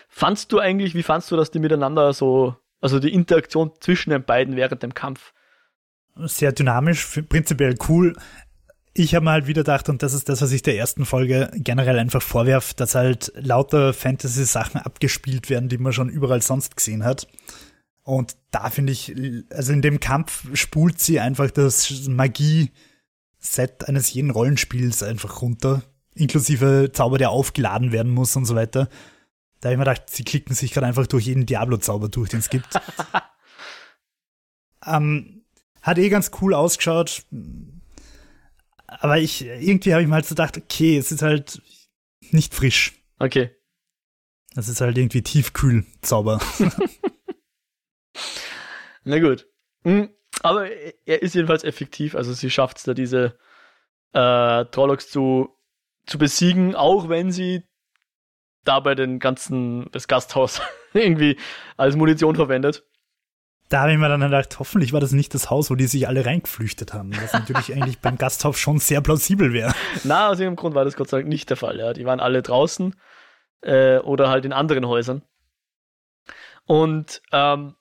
Fandst 0.08 0.52
du 0.52 0.58
eigentlich, 0.58 0.94
wie 0.94 1.02
fandst 1.02 1.30
du, 1.30 1.36
dass 1.36 1.50
die 1.50 1.58
miteinander 1.58 2.12
so, 2.12 2.56
also 2.80 2.98
die 2.98 3.12
Interaktion 3.12 3.72
zwischen 3.80 4.10
den 4.10 4.24
beiden 4.24 4.56
während 4.56 4.82
dem 4.82 4.94
Kampf? 4.94 5.32
Sehr 6.16 6.52
dynamisch, 6.52 7.20
prinzipiell 7.28 7.76
cool. 7.88 8.16
Ich 8.94 9.14
habe 9.14 9.24
mir 9.24 9.30
halt 9.30 9.46
wieder 9.46 9.60
gedacht, 9.62 9.88
und 9.88 10.02
das 10.02 10.12
ist 10.12 10.28
das, 10.28 10.42
was 10.42 10.50
ich 10.50 10.62
der 10.62 10.76
ersten 10.76 11.04
Folge 11.04 11.50
generell 11.54 11.98
einfach 11.98 12.22
vorwerf, 12.22 12.74
dass 12.74 12.96
halt 12.96 13.32
lauter 13.36 13.94
Fantasy-Sachen 13.94 14.80
abgespielt 14.80 15.50
werden, 15.50 15.68
die 15.68 15.78
man 15.78 15.92
schon 15.92 16.08
überall 16.08 16.42
sonst 16.42 16.76
gesehen 16.76 17.04
hat. 17.04 17.28
Und 18.02 18.36
da 18.50 18.70
finde 18.70 18.92
ich, 18.92 19.14
also 19.52 19.72
in 19.72 19.82
dem 19.82 20.00
Kampf 20.00 20.48
spult 20.54 20.98
sie 20.98 21.20
einfach 21.20 21.50
das 21.50 22.08
Magie-Set 22.08 23.86
eines 23.86 24.12
jeden 24.12 24.30
Rollenspiels 24.30 25.04
einfach 25.04 25.42
runter, 25.42 25.82
inklusive 26.18 26.90
Zauber, 26.92 27.18
der 27.18 27.30
aufgeladen 27.30 27.92
werden 27.92 28.12
muss 28.12 28.36
und 28.36 28.44
so 28.44 28.54
weiter. 28.54 28.88
Da 29.60 29.68
habe 29.68 29.74
ich 29.74 29.78
mir 29.78 29.84
gedacht, 29.84 30.10
sie 30.10 30.24
klicken 30.24 30.54
sich 30.54 30.72
gerade 30.72 30.86
einfach 30.86 31.06
durch 31.06 31.26
jeden 31.26 31.46
Diablo-Zauber 31.46 32.08
durch, 32.08 32.28
den 32.28 32.40
es 32.40 32.50
gibt. 32.50 32.66
ähm, 34.86 35.44
hat 35.82 35.98
eh 35.98 36.08
ganz 36.08 36.30
cool 36.40 36.54
ausgeschaut. 36.54 37.24
Aber 38.86 39.18
ich, 39.18 39.44
irgendwie 39.44 39.92
habe 39.92 40.02
ich 40.02 40.08
mir 40.08 40.14
halt 40.14 40.26
so 40.26 40.34
gedacht, 40.34 40.56
okay, 40.56 40.96
es 40.96 41.12
ist 41.12 41.22
halt 41.22 41.60
nicht 42.30 42.54
frisch. 42.54 42.94
Okay. 43.18 43.50
Es 44.54 44.68
ist 44.68 44.80
halt 44.80 44.96
irgendwie 44.96 45.22
Tiefkühl-Zauber. 45.22 46.40
Na 49.04 49.18
gut. 49.18 49.46
Hm, 49.84 50.10
Aber 50.42 50.70
er 50.70 51.22
ist 51.22 51.34
jedenfalls 51.34 51.64
effektiv, 51.64 52.14
also 52.14 52.32
sie 52.32 52.50
schafft 52.50 52.78
es 52.78 52.84
da, 52.84 52.94
diese 52.94 53.38
äh, 54.12 54.64
Trollocs 54.66 55.10
zu, 55.10 55.57
zu 56.08 56.18
besiegen, 56.18 56.74
auch 56.74 57.08
wenn 57.08 57.30
sie 57.30 57.62
dabei 58.64 58.94
den 58.94 59.18
ganzen, 59.18 59.90
das 59.92 60.08
Gasthaus 60.08 60.60
irgendwie 60.92 61.38
als 61.76 61.96
Munition 61.96 62.36
verwendet. 62.36 62.84
Da 63.68 63.82
habe 63.82 63.92
ich 63.92 63.98
mir 63.98 64.08
dann 64.08 64.22
gedacht, 64.22 64.58
hoffentlich 64.58 64.94
war 64.94 65.00
das 65.00 65.12
nicht 65.12 65.34
das 65.34 65.50
Haus, 65.50 65.70
wo 65.70 65.74
die 65.74 65.86
sich 65.86 66.08
alle 66.08 66.24
reingeflüchtet 66.24 66.94
haben. 66.94 67.14
Was 67.20 67.34
natürlich 67.34 67.72
eigentlich 67.74 67.98
beim 67.98 68.16
Gasthaus 68.16 68.58
schon 68.58 68.78
sehr 68.78 69.02
plausibel 69.02 69.52
wäre. 69.52 69.74
Na, 70.04 70.28
aus 70.28 70.38
irgendeinem 70.40 70.56
Grund 70.56 70.74
war 70.74 70.86
das 70.86 70.96
Gott 70.96 71.10
sei 71.10 71.18
Dank 71.18 71.28
nicht 71.28 71.50
der 71.50 71.58
Fall. 71.58 71.78
Ja. 71.78 71.92
Die 71.92 72.06
waren 72.06 72.20
alle 72.20 72.42
draußen 72.42 72.94
äh, 73.60 73.98
oder 73.98 74.30
halt 74.30 74.46
in 74.46 74.54
anderen 74.54 74.86
Häusern. 74.86 75.22
Und 76.64 77.20
ähm, 77.32 77.74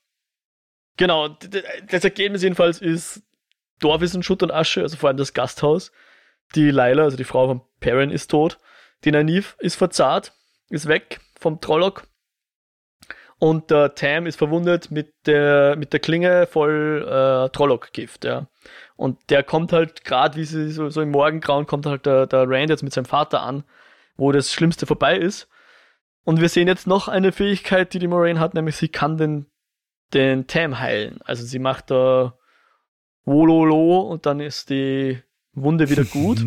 genau, 0.97 1.29
das 1.29 2.03
Ergebnis 2.03 2.43
jedenfalls 2.43 2.81
ist, 2.81 3.23
Dorf 3.79 4.01
ist 4.01 4.15
in 4.15 4.23
Schutt 4.23 4.43
und 4.43 4.51
Asche, 4.51 4.81
also 4.81 4.97
vor 4.97 5.07
allem 5.07 5.17
das 5.17 5.33
Gasthaus. 5.33 5.91
Die 6.55 6.71
Laila, 6.71 7.03
also 7.03 7.17
die 7.17 7.23
Frau 7.23 7.47
von 7.47 7.61
Perrin, 7.79 8.09
ist 8.09 8.31
tot. 8.31 8.57
Die 9.03 9.11
Nynaeve 9.11 9.55
ist 9.59 9.75
verzahrt, 9.75 10.33
ist 10.69 10.87
weg 10.87 11.19
vom 11.39 11.61
Trolloc. 11.61 12.03
Und 13.39 13.69
der 13.69 13.93
Tam 13.93 14.25
ist 14.25 14.37
verwundet 14.37 14.89
mit 14.89 15.13
der, 15.27 15.75
mit 15.77 15.93
der 15.93 15.99
Klinge 15.99 16.47
voll 16.47 17.05
äh, 17.07 17.49
Trolloc-Gift, 17.49 18.25
ja. 18.25 18.47
Und 18.95 19.29
der 19.29 19.43
kommt 19.43 19.73
halt, 19.73 20.03
gerade 20.03 20.35
wie 20.37 20.45
sie 20.45 20.71
so, 20.71 20.89
so 20.89 21.01
im 21.01 21.11
Morgengrauen, 21.11 21.67
kommt 21.67 21.85
halt 21.85 22.07
der, 22.07 22.25
der 22.25 22.49
Rand 22.49 22.71
jetzt 22.71 22.81
mit 22.81 22.93
seinem 22.93 23.05
Vater 23.05 23.41
an, 23.41 23.63
wo 24.15 24.31
das 24.31 24.51
Schlimmste 24.51 24.87
vorbei 24.87 25.17
ist. 25.17 25.47
Und 26.23 26.41
wir 26.41 26.49
sehen 26.49 26.67
jetzt 26.67 26.87
noch 26.87 27.07
eine 27.07 27.31
Fähigkeit, 27.31 27.93
die 27.93 27.99
die 27.99 28.07
Moraine 28.07 28.39
hat, 28.39 28.55
nämlich 28.55 28.75
sie 28.75 28.89
kann 28.89 29.17
den, 29.17 29.45
den 30.13 30.47
Tam 30.47 30.79
heilen. 30.79 31.21
Also 31.23 31.45
sie 31.45 31.59
macht 31.59 31.91
da 31.91 32.37
Wololo 33.23 34.01
und 34.01 34.25
dann 34.25 34.39
ist 34.39 34.71
die 34.71 35.21
Wunde 35.61 35.89
wieder 35.89 36.03
gut. 36.05 36.45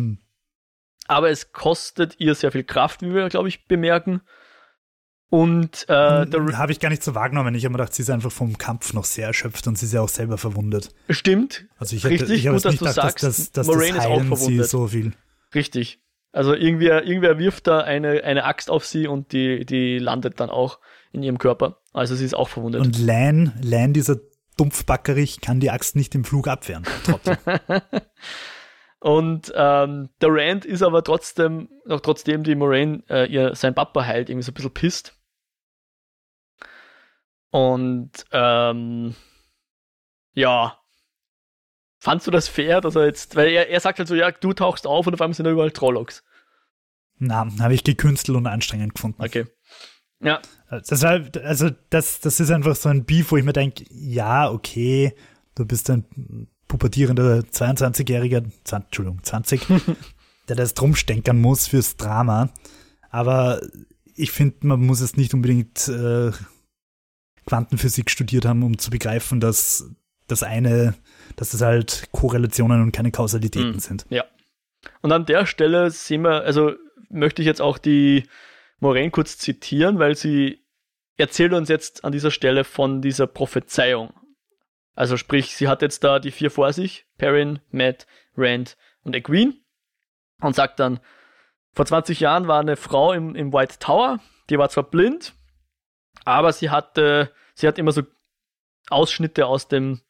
Aber 1.07 1.29
es 1.29 1.51
kostet 1.51 2.15
ihr 2.19 2.35
sehr 2.35 2.51
viel 2.51 2.63
Kraft, 2.63 3.01
wie 3.01 3.13
wir, 3.13 3.27
glaube 3.29 3.49
ich, 3.49 3.67
bemerken. 3.67 4.21
Und 5.29 5.83
äh, 5.87 6.25
der 6.27 6.57
habe 6.57 6.73
ich 6.73 6.79
gar 6.81 6.89
nicht 6.89 7.03
so 7.03 7.15
wahrgenommen. 7.15 7.55
Ich 7.55 7.63
habe 7.63 7.71
mir 7.71 7.77
gedacht, 7.77 7.93
sie 7.93 8.01
ist 8.01 8.09
einfach 8.09 8.31
vom 8.31 8.57
Kampf 8.57 8.93
noch 8.93 9.05
sehr 9.05 9.27
erschöpft 9.27 9.65
und 9.65 9.77
sie 9.77 9.85
ist 9.85 9.93
ja 9.93 10.01
auch 10.01 10.09
selber 10.09 10.37
verwundet. 10.37 10.89
stimmt, 11.09 11.67
Also 11.77 11.95
ich 11.95 12.03
hätte, 12.03 12.23
Richtig, 12.23 12.39
ich 12.39 12.47
habe 12.47 12.57
gut, 12.57 12.65
jetzt 12.65 12.71
nicht 12.71 12.81
dass 12.85 12.95
du 12.95 13.01
gedacht, 13.01 13.23
dass, 13.23 13.37
sagst, 13.37 13.57
dass, 13.57 13.65
dass 13.65 13.67
Moraine 13.67 13.95
das 13.95 14.03
ist 14.03 14.09
auch 14.09 14.11
Heilen 14.11 14.23
sie 14.23 14.35
verwundet. 14.35 14.69
so 14.69 14.87
viel. 14.87 15.13
richtig. 15.55 16.01
Also 16.33 16.53
irgendwer, 16.53 17.03
irgendwer 17.05 17.37
wirft 17.39 17.67
da 17.67 17.79
eine, 17.79 18.23
eine 18.23 18.43
Axt 18.45 18.69
auf 18.69 18.85
sie 18.85 19.07
und 19.07 19.31
die, 19.31 19.65
die 19.65 19.99
landet 19.99 20.39
dann 20.39 20.49
auch 20.49 20.79
in 21.13 21.23
ihrem 21.23 21.37
Körper. 21.37 21.79
Also 21.93 22.15
sie 22.15 22.25
ist 22.25 22.35
auch 22.35 22.49
verwundet. 22.49 22.81
Und 22.81 22.99
Lan, 22.99 23.53
Lan, 23.61 23.93
dieser 23.93 24.17
Dumpfbackerich, 24.57 25.39
kann 25.41 25.59
die 25.61 25.71
Axt 25.71 25.95
nicht 25.95 26.13
im 26.15 26.23
Flug 26.25 26.47
abwehren. 26.49 26.83
Trotzdem. 27.05 27.37
Und 29.01 29.51
ähm, 29.55 30.09
der 30.21 30.29
Rand 30.31 30.63
ist 30.63 30.83
aber 30.83 31.03
trotzdem, 31.03 31.69
noch 31.85 32.01
trotzdem 32.01 32.43
die 32.43 32.53
Moraine 32.53 33.03
äh, 33.09 33.25
ihr 33.25 33.55
sein 33.55 33.73
Papa 33.73 34.05
heilt, 34.05 34.29
irgendwie 34.29 34.43
so 34.45 34.51
ein 34.51 34.53
bisschen 34.53 34.73
pisst. 34.73 35.17
Und 37.49 38.11
ähm, 38.31 39.15
ja, 40.33 40.77
fandst 41.97 42.27
du 42.27 42.31
das 42.31 42.47
fair, 42.47 42.79
dass 42.79 42.95
er 42.95 43.05
jetzt, 43.05 43.35
weil 43.35 43.49
er, 43.49 43.69
er 43.69 43.79
sagt 43.79 43.97
halt 43.97 44.07
so, 44.07 44.13
ja, 44.13 44.29
du 44.29 44.53
tauchst 44.53 44.85
auf 44.85 45.07
und 45.07 45.15
auf 45.15 45.21
einmal 45.21 45.33
sind 45.33 45.45
da 45.45 45.51
überall 45.51 45.71
Trollocs. 45.71 46.23
Na, 47.17 47.47
habe 47.59 47.73
ich 47.73 47.83
gekünstelt 47.83 48.37
und 48.37 48.45
anstrengend 48.45 48.93
gefunden. 48.93 49.23
Okay. 49.23 49.47
Ja, 50.23 50.41
Das 50.69 51.01
war, 51.01 51.21
also 51.43 51.71
das, 51.89 52.19
das 52.19 52.39
ist 52.39 52.51
einfach 52.51 52.75
so 52.75 52.89
ein 52.89 53.05
Beef, 53.05 53.31
wo 53.31 53.37
ich 53.37 53.43
mir 53.43 53.53
denke, 53.53 53.83
ja, 53.89 54.51
okay, 54.51 55.15
du 55.55 55.65
bist 55.65 55.89
ein 55.89 56.05
pubertierender 56.71 57.39
22-Jähriger, 57.51 58.43
20, 58.63 58.85
Entschuldigung, 58.87 59.23
20, 59.23 59.61
der 60.47 60.55
das 60.55 60.73
drum 60.73 60.95
stänkern 60.95 61.39
muss 61.41 61.67
fürs 61.67 61.97
Drama. 61.97 62.49
Aber 63.09 63.61
ich 64.15 64.31
finde, 64.31 64.55
man 64.67 64.79
muss 64.79 65.01
es 65.01 65.17
nicht 65.17 65.33
unbedingt 65.33 65.89
äh, 65.89 66.31
Quantenphysik 67.45 68.09
studiert 68.09 68.45
haben, 68.45 68.63
um 68.63 68.77
zu 68.77 68.89
begreifen, 68.89 69.41
dass 69.41 69.89
das 70.27 70.43
eine, 70.43 70.93
dass 71.35 71.51
das 71.51 71.61
halt 71.61 72.07
Korrelationen 72.13 72.81
und 72.81 72.93
keine 72.93 73.11
Kausalitäten 73.11 73.73
Mhm. 73.73 73.79
sind. 73.79 74.05
Und 75.01 75.11
an 75.11 75.25
der 75.25 75.45
Stelle 75.45 75.91
sehen 75.91 76.21
wir, 76.21 76.43
also 76.43 76.71
möchte 77.09 77.41
ich 77.41 77.45
jetzt 77.45 77.61
auch 77.61 77.77
die 77.77 78.23
Moraine 78.79 79.11
kurz 79.11 79.37
zitieren, 79.37 79.99
weil 79.99 80.15
sie 80.15 80.59
erzählt 81.17 81.51
uns 81.53 81.67
jetzt 81.67 82.05
an 82.05 82.13
dieser 82.13 82.31
Stelle 82.31 82.63
von 82.63 83.01
dieser 83.01 83.27
Prophezeiung. 83.27 84.13
Also 84.95 85.17
sprich, 85.17 85.55
sie 85.55 85.67
hat 85.67 85.81
jetzt 85.81 86.03
da 86.03 86.19
die 86.19 86.31
vier 86.31 86.51
vor 86.51 86.73
sich, 86.73 87.05
Perrin, 87.17 87.59
Matt, 87.71 88.07
Rand 88.35 88.77
und 89.03 89.15
Egwene 89.15 89.53
und 90.41 90.55
sagt 90.55 90.79
dann, 90.79 90.99
vor 91.73 91.85
20 91.85 92.19
Jahren 92.19 92.47
war 92.47 92.59
eine 92.59 92.75
Frau 92.75 93.13
im, 93.13 93.35
im 93.35 93.53
White 93.53 93.79
Tower, 93.79 94.19
die 94.49 94.57
war 94.57 94.69
zwar 94.69 94.83
blind, 94.83 95.33
aber 96.25 96.51
sie 96.51 96.69
hatte, 96.69 97.33
sie 97.55 97.67
hat 97.67 97.77
immer 97.77 97.93
so 97.93 98.03
Ausschnitte 98.89 99.45
aus 99.47 99.67
dem, 99.67 100.01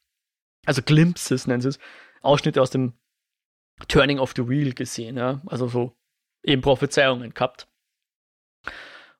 also 0.66 0.82
Glimpses 0.82 1.46
nennen 1.46 1.60
sie 1.60 1.68
es, 1.68 1.78
Ausschnitte 2.20 2.60
aus 2.60 2.70
dem 2.70 2.94
Turning 3.88 4.18
of 4.18 4.32
the 4.36 4.48
Wheel 4.48 4.74
gesehen, 4.74 5.16
ja. 5.16 5.40
Also 5.46 5.68
so 5.68 5.96
eben 6.42 6.62
Prophezeiungen 6.62 7.34
gehabt. 7.34 7.68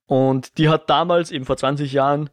Und 0.06 0.58
die 0.58 0.68
hat 0.68 0.90
damals, 0.90 1.30
eben 1.30 1.44
vor 1.44 1.56
20 1.56 1.92
Jahren, 1.92 2.30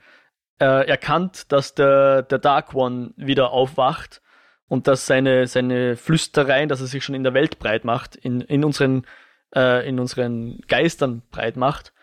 äh, 0.60 0.88
erkannt, 0.88 1.52
dass 1.52 1.76
der, 1.76 2.24
der 2.24 2.40
Dark 2.40 2.74
One 2.74 3.14
wieder 3.16 3.52
aufwacht 3.52 4.22
und 4.68 4.88
dass 4.88 5.06
seine, 5.06 5.48
seine 5.48 5.96
Flüstereien, 5.96 6.70
dass 6.70 6.82
er 6.82 6.88
sich 6.88 7.04
schon 7.04 7.16
in 7.16 7.24
der 7.24 7.34
Welt 7.34 7.60
breit 7.60 7.86
macht, 7.86 8.16
in, 8.16 8.42
in, 8.42 8.64
unseren, 8.64 9.06
äh, 9.56 9.88
in 9.88 10.00
unseren 10.00 10.60
Geistern 10.68 11.24
breit 11.32 11.58
macht. 11.58 11.94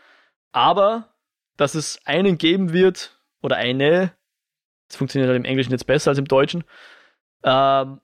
Aber, 0.52 1.14
dass 1.56 1.74
es 1.74 2.00
einen 2.04 2.38
geben 2.38 2.72
wird, 2.72 3.18
oder 3.42 3.56
eine, 3.56 4.12
das 4.88 4.96
funktioniert 4.96 5.28
halt 5.28 5.38
im 5.38 5.44
Englischen 5.44 5.72
jetzt 5.72 5.86
besser 5.86 6.10
als 6.10 6.18
im 6.18 6.26
Deutschen, 6.26 6.64
ähm, 7.44 8.00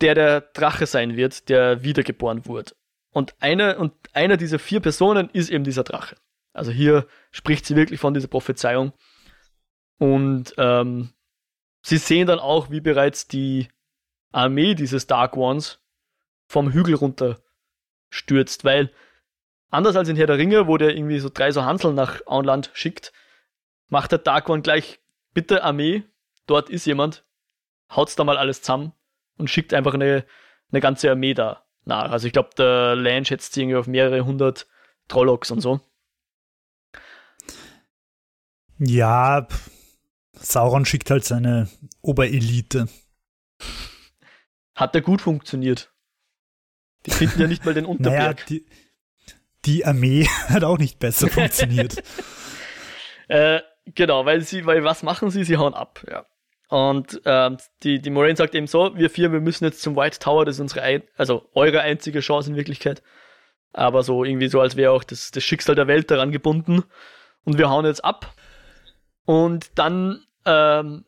der 0.00 0.14
der 0.14 0.40
Drache 0.40 0.86
sein 0.86 1.16
wird, 1.16 1.48
der 1.48 1.82
wiedergeboren 1.82 2.46
wurde. 2.46 2.72
Und 3.10 3.34
einer, 3.40 3.78
und 3.78 3.92
einer 4.12 4.36
dieser 4.36 4.58
vier 4.58 4.80
Personen 4.80 5.28
ist 5.32 5.50
eben 5.50 5.64
dieser 5.64 5.82
Drache. 5.84 6.16
Also 6.52 6.70
hier 6.70 7.06
spricht 7.30 7.66
sie 7.66 7.76
wirklich 7.76 8.00
von 8.00 8.14
dieser 8.14 8.28
Prophezeiung. 8.28 8.92
Und 9.98 10.54
ähm, 10.56 11.10
sie 11.82 11.98
sehen 11.98 12.26
dann 12.26 12.38
auch, 12.38 12.70
wie 12.70 12.80
bereits 12.80 13.28
die 13.28 13.68
Armee 14.32 14.74
dieses 14.74 15.06
Dark 15.06 15.36
Ones 15.36 15.80
vom 16.46 16.72
Hügel 16.72 16.94
runter 16.94 17.38
stürzt, 18.10 18.64
weil 18.64 18.92
anders 19.70 19.96
als 19.96 20.08
in 20.08 20.16
Herr 20.16 20.26
der 20.26 20.38
Ringe, 20.38 20.66
wo 20.66 20.76
der 20.76 20.96
irgendwie 20.96 21.18
so 21.18 21.28
drei 21.28 21.50
so 21.50 21.64
Hanseln 21.64 21.94
nach 21.94 22.20
Auenland 22.26 22.70
schickt, 22.72 23.12
macht 23.88 24.12
der 24.12 24.18
Dark 24.18 24.48
One 24.48 24.62
gleich, 24.62 25.00
bitte 25.34 25.62
Armee, 25.62 26.04
dort 26.46 26.70
ist 26.70 26.86
jemand, 26.86 27.24
haut's 27.90 28.16
da 28.16 28.24
mal 28.24 28.38
alles 28.38 28.62
zusammen 28.62 28.92
und 29.36 29.50
schickt 29.50 29.74
einfach 29.74 29.94
eine, 29.94 30.24
eine 30.70 30.80
ganze 30.80 31.10
Armee 31.10 31.34
da 31.34 31.64
nach. 31.84 32.10
Also 32.10 32.26
ich 32.26 32.32
glaube, 32.32 32.50
der 32.56 32.96
Land 32.96 33.28
schätzt 33.28 33.56
irgendwie 33.56 33.76
auf 33.76 33.86
mehrere 33.86 34.24
hundert 34.24 34.66
Trollocks 35.08 35.50
und 35.50 35.60
so. 35.60 35.80
Ja, 38.78 39.46
Sauron 40.40 40.84
schickt 40.84 41.10
halt 41.10 41.24
seine 41.24 41.68
Oberelite. 42.00 42.88
Hat 44.74 44.94
der 44.94 45.02
gut 45.02 45.20
funktioniert. 45.20 45.92
Die 47.06 47.10
finden 47.10 47.40
ja 47.40 47.46
nicht 47.46 47.64
mal 47.64 47.74
den 47.74 47.86
Unterberg. 47.86 48.36
Naja, 48.36 48.46
die, 48.48 48.66
die 49.64 49.84
Armee 49.84 50.26
hat 50.48 50.64
auch 50.64 50.78
nicht 50.78 50.98
besser 50.98 51.28
funktioniert. 51.30 52.02
äh, 53.28 53.60
genau, 53.86 54.24
weil 54.24 54.42
sie, 54.42 54.66
weil 54.66 54.84
was 54.84 55.02
machen 55.02 55.30
sie? 55.30 55.44
Sie 55.44 55.56
hauen 55.56 55.74
ab, 55.74 56.04
ja. 56.08 56.24
Und 56.68 57.22
ähm, 57.24 57.56
die, 57.82 58.00
die 58.00 58.10
Moraine 58.10 58.36
sagt 58.36 58.54
eben 58.54 58.66
so, 58.66 58.94
wir 58.94 59.08
vier, 59.08 59.32
wir 59.32 59.40
müssen 59.40 59.64
jetzt 59.64 59.80
zum 59.80 59.96
White 59.96 60.18
Tower, 60.18 60.44
das 60.44 60.56
ist 60.56 60.60
unsere, 60.60 60.82
ein, 60.82 61.02
also 61.16 61.48
eure 61.54 61.80
einzige 61.80 62.20
Chance 62.20 62.50
in 62.50 62.56
Wirklichkeit. 62.56 63.02
Aber 63.72 64.02
so 64.02 64.22
irgendwie 64.22 64.48
so, 64.48 64.60
als 64.60 64.76
wäre 64.76 64.92
auch 64.92 65.04
das, 65.04 65.30
das 65.30 65.44
Schicksal 65.44 65.74
der 65.74 65.86
Welt 65.86 66.10
daran 66.10 66.30
gebunden. 66.30 66.84
Und 67.44 67.56
wir 67.56 67.70
hauen 67.70 67.86
jetzt 67.86 68.04
ab. 68.04 68.34
Und 69.24 69.78
dann, 69.78 70.24
ähm, 70.48 71.04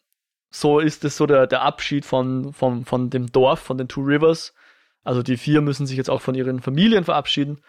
so 0.51 0.81
ist 0.81 1.05
es 1.05 1.17
so 1.17 1.27
der, 1.27 1.47
der 1.47 1.63
Abschied 1.63 2.05
von, 2.05 2.53
von, 2.53 2.85
von 2.85 3.09
dem 3.11 3.31
Dorf, 3.33 3.61
von 3.61 3.79
den 3.79 3.89
Two 3.89 4.03
Rivers. 4.03 4.53
Also 5.03 5.23
die 5.23 5.37
vier 5.37 5.61
müssen 5.61 5.87
sich 5.87 5.97
jetzt 5.97 6.11
auch 6.11 6.21
von 6.21 6.35
ihren 6.35 6.61
Familien 6.61 7.05
verabschieden. 7.05 7.61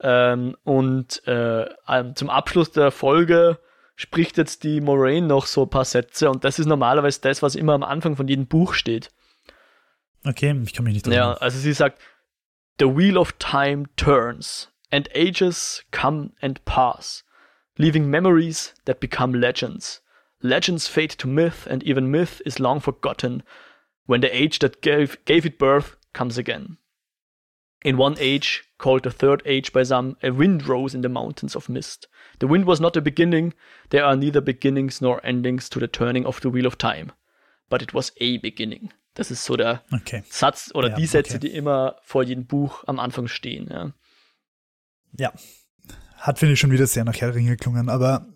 Ähm, 0.00 0.56
und 0.64 1.26
äh, 1.26 1.66
zum 2.14 2.28
Abschluss 2.28 2.72
der 2.72 2.90
Folge 2.90 3.58
spricht 3.94 4.36
jetzt 4.36 4.64
die 4.64 4.80
Moraine 4.80 5.26
noch 5.26 5.46
so 5.46 5.62
ein 5.62 5.70
paar 5.70 5.84
Sätze 5.84 6.28
und 6.28 6.44
das 6.44 6.58
ist 6.58 6.66
normalerweise 6.66 7.20
das, 7.22 7.42
was 7.42 7.54
immer 7.54 7.72
am 7.72 7.82
Anfang 7.82 8.16
von 8.16 8.28
jedem 8.28 8.46
Buch 8.46 8.74
steht. 8.74 9.10
Okay, 10.26 10.54
ich 10.64 10.74
kann 10.74 10.84
mich 10.84 10.94
nicht 10.94 11.06
erinnern. 11.06 11.30
Ja, 11.30 11.34
also 11.34 11.58
sie 11.58 11.72
sagt, 11.72 12.00
The 12.78 12.94
wheel 12.94 13.16
of 13.16 13.32
time 13.38 13.84
turns 13.96 14.70
and 14.90 15.08
ages 15.14 15.82
come 15.92 16.32
and 16.42 16.62
pass, 16.66 17.24
leaving 17.76 18.10
memories 18.10 18.74
that 18.84 19.00
become 19.00 19.38
legends. 19.38 20.02
Legends 20.42 20.86
fade 20.86 21.10
to 21.10 21.26
myth 21.26 21.66
and 21.68 21.82
even 21.82 22.10
myth 22.10 22.42
is 22.44 22.60
long 22.60 22.80
forgotten 22.80 23.42
when 24.06 24.20
the 24.20 24.36
age 24.36 24.58
that 24.60 24.82
gave, 24.82 25.16
gave 25.24 25.46
it 25.46 25.58
birth 25.58 25.96
comes 26.12 26.38
again. 26.38 26.78
In 27.82 27.96
one 27.96 28.16
age, 28.18 28.64
called 28.78 29.04
the 29.04 29.10
third 29.10 29.42
age 29.44 29.72
by 29.72 29.82
some, 29.82 30.16
a 30.22 30.30
wind 30.30 30.66
rose 30.66 30.94
in 30.94 31.02
the 31.02 31.08
mountains 31.08 31.54
of 31.54 31.68
mist. 31.68 32.08
The 32.38 32.46
wind 32.46 32.64
was 32.64 32.80
not 32.80 32.96
a 32.96 33.00
beginning, 33.00 33.54
there 33.90 34.04
are 34.04 34.16
neither 34.16 34.40
beginnings 34.40 35.00
nor 35.00 35.24
endings 35.24 35.68
to 35.70 35.80
the 35.80 35.86
turning 35.86 36.26
of 36.26 36.40
the 36.40 36.50
wheel 36.50 36.66
of 36.66 36.78
time. 36.78 37.12
But 37.68 37.82
it 37.82 37.94
was 37.94 38.12
a 38.20 38.38
beginning. 38.38 38.92
Das 39.14 39.30
ist 39.30 39.44
so 39.44 39.56
der 39.56 39.82
okay. 39.92 40.22
Satz 40.28 40.70
oder 40.74 40.90
ja, 40.90 40.96
die 40.96 41.06
Sätze, 41.06 41.36
okay. 41.36 41.48
die 41.48 41.54
immer 41.54 41.96
vor 42.02 42.22
jedem 42.22 42.46
Buch 42.46 42.84
am 42.86 43.00
Anfang 43.00 43.28
stehen. 43.28 43.68
Ja, 43.70 43.92
ja. 45.18 45.32
hat 46.18 46.38
finde 46.38 46.54
ich 46.54 46.60
schon 46.60 46.70
wieder 46.70 46.86
sehr 46.86 47.04
nach 47.04 47.16
Herr 47.16 47.34
Ringe 47.34 47.56
gelungen, 47.56 47.88
aber 47.88 48.26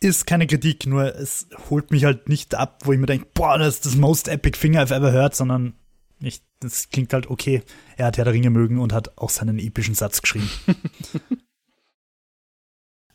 ist 0.00 0.26
keine 0.26 0.46
Kritik, 0.46 0.86
nur 0.86 1.14
es 1.14 1.48
holt 1.68 1.90
mich 1.90 2.04
halt 2.04 2.28
nicht 2.28 2.54
ab, 2.54 2.82
wo 2.84 2.92
ich 2.92 2.98
mir 2.98 3.06
denke, 3.06 3.28
boah, 3.34 3.58
das 3.58 3.76
ist 3.76 3.86
das 3.86 3.96
most 3.96 4.28
epic 4.28 4.58
thing 4.58 4.76
I've 4.76 4.94
ever 4.94 5.12
heard, 5.12 5.34
sondern 5.34 5.74
ich, 6.20 6.42
das 6.60 6.88
klingt 6.88 7.12
halt 7.12 7.28
okay. 7.28 7.62
Er 7.96 8.06
hat 8.06 8.16
Herr 8.16 8.24
der 8.24 8.34
Ringe 8.34 8.50
mögen 8.50 8.78
und 8.78 8.92
hat 8.92 9.18
auch 9.18 9.30
seinen 9.30 9.58
epischen 9.58 9.94
Satz 9.94 10.22
geschrieben. 10.22 10.50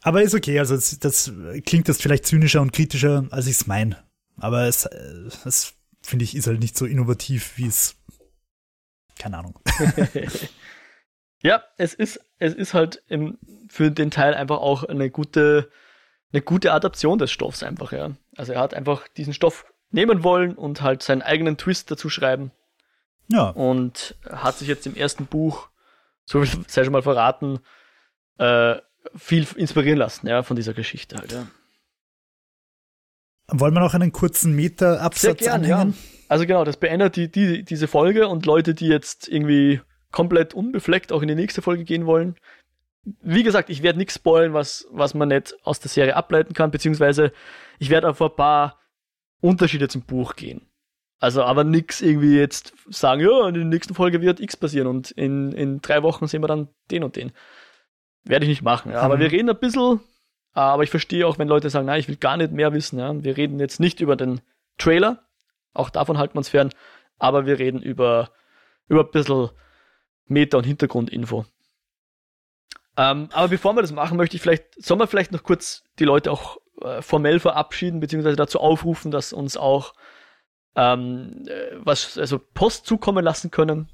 Aber 0.01 0.21
ist 0.21 0.35
okay, 0.35 0.59
also 0.59 0.75
das, 0.75 0.99
das, 0.99 1.33
klingt 1.65 1.87
jetzt 1.87 2.03
vielleicht 2.03 2.27
zynischer 2.27 2.61
und 2.61 2.71
kritischer, 2.71 3.25
als 3.31 3.47
ich 3.47 3.53
es 3.53 3.65
meine. 3.65 4.03
Aber 4.37 4.65
es, 4.65 4.85
es 4.85 5.73
finde 6.03 6.25
ich, 6.25 6.35
ist 6.35 6.45
halt 6.45 6.59
nicht 6.59 6.77
so 6.77 6.85
innovativ, 6.85 7.57
wie 7.57 7.65
es. 7.65 7.95
Keine 9.17 9.39
Ahnung. 9.39 9.57
ja, 11.41 11.63
es 11.77 11.95
ist, 11.95 12.19
es 12.37 12.53
ist 12.53 12.75
halt 12.75 13.01
im, 13.07 13.39
für 13.67 13.89
den 13.89 14.11
Teil 14.11 14.35
einfach 14.35 14.57
auch 14.57 14.83
eine 14.83 15.09
gute, 15.09 15.71
eine 16.35 16.41
gute 16.41 16.73
Adaption 16.73 17.17
des 17.17 17.31
Stoffs 17.31 17.63
einfach, 17.63 17.93
ja. 17.93 18.11
Also 18.35 18.53
er 18.53 18.59
hat 18.59 18.73
einfach 18.73 19.07
diesen 19.07 19.33
Stoff 19.33 19.65
nehmen 19.91 20.23
wollen 20.23 20.55
und 20.55 20.81
halt 20.81 21.01
seinen 21.01 21.21
eigenen 21.21 21.57
Twist 21.57 21.89
dazu 21.89 22.09
schreiben. 22.09 22.51
Ja. 23.29 23.49
Und 23.49 24.15
hat 24.29 24.57
sich 24.57 24.67
jetzt 24.67 24.85
im 24.85 24.95
ersten 24.95 25.25
Buch, 25.25 25.69
so 26.25 26.43
viel 26.43 26.65
sei 26.67 26.83
schon 26.83 26.91
mal 26.91 27.01
verraten, 27.01 27.59
äh, 28.37 28.75
viel 29.15 29.47
inspirieren 29.55 29.97
lassen, 29.97 30.27
ja, 30.27 30.43
von 30.43 30.55
dieser 30.55 30.73
Geschichte 30.73 31.15
halt, 31.17 31.31
ja. 31.31 31.47
Wollen 33.47 33.73
wir 33.73 33.79
noch 33.79 33.93
einen 33.93 34.11
kurzen 34.11 34.53
Meter-Absatz 34.55 35.37
gern, 35.37 35.63
anhängen? 35.63 35.91
Ja. 35.91 36.25
Also 36.27 36.45
genau, 36.45 36.65
das 36.65 36.77
beendet 36.77 37.15
die, 37.15 37.31
die, 37.31 37.63
diese 37.63 37.87
Folge 37.87 38.27
und 38.27 38.45
Leute, 38.45 38.73
die 38.73 38.87
jetzt 38.87 39.27
irgendwie 39.27 39.81
komplett 40.11 40.53
unbefleckt 40.53 41.11
auch 41.11 41.21
in 41.21 41.27
die 41.27 41.35
nächste 41.35 41.61
Folge 41.61 41.83
gehen 41.85 42.07
wollen. 42.07 42.35
Wie 43.21 43.43
gesagt, 43.43 43.69
ich 43.69 43.83
werde 43.83 43.99
nichts 43.99 44.15
spoilen, 44.15 44.53
was, 44.53 44.87
was 44.91 45.13
man 45.13 45.29
nicht 45.29 45.55
aus 45.63 45.79
der 45.79 45.89
Serie 45.89 46.15
ableiten 46.15 46.53
kann, 46.53 46.71
beziehungsweise 46.71 47.31
ich 47.77 47.89
werde 47.89 48.09
auf 48.09 48.21
ein 48.21 48.35
paar 48.35 48.79
Unterschiede 49.41 49.87
zum 49.87 50.01
Buch 50.01 50.35
gehen. 50.35 50.67
Also 51.19 51.43
aber 51.43 51.63
nichts 51.63 52.01
irgendwie 52.01 52.37
jetzt 52.37 52.73
sagen, 52.89 53.21
ja, 53.21 53.47
in 53.47 53.53
der 53.53 53.63
nächsten 53.63 53.95
Folge 53.95 54.21
wird 54.21 54.39
X 54.39 54.57
passieren 54.57 54.87
und 54.87 55.11
in, 55.11 55.53
in 55.53 55.81
drei 55.81 56.03
Wochen 56.03 56.27
sehen 56.27 56.41
wir 56.43 56.47
dann 56.47 56.69
den 56.91 57.03
und 57.03 57.15
den. 57.15 57.31
Werde 58.23 58.45
ich 58.45 58.49
nicht 58.49 58.63
machen. 58.63 58.91
Ja. 58.91 59.01
Aber 59.01 59.15
mhm. 59.15 59.21
wir 59.21 59.31
reden 59.31 59.49
ein 59.49 59.59
bisschen, 59.59 60.01
aber 60.51 60.83
ich 60.83 60.89
verstehe 60.89 61.25
auch, 61.27 61.37
wenn 61.37 61.47
Leute 61.47 61.69
sagen, 61.69 61.85
nein, 61.85 61.99
ich 61.99 62.07
will 62.07 62.17
gar 62.17 62.37
nicht 62.37 62.51
mehr 62.51 62.73
wissen. 62.73 62.99
Ja. 62.99 63.23
Wir 63.23 63.37
reden 63.37 63.59
jetzt 63.59 63.79
nicht 63.79 64.01
über 64.01 64.15
den 64.15 64.41
Trailer, 64.77 65.23
auch 65.73 65.89
davon 65.89 66.17
halten 66.17 66.33
wir 66.33 66.39
uns 66.39 66.49
fern, 66.49 66.69
aber 67.17 67.45
wir 67.45 67.59
reden 67.59 67.81
über, 67.81 68.31
über 68.87 69.01
ein 69.01 69.11
bisschen 69.11 69.49
Meta- 70.25 70.57
und 70.57 70.65
Hintergrundinfo. 70.65 71.45
Ähm, 72.97 73.29
aber 73.33 73.49
bevor 73.49 73.75
wir 73.75 73.81
das 73.81 73.91
machen, 73.91 74.17
möchte 74.17 74.35
ich 74.35 74.41
vielleicht, 74.41 74.81
sollen 74.81 74.99
wir 74.99 75.07
vielleicht 75.07 75.31
noch 75.31 75.43
kurz 75.43 75.83
die 75.99 76.05
Leute 76.05 76.31
auch 76.31 76.57
äh, 76.81 77.01
formell 77.01 77.39
verabschieden, 77.39 77.99
beziehungsweise 77.99 78.35
dazu 78.35 78.59
aufrufen, 78.59 79.11
dass 79.11 79.33
uns 79.33 79.57
auch 79.57 79.93
ähm, 80.75 81.43
äh, 81.47 81.75
was, 81.77 82.17
also 82.17 82.39
Post 82.39 82.85
zukommen 82.85 83.23
lassen 83.23 83.51
können. 83.51 83.89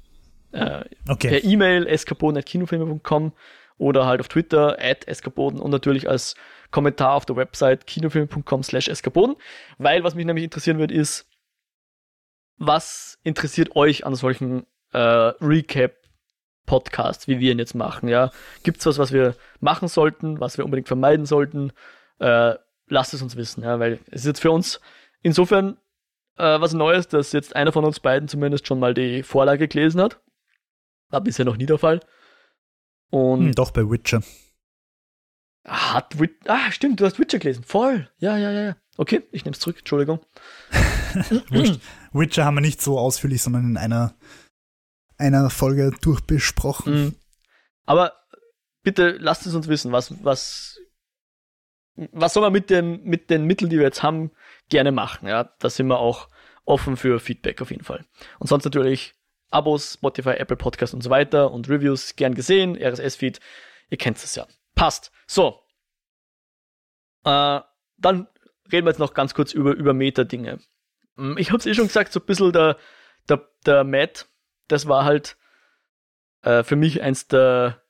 Äh, 0.52 0.84
okay. 1.08 1.28
Per 1.28 1.44
E-Mail 1.44 1.86
eskapoden.kinofilme.com 1.86 3.32
oder 3.78 4.06
halt 4.06 4.20
auf 4.20 4.28
Twitter 4.28 4.76
at 4.80 5.08
eskapoden 5.08 5.58
und 5.58 5.70
natürlich 5.70 6.08
als 6.08 6.34
Kommentar 6.70 7.14
auf 7.14 7.24
der 7.24 7.36
Website 7.36 7.86
kinofilm.com 7.86 8.62
slash 8.62 8.88
eskapoden. 8.88 9.36
Weil 9.78 10.04
was 10.04 10.14
mich 10.14 10.26
nämlich 10.26 10.44
interessieren 10.44 10.78
wird, 10.78 10.92
ist, 10.92 11.26
was 12.58 13.18
interessiert 13.24 13.74
euch 13.74 14.06
an 14.06 14.14
solchen 14.14 14.66
äh, 14.92 15.32
Recap-Podcasts, 16.62 17.28
wie 17.28 17.40
wir 17.40 17.52
ihn 17.52 17.58
jetzt 17.58 17.74
machen? 17.74 18.08
Ja? 18.08 18.30
Gibt 18.62 18.78
es 18.78 18.86
was, 18.86 18.98
was 18.98 19.12
wir 19.12 19.34
machen 19.60 19.88
sollten, 19.88 20.40
was 20.40 20.58
wir 20.58 20.64
unbedingt 20.64 20.88
vermeiden 20.88 21.26
sollten? 21.26 21.72
Äh, 22.18 22.54
lasst 22.88 23.14
es 23.14 23.22
uns 23.22 23.36
wissen, 23.36 23.62
ja? 23.62 23.78
weil 23.78 24.00
es 24.10 24.22
ist 24.22 24.26
jetzt 24.26 24.40
für 24.40 24.50
uns 24.50 24.80
insofern 25.22 25.78
äh, 26.36 26.60
was 26.60 26.72
Neues, 26.72 27.08
dass 27.08 27.32
jetzt 27.32 27.56
einer 27.56 27.72
von 27.72 27.84
uns 27.84 28.00
beiden 28.00 28.28
zumindest 28.28 28.66
schon 28.66 28.78
mal 28.80 28.94
die 28.94 29.22
Vorlage 29.22 29.68
gelesen 29.68 30.00
hat. 30.00 30.20
War 31.10 31.20
bisher 31.20 31.44
noch 31.44 31.56
nie 31.56 31.66
der 31.66 31.78
Fall. 31.78 32.00
Und 33.10 33.46
hm, 33.46 33.52
doch 33.54 33.70
bei 33.70 33.88
Witcher. 33.88 34.22
Hat 35.64 36.18
Witcher. 36.18 36.36
Ah, 36.46 36.72
stimmt, 36.72 37.00
du 37.00 37.04
hast 37.04 37.18
Witcher 37.18 37.38
gelesen. 37.38 37.62
Voll. 37.64 38.08
Ja, 38.18 38.36
ja, 38.36 38.50
ja, 38.50 38.62
ja. 38.62 38.76
Okay, 38.96 39.22
ich 39.30 39.44
nehme 39.44 39.52
es 39.52 39.60
zurück. 39.60 39.78
Entschuldigung. 39.78 40.20
Witcher 42.12 42.44
haben 42.44 42.54
wir 42.54 42.60
nicht 42.62 42.80
so 42.80 42.98
ausführlich, 42.98 43.42
sondern 43.42 43.70
in 43.70 43.76
einer, 43.76 44.14
einer 45.22 45.50
Folge 45.50 45.90
durchbesprochen. 46.00 46.94
Mhm. 46.94 47.14
Aber 47.84 48.12
bitte 48.82 49.10
lasst 49.18 49.46
es 49.46 49.54
uns 49.54 49.68
wissen, 49.68 49.92
was, 49.92 50.24
was, 50.24 50.78
was 51.94 52.34
soll 52.34 52.42
man 52.42 52.52
mit, 52.52 52.70
dem, 52.70 53.02
mit 53.04 53.30
den 53.30 53.44
Mitteln, 53.44 53.70
die 53.70 53.78
wir 53.78 53.84
jetzt 53.84 54.02
haben, 54.02 54.30
gerne 54.68 54.92
machen. 54.92 55.28
Ja, 55.28 55.52
da 55.58 55.70
sind 55.70 55.86
wir 55.86 55.98
auch 55.98 56.28
offen 56.64 56.96
für 56.96 57.20
Feedback 57.20 57.60
auf 57.60 57.70
jeden 57.70 57.84
Fall. 57.84 58.04
Und 58.38 58.48
sonst 58.48 58.64
natürlich 58.64 59.14
Abos, 59.50 59.94
Spotify, 59.94 60.30
Apple 60.30 60.56
Podcast 60.56 60.94
und 60.94 61.02
so 61.02 61.10
weiter 61.10 61.50
und 61.50 61.68
Reviews 61.68 62.16
gern 62.16 62.34
gesehen, 62.34 62.76
RSS-Feed, 62.76 63.40
ihr 63.90 63.98
kennt 63.98 64.16
es 64.16 64.34
ja. 64.34 64.46
Passt. 64.74 65.12
So. 65.26 65.60
Äh, 67.24 67.60
dann 67.98 68.26
reden 68.72 68.86
wir 68.86 68.90
jetzt 68.90 68.98
noch 68.98 69.14
ganz 69.14 69.34
kurz 69.34 69.52
über, 69.52 69.72
über 69.72 69.92
Meta-Dinge. 69.92 70.58
Hm, 71.16 71.36
ich 71.38 71.50
habe 71.50 71.58
es 71.58 71.66
eh 71.66 71.74
schon 71.74 71.86
gesagt, 71.86 72.12
so 72.12 72.20
ein 72.20 72.26
bisschen 72.26 72.52
der, 72.52 72.78
der, 73.28 73.48
der 73.66 73.84
Matt, 73.84 74.28
das 74.72 74.88
war 74.88 75.04
halt 75.04 75.36
äh, 76.42 76.62
für 76.62 76.76
mich 76.76 77.02
eins 77.02 77.28
der, 77.28 77.82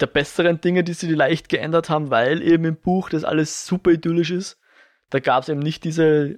der 0.00 0.06
besseren 0.06 0.60
Dinge, 0.60 0.84
die 0.84 0.92
sie 0.92 1.12
leicht 1.12 1.48
geändert 1.48 1.88
haben, 1.88 2.10
weil 2.10 2.42
eben 2.42 2.64
im 2.64 2.76
Buch 2.76 3.08
das 3.08 3.24
alles 3.24 3.66
super 3.66 3.90
idyllisch 3.90 4.30
ist 4.30 4.58
da 5.10 5.20
gab 5.20 5.42
es 5.42 5.48
eben 5.48 5.60
nicht 5.60 5.84
diese, 5.84 6.36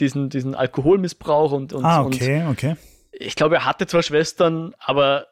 diesen, 0.00 0.28
diesen 0.28 0.54
Alkoholmissbrauch 0.54 1.52
und, 1.52 1.72
und, 1.72 1.84
ah, 1.84 2.04
okay, 2.04 2.42
und 2.42 2.50
okay. 2.50 2.76
ich 3.12 3.36
glaube, 3.36 3.56
er 3.56 3.64
hatte 3.64 3.86
zwar 3.86 4.02
Schwestern, 4.02 4.74
aber 4.78 5.28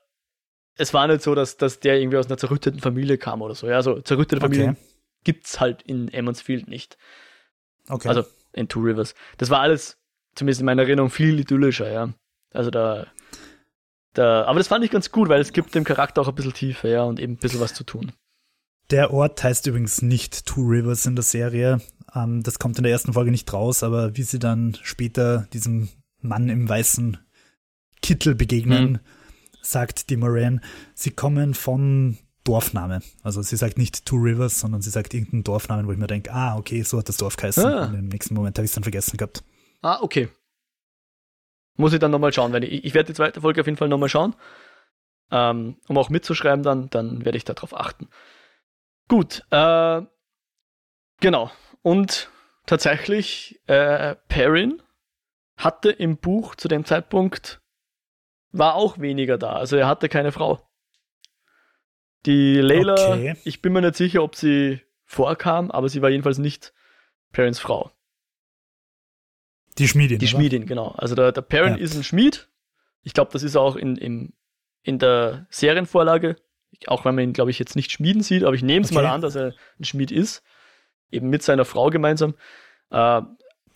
es 0.76 0.94
war 0.94 1.06
nicht 1.06 1.22
so, 1.22 1.34
dass, 1.34 1.56
dass 1.56 1.80
der 1.80 2.00
irgendwie 2.00 2.18
aus 2.18 2.26
einer 2.26 2.38
zerrütteten 2.38 2.80
Familie 2.80 3.18
kam 3.18 3.42
oder 3.42 3.54
so. 3.54 3.68
Ja, 3.68 3.76
also 3.76 4.00
zerrüttete 4.00 4.40
Familien 4.40 4.70
okay. 4.70 4.80
gibt's 5.24 5.60
halt 5.60 5.82
in 5.82 6.08
Emmonsfield 6.08 6.68
nicht. 6.68 6.96
Okay. 7.88 8.08
Also 8.08 8.24
in 8.52 8.68
Two 8.68 8.80
Rivers. 8.80 9.14
Das 9.38 9.50
war 9.50 9.60
alles, 9.60 9.98
zumindest 10.34 10.60
in 10.60 10.66
meiner 10.66 10.82
Erinnerung, 10.82 11.10
viel 11.10 11.38
idyllischer, 11.38 11.90
ja. 11.90 12.12
Also 12.52 12.70
da, 12.70 13.06
da, 14.14 14.44
aber 14.44 14.58
das 14.58 14.68
fand 14.68 14.84
ich 14.84 14.90
ganz 14.90 15.10
gut, 15.10 15.28
weil 15.28 15.40
es 15.40 15.52
gibt 15.52 15.74
dem 15.74 15.84
Charakter 15.84 16.22
auch 16.22 16.28
ein 16.28 16.34
bisschen 16.34 16.54
Tiefe, 16.54 16.88
ja, 16.88 17.02
und 17.02 17.20
eben 17.20 17.34
ein 17.34 17.38
bisschen 17.38 17.60
was 17.60 17.74
zu 17.74 17.84
tun. 17.84 18.12
Der 18.90 19.12
Ort 19.12 19.42
heißt 19.42 19.66
übrigens 19.66 20.02
nicht 20.02 20.46
Two 20.46 20.62
Rivers 20.62 21.06
in 21.06 21.16
der 21.16 21.24
Serie. 21.24 21.80
Ähm, 22.14 22.42
das 22.42 22.58
kommt 22.58 22.78
in 22.78 22.84
der 22.84 22.92
ersten 22.92 23.12
Folge 23.12 23.30
nicht 23.30 23.52
raus, 23.52 23.82
aber 23.82 24.16
wie 24.16 24.22
sie 24.22 24.38
dann 24.38 24.76
später 24.82 25.48
diesem 25.52 25.88
Mann 26.20 26.48
im 26.48 26.68
weißen 26.68 27.18
Kittel 28.02 28.34
begegnen, 28.34 28.92
mhm. 28.92 29.00
sagt 29.62 30.10
die 30.10 30.16
Moran, 30.16 30.60
sie 30.94 31.10
kommen 31.10 31.54
von 31.54 32.18
Dorfname. 32.44 33.00
Also 33.22 33.40
sie 33.40 33.56
sagt 33.56 33.78
nicht 33.78 34.04
Two 34.04 34.16
Rivers, 34.16 34.60
sondern 34.60 34.82
sie 34.82 34.90
sagt 34.90 35.14
irgendeinen 35.14 35.44
Dorfnamen, 35.44 35.86
wo 35.86 35.92
ich 35.92 35.98
mir 35.98 36.06
denke, 36.06 36.32
ah, 36.32 36.56
okay, 36.56 36.82
so 36.82 36.98
hat 36.98 37.08
das 37.08 37.16
Dorf 37.16 37.36
geheißen. 37.36 37.64
Ah. 37.64 37.86
Und 37.86 37.94
im 37.94 38.08
nächsten 38.08 38.34
Moment 38.34 38.58
habe 38.58 38.64
ich 38.64 38.70
es 38.70 38.74
dann 38.74 38.84
vergessen 38.84 39.16
gehabt. 39.16 39.42
Ah, 39.80 39.98
okay. 40.02 40.28
Muss 41.76 41.92
ich 41.92 41.98
dann 41.98 42.10
nochmal 42.10 42.32
schauen, 42.32 42.52
weil 42.52 42.64
ich, 42.64 42.84
ich 42.84 42.94
werde 42.94 43.08
die 43.08 43.14
zweite 43.14 43.40
Folge 43.40 43.60
auf 43.60 43.66
jeden 43.66 43.76
Fall 43.76 43.88
nochmal 43.88 44.08
schauen. 44.08 44.34
Ähm, 45.30 45.78
um 45.88 45.98
auch 45.98 46.10
mitzuschreiben, 46.10 46.62
dann, 46.62 46.90
dann 46.90 47.24
werde 47.24 47.38
ich 47.38 47.44
darauf 47.44 47.74
achten. 47.74 48.08
Gut, 49.08 49.42
äh, 49.50 50.02
genau. 51.20 51.50
Und 51.82 52.30
tatsächlich, 52.66 53.60
äh, 53.66 54.14
Perrin 54.28 54.82
hatte 55.56 55.90
im 55.90 56.16
Buch 56.16 56.54
zu 56.54 56.68
dem 56.68 56.84
Zeitpunkt, 56.84 57.60
war 58.52 58.74
auch 58.74 58.98
weniger 58.98 59.38
da. 59.38 59.54
Also 59.54 59.76
er 59.76 59.88
hatte 59.88 60.08
keine 60.08 60.32
Frau. 60.32 60.60
Die 62.26 62.56
Layla, 62.60 62.94
okay. 62.94 63.36
ich 63.44 63.60
bin 63.60 63.72
mir 63.72 63.82
nicht 63.82 63.96
sicher, 63.96 64.22
ob 64.22 64.36
sie 64.36 64.80
vorkam, 65.04 65.70
aber 65.70 65.88
sie 65.88 66.00
war 66.00 66.10
jedenfalls 66.10 66.38
nicht 66.38 66.72
Perrins 67.32 67.58
Frau. 67.58 67.90
Die 69.78 69.88
Schmiedin. 69.88 70.18
Die 70.18 70.26
oder? 70.26 70.30
Schmiedin, 70.30 70.66
genau. 70.66 70.88
Also 70.92 71.14
der, 71.14 71.32
der 71.32 71.42
Perrin 71.42 71.74
ja. 71.74 71.80
ist 71.80 71.96
ein 71.96 72.04
Schmied. 72.04 72.48
Ich 73.02 73.12
glaube, 73.12 73.32
das 73.32 73.42
ist 73.42 73.56
auch 73.56 73.76
in, 73.76 73.96
in, 73.96 74.32
in 74.82 74.98
der 74.98 75.46
Serienvorlage, 75.50 76.36
auch 76.86 77.04
wenn 77.04 77.14
man 77.14 77.24
ihn, 77.24 77.32
glaube 77.32 77.50
ich, 77.50 77.58
jetzt 77.58 77.76
nicht 77.76 77.92
schmieden 77.92 78.22
sieht, 78.22 78.44
aber 78.44 78.54
ich 78.54 78.62
nehme 78.62 78.84
es 78.84 78.90
okay. 78.90 79.02
mal 79.02 79.06
an, 79.06 79.20
dass 79.20 79.34
er 79.34 79.54
ein 79.78 79.84
Schmied 79.84 80.10
ist. 80.10 80.42
Eben 81.10 81.28
mit 81.28 81.42
seiner 81.42 81.64
Frau 81.64 81.90
gemeinsam. 81.90 82.34
Äh, 82.90 83.22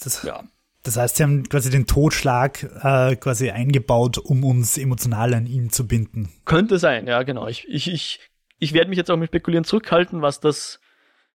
das, 0.02 0.22
ja. 0.22 0.42
das 0.82 0.96
heißt, 0.96 1.16
sie 1.16 1.22
haben 1.22 1.48
quasi 1.48 1.70
den 1.70 1.86
Totschlag 1.86 2.62
äh, 2.82 3.16
quasi 3.16 3.50
eingebaut, 3.50 4.18
um 4.18 4.44
uns 4.44 4.78
emotional 4.78 5.34
an 5.34 5.46
ihn 5.46 5.70
zu 5.70 5.86
binden. 5.86 6.32
Könnte 6.44 6.78
sein, 6.78 7.06
ja, 7.06 7.22
genau. 7.22 7.46
Ich, 7.46 7.68
ich, 7.68 7.92
ich, 7.92 8.20
ich 8.58 8.72
werde 8.72 8.88
mich 8.88 8.96
jetzt 8.96 9.10
auch 9.10 9.16
mit 9.16 9.28
Spekulieren 9.28 9.64
zurückhalten, 9.64 10.22
was 10.22 10.40
das 10.40 10.80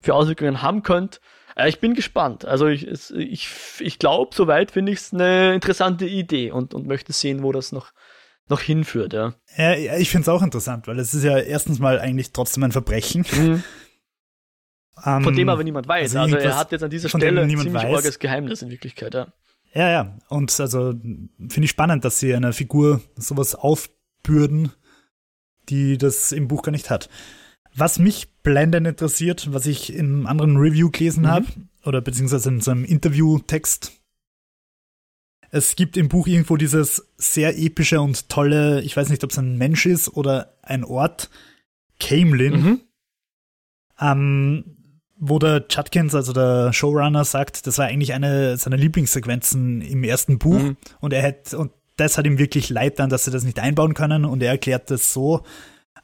für 0.02 0.14
Auswirkungen 0.14 0.62
haben 0.62 0.84
könnte. 0.84 1.20
Äh, 1.56 1.70
ich 1.70 1.80
bin 1.80 1.94
gespannt. 1.94 2.46
Also 2.46 2.68
ich, 2.68 2.88
ich, 2.88 3.50
ich 3.80 4.00
glaube, 4.00 4.36
soweit 4.36 4.72
finde 4.72 4.92
ich 4.92 5.00
es 5.00 5.14
eine 5.14 5.54
interessante 5.54 6.06
Idee 6.06 6.52
und, 6.52 6.74
und 6.74 6.88
möchte 6.88 7.14
sehen, 7.14 7.44
wo 7.44 7.52
das 7.52 7.72
noch, 7.72 7.92
noch 8.48 8.62
hinführt, 8.62 9.14
ja. 9.14 9.34
Ja, 9.58 9.76
ich 9.76 10.10
finde 10.10 10.24
es 10.24 10.30
auch 10.30 10.42
interessant, 10.42 10.88
weil 10.88 11.00
es 11.00 11.14
ist 11.14 11.24
ja 11.24 11.38
erstens 11.38 11.80
mal 11.80 12.00
eigentlich 12.00 12.32
trotzdem 12.32 12.64
ein 12.64 12.72
Verbrechen. 12.72 13.26
Mhm. 13.32 13.64
Um, 15.06 15.24
von 15.24 15.36
dem 15.36 15.50
aber 15.50 15.64
niemand 15.64 15.88
weiß. 15.88 16.16
Also, 16.16 16.36
also 16.36 16.48
er 16.48 16.58
hat 16.58 16.72
jetzt 16.72 16.84
an 16.84 16.90
dieser 16.90 17.10
Stelle 17.10 17.42
ein 17.42 17.50
ziemlich 17.50 18.20
Geheimnis 18.20 18.62
in 18.62 18.70
Wirklichkeit, 18.70 19.14
ja. 19.14 19.28
Ja, 19.74 19.90
ja. 19.90 20.18
Und 20.30 20.60
also 20.60 20.94
finde 20.94 21.64
ich 21.64 21.70
spannend, 21.70 22.04
dass 22.04 22.20
sie 22.20 22.34
einer 22.34 22.54
Figur 22.54 23.02
sowas 23.16 23.56
aufbürden, 23.56 24.72
die 25.70 25.98
das 25.98 26.32
im 26.32 26.48
Buch 26.48 26.64
gar 26.64 26.72
nicht 26.72 26.90
hat. 26.90 27.10
Was 27.80 27.98
mich 27.98 28.28
blendend 28.44 28.86
interessiert, 28.86 29.54
was 29.54 29.66
ich 29.66 29.94
in 29.94 30.06
einem 30.06 30.28
anderen 30.28 30.58
Review 30.58 30.90
gelesen 30.92 31.24
mhm. 31.24 31.28
habe, 31.28 31.46
oder 31.86 32.02
beziehungsweise 32.02 32.50
in 32.50 32.60
so 32.60 32.72
einem 32.72 32.84
Interviewtext, 32.84 33.94
es 35.52 35.76
gibt 35.76 35.98
im 35.98 36.10
Buch 36.10 36.28
irgendwo 36.28 36.58
dieses 36.58 37.08
sehr 37.18 37.58
epische 37.58 38.02
und 38.02 38.30
tolle, 38.30 38.82
ich 38.82 38.96
weiß 38.96 39.10
nicht, 39.10 39.24
ob 39.24 39.32
es 39.32 39.40
ein 39.40 39.58
Mensch 39.58 39.86
ist 39.86 40.10
oder 40.10 40.58
ein 40.62 40.84
Ort, 40.84 41.30
Camelin, 42.00 42.62
mhm. 42.62 42.82
ähm, 44.00 44.64
wo 45.18 45.40
der 45.40 45.68
Chudkins, 45.68 46.14
also 46.16 46.34
der 46.34 46.72
Showrunner, 46.74 47.24
sagt, 47.24 47.66
das 47.66 47.78
war 47.78 47.86
eigentlich 47.86 48.14
eine 48.14 48.58
seiner 48.58 48.78
Lieblingssequenzen 48.78 49.82
im 49.82 50.04
ersten 50.04 50.38
Buch 50.38 50.60
mhm. 50.60 50.78
und 51.00 51.14
er 51.14 51.22
hätte, 51.22 51.58
und 51.58 51.72
das 51.96 52.18
hat 52.18 52.26
ihm 52.26 52.38
wirklich 52.38 52.70
leid 52.70 53.00
dann, 53.00 53.10
dass 53.10 53.26
sie 53.26 53.32
das 53.32 53.44
nicht 53.44 53.60
einbauen 53.60 53.94
können 53.94 54.26
und 54.26 54.44
er 54.44 54.52
erklärt 54.52 54.92
das 54.92 55.14
so, 55.14 55.44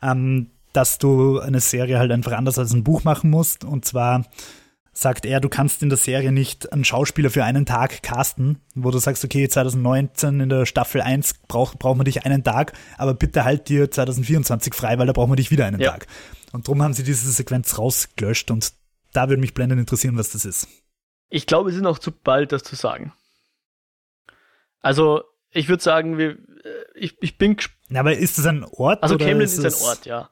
ähm, 0.02 0.52
dass 0.76 0.98
du 0.98 1.40
eine 1.40 1.60
Serie 1.60 2.00
halt 2.00 2.12
einfach 2.12 2.34
anders 2.34 2.60
als 2.60 2.74
ein 2.74 2.84
Buch 2.84 3.04
machen 3.04 3.30
musst. 3.30 3.64
Und 3.64 3.86
zwar 3.86 4.26
sagt 4.92 5.26
er, 5.26 5.40
du 5.40 5.50
kannst 5.50 5.84
in 5.84 5.90
der 5.90 5.98
Serie 5.98 6.32
nicht 6.32 6.72
einen 6.72 6.86
Schauspieler 6.86 7.30
für 7.30 7.44
einen 7.44 7.66
Tag 7.66 8.02
casten, 8.02 8.62
wo 8.76 8.92
du 8.92 8.98
sagst, 8.98 9.24
okay, 9.26 9.48
2019 9.48 10.40
in 10.40 10.50
der 10.50 10.66
Staffel 10.66 11.02
1 11.02 11.36
braucht 11.48 11.80
braucht 11.80 11.98
man 11.98 12.06
dich 12.06 12.26
einen 12.26 12.44
Tag, 12.44 12.74
aber 12.98 13.14
bitte 13.14 13.44
halt 13.44 13.68
dir 13.68 13.92
2024 13.92 14.74
frei, 14.74 14.98
weil 14.98 15.08
da 15.08 15.14
braucht 15.14 15.28
man 15.28 15.38
dich 15.38 15.52
wieder 15.52 15.66
einen 15.66 15.82
ja. 15.82 15.92
Tag. 15.92 16.08
Und 16.54 16.68
darum 16.68 16.82
haben 16.82 16.94
sie 16.94 17.04
diese 17.04 17.30
Sequenz 17.32 17.78
rausgelöscht 17.78 18.52
und 18.52 18.74
da 19.12 19.30
würde 19.30 19.42
mich 19.42 19.54
blendend 19.54 19.80
interessieren, 19.80 20.18
was 20.18 20.30
das 20.32 20.46
ist. 20.46 20.68
Ich 21.30 21.46
glaube, 21.46 21.70
es 21.70 21.76
ist 21.76 21.82
noch 21.82 22.00
zu 22.00 22.12
bald, 22.12 22.52
das 22.52 22.64
zu 22.64 22.76
sagen. 22.76 23.14
Also, 24.80 25.24
ich 25.52 25.68
würde 25.68 25.82
sagen, 25.82 26.18
wir, 26.18 26.32
äh, 26.32 26.38
ich, 26.94 27.18
ich 27.22 27.38
bin 27.38 27.56
gespannt. 27.58 27.98
Aber 27.98 28.16
ist 28.16 28.38
das 28.38 28.46
ein 28.46 28.64
Ort? 28.64 29.04
Also, 29.04 29.18
Camden 29.18 29.42
ist, 29.42 29.58
ist 29.58 29.82
ein 29.82 29.88
Ort, 29.88 30.06
ja. 30.06 30.30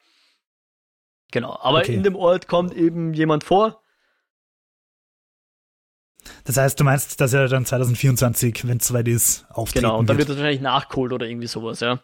Genau, 1.33 1.57
aber 1.59 1.79
okay. 1.79 1.95
in 1.95 2.03
dem 2.03 2.15
Ort 2.15 2.47
kommt 2.47 2.75
eben 2.75 3.11
jemand 3.15 3.43
vor. 3.43 3.81
Das 6.43 6.57
heißt, 6.57 6.79
du 6.79 6.83
meinst, 6.83 7.19
dass 7.19 7.33
er 7.33 7.47
dann 7.47 7.65
2024, 7.65 8.67
wenn 8.67 8.77
es 8.77 8.87
soweit 8.87 9.07
ist, 9.07 9.47
auftreten 9.49 9.85
Genau, 9.85 9.97
und 9.97 10.07
dann 10.07 10.19
wird 10.19 10.29
das 10.29 10.37
wahrscheinlich 10.37 10.61
nachgeholt 10.61 11.11
oder 11.11 11.25
irgendwie 11.25 11.47
sowas, 11.47 11.79
ja. 11.79 12.03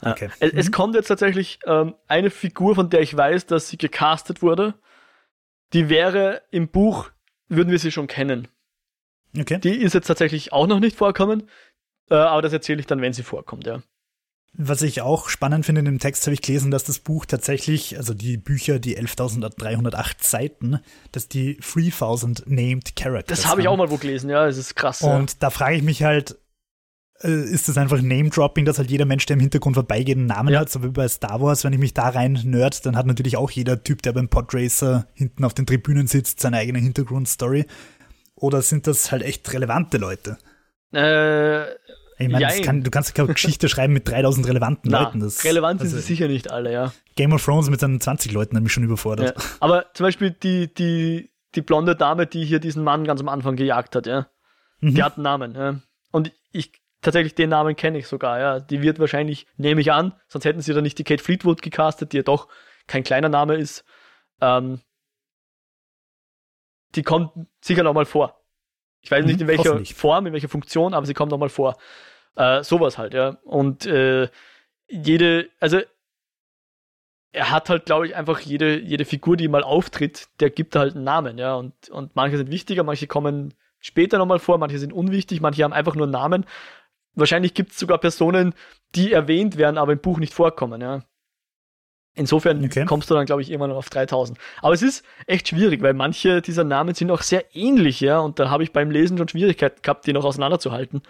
Okay. 0.00 0.30
Es, 0.38 0.52
mhm. 0.52 0.58
es, 0.60 0.70
kommt 0.70 0.94
jetzt 0.94 1.08
tatsächlich 1.08 1.58
ähm, 1.66 1.96
eine 2.06 2.30
Figur, 2.30 2.76
von 2.76 2.88
der 2.88 3.00
ich 3.00 3.16
weiß, 3.16 3.46
dass 3.46 3.70
sie 3.70 3.76
gecastet 3.76 4.40
wurde. 4.40 4.74
Die 5.72 5.88
wäre 5.88 6.42
im 6.52 6.68
Buch, 6.68 7.10
würden 7.48 7.72
wir 7.72 7.80
sie 7.80 7.90
schon 7.90 8.06
kennen. 8.06 8.46
Okay. 9.36 9.58
Die 9.58 9.74
ist 9.74 9.94
jetzt 9.94 10.06
tatsächlich 10.06 10.52
auch 10.52 10.68
noch 10.68 10.78
nicht 10.78 10.96
vorkommen, 10.96 11.50
äh, 12.08 12.14
aber 12.14 12.42
das 12.42 12.52
erzähle 12.52 12.78
ich 12.78 12.86
dann, 12.86 13.00
wenn 13.00 13.12
sie 13.12 13.24
vorkommt, 13.24 13.66
ja. 13.66 13.82
Was 14.58 14.80
ich 14.80 15.02
auch 15.02 15.28
spannend 15.28 15.66
finde 15.66 15.80
in 15.80 15.84
dem 15.84 15.98
Text, 15.98 16.26
habe 16.26 16.32
ich 16.32 16.40
gelesen, 16.40 16.70
dass 16.70 16.84
das 16.84 16.98
Buch 16.98 17.26
tatsächlich, 17.26 17.98
also 17.98 18.14
die 18.14 18.38
Bücher, 18.38 18.78
die 18.78 18.98
11.308 18.98 20.14
Seiten, 20.20 20.80
dass 21.12 21.28
die 21.28 21.58
3000 21.58 22.44
Named 22.46 22.96
Characters 22.96 23.42
Das 23.42 23.50
habe 23.50 23.60
ich 23.60 23.68
auch 23.68 23.76
mal 23.76 23.90
wo 23.90 23.96
gelesen, 23.96 24.30
ja, 24.30 24.46
es 24.46 24.56
ist 24.56 24.74
krass. 24.74 25.02
Und 25.02 25.32
ja. 25.32 25.36
da 25.40 25.50
frage 25.50 25.76
ich 25.76 25.82
mich 25.82 26.02
halt, 26.02 26.36
äh, 27.22 27.28
ist 27.28 27.68
das 27.68 27.76
einfach 27.76 28.00
Name-Dropping, 28.00 28.64
dass 28.64 28.78
halt 28.78 28.90
jeder 28.90 29.04
Mensch, 29.04 29.26
der 29.26 29.34
im 29.34 29.40
Hintergrund 29.40 29.74
vorbeigeht, 29.74 30.16
einen 30.16 30.26
Namen 30.26 30.52
ja. 30.52 30.60
hat, 30.60 30.70
so 30.70 30.82
wie 30.82 30.88
bei 30.88 31.08
Star 31.08 31.40
Wars, 31.40 31.64
wenn 31.64 31.72
ich 31.72 31.78
mich 31.78 31.94
da 31.94 32.08
rein 32.08 32.40
nerd, 32.44 32.84
dann 32.86 32.96
hat 32.96 33.06
natürlich 33.06 33.36
auch 33.36 33.50
jeder 33.50 33.82
Typ, 33.82 34.02
der 34.02 34.12
beim 34.12 34.28
Podracer 34.28 35.06
hinten 35.14 35.44
auf 35.44 35.54
den 35.54 35.66
Tribünen 35.66 36.06
sitzt, 36.06 36.40
seine 36.40 36.58
eigene 36.58 36.78
Hintergrundstory. 36.78 37.66
Oder 38.34 38.62
sind 38.62 38.86
das 38.86 39.12
halt 39.12 39.22
echt 39.22 39.52
relevante 39.52 39.98
Leute? 39.98 40.38
Äh, 40.92 41.66
ich 42.18 42.28
meine, 42.28 42.60
kann, 42.62 42.82
du 42.82 42.90
kannst 42.90 43.14
keine 43.14 43.32
Geschichte 43.32 43.68
schreiben 43.68 43.92
mit 43.92 44.08
3000 44.08 44.48
relevanten 44.48 44.90
Na, 44.90 45.02
Leuten. 45.02 45.20
Das, 45.20 45.44
relevant 45.44 45.80
sind 45.80 45.88
also, 45.88 45.98
sie 45.98 46.02
sicher 46.02 46.28
nicht 46.28 46.50
alle, 46.50 46.72
ja. 46.72 46.92
Game 47.14 47.32
of 47.32 47.44
Thrones 47.44 47.68
mit 47.68 47.80
seinen 47.80 48.00
20 48.00 48.32
Leuten 48.32 48.56
hat 48.56 48.62
mich 48.62 48.72
schon 48.72 48.84
überfordert. 48.84 49.36
Ja. 49.36 49.44
Aber 49.60 49.92
zum 49.92 50.04
Beispiel 50.04 50.30
die, 50.30 50.72
die, 50.72 51.30
die 51.54 51.60
blonde 51.62 51.94
Dame, 51.94 52.26
die 52.26 52.44
hier 52.44 52.58
diesen 52.58 52.84
Mann 52.84 53.04
ganz 53.04 53.20
am 53.20 53.28
Anfang 53.28 53.56
gejagt 53.56 53.94
hat, 53.96 54.06
ja. 54.06 54.28
Mhm. 54.80 54.94
Die 54.94 55.02
hat 55.02 55.16
einen 55.16 55.24
Namen, 55.24 55.54
ja. 55.54 55.80
Und 56.10 56.32
ich, 56.52 56.72
tatsächlich 57.02 57.34
den 57.34 57.50
Namen 57.50 57.76
kenne 57.76 57.98
ich 57.98 58.06
sogar, 58.06 58.40
ja. 58.40 58.60
Die 58.60 58.80
wird 58.80 58.98
wahrscheinlich, 58.98 59.46
nehme 59.56 59.80
ich 59.80 59.92
an, 59.92 60.14
sonst 60.28 60.44
hätten 60.46 60.60
sie 60.60 60.72
da 60.72 60.80
nicht 60.80 60.98
die 60.98 61.04
Kate 61.04 61.22
Fleetwood 61.22 61.60
gecastet, 61.60 62.12
die 62.12 62.18
ja 62.18 62.22
doch 62.22 62.48
kein 62.86 63.04
kleiner 63.04 63.28
Name 63.28 63.56
ist. 63.56 63.84
Ähm, 64.40 64.80
die 66.94 67.02
kommt 67.02 67.32
sicher 67.60 67.82
noch 67.82 67.92
mal 67.92 68.06
vor. 68.06 68.35
Ich 69.06 69.10
weiß 69.12 69.24
nicht 69.24 69.40
in 69.40 69.46
mhm, 69.46 69.50
welcher 69.50 69.84
Form, 69.94 70.26
in 70.26 70.32
welcher 70.32 70.48
Funktion, 70.48 70.92
aber 70.92 71.06
sie 71.06 71.14
kommt 71.14 71.30
nochmal 71.30 71.48
vor. 71.48 71.76
Äh, 72.34 72.64
sowas 72.64 72.98
halt, 72.98 73.14
ja. 73.14 73.38
Und 73.44 73.86
äh, 73.86 74.28
jede, 74.88 75.48
also 75.60 75.78
er 77.30 77.50
hat 77.52 77.70
halt, 77.70 77.86
glaube 77.86 78.08
ich, 78.08 78.16
einfach 78.16 78.40
jede, 78.40 78.80
jede 78.80 79.04
Figur, 79.04 79.36
die 79.36 79.46
mal 79.46 79.62
auftritt, 79.62 80.26
der 80.40 80.50
gibt 80.50 80.74
halt 80.74 80.96
einen 80.96 81.04
Namen, 81.04 81.38
ja. 81.38 81.54
Und, 81.54 81.88
und 81.88 82.16
manche 82.16 82.36
sind 82.36 82.50
wichtiger, 82.50 82.82
manche 82.82 83.06
kommen 83.06 83.54
später 83.78 84.18
nochmal 84.18 84.40
vor, 84.40 84.58
manche 84.58 84.80
sind 84.80 84.92
unwichtig, 84.92 85.40
manche 85.40 85.62
haben 85.62 85.72
einfach 85.72 85.94
nur 85.94 86.06
einen 86.06 86.12
Namen. 86.12 86.44
Wahrscheinlich 87.14 87.54
gibt 87.54 87.70
es 87.70 87.78
sogar 87.78 87.98
Personen, 87.98 88.54
die 88.96 89.12
erwähnt 89.12 89.56
werden, 89.56 89.78
aber 89.78 89.92
im 89.92 90.00
Buch 90.00 90.18
nicht 90.18 90.34
vorkommen, 90.34 90.80
ja. 90.80 91.04
Insofern 92.16 92.64
okay. 92.64 92.86
kommst 92.86 93.10
du 93.10 93.14
dann, 93.14 93.26
glaube 93.26 93.42
ich, 93.42 93.50
immer 93.50 93.68
noch 93.68 93.76
auf 93.76 93.90
3000. 93.90 94.38
Aber 94.62 94.72
es 94.72 94.80
ist 94.80 95.04
echt 95.26 95.48
schwierig, 95.48 95.82
weil 95.82 95.92
manche 95.92 96.40
dieser 96.40 96.64
Namen 96.64 96.94
sind 96.94 97.10
auch 97.10 97.20
sehr 97.20 97.54
ähnlich, 97.54 98.00
ja, 98.00 98.18
und 98.20 98.38
da 98.38 98.48
habe 98.48 98.62
ich 98.62 98.72
beim 98.72 98.90
Lesen 98.90 99.18
schon 99.18 99.28
Schwierigkeiten 99.28 99.82
gehabt, 99.82 100.06
die 100.06 100.14
noch 100.14 100.24
auseinanderzuhalten. 100.24 101.02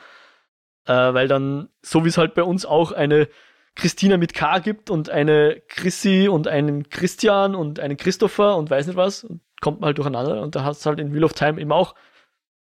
Äh, 0.85 0.93
weil 1.15 1.29
dann, 1.29 1.69
so 1.81 2.05
wie 2.05 2.09
es 2.09 2.19
halt 2.19 2.35
bei 2.35 2.43
uns 2.43 2.67
auch 2.67 2.91
eine 2.91 3.29
Christina 3.77 4.17
mit 4.17 4.35
K 4.35 4.59
gibt 4.59 4.91
und 4.91 5.09
eine 5.09 5.63
Chrissy 5.69 6.29
und 6.29 6.49
einen 6.49 6.89
Christian 6.89 7.55
und 7.55 7.79
einen 7.79 7.97
Christopher 7.97 8.57
und 8.57 8.69
weiß 8.69 8.89
nicht 8.89 8.97
was, 8.97 9.23
und 9.23 9.43
kommt 9.61 9.81
man 9.81 9.89
halt 9.89 9.99
durcheinander 9.99 10.43
und 10.43 10.57
da 10.57 10.65
hast 10.65 10.85
du 10.85 10.89
halt 10.91 10.99
in 10.99 11.15
Wheel 11.15 11.25
of 11.25 11.35
Time 11.35 11.61
eben 11.61 11.71
auch 11.71 11.95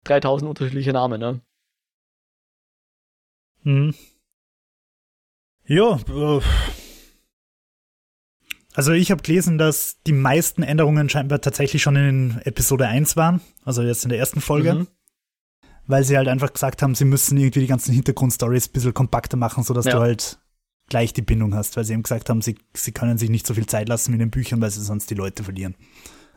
3000 0.04 0.48
unterschiedliche 0.48 0.94
Namen, 0.94 1.20
ne? 1.20 1.42
Hm. 3.64 3.96
Ja, 5.66 5.96
äh, 5.96 6.42
also 8.76 8.92
ich 8.92 9.12
habe 9.12 9.24
gelesen, 9.24 9.58
dass 9.58 10.02
die 10.06 10.14
meisten 10.14 10.62
Änderungen 10.62 11.10
scheinbar 11.10 11.42
tatsächlich 11.42 11.82
schon 11.82 11.96
in 11.96 12.42
Episode 12.44 12.88
1 12.88 13.16
waren, 13.16 13.42
also 13.64 13.82
jetzt 13.82 14.04
in 14.04 14.10
der 14.10 14.20
ersten 14.20 14.42
Folge. 14.42 14.74
Mhm. 14.76 14.88
Weil 15.88 16.04
sie 16.04 16.18
halt 16.18 16.28
einfach 16.28 16.52
gesagt 16.52 16.82
haben, 16.82 16.96
sie 16.96 17.06
müssen 17.06 17.38
irgendwie 17.38 17.60
die 17.60 17.68
ganzen 17.68 17.94
Hintergrundstories 17.94 18.68
ein 18.68 18.72
bisschen 18.72 18.94
kompakter 18.94 19.38
machen, 19.38 19.64
sodass 19.64 19.86
ja. 19.86 19.94
du 19.94 20.00
halt 20.00 20.40
gleich 20.90 21.14
die 21.14 21.22
Bindung 21.22 21.54
hast, 21.54 21.78
weil 21.78 21.86
sie 21.86 21.94
eben 21.94 22.04
gesagt 22.04 22.30
haben, 22.30 22.42
sie, 22.42 22.58
sie 22.74 22.92
können 22.92 23.18
sich 23.18 23.30
nicht 23.30 23.46
so 23.46 23.54
viel 23.54 23.68
Zeit 23.68 23.88
lassen 23.88 24.12
mit 24.12 24.20
den 24.20 24.32
Büchern, 24.32 24.62
weil 24.62 24.72
sie 24.72 24.84
sonst 24.84 25.10
die 25.10 25.16
Leute 25.16 25.44
verlieren. 25.44 25.76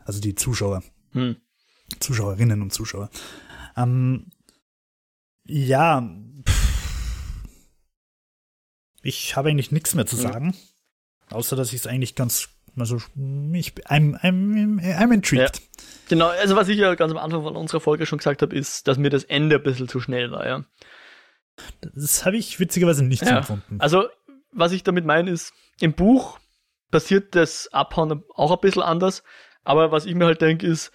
Also 0.05 0.21
die 0.21 0.35
Zuschauer. 0.35 0.83
Hm. 1.13 1.35
Zuschauerinnen 1.99 2.61
und 2.61 2.71
Zuschauer. 2.71 3.09
Ähm, 3.75 4.27
ja, 5.45 6.07
pff, 6.47 6.59
ich 9.01 9.35
habe 9.35 9.49
eigentlich 9.49 9.71
nichts 9.71 9.95
mehr 9.95 10.05
zu 10.05 10.15
sagen. 10.15 10.53
Außer, 11.31 11.55
dass 11.55 11.69
ich 11.69 11.79
es 11.79 11.87
eigentlich 11.87 12.15
ganz, 12.15 12.49
also, 12.77 12.97
ich, 13.53 13.73
I'm, 13.87 14.19
I'm, 14.21 14.79
I'm 14.81 15.13
intrigued. 15.13 15.57
Ja. 15.57 15.63
Genau, 16.09 16.27
also 16.27 16.55
was 16.55 16.67
ich 16.69 16.77
ja 16.77 16.95
ganz 16.95 17.11
am 17.11 17.17
Anfang 17.17 17.43
von 17.43 17.55
unserer 17.55 17.81
Folge 17.81 18.05
schon 18.05 18.17
gesagt 18.17 18.41
habe, 18.41 18.55
ist, 18.55 18.87
dass 18.87 18.97
mir 18.97 19.09
das 19.09 19.23
Ende 19.23 19.57
ein 19.57 19.63
bisschen 19.63 19.87
zu 19.87 19.99
schnell 19.99 20.31
war, 20.31 20.47
ja. 20.47 20.65
Das 21.81 22.25
habe 22.25 22.37
ich 22.37 22.59
witzigerweise 22.59 23.03
nicht 23.03 23.23
ja. 23.23 23.37
empfunden. 23.37 23.79
Also, 23.79 24.07
was 24.51 24.71
ich 24.71 24.83
damit 24.83 25.05
meine, 25.05 25.29
ist, 25.29 25.53
im 25.79 25.93
Buch 25.93 26.39
passiert 26.89 27.35
das 27.35 27.71
Abhauen 27.71 28.23
auch 28.33 28.51
ein 28.51 28.61
bisschen 28.61 28.81
anders, 28.81 29.23
aber 29.63 29.91
was 29.91 30.05
ich 30.05 30.15
mir 30.15 30.25
halt 30.25 30.41
denke, 30.41 30.65
ist, 30.65 30.91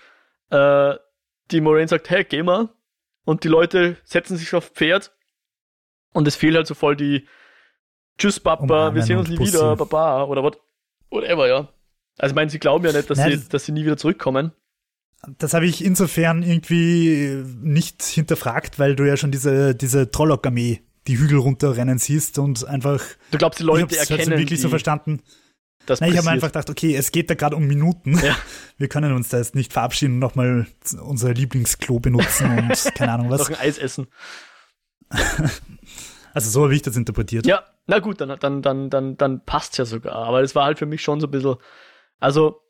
äh, 0.50 0.94
die 1.50 1.60
Moraine 1.60 1.88
sagt, 1.88 2.10
hey, 2.10 2.24
geh 2.24 2.42
mal, 2.42 2.70
und 3.24 3.44
die 3.44 3.48
Leute 3.48 3.96
setzen 4.04 4.36
sich 4.36 4.54
auf 4.54 4.70
Pferd 4.70 5.12
und 6.12 6.26
es 6.26 6.36
fehlt 6.36 6.56
halt 6.56 6.66
so 6.66 6.74
voll 6.74 6.96
die, 6.96 7.26
Tschüss, 8.18 8.40
Papa, 8.40 8.88
oh 8.88 8.94
wir 8.94 9.02
sehen 9.02 9.18
uns 9.18 9.28
nie 9.28 9.36
Pussy. 9.36 9.54
wieder, 9.54 9.76
Papa, 9.76 10.24
oder 10.24 10.42
what, 10.42 10.60
whatever, 11.10 11.48
ja. 11.48 11.68
Also, 12.18 12.32
ich 12.32 12.36
meine, 12.36 12.50
sie 12.50 12.58
glauben 12.58 12.84
ja 12.84 12.92
nicht, 12.92 13.10
dass, 13.10 13.18
Nein, 13.18 13.38
sie, 13.38 13.48
dass 13.48 13.64
sie 13.64 13.72
nie 13.72 13.84
wieder 13.84 13.96
zurückkommen. 13.96 14.52
Das 15.38 15.54
habe 15.54 15.66
ich 15.66 15.84
insofern 15.84 16.42
irgendwie 16.42 17.42
nicht 17.60 18.02
hinterfragt, 18.02 18.78
weil 18.78 18.94
du 18.94 19.04
ja 19.04 19.16
schon 19.16 19.32
diese, 19.32 19.74
diese 19.74 20.10
Trollock-Armee 20.10 20.82
die 21.06 21.18
Hügel 21.18 21.38
runterrennen 21.38 21.98
siehst 21.98 22.38
und 22.38 22.66
einfach. 22.66 23.02
Du 23.30 23.38
glaubst, 23.38 23.58
die 23.58 23.64
Leute 23.64 23.94
ich 23.94 24.10
erkennen. 24.10 24.38
wirklich 24.38 24.60
so 24.60 24.68
verstanden. 24.68 25.20
Das 25.86 26.00
Nein, 26.00 26.12
ich 26.12 26.18
habe 26.18 26.30
einfach 26.30 26.48
gedacht, 26.48 26.70
okay, 26.70 26.96
es 26.96 27.12
geht 27.12 27.28
da 27.28 27.34
gerade 27.34 27.56
um 27.56 27.66
Minuten. 27.66 28.18
Ja. 28.18 28.36
Wir 28.78 28.88
können 28.88 29.12
uns 29.12 29.28
da 29.28 29.36
jetzt 29.36 29.54
nicht 29.54 29.72
verabschieden 29.72 30.14
und 30.14 30.18
nochmal 30.18 30.66
unser 31.02 31.34
Lieblingsklo 31.34 32.00
benutzen 32.00 32.58
und 32.58 32.84
keine 32.94 33.12
Ahnung 33.12 33.30
was. 33.30 33.40
Noch 33.40 33.50
ein 33.50 33.66
Eis 33.66 33.76
essen. 33.76 34.06
also 36.32 36.50
so 36.50 36.64
habe 36.64 36.74
ich 36.74 36.80
das 36.80 36.96
interpretiert. 36.96 37.46
Ja, 37.46 37.64
na 37.86 37.98
gut, 37.98 38.20
dann, 38.20 38.38
dann, 38.38 38.62
dann, 38.62 38.90
dann, 38.90 39.16
dann 39.16 39.44
passt's 39.44 39.76
ja 39.76 39.84
sogar. 39.84 40.14
Aber 40.14 40.42
es 40.42 40.54
war 40.54 40.64
halt 40.64 40.78
für 40.78 40.86
mich 40.86 41.02
schon 41.02 41.20
so 41.20 41.26
ein 41.26 41.30
bisschen, 41.30 41.56
also, 42.18 42.62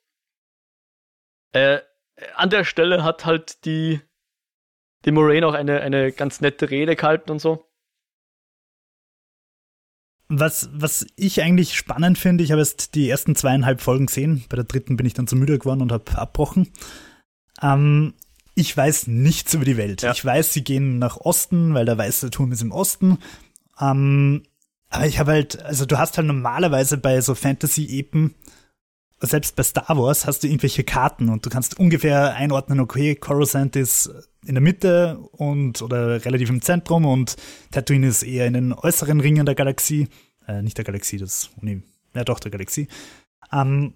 äh, 1.52 1.80
an 2.34 2.50
der 2.50 2.64
Stelle 2.64 3.04
hat 3.04 3.24
halt 3.24 3.64
die, 3.64 4.00
die 5.04 5.12
Moraine 5.12 5.46
auch 5.46 5.54
eine, 5.54 5.80
eine 5.80 6.12
ganz 6.12 6.40
nette 6.40 6.70
Rede 6.70 6.96
gehalten 6.96 7.30
und 7.30 7.40
so. 7.40 7.64
Was, 10.28 10.70
was 10.72 11.06
ich 11.16 11.42
eigentlich 11.42 11.76
spannend 11.76 12.18
finde, 12.18 12.42
ich 12.42 12.50
habe 12.50 12.60
jetzt 12.60 12.94
die 12.94 13.08
ersten 13.08 13.36
zweieinhalb 13.36 13.80
Folgen 13.80 14.06
gesehen. 14.06 14.44
Bei 14.48 14.56
der 14.56 14.64
dritten 14.64 14.96
bin 14.96 15.06
ich 15.06 15.14
dann 15.14 15.26
zu 15.26 15.36
müde 15.36 15.58
geworden 15.58 15.82
und 15.82 15.92
habe 15.92 16.16
abbrochen. 16.16 16.72
Ähm, 17.62 18.14
ich 18.54 18.76
weiß 18.76 19.08
nichts 19.08 19.54
über 19.54 19.64
die 19.64 19.76
Welt. 19.76 20.02
Ja. 20.02 20.12
Ich 20.12 20.24
weiß, 20.24 20.52
sie 20.52 20.64
gehen 20.64 20.98
nach 20.98 21.18
Osten, 21.18 21.74
weil 21.74 21.84
der 21.84 21.98
weiße 21.98 22.30
Turm 22.30 22.52
ist 22.52 22.62
im 22.62 22.72
Osten. 22.72 23.18
Ähm, 23.80 24.44
aber 24.94 25.06
ich 25.06 25.18
habe 25.18 25.32
halt, 25.32 25.60
also 25.64 25.86
du 25.86 25.98
hast 25.98 26.16
halt 26.16 26.28
normalerweise 26.28 26.98
bei 26.98 27.20
so 27.20 27.34
Fantasy-Epen, 27.34 28.32
selbst 29.20 29.56
bei 29.56 29.64
Star 29.64 29.98
Wars, 29.98 30.24
hast 30.24 30.44
du 30.44 30.46
irgendwelche 30.46 30.84
Karten 30.84 31.30
und 31.30 31.44
du 31.44 31.50
kannst 31.50 31.80
ungefähr 31.80 32.34
einordnen, 32.34 32.78
okay, 32.78 33.16
Coruscant 33.16 33.74
ist 33.74 34.08
in 34.46 34.54
der 34.54 34.62
Mitte 34.62 35.18
und 35.32 35.82
oder 35.82 36.24
relativ 36.24 36.48
im 36.48 36.62
Zentrum 36.62 37.06
und 37.06 37.36
Tatooine 37.72 38.06
ist 38.06 38.22
eher 38.22 38.46
in 38.46 38.52
den 38.52 38.72
äußeren 38.72 39.18
Ringen 39.18 39.46
der 39.46 39.56
Galaxie. 39.56 40.08
Äh, 40.46 40.62
nicht 40.62 40.78
der 40.78 40.84
Galaxie, 40.84 41.16
das, 41.16 41.50
nee, 41.60 41.82
ja 42.14 42.22
doch, 42.22 42.38
der 42.38 42.52
Galaxie. 42.52 42.86
Ähm, 43.52 43.94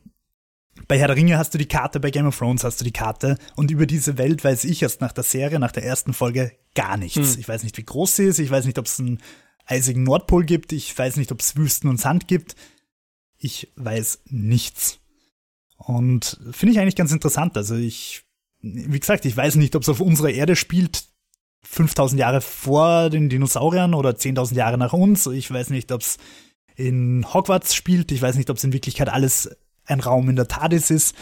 bei 0.88 0.98
Herr 0.98 1.06
der 1.06 1.16
Ringe 1.16 1.38
hast 1.38 1.54
du 1.54 1.58
die 1.58 1.68
Karte, 1.68 2.00
bei 2.00 2.10
Game 2.10 2.26
of 2.26 2.36
Thrones 2.36 2.64
hast 2.64 2.80
du 2.80 2.84
die 2.84 2.92
Karte 2.92 3.38
und 3.54 3.70
über 3.70 3.86
diese 3.86 4.18
Welt 4.18 4.42
weiß 4.42 4.64
ich 4.64 4.82
erst 4.82 5.00
nach 5.00 5.12
der 5.12 5.24
Serie, 5.24 5.60
nach 5.60 5.72
der 5.72 5.84
ersten 5.84 6.12
Folge 6.12 6.52
gar 6.74 6.96
nichts. 6.96 7.34
Hm. 7.34 7.40
Ich 7.40 7.48
weiß 7.48 7.62
nicht, 7.62 7.76
wie 7.76 7.84
groß 7.84 8.16
sie 8.16 8.24
ist, 8.24 8.40
ich 8.40 8.50
weiß 8.50 8.64
nicht, 8.64 8.78
ob 8.78 8.86
es 8.86 8.98
ein 8.98 9.20
eisigen 9.68 10.02
Nordpol 10.02 10.44
gibt. 10.44 10.72
Ich 10.72 10.96
weiß 10.96 11.16
nicht, 11.16 11.30
ob 11.30 11.40
es 11.40 11.56
Wüsten 11.56 11.88
und 11.88 12.00
Sand 12.00 12.26
gibt. 12.26 12.56
Ich 13.36 13.70
weiß 13.76 14.22
nichts. 14.26 14.98
Und 15.76 16.40
finde 16.50 16.72
ich 16.72 16.80
eigentlich 16.80 16.96
ganz 16.96 17.12
interessant. 17.12 17.56
Also 17.56 17.76
ich, 17.76 18.24
wie 18.60 18.98
gesagt, 18.98 19.24
ich 19.24 19.36
weiß 19.36 19.56
nicht, 19.56 19.76
ob 19.76 19.82
es 19.82 19.88
auf 19.88 20.00
unserer 20.00 20.30
Erde 20.30 20.56
spielt, 20.56 21.04
5000 21.62 22.18
Jahre 22.18 22.40
vor 22.40 23.10
den 23.10 23.28
Dinosauriern 23.28 23.94
oder 23.94 24.10
10.000 24.10 24.54
Jahre 24.54 24.78
nach 24.78 24.92
uns. 24.92 25.26
Ich 25.26 25.50
weiß 25.50 25.70
nicht, 25.70 25.92
ob 25.92 26.00
es 26.00 26.18
in 26.76 27.26
Hogwarts 27.32 27.74
spielt. 27.74 28.10
Ich 28.10 28.22
weiß 28.22 28.36
nicht, 28.36 28.50
ob 28.50 28.56
es 28.56 28.64
in 28.64 28.72
Wirklichkeit 28.72 29.08
alles 29.08 29.50
ein 29.84 30.00
Raum 30.00 30.28
in 30.28 30.36
der 30.36 30.48
TARDIS 30.48 30.90
ist. 30.90 31.16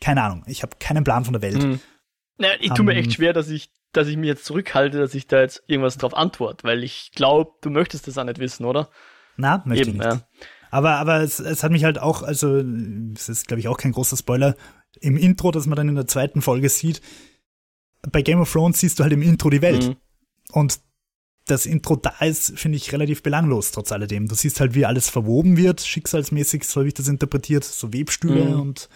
Keine 0.00 0.22
Ahnung. 0.22 0.44
Ich 0.46 0.62
habe 0.62 0.76
keinen 0.78 1.04
Plan 1.04 1.24
von 1.24 1.32
der 1.32 1.42
Welt. 1.42 1.62
Mhm. 1.62 1.80
Naja, 2.36 2.54
ich 2.60 2.70
tue 2.72 2.84
mir 2.84 2.94
echt 2.94 3.14
schwer, 3.14 3.32
dass 3.32 3.48
ich 3.48 3.70
dass 3.92 4.08
ich 4.08 4.16
mich 4.16 4.28
jetzt 4.28 4.44
zurückhalte, 4.44 4.98
dass 4.98 5.14
ich 5.14 5.26
da 5.26 5.40
jetzt 5.40 5.62
irgendwas 5.66 5.96
drauf 5.96 6.14
antworte, 6.14 6.64
weil 6.64 6.84
ich 6.84 7.12
glaube, 7.14 7.52
du 7.62 7.70
möchtest 7.70 8.06
das 8.06 8.18
auch 8.18 8.24
nicht 8.24 8.38
wissen, 8.38 8.64
oder? 8.64 8.88
Na, 9.36 9.62
möchte 9.64 9.88
Eben, 9.88 10.00
ich 10.00 10.06
nicht. 10.06 10.20
Ja. 10.20 10.28
Aber, 10.70 10.96
aber 10.96 11.22
es, 11.22 11.40
es 11.40 11.62
hat 11.62 11.72
mich 11.72 11.84
halt 11.84 11.98
auch, 11.98 12.22
also 12.22 12.62
es 13.14 13.28
ist, 13.28 13.48
glaube 13.48 13.60
ich, 13.60 13.68
auch 13.68 13.78
kein 13.78 13.92
großer 13.92 14.16
Spoiler, 14.16 14.54
im 15.00 15.16
Intro, 15.16 15.50
das 15.50 15.66
man 15.66 15.76
dann 15.76 15.88
in 15.88 15.94
der 15.94 16.06
zweiten 16.06 16.42
Folge 16.42 16.68
sieht, 16.68 17.00
bei 18.10 18.22
Game 18.22 18.40
of 18.40 18.52
Thrones 18.52 18.80
siehst 18.80 18.98
du 18.98 19.02
halt 19.02 19.12
im 19.12 19.22
Intro 19.22 19.50
die 19.50 19.62
Welt. 19.62 19.88
Mhm. 19.88 19.96
Und 20.52 20.80
das 21.46 21.66
Intro 21.66 21.96
da 21.96 22.14
ist, 22.20 22.58
finde 22.58 22.76
ich, 22.76 22.92
relativ 22.92 23.22
belanglos, 23.22 23.70
trotz 23.70 23.92
alledem. 23.92 24.28
Du 24.28 24.34
siehst 24.34 24.60
halt, 24.60 24.74
wie 24.74 24.84
alles 24.84 25.08
verwoben 25.08 25.56
wird, 25.56 25.80
schicksalsmäßig, 25.80 26.64
so 26.64 26.80
habe 26.80 26.88
ich 26.88 26.94
das 26.94 27.08
interpretiert, 27.08 27.64
so 27.64 27.92
Webstühle 27.92 28.44
mhm. 28.44 28.60
und, 28.60 28.88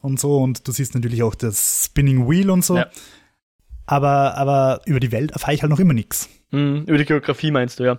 und 0.00 0.18
so. 0.18 0.38
Und 0.38 0.66
du 0.66 0.72
siehst 0.72 0.94
natürlich 0.94 1.22
auch 1.22 1.34
das 1.34 1.84
Spinning 1.86 2.28
Wheel 2.28 2.50
und 2.50 2.64
so. 2.64 2.76
Ja. 2.76 2.90
Aber, 3.90 4.36
aber 4.36 4.82
über 4.84 5.00
die 5.00 5.12
Welt 5.12 5.30
erfahre 5.30 5.54
ich 5.54 5.62
halt 5.62 5.70
noch 5.70 5.80
immer 5.80 5.94
nichts. 5.94 6.28
Mhm, 6.50 6.84
über 6.86 6.98
die 6.98 7.06
Geografie 7.06 7.50
meinst 7.50 7.80
du, 7.80 7.84
ja. 7.84 7.92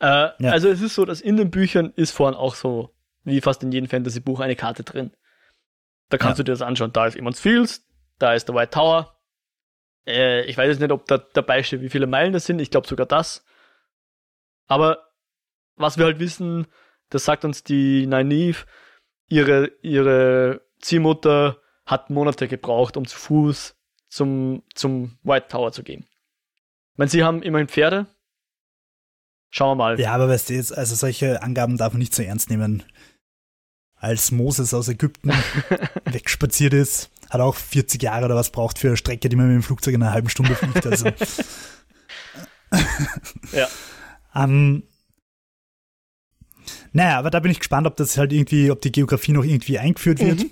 Äh, 0.00 0.30
ja. 0.38 0.50
Also 0.50 0.70
es 0.70 0.80
ist 0.80 0.94
so, 0.94 1.04
dass 1.04 1.20
in 1.20 1.36
den 1.36 1.50
Büchern 1.50 1.92
ist 1.96 2.12
vorhin 2.12 2.34
auch 2.34 2.54
so, 2.54 2.94
wie 3.24 3.42
fast 3.42 3.62
in 3.62 3.70
jedem 3.70 3.90
Fantasy-Buch, 3.90 4.40
eine 4.40 4.56
Karte 4.56 4.84
drin. 4.84 5.10
Da 6.08 6.16
kannst 6.16 6.38
ja. 6.38 6.44
du 6.44 6.44
dir 6.44 6.52
das 6.52 6.62
anschauen. 6.62 6.94
Da 6.94 7.06
ist 7.06 7.16
Emmons 7.16 7.40
Fields, 7.40 7.86
da 8.18 8.32
ist 8.32 8.48
der 8.48 8.54
White 8.54 8.70
Tower. 8.70 9.20
Äh, 10.06 10.46
ich 10.46 10.56
weiß 10.56 10.68
jetzt 10.68 10.80
nicht, 10.80 10.92
ob 10.92 11.04
da 11.04 11.18
dabei 11.18 11.62
steht, 11.62 11.82
wie 11.82 11.90
viele 11.90 12.06
Meilen 12.06 12.32
das 12.32 12.46
sind. 12.46 12.58
Ich 12.58 12.70
glaube 12.70 12.86
sogar 12.86 13.04
das. 13.04 13.44
Aber 14.66 15.10
was 15.76 15.98
wir 15.98 16.06
halt 16.06 16.20
wissen, 16.20 16.68
das 17.10 17.26
sagt 17.26 17.44
uns 17.44 17.62
die 17.62 18.06
Nynaeve, 18.06 18.64
ihre, 19.28 19.72
ihre 19.82 20.62
Ziehmutter 20.80 21.58
hat 21.84 22.08
Monate 22.08 22.48
gebraucht, 22.48 22.96
um 22.96 23.06
zu 23.06 23.18
Fuß 23.18 23.73
zum, 24.14 24.62
zum 24.74 25.18
White 25.24 25.48
Tower 25.48 25.72
zu 25.72 25.82
gehen. 25.82 26.06
Ich 26.92 26.98
meine, 26.98 27.10
sie 27.10 27.24
haben 27.24 27.42
immerhin 27.42 27.68
Pferde. 27.68 28.06
Schauen 29.50 29.70
wir 29.70 29.84
mal. 29.84 30.00
Ja, 30.00 30.14
aber 30.14 30.28
weißt 30.28 30.50
du 30.50 30.54
jetzt, 30.54 30.76
also 30.76 30.94
solche 30.94 31.42
Angaben 31.42 31.76
darf 31.76 31.92
man 31.92 31.98
nicht 31.98 32.14
so 32.14 32.22
ernst 32.22 32.48
nehmen. 32.48 32.84
Als 33.96 34.30
Moses 34.30 34.72
aus 34.72 34.88
Ägypten 34.88 35.32
wegspaziert 36.04 36.74
ist, 36.74 37.10
hat 37.28 37.40
auch 37.40 37.56
40 37.56 38.02
Jahre 38.02 38.26
oder 38.26 38.36
was 38.36 38.50
braucht 38.50 38.78
für 38.78 38.88
eine 38.88 38.96
Strecke, 38.96 39.28
die 39.28 39.36
man 39.36 39.48
mit 39.48 39.56
dem 39.56 39.62
Flugzeug 39.62 39.94
in 39.94 40.02
einer 40.02 40.12
halben 40.12 40.28
Stunde 40.28 40.54
fliegt. 40.54 40.86
Also. 40.86 41.06
ja. 43.52 43.68
Um, 44.34 44.84
naja, 46.92 47.18
aber 47.18 47.30
da 47.30 47.40
bin 47.40 47.50
ich 47.50 47.58
gespannt, 47.58 47.86
ob 47.86 47.96
das 47.96 48.16
halt 48.16 48.32
irgendwie, 48.32 48.70
ob 48.70 48.80
die 48.80 48.92
Geografie 48.92 49.32
noch 49.32 49.44
irgendwie 49.44 49.78
eingeführt 49.78 50.20
wird. 50.20 50.40
Mhm. 50.40 50.50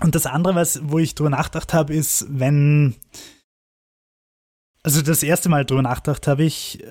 Und 0.00 0.14
das 0.14 0.26
andere, 0.26 0.54
was, 0.54 0.80
wo 0.82 0.98
ich 0.98 1.14
drüber 1.14 1.30
nachgedacht 1.30 1.72
habe, 1.72 1.94
ist, 1.94 2.26
wenn, 2.28 2.94
also 4.82 5.00
das 5.00 5.22
erste 5.22 5.48
Mal 5.48 5.64
drüber 5.64 5.82
nachgedacht 5.82 6.26
habe 6.26 6.44
ich 6.44 6.84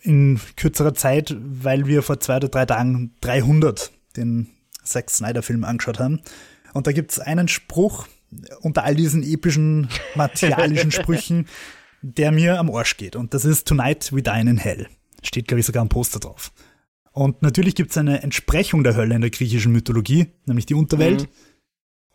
in 0.00 0.40
kürzerer 0.56 0.94
Zeit, 0.94 1.36
weil 1.38 1.86
wir 1.86 2.02
vor 2.02 2.20
zwei 2.20 2.36
oder 2.36 2.48
drei 2.48 2.66
Tagen 2.66 3.14
300 3.20 3.92
den 4.16 4.48
Zack 4.82 5.10
Snyder 5.10 5.42
Film 5.42 5.64
angeschaut 5.64 5.98
haben. 5.98 6.20
Und 6.72 6.86
da 6.86 6.92
gibt's 6.92 7.18
einen 7.18 7.48
Spruch 7.48 8.06
unter 8.60 8.84
all 8.84 8.94
diesen 8.94 9.22
epischen, 9.22 9.88
martialischen 10.14 10.90
Sprüchen, 10.90 11.46
der 12.00 12.32
mir 12.32 12.58
am 12.58 12.70
Arsch 12.70 12.96
geht. 12.96 13.14
Und 13.14 13.34
das 13.34 13.44
ist 13.44 13.68
Tonight 13.68 14.12
we 14.12 14.22
dine 14.22 14.50
in 14.50 14.58
hell. 14.58 14.88
Steht, 15.22 15.48
glaube 15.48 15.60
ich, 15.60 15.66
sogar 15.66 15.84
ein 15.84 15.88
Poster 15.88 16.18
drauf. 16.18 16.50
Und 17.12 17.42
natürlich 17.42 17.74
gibt 17.74 17.90
es 17.90 17.98
eine 17.98 18.22
Entsprechung 18.22 18.82
der 18.84 18.96
Hölle 18.96 19.14
in 19.14 19.20
der 19.20 19.30
griechischen 19.30 19.72
Mythologie, 19.72 20.28
nämlich 20.46 20.66
die 20.66 20.74
Unterwelt. 20.74 21.22
Mhm. 21.22 21.28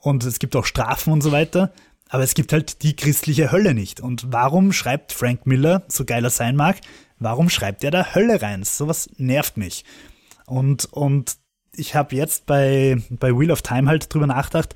Und 0.07 0.23
es 0.23 0.39
gibt 0.39 0.55
auch 0.55 0.63
Strafen 0.63 1.11
und 1.11 1.19
so 1.19 1.33
weiter. 1.33 1.73
Aber 2.07 2.23
es 2.23 2.33
gibt 2.33 2.53
halt 2.53 2.81
die 2.81 2.95
christliche 2.95 3.51
Hölle 3.51 3.73
nicht. 3.73 3.99
Und 3.99 4.31
warum 4.31 4.71
schreibt 4.71 5.11
Frank 5.11 5.45
Miller, 5.45 5.83
so 5.89 6.05
geil 6.05 6.23
er 6.23 6.29
sein 6.29 6.55
mag, 6.55 6.77
warum 7.19 7.49
schreibt 7.49 7.83
er 7.83 7.91
da 7.91 8.15
Hölle 8.15 8.41
rein? 8.41 8.63
Sowas 8.63 9.09
nervt 9.17 9.57
mich. 9.57 9.83
Und, 10.45 10.85
und 10.93 11.35
ich 11.75 11.93
habe 11.93 12.15
jetzt 12.15 12.45
bei, 12.45 12.95
bei 13.09 13.37
Wheel 13.37 13.51
of 13.51 13.63
Time 13.63 13.89
halt 13.89 14.13
drüber 14.13 14.27
nachgedacht, 14.27 14.75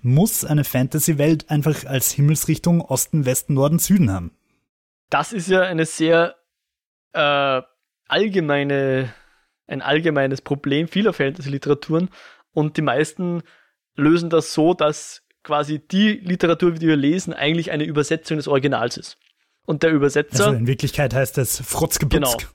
muss 0.00 0.44
eine 0.44 0.64
Fantasy-Welt 0.64 1.48
einfach 1.48 1.84
als 1.84 2.10
Himmelsrichtung 2.10 2.80
Osten, 2.80 3.24
Westen, 3.24 3.54
Norden, 3.54 3.78
Süden 3.78 4.10
haben? 4.10 4.32
Das 5.10 5.32
ist 5.32 5.46
ja 5.46 5.62
eine 5.62 5.86
sehr 5.86 6.34
äh, 7.12 7.62
allgemeine, 8.08 9.14
ein 9.68 9.80
allgemeines 9.80 10.40
Problem 10.40 10.88
vieler 10.88 11.12
Fantasy-Literaturen 11.12 12.10
und 12.52 12.76
die 12.76 12.82
meisten 12.82 13.44
lösen 13.94 14.30
das 14.30 14.54
so, 14.54 14.74
dass 14.74 15.22
quasi 15.42 15.78
die 15.80 16.12
Literatur, 16.12 16.72
die 16.72 16.86
wir 16.86 16.96
lesen, 16.96 17.32
eigentlich 17.32 17.70
eine 17.70 17.84
Übersetzung 17.84 18.36
des 18.36 18.48
Originals 18.48 18.96
ist. 18.96 19.18
Und 19.64 19.82
der 19.82 19.90
Übersetzer. 19.90 20.46
Also 20.46 20.58
in 20.58 20.66
Wirklichkeit 20.66 21.14
heißt 21.14 21.38
das 21.38 21.60
Frotzgebutzk. 21.60 22.38
Genau. 22.38 22.52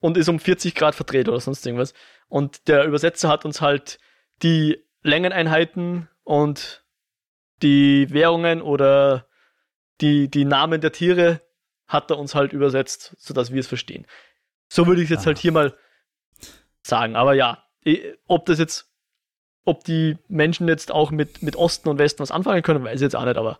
Und 0.00 0.16
ist 0.16 0.28
um 0.28 0.38
40 0.38 0.74
Grad 0.74 0.94
verdreht 0.94 1.28
oder 1.28 1.40
sonst 1.40 1.64
irgendwas. 1.64 1.94
Und 2.28 2.68
der 2.68 2.84
Übersetzer 2.84 3.28
hat 3.28 3.44
uns 3.44 3.60
halt 3.60 3.98
die 4.42 4.78
Längeneinheiten 5.02 6.08
und 6.24 6.84
die 7.62 8.08
Währungen 8.10 8.62
oder 8.62 9.26
die, 10.00 10.28
die 10.28 10.44
Namen 10.44 10.80
der 10.80 10.92
Tiere 10.92 11.40
hat 11.86 12.10
er 12.10 12.18
uns 12.18 12.34
halt 12.34 12.52
übersetzt, 12.52 13.14
sodass 13.18 13.52
wir 13.52 13.60
es 13.60 13.66
verstehen. 13.66 14.06
So 14.68 14.86
würde 14.86 15.02
ich 15.02 15.06
es 15.06 15.10
jetzt 15.10 15.22
ah. 15.22 15.26
halt 15.26 15.38
hier 15.38 15.52
mal 15.52 15.76
sagen. 16.82 17.14
Aber 17.14 17.34
ja, 17.34 17.64
ob 18.26 18.46
das 18.46 18.58
jetzt, 18.58 18.91
ob 19.64 19.84
die 19.84 20.16
Menschen 20.28 20.68
jetzt 20.68 20.90
auch 20.90 21.10
mit, 21.10 21.42
mit 21.42 21.56
Osten 21.56 21.88
und 21.88 21.98
Westen 21.98 22.20
was 22.20 22.30
anfangen 22.30 22.62
können, 22.62 22.84
weiß 22.84 22.96
ich 22.96 23.02
jetzt 23.02 23.16
auch 23.16 23.24
nicht, 23.24 23.36
aber 23.36 23.58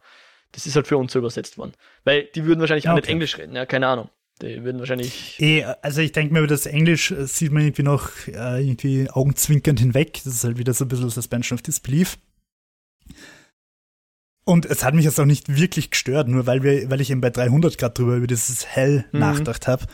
das 0.53 0.67
ist 0.67 0.77
halt 0.77 0.87
für 0.87 0.99
uns 0.99 1.13
so 1.13 1.19
übersetzt 1.19 1.59
worden. 1.59 1.73
Weil 2.05 2.25
die 2.35 2.45
würden 2.45 2.61
wahrscheinlich 2.61 2.85
okay. 2.85 2.93
auch 2.93 2.97
nicht 2.97 3.09
Englisch 3.09 3.39
reden, 3.39 3.55
ja, 3.55 3.67
keine 3.67 3.87
Ahnung. 3.87 4.11
Die 4.41 4.65
würden 4.65 4.81
wahrscheinlich. 4.81 5.41
Eh, 5.41 5.65
also 5.83 6.01
ich 6.01 6.13
denke 6.13 6.33
mir, 6.33 6.41
über 6.41 6.49
das 6.49 6.67
Englisch 6.67 7.13
äh, 7.13 7.27
sieht 7.27 7.53
man 7.53 7.63
irgendwie 7.63 7.85
noch 7.85 8.11
äh, 8.27 8.61
irgendwie 8.61 9.09
augenzwinkernd 9.09 9.79
hinweg. 9.79 10.15
Das 10.25 10.35
ist 10.35 10.45
halt 10.45 10.59
wieder 10.59 10.75
so 10.75 10.85
ein 10.85 10.89
bisschen 10.89 11.11
Suspension 11.11 11.57
of 11.57 11.63
Disbelief. 11.63 12.19
Und 14.45 14.67
es 14.67 14.83
hat 14.83 14.95
mich 14.95 15.05
jetzt 15.05 15.21
auch 15.21 15.25
nicht 15.27 15.57
wirklich 15.57 15.91
gestört, 15.91 16.27
nur 16.27 16.47
weil 16.47 16.65
wir, 16.65 16.91
weil 16.91 17.01
ich 17.01 17.11
eben 17.11 17.21
bei 17.21 17.31
300 17.31 17.79
Grad 17.79 17.97
drüber 17.97 18.17
über 18.17 18.27
dieses 18.27 18.67
Hell 18.67 19.05
mhm. 19.13 19.21
nachgedacht 19.21 19.69
habe, 19.69 19.87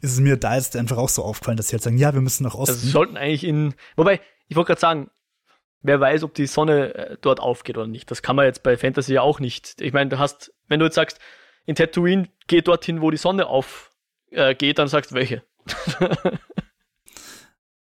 ist 0.00 0.12
es 0.12 0.20
mir 0.20 0.38
da 0.38 0.56
jetzt 0.56 0.76
einfach 0.76 0.96
auch 0.96 1.10
so 1.10 1.22
aufgefallen, 1.22 1.58
dass 1.58 1.68
sie 1.68 1.74
halt 1.74 1.82
sagen, 1.82 1.98
ja, 1.98 2.14
wir 2.14 2.22
müssen 2.22 2.44
nach 2.44 2.54
Osten. 2.54 2.76
Also 2.76 2.88
sollten 2.88 3.18
eigentlich 3.18 3.44
in, 3.44 3.74
wobei, 3.96 4.20
ich 4.48 4.56
wollte 4.56 4.68
gerade 4.68 4.80
sagen, 4.80 5.10
wer 5.82 6.00
weiß, 6.00 6.22
ob 6.24 6.34
die 6.34 6.46
Sonne 6.46 6.94
äh, 6.94 7.16
dort 7.20 7.40
aufgeht 7.40 7.76
oder 7.76 7.86
nicht. 7.86 8.10
Das 8.10 8.22
kann 8.22 8.36
man 8.36 8.46
jetzt 8.46 8.62
bei 8.62 8.76
Fantasy 8.76 9.14
ja 9.14 9.22
auch 9.22 9.40
nicht. 9.40 9.80
Ich 9.80 9.92
meine, 9.92 10.10
du 10.10 10.18
hast, 10.18 10.52
wenn 10.68 10.80
du 10.80 10.86
jetzt 10.86 10.94
sagst, 10.94 11.18
in 11.66 11.74
Tatooine 11.74 12.28
geh 12.46 12.60
dorthin, 12.62 13.00
wo 13.00 13.10
die 13.10 13.16
Sonne 13.16 13.46
aufgeht, 13.46 14.62
äh, 14.62 14.74
dann 14.74 14.88
sagst 14.88 15.10
du 15.10 15.14
welche. 15.14 15.42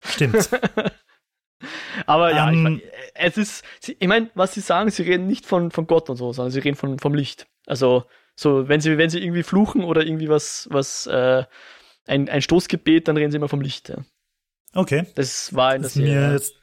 Stimmt. 0.01 0.49
Aber 2.05 2.31
ja, 2.31 2.47
um, 2.47 2.51
ich 2.51 2.57
ähm, 2.57 2.63
mein, 2.63 2.81
es 3.15 3.37
ist, 3.37 3.63
ich 3.81 4.07
meine, 4.07 4.29
was 4.35 4.53
sie 4.53 4.61
sagen, 4.61 4.89
sie 4.91 5.03
reden 5.03 5.25
nicht 5.25 5.45
von, 5.45 5.71
von 5.71 5.87
Gott 5.87 6.09
und 6.09 6.17
so, 6.17 6.31
sondern 6.31 6.51
sie 6.51 6.59
reden 6.59 6.75
von, 6.75 6.99
vom 6.99 7.15
Licht. 7.15 7.47
Also, 7.65 8.05
so, 8.35 8.69
wenn 8.69 8.79
sie, 8.79 8.97
wenn 8.99 9.09
sie 9.09 9.19
irgendwie 9.19 9.41
fluchen 9.41 9.83
oder 9.83 10.05
irgendwie 10.05 10.29
was, 10.29 10.67
was, 10.69 11.07
äh, 11.07 11.43
ein, 12.05 12.29
ein 12.29 12.41
Stoßgebet, 12.41 13.07
dann 13.07 13.17
reden 13.17 13.31
sie 13.31 13.37
immer 13.37 13.49
vom 13.49 13.61
Licht. 13.61 13.89
Ja. 13.89 13.97
Okay. 14.73 15.05
Das 15.15 15.53
war 15.55 15.75
in 15.75 15.81
das 15.81 15.95
ist 15.95 16.01
mir 16.01 16.33
jetzt 16.33 16.55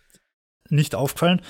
nicht 0.69 0.95
aufgefallen. 0.95 1.41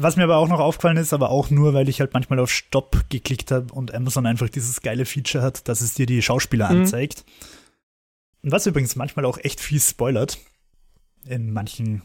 Was 0.00 0.16
mir 0.16 0.24
aber 0.24 0.36
auch 0.36 0.48
noch 0.48 0.60
aufgefallen 0.60 0.96
ist, 0.96 1.12
aber 1.12 1.30
auch 1.30 1.50
nur, 1.50 1.74
weil 1.74 1.88
ich 1.88 2.00
halt 2.00 2.14
manchmal 2.14 2.38
auf 2.38 2.52
Stopp 2.52 3.06
geklickt 3.08 3.50
habe 3.50 3.72
und 3.72 3.92
Amazon 3.92 4.26
einfach 4.26 4.48
dieses 4.48 4.80
geile 4.80 5.04
Feature 5.04 5.42
hat, 5.42 5.66
dass 5.66 5.80
es 5.80 5.94
dir 5.94 6.06
die 6.06 6.22
Schauspieler 6.22 6.70
mhm. 6.70 6.82
anzeigt. 6.82 7.24
Und 8.42 8.52
was 8.52 8.66
übrigens 8.66 8.94
manchmal 8.94 9.24
auch 9.24 9.38
echt 9.38 9.60
viel 9.60 9.80
spoilert. 9.80 10.38
In 11.24 11.52
manchen 11.52 12.02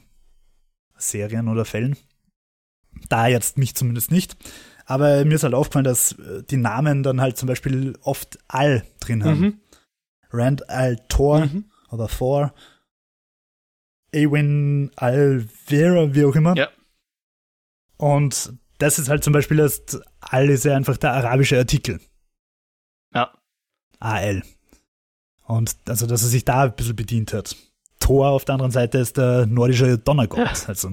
Serien 0.97 1.47
oder 1.47 1.65
Fällen. 1.65 1.95
Da 3.09 3.27
jetzt 3.27 3.57
mich 3.57 3.75
zumindest 3.75 4.11
nicht. 4.11 4.37
Aber 4.85 5.23
mir 5.23 5.35
ist 5.35 5.43
halt 5.43 5.53
aufgefallen, 5.53 5.85
dass 5.85 6.13
äh, 6.13 6.43
die 6.49 6.57
Namen 6.57 7.03
dann 7.03 7.21
halt 7.21 7.37
zum 7.37 7.47
Beispiel 7.47 7.97
oft 8.01 8.39
Al 8.47 8.83
drin 8.99 9.23
haben. 9.23 9.39
Mhm. 9.39 9.59
Rand 10.31 10.69
Al 10.69 10.97
Thor 11.07 11.45
mhm. 11.45 11.65
oder 11.91 12.07
Thor. 12.07 12.53
Ewin 14.13 14.91
Alvera, 14.95 16.13
wie 16.13 16.25
auch 16.25 16.35
immer. 16.35 16.55
Ja. 16.55 16.69
Und 17.97 18.53
das 18.77 18.99
ist 18.99 19.09
halt 19.09 19.23
zum 19.23 19.33
Beispiel 19.33 19.57
das 19.57 19.81
Al 20.19 20.49
ist 20.49 20.65
ja 20.65 20.75
einfach 20.75 20.97
der 20.97 21.13
arabische 21.13 21.57
Artikel. 21.57 21.99
Ja. 23.13 23.31
AL. 23.99 24.43
Und 25.45 25.75
also, 25.87 26.07
dass 26.07 26.23
er 26.23 26.29
sich 26.29 26.45
da 26.45 26.63
ein 26.63 26.75
bisschen 26.75 26.95
bedient 26.95 27.33
hat. 27.33 27.55
Thor 27.99 28.29
auf 28.29 28.45
der 28.45 28.55
anderen 28.55 28.71
Seite 28.71 28.97
ist 28.97 29.17
der 29.17 29.45
nordische 29.45 29.97
Donnergott. 29.97 30.39
Ja. 30.39 30.67
Also. 30.67 30.91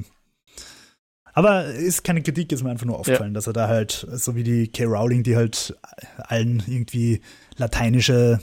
Aber 1.33 1.67
ist 1.67 2.05
keine 2.05 2.23
Kritik, 2.23 2.53
ist 2.53 2.63
mir 2.63 2.71
einfach 2.71 2.87
nur 2.87 2.99
aufgefallen, 2.99 3.33
ja. 3.33 3.35
dass 3.35 3.47
er 3.47 3.53
da 3.53 3.69
halt, 3.69 4.07
so 4.13 4.35
wie 4.35 4.43
die 4.43 4.69
K. 4.69 4.85
Rowling, 4.85 5.23
die 5.23 5.37
halt 5.37 5.77
allen 6.19 6.63
irgendwie 6.67 7.21
lateinische 7.57 8.41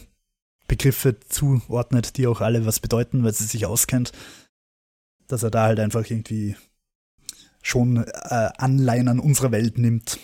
Begriffe 0.67 1.19
zuordnet, 1.19 2.17
die 2.17 2.27
auch 2.27 2.41
alle 2.41 2.65
was 2.65 2.79
bedeuten, 2.79 3.23
weil 3.23 3.33
sie 3.33 3.45
sich 3.45 3.65
auskennt, 3.65 4.11
dass 5.27 5.43
er 5.43 5.51
da 5.51 5.63
halt 5.63 5.79
einfach 5.79 6.09
irgendwie 6.09 6.55
schon 7.61 7.97
äh, 7.97 8.49
Anleihen 8.57 9.07
an 9.07 9.19
unserer 9.19 9.51
Welt 9.51 9.77
nimmt. 9.77 10.19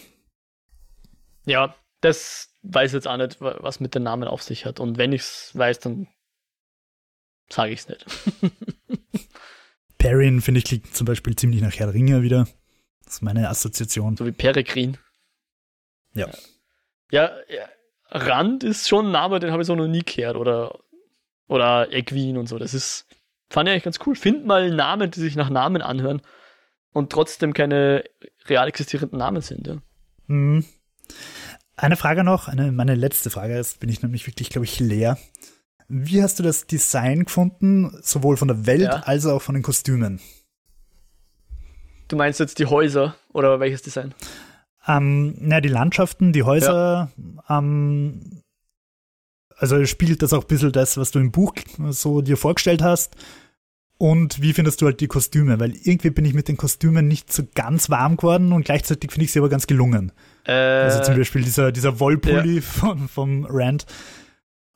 Ja, 1.45 1.75
das 2.01 2.49
weiß 2.63 2.93
jetzt 2.93 3.07
auch 3.07 3.17
nicht, 3.17 3.41
was 3.41 3.79
mit 3.79 3.95
den 3.95 4.03
Namen 4.03 4.27
auf 4.27 4.41
sich 4.41 4.65
hat. 4.65 4.79
Und 4.79 4.97
wenn 4.97 5.11
ich 5.11 5.21
es 5.21 5.51
weiß, 5.53 5.79
dann 5.79 6.07
sage 7.49 7.73
ich 7.73 7.81
es 7.81 7.89
nicht. 7.89 8.05
Perrin, 9.97 10.41
finde 10.41 10.59
ich, 10.59 10.65
klingt 10.65 10.95
zum 10.95 11.05
Beispiel 11.05 11.35
ziemlich 11.35 11.61
nach 11.61 11.73
Herr 11.73 11.93
Ringer 11.93 12.21
wieder. 12.21 12.47
Das 13.05 13.15
ist 13.15 13.21
meine 13.21 13.49
Assoziation. 13.49 14.17
So 14.17 14.25
wie 14.25 14.31
Peregrin. 14.31 14.97
Ja. 16.13 16.29
ja. 17.11 17.31
Ja, 17.49 17.69
Rand 18.09 18.63
ist 18.63 18.87
schon 18.87 19.07
ein 19.07 19.11
Name, 19.11 19.39
den 19.39 19.51
habe 19.51 19.61
ich 19.61 19.67
so 19.67 19.75
noch 19.75 19.87
nie 19.87 20.03
gehört. 20.03 20.35
Oder, 20.35 20.79
oder 21.47 21.91
Egwin 21.91 22.37
und 22.37 22.47
so. 22.47 22.57
Das 22.57 22.73
ist, 22.73 23.05
fand 23.53 23.69
ich 23.69 23.73
eigentlich 23.73 23.83
ganz 23.83 23.99
cool. 24.05 24.15
Find 24.15 24.45
mal 24.45 24.71
Namen, 24.71 25.11
die 25.11 25.19
sich 25.19 25.35
nach 25.35 25.49
Namen 25.49 25.83
anhören 25.83 26.21
und 26.91 27.11
trotzdem 27.11 27.53
keine 27.53 28.03
real 28.47 28.67
existierenden 28.67 29.19
Namen 29.19 29.41
sind. 29.41 29.67
Ja. 29.67 29.77
Mhm. 30.25 30.65
Eine 31.75 31.95
Frage 31.95 32.23
noch, 32.23 32.47
eine, 32.47 32.71
meine 32.71 32.95
letzte 32.95 33.29
Frage, 33.29 33.55
jetzt 33.55 33.79
bin 33.79 33.89
ich 33.89 34.01
nämlich 34.01 34.25
wirklich, 34.25 34.49
glaube 34.49 34.65
ich, 34.65 34.79
leer. 34.79 35.17
Wie 35.87 36.23
hast 36.23 36.39
du 36.39 36.43
das 36.43 36.65
Design 36.65 37.25
gefunden, 37.25 37.95
sowohl 38.01 38.37
von 38.37 38.47
der 38.47 38.65
Welt 38.65 38.81
ja. 38.81 39.03
als 39.05 39.25
auch 39.27 39.41
von 39.41 39.53
den 39.53 39.63
Kostümen? 39.63 40.19
Du 42.07 42.15
meinst 42.15 42.39
jetzt 42.39 42.57
die 42.57 42.65
Häuser 42.65 43.15
oder 43.33 43.59
welches 43.59 43.83
Design? 43.83 44.15
Ähm, 44.87 45.35
na, 45.39 45.61
die 45.61 45.69
Landschaften, 45.69 46.33
die 46.33 46.43
Häuser, 46.43 47.11
ja. 47.15 47.57
ähm, 47.57 48.41
also 49.57 49.85
spielt 49.85 50.23
das 50.23 50.33
auch 50.33 50.41
ein 50.41 50.47
bisschen 50.47 50.71
das, 50.71 50.97
was 50.97 51.11
du 51.11 51.19
im 51.19 51.31
Buch 51.31 51.53
so 51.89 52.21
dir 52.21 52.37
vorgestellt 52.37 52.81
hast. 52.81 53.15
Und 53.97 54.41
wie 54.41 54.53
findest 54.53 54.81
du 54.81 54.85
halt 54.85 54.99
die 54.99 55.07
Kostüme? 55.07 55.59
Weil 55.59 55.75
irgendwie 55.75 56.09
bin 56.09 56.25
ich 56.25 56.33
mit 56.33 56.47
den 56.47 56.57
Kostümen 56.57 57.07
nicht 57.07 57.31
so 57.31 57.43
ganz 57.55 57.89
warm 57.89 58.17
geworden 58.17 58.51
und 58.51 58.65
gleichzeitig 58.65 59.11
finde 59.11 59.25
ich 59.25 59.31
sie 59.31 59.39
aber 59.39 59.49
ganz 59.49 59.67
gelungen. 59.67 60.11
Äh, 60.45 60.51
also 60.51 61.03
zum 61.03 61.15
Beispiel 61.15 61.43
dieser, 61.43 61.71
dieser 61.71 61.99
Wollpulli 61.99 62.55
ja. 62.55 62.61
von, 62.61 63.07
vom 63.07 63.45
Rand. 63.45 63.85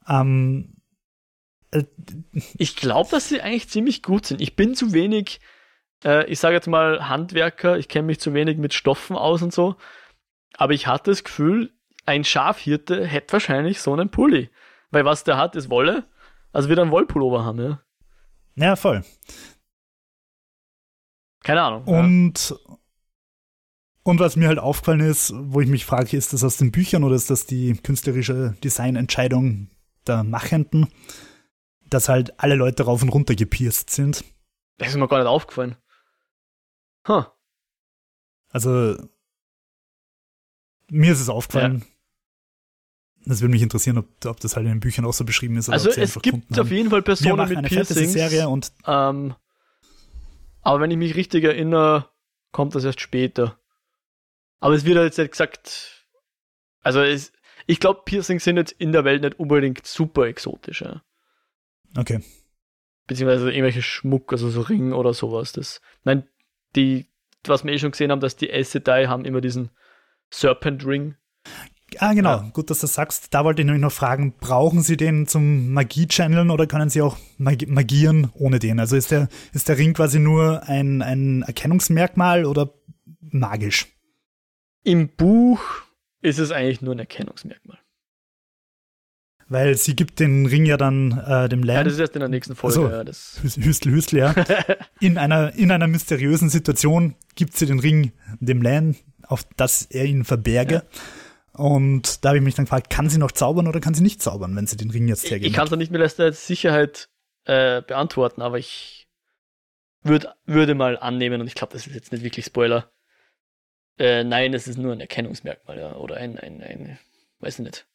Ähm, 0.08 0.76
äh, 1.72 1.84
ich 2.58 2.76
glaube, 2.76 3.10
dass 3.12 3.30
sie 3.30 3.42
eigentlich 3.42 3.70
ziemlich 3.70 4.04
gut 4.04 4.28
sind. 4.28 4.40
Ich 4.42 4.56
bin 4.56 4.76
zu 4.76 4.94
wenig, 4.94 5.40
äh, 6.06 6.26
ich 6.28 6.40
sage 6.40 6.56
jetzt 6.56 6.68
mal 6.68 7.10
Handwerker, 7.10 7.78
ich 7.78 7.90
kenne 7.90 8.08
mich 8.08 8.20
zu 8.20 8.34
wenig 8.34 8.58
mit 8.58 8.74
Stoffen 8.74 9.16
aus 9.16 9.42
und 9.42 9.54
so. 9.54 9.76
Aber 10.56 10.74
ich 10.74 10.88
hatte 10.88 11.12
das 11.12 11.24
Gefühl, 11.24 11.74
ein 12.06 12.24
Schafhirte 12.24 13.06
hätte 13.06 13.34
wahrscheinlich 13.34 13.82
so 13.82 13.94
einen 13.94 14.10
Pulli. 14.10 14.50
Weil 14.92 15.06
was 15.06 15.24
der 15.26 15.38
hat, 15.38 15.56
ist 15.56 15.70
Wolle. 15.70 16.06
Also 16.54 16.70
wird 16.70 16.80
er 16.80 16.84
einen 16.84 16.92
Wollpullover 16.92 17.44
haben, 17.44 17.60
ja. 17.60 17.82
Ja, 18.58 18.76
voll. 18.76 19.04
Keine 21.44 21.62
Ahnung. 21.62 21.86
Und, 21.86 22.50
ja. 22.50 22.78
und 24.04 24.20
was 24.20 24.36
mir 24.36 24.48
halt 24.50 24.60
aufgefallen 24.60 25.00
ist, 25.00 25.34
wo 25.36 25.62
ich 25.62 25.70
mich 25.70 25.86
frage, 25.86 26.18
ist 26.18 26.34
das 26.34 26.44
aus 26.44 26.58
den 26.58 26.72
Büchern 26.72 27.04
oder 27.04 27.16
ist 27.16 27.30
das 27.30 27.46
die 27.46 27.74
künstlerische 27.76 28.58
Designentscheidung 28.62 29.70
der 30.06 30.24
Machenden? 30.24 30.88
dass 31.90 32.10
halt 32.10 32.40
alle 32.40 32.56
Leute 32.56 32.84
rauf 32.84 33.02
und 33.02 33.10
runter 33.10 33.36
gepierst 33.36 33.90
sind. 33.90 34.24
Das 34.78 34.90
ist 34.90 34.96
mir 34.96 35.08
gar 35.08 35.20
nicht 35.20 35.28
aufgefallen. 35.28 35.76
Huh. 37.08 37.24
Also, 38.50 38.98
mir 40.90 41.12
ist 41.12 41.22
es 41.22 41.30
aufgefallen. 41.30 41.80
Ja. 41.80 41.97
Das 43.28 43.42
würde 43.42 43.52
mich 43.52 43.62
interessieren, 43.62 43.98
ob, 43.98 44.08
ob, 44.26 44.40
das 44.40 44.56
halt 44.56 44.66
in 44.66 44.74
den 44.74 44.80
Büchern 44.80 45.04
auch 45.04 45.14
so 45.14 45.26
beschrieben 45.26 45.58
ist. 45.58 45.70
also 45.70 45.90
es 45.90 46.20
gibt 46.22 46.58
auf 46.58 46.72
jeden 46.72 46.90
Fall 46.90 47.02
Personen 47.02 47.50
mit 47.50 47.66
Piercings. 47.66 48.14
Serie 48.14 48.48
und 48.48 48.72
ähm, 48.86 49.36
Aber 50.62 50.80
wenn 50.80 50.92
ich 50.92 50.98
mich 50.98 51.16
richtig 51.16 51.44
erinnere, 51.44 52.10
kommt 52.52 52.74
das 52.74 52.86
erst 52.86 53.02
später. 53.02 53.60
Aber 54.60 54.76
es 54.76 54.86
wird 54.86 54.98
jetzt 54.98 55.18
nicht 55.18 55.32
gesagt, 55.32 56.06
also 56.82 57.02
es, 57.02 57.34
ich 57.66 57.82
glaube, 57.82 58.02
Piercings 58.06 58.46
sind 58.46 58.56
jetzt 58.56 58.72
in 58.72 58.94
der 58.94 59.04
Welt 59.04 59.22
nicht 59.22 59.40
unbedingt 59.40 59.86
super 59.86 60.26
exotisch. 60.26 60.82
Ja. 60.82 61.04
Okay. 61.98 62.22
Beziehungsweise 63.08 63.52
irgendwelche 63.52 63.82
Schmuck, 63.82 64.32
also 64.32 64.50
so 64.50 64.62
Ring 64.62 64.94
oder 64.94 65.14
sowas. 65.14 65.52
Das, 65.52 65.82
nein, 66.04 66.28
die, 66.76 67.08
was 67.44 67.66
wir 67.66 67.74
eh 67.74 67.80
schon 67.80 67.92
gesehen 67.92 68.12
haben, 68.12 68.22
dass 68.22 68.38
die 68.38 68.52
Aes 68.52 68.72
Sedai 68.72 69.08
haben 69.08 69.26
immer 69.26 69.42
diesen 69.42 69.70
Serpent 70.30 70.86
Ring. 70.86 71.16
Ah, 72.00 72.14
genau. 72.14 72.38
Ja. 72.38 72.50
Gut, 72.54 72.70
dass 72.70 72.80
du 72.80 72.84
das 72.86 72.94
sagst. 72.94 73.34
Da 73.34 73.44
wollte 73.44 73.62
ich 73.62 73.66
nämlich 73.66 73.82
noch 73.82 73.92
fragen, 73.92 74.34
brauchen 74.40 74.82
Sie 74.82 74.98
den 74.98 75.28
zum 75.28 75.74
Magie-Channeln 75.74 76.50
oder 76.50 76.68
können 76.68 76.90
Sie 76.90 77.02
auch 77.02 77.18
mag 77.38 77.68
magieren 77.68 78.30
ohne 78.34 78.60
den? 78.60 78.80
Also 78.80 78.96
ist 78.96 79.12
der, 79.12 79.30
ist 79.54 79.70
der 79.70 79.78
Ring 79.78 79.94
quasi 79.94 80.20
nur 80.20 80.64
ein, 80.64 81.02
ein 81.02 81.44
Erkennungsmerkmal 81.44 82.46
oder 82.46 82.74
magisch? 83.20 83.88
Im 84.84 85.10
Buch 85.10 85.62
ist 86.22 86.40
es 86.40 86.52
eigentlich 86.52 86.82
nur 86.82 86.96
ein 86.96 87.00
Erkennungsmerkmal. 87.00 87.80
Weil 89.50 89.78
sie 89.78 89.96
gibt 89.96 90.20
den 90.20 90.46
Ring 90.46 90.66
ja 90.66 90.76
dann 90.76 91.18
äh, 91.26 91.48
dem 91.48 91.64
Lamb. 91.64 91.78
Ja, 91.78 91.84
das 91.86 91.94
ist 91.94 92.00
erst 92.00 92.16
in 92.16 92.20
der 92.20 92.30
nächsten 92.30 92.56
Folge. 92.56 92.80
Also, 92.82 92.90
ja, 92.90 93.04
das 93.04 93.40
Hüstel, 93.42 93.94
Hüstel, 93.94 94.20
ja. 94.20 94.36
in, 95.00 95.18
einer, 95.18 95.54
in 95.54 95.72
einer 95.72 95.88
mysteriösen 95.88 96.50
Situation 96.50 97.16
gibt 97.36 97.56
sie 97.56 97.66
den 97.66 97.80
Ring 97.80 98.12
dem 98.42 98.62
Lamb, 98.62 98.98
auf 99.24 99.46
das 99.56 99.84
er 99.84 100.06
ihn 100.06 100.26
verberge. 100.26 100.76
Ja. 100.76 100.84
Und 101.58 102.24
da 102.24 102.30
habe 102.30 102.38
ich 102.38 102.44
mich 102.44 102.54
dann 102.54 102.66
gefragt, 102.66 102.92
kann 102.92 103.10
sie 103.10 103.18
noch 103.18 103.32
zaubern 103.32 103.68
oder 103.68 103.80
kann 103.80 103.96
sie 103.96 104.04
nicht 104.04 104.22
zaubern, 104.22 104.56
wenn 104.56 104.68
sie 104.68 104.78
den 104.78 104.92
Ring 104.92 105.08
jetzt 105.08 105.30
hergeben? 105.30 105.50
Ich 105.50 105.54
kann 105.54 105.68
es 105.68 105.72
nicht 105.72 105.92
mit 105.92 106.18
der 106.20 106.34
Sicherheit 106.34 107.10
äh, 107.46 107.82
beantworten, 107.82 108.44
aber 108.44 108.60
ich 108.60 109.08
würd, 110.04 110.28
würde 110.46 110.76
mal 110.76 111.00
annehmen, 111.00 111.42
und 111.42 111.48
ich 111.48 111.56
glaube, 111.56 111.74
das 111.74 111.88
ist 111.88 111.96
jetzt 111.96 112.12
nicht 112.12 112.24
wirklich 112.24 112.46
Spoiler. 112.46 112.92
Äh, 113.98 114.24
nein, 114.24 114.54
es 114.54 114.68
ist 114.68 114.78
nur 114.78 114.94
ein 114.94 115.00
Erkennungsmerkmal, 115.00 115.80
ja. 115.80 115.96
Oder 115.96 116.18
ein, 116.18 116.38
ein, 116.38 116.62
ein, 116.62 117.00
weiß 117.40 117.58
ich 117.58 117.66
nicht. 117.66 117.88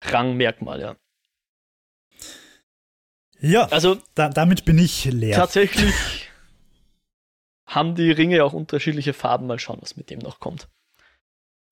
Rangmerkmal, 0.00 0.80
ja. 0.80 0.96
Ja, 3.38 3.66
also 3.66 3.98
da, 4.14 4.30
damit 4.30 4.64
bin 4.64 4.78
ich 4.78 5.04
leer. 5.04 5.36
Tatsächlich 5.36 6.30
haben 7.66 7.94
die 7.94 8.10
Ringe 8.10 8.44
auch 8.44 8.54
unterschiedliche 8.54 9.12
Farben. 9.12 9.46
Mal 9.46 9.58
schauen, 9.58 9.78
was 9.82 9.96
mit 9.96 10.08
dem 10.08 10.20
noch 10.20 10.40
kommt. 10.40 10.68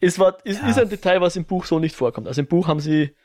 Ist, 0.00 0.18
war, 0.18 0.44
ist, 0.44 0.60
ja. 0.60 0.68
ist 0.68 0.78
ein 0.78 0.88
Detail, 0.88 1.20
was 1.20 1.36
im 1.36 1.44
Buch 1.44 1.64
so 1.64 1.78
nicht 1.78 1.96
vorkommt. 1.96 2.28
Also 2.28 2.40
im 2.40 2.46
Buch 2.46 2.68
haben 2.68 2.80
sie, 2.80 3.16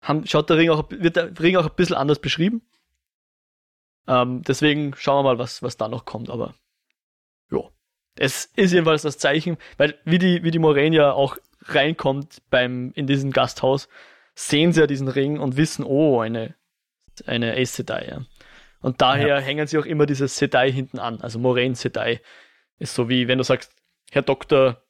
haben, 0.00 0.26
schaut 0.26 0.48
der 0.48 0.56
Ring 0.56 0.70
auch, 0.70 0.90
wird 0.90 1.16
der 1.16 1.38
Ring 1.38 1.56
auch 1.56 1.66
ein 1.66 1.76
bisschen 1.76 1.96
anders 1.96 2.18
beschrieben. 2.18 2.62
Ähm, 4.06 4.42
deswegen 4.42 4.94
schauen 4.96 5.24
wir 5.24 5.34
mal, 5.34 5.38
was, 5.38 5.62
was 5.62 5.76
da 5.76 5.88
noch 5.88 6.06
kommt, 6.06 6.30
aber 6.30 6.54
ja. 7.50 7.60
Es 8.16 8.46
ist 8.56 8.72
jedenfalls 8.72 9.02
das 9.02 9.18
Zeichen, 9.18 9.58
weil 9.76 9.98
wie 10.04 10.18
die, 10.18 10.42
wie 10.42 10.50
die 10.50 10.58
Moraine 10.58 10.96
ja 10.96 11.12
auch 11.12 11.36
reinkommt 11.66 12.42
beim, 12.50 12.92
in 12.94 13.06
diesem 13.06 13.30
Gasthaus, 13.30 13.88
sehen 14.34 14.72
sie 14.72 14.80
ja 14.80 14.86
diesen 14.86 15.08
Ring 15.08 15.38
und 15.38 15.56
wissen, 15.56 15.84
oh, 15.84 16.20
eine, 16.20 16.54
eine 17.26 17.56
Ace 17.56 17.76
Sedai, 17.76 18.08
ja. 18.08 18.22
Und 18.80 19.02
daher 19.02 19.28
ja. 19.28 19.38
hängen 19.40 19.66
sie 19.66 19.76
auch 19.78 19.84
immer 19.84 20.06
dieses 20.06 20.36
Sedai 20.36 20.70
hinten 20.70 21.00
an. 21.00 21.20
Also 21.20 21.38
Moraine 21.38 21.74
Sedai 21.74 22.20
ist 22.78 22.94
so 22.94 23.08
wie, 23.08 23.26
wenn 23.26 23.38
du 23.38 23.44
sagst, 23.44 23.72
Herr 24.10 24.22
Doktor 24.22 24.82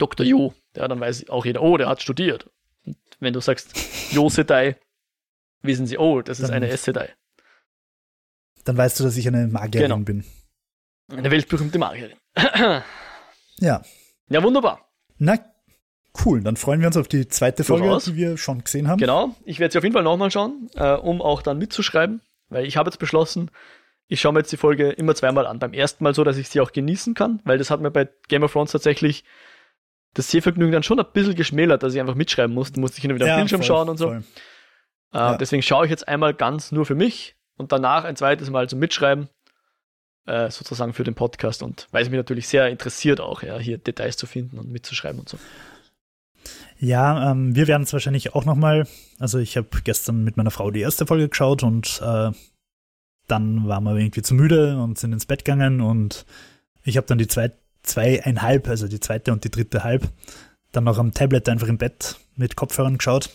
Dr. 0.00 0.26
Jo, 0.26 0.54
ja, 0.76 0.88
dann 0.88 1.00
weiß 1.00 1.28
auch 1.28 1.44
jeder, 1.44 1.62
oh, 1.62 1.76
der 1.76 1.88
hat 1.88 2.02
studiert. 2.02 2.48
Und 2.84 2.96
wenn 3.20 3.32
du 3.32 3.40
sagst 3.40 3.74
Jo 4.12 4.28
Sedai, 4.28 4.76
wissen 5.62 5.86
sie, 5.86 5.98
oh, 5.98 6.22
das 6.22 6.40
ist 6.40 6.48
dann, 6.48 6.56
eine 6.56 6.68
S-Sedai. 6.68 7.10
Dann 8.64 8.76
weißt 8.76 9.00
du, 9.00 9.04
dass 9.04 9.16
ich 9.16 9.26
eine 9.26 9.46
Magierin 9.46 9.90
genau. 9.90 10.04
bin. 10.04 10.24
Eine 11.10 11.30
weltberühmte 11.30 11.78
Magierin. 11.78 12.16
ja. 13.58 13.82
Ja, 14.28 14.42
wunderbar. 14.42 14.88
Na, 15.18 15.38
cool. 16.24 16.42
Dann 16.42 16.56
freuen 16.56 16.80
wir 16.80 16.86
uns 16.86 16.96
auf 16.96 17.08
die 17.08 17.26
zweite 17.28 17.64
Folge, 17.64 17.84
Durchaus. 17.84 18.04
die 18.04 18.16
wir 18.16 18.36
schon 18.36 18.62
gesehen 18.62 18.88
haben. 18.88 18.98
Genau. 18.98 19.34
Ich 19.44 19.58
werde 19.58 19.72
sie 19.72 19.78
auf 19.78 19.84
jeden 19.84 19.94
Fall 19.94 20.02
nochmal 20.02 20.30
schauen, 20.30 20.70
äh, 20.74 20.92
um 20.92 21.20
auch 21.20 21.42
dann 21.42 21.58
mitzuschreiben, 21.58 22.22
weil 22.48 22.64
ich 22.64 22.76
habe 22.76 22.88
jetzt 22.88 22.98
beschlossen, 22.98 23.50
ich 24.06 24.20
schaue 24.20 24.32
mir 24.32 24.40
jetzt 24.40 24.52
die 24.52 24.56
Folge 24.56 24.90
immer 24.90 25.14
zweimal 25.14 25.46
an. 25.46 25.58
Beim 25.58 25.72
ersten 25.72 26.04
Mal 26.04 26.14
so, 26.14 26.24
dass 26.24 26.36
ich 26.36 26.48
sie 26.48 26.60
auch 26.60 26.72
genießen 26.72 27.14
kann, 27.14 27.40
weil 27.44 27.58
das 27.58 27.70
hat 27.70 27.80
mir 27.80 27.90
bei 27.90 28.08
Game 28.28 28.42
of 28.42 28.52
Thrones 28.52 28.72
tatsächlich 28.72 29.24
das 30.14 30.30
Sehvergnügen 30.30 30.72
dann 30.72 30.82
schon 30.82 30.98
ein 30.98 31.06
bisschen 31.12 31.34
geschmälert, 31.34 31.82
dass 31.82 31.94
ich 31.94 32.00
einfach 32.00 32.14
mitschreiben 32.14 32.54
musste. 32.54 32.80
Musste 32.80 32.98
ich 32.98 33.04
und 33.04 33.14
wieder 33.14 33.26
ja, 33.26 33.34
am 33.34 33.40
Bildschirm 33.40 33.60
voll, 33.60 33.66
schauen 33.66 33.88
und 33.88 33.96
so. 33.96 34.12
Äh, 34.12 34.22
ja. 35.14 35.36
Deswegen 35.36 35.62
schaue 35.62 35.84
ich 35.84 35.90
jetzt 35.90 36.08
einmal 36.08 36.34
ganz 36.34 36.72
nur 36.72 36.86
für 36.86 36.94
mich 36.94 37.36
und 37.56 37.72
danach 37.72 38.04
ein 38.04 38.16
zweites 38.16 38.50
Mal 38.50 38.68
zum 38.68 38.78
Mitschreiben, 38.78 39.28
äh, 40.26 40.50
sozusagen 40.50 40.92
für 40.92 41.04
den 41.04 41.14
Podcast. 41.14 41.62
Und 41.62 41.88
weil 41.92 42.02
es 42.02 42.10
mich 42.10 42.16
natürlich 42.16 42.48
sehr 42.48 42.68
interessiert 42.68 43.20
auch, 43.20 43.42
ja, 43.42 43.58
hier 43.58 43.78
Details 43.78 44.16
zu 44.16 44.26
finden 44.26 44.58
und 44.58 44.70
mitzuschreiben 44.70 45.20
und 45.20 45.28
so. 45.28 45.38
Ja, 46.78 47.30
ähm, 47.30 47.54
wir 47.54 47.66
werden 47.66 47.82
es 47.82 47.92
wahrscheinlich 47.92 48.34
auch 48.34 48.46
nochmal, 48.46 48.88
also 49.18 49.38
ich 49.38 49.56
habe 49.56 49.68
gestern 49.84 50.24
mit 50.24 50.36
meiner 50.36 50.50
Frau 50.50 50.70
die 50.70 50.80
erste 50.80 51.06
Folge 51.06 51.28
geschaut 51.28 51.62
und 51.62 52.00
äh, 52.02 52.30
dann 53.28 53.68
waren 53.68 53.84
wir 53.84 53.96
irgendwie 53.96 54.22
zu 54.22 54.34
müde 54.34 54.78
und 54.78 54.98
sind 54.98 55.12
ins 55.12 55.26
Bett 55.26 55.44
gegangen 55.44 55.82
und 55.82 56.24
ich 56.82 56.96
habe 56.96 57.06
dann 57.06 57.18
die 57.18 57.28
zweite 57.28 57.56
zweieinhalb, 57.82 58.68
also 58.68 58.88
die 58.88 59.00
zweite 59.00 59.32
und 59.32 59.44
die 59.44 59.50
dritte 59.50 59.84
halb, 59.84 60.08
dann 60.72 60.84
noch 60.84 60.98
am 60.98 61.12
Tablet 61.12 61.48
einfach 61.48 61.68
im 61.68 61.78
Bett 61.78 62.16
mit 62.36 62.56
Kopfhörern 62.56 62.98
geschaut. 62.98 63.30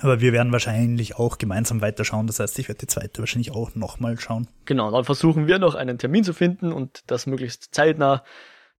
Aber 0.00 0.20
wir 0.20 0.32
werden 0.32 0.52
wahrscheinlich 0.52 1.16
auch 1.16 1.36
gemeinsam 1.36 1.82
weiterschauen. 1.82 2.26
Das 2.26 2.40
heißt, 2.40 2.58
ich 2.58 2.68
werde 2.68 2.80
die 2.80 2.86
zweite 2.86 3.20
wahrscheinlich 3.20 3.50
auch 3.50 3.74
nochmal 3.74 4.18
schauen. 4.18 4.48
Genau, 4.64 4.90
dann 4.90 5.04
versuchen 5.04 5.46
wir 5.46 5.58
noch 5.58 5.74
einen 5.74 5.98
Termin 5.98 6.24
zu 6.24 6.32
finden 6.32 6.72
und 6.72 7.02
das 7.08 7.26
möglichst 7.26 7.74
zeitnah, 7.74 8.24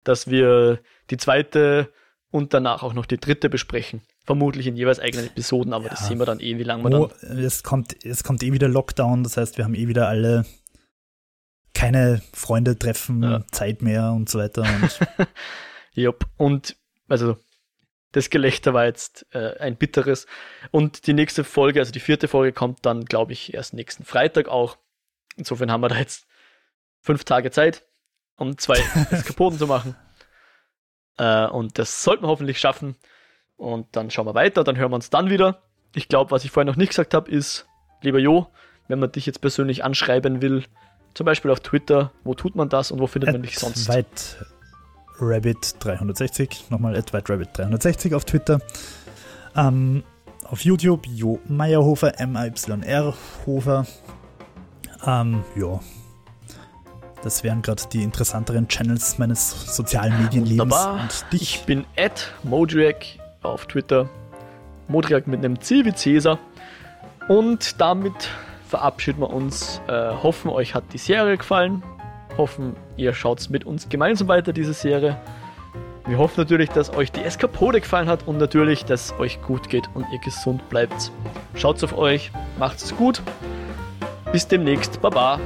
dass 0.05 0.31
wir 0.31 0.81
die 1.11 1.19
zweite 1.19 1.93
und 2.31 2.55
danach 2.55 2.83
auch 2.83 2.95
noch 2.95 3.05
die 3.05 3.19
dritte 3.19 3.51
besprechen. 3.51 4.01
Vermutlich 4.25 4.67
in 4.67 4.77
jeweils 4.77 5.01
eigenen 5.01 5.27
Episoden, 5.27 5.75
aber 5.75 5.85
ja. 5.85 5.91
das 5.91 6.07
sehen 6.07 6.19
wir 6.19 6.25
dann 6.25 6.41
eh, 6.41 6.59
wie 6.59 6.63
lange 6.63 6.85
wir 6.85 6.91
dann. 6.91 7.39
Es 7.39 7.63
kommt, 7.63 8.05
es 8.05 8.25
kommt 8.25 8.43
eh 8.43 8.53
wieder 8.53 8.69
Lockdown, 8.69 9.23
das 9.23 9.37
heißt, 9.37 9.59
wir 9.59 9.65
haben 9.65 9.75
eh 9.75 9.89
wieder 9.89 10.09
alle 10.09 10.47
keine 11.75 12.23
Freunde 12.33 12.79
treffen, 12.79 13.23
ja. 13.23 13.45
Zeit 13.51 13.83
mehr 13.83 14.13
und 14.13 14.29
so 14.29 14.39
weiter. 14.39 14.63
Und 14.63 15.01
Jupp, 15.95 16.27
und 16.37 16.77
also 17.09 17.37
das 18.13 18.29
Gelächter 18.31 18.75
war 18.75 18.85
jetzt 18.85 19.27
äh, 19.33 19.57
ein 19.59 19.77
bitteres. 19.77 20.27
Und 20.71 21.07
die 21.07 21.15
nächste 21.15 21.45
Folge, 21.45 21.81
also 21.81 21.93
die 21.93 22.01
vierte 22.01 22.29
Folge, 22.29 22.53
kommt 22.53 22.85
dann, 22.85 23.05
glaube 23.05 23.33
ich, 23.33 23.55
erst 23.55 23.75
nächsten 23.75 24.05
Freitag 24.05 24.49
auch. 24.49 24.77
Insofern 25.37 25.71
haben 25.73 25.81
wir 25.81 25.89
da 25.89 25.97
jetzt 25.97 26.27
fünf 27.01 27.25
Tage 27.25 27.51
Zeit, 27.51 27.85
um 28.37 28.59
zwei 28.59 28.77
Eskapoden 29.11 29.59
zu 29.59 29.67
machen. 29.67 29.97
Äh, 31.17 31.47
und 31.47 31.79
das 31.79 32.05
sollten 32.05 32.25
wir 32.25 32.29
hoffentlich 32.29 32.61
schaffen. 32.61 32.97
Und 33.57 33.97
dann 33.97 34.11
schauen 34.11 34.27
wir 34.27 34.35
weiter, 34.35 34.65
dann 34.65 34.77
hören 34.77 34.91
wir 34.91 34.97
uns 34.97 35.11
dann 35.11 35.31
wieder. 35.31 35.63
Ich 35.95 36.09
glaube, 36.09 36.31
was 36.31 36.45
ich 36.45 36.51
vorher 36.51 36.71
noch 36.71 36.77
nicht 36.77 36.89
gesagt 36.89 37.15
habe, 37.15 37.31
ist, 37.31 37.67
lieber 38.03 38.19
Jo, 38.19 38.49
wenn 38.89 38.99
man 38.99 39.13
dich 39.13 39.25
jetzt 39.27 39.41
persönlich 39.41 39.85
anschreiben 39.85 40.43
will, 40.43 40.65
zum 41.15 41.27
Beispiel 41.27 41.51
auf 41.51 41.61
Twitter. 41.61 42.11
Wo 42.25 42.35
tut 42.35 42.55
man 42.55 42.69
das 42.69 42.91
und 42.91 43.01
wo 43.01 43.07
findet 43.07 43.29
At 43.29 43.35
man 43.35 43.43
dich 43.43 43.59
sonst? 43.59 43.89
White 43.89 44.47
Rabbit 45.21 45.77
360. 45.81 46.71
Nochmal 46.71 46.97
at 46.97 47.13
White 47.13 47.33
Rabbit 47.33 47.51
360 47.55 48.15
auf 48.15 48.25
Twitter. 48.25 48.61
Ähm, 49.57 50.03
auf 50.45 50.61
YouTube 50.65 51.07
Jo 51.07 51.39
Meyerhofer, 51.49 52.19
M-A-Y-R 52.19 53.15
Hofer. 53.47 53.87
Ähm, 55.07 55.45
ja. 55.57 55.81
Das 57.23 57.45
wären 57.45 57.63
gerade 57.63 57.83
die 57.93 58.03
interessanteren 58.03 58.67
Channels 58.67 59.19
meines 59.19 59.77
sozialen 59.77 60.21
Medienlebens. 60.23 60.75
Und 60.75 61.33
dich? 61.33 61.43
Ich 61.43 61.65
bin 61.65 61.85
at 61.97 62.33
Modriak 62.43 63.07
auf 63.43 63.67
Twitter. 63.67 64.09
Modriak 64.89 65.29
mit 65.29 65.45
einem 65.45 65.61
C 65.61 65.85
wie 65.85 65.95
Cäsar. 65.95 66.39
Und 67.29 67.81
damit 67.81 68.29
verabschieden 68.73 69.21
wir 69.21 69.29
uns. 69.29 69.83
Äh, 69.87 70.15
hoffen, 70.23 70.49
euch 70.51 70.75
hat 70.75 70.85
die 70.95 70.99
Serie 70.99 71.37
gefallen. 71.37 71.83
Hoffen, 72.39 72.75
ihr 72.97 73.13
schaut 73.13 73.51
mit 73.51 73.67
uns 73.67 73.91
gemeinsam 73.91 74.29
weiter, 74.29 74.55
diese 74.55 74.73
Serie. 74.73 75.21
Wir 76.07 76.17
hoffen 76.17 76.41
natürlich, 76.41 76.71
dass 76.71 76.89
euch 76.97 77.13
die 77.13 77.21
Eskapode 77.21 77.83
gefallen 77.83 78.09
hat 78.09 78.27
und 78.27 78.39
natürlich, 78.39 78.87
dass 78.87 79.13
euch 79.19 79.43
gut 79.43 79.69
geht 79.69 79.91
und 79.93 80.07
ihr 80.11 80.19
gesund 80.21 80.67
bleibt. 80.71 81.13
Schaut's 81.55 81.85
auf 81.85 81.97
euch, 81.99 82.33
macht's 82.59 82.97
gut. 82.97 83.21
Bis 84.33 84.49
demnächst. 84.49 85.03
Baba. 85.03 85.39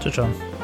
Ciao, 0.00 0.12
ciao. 0.12 0.55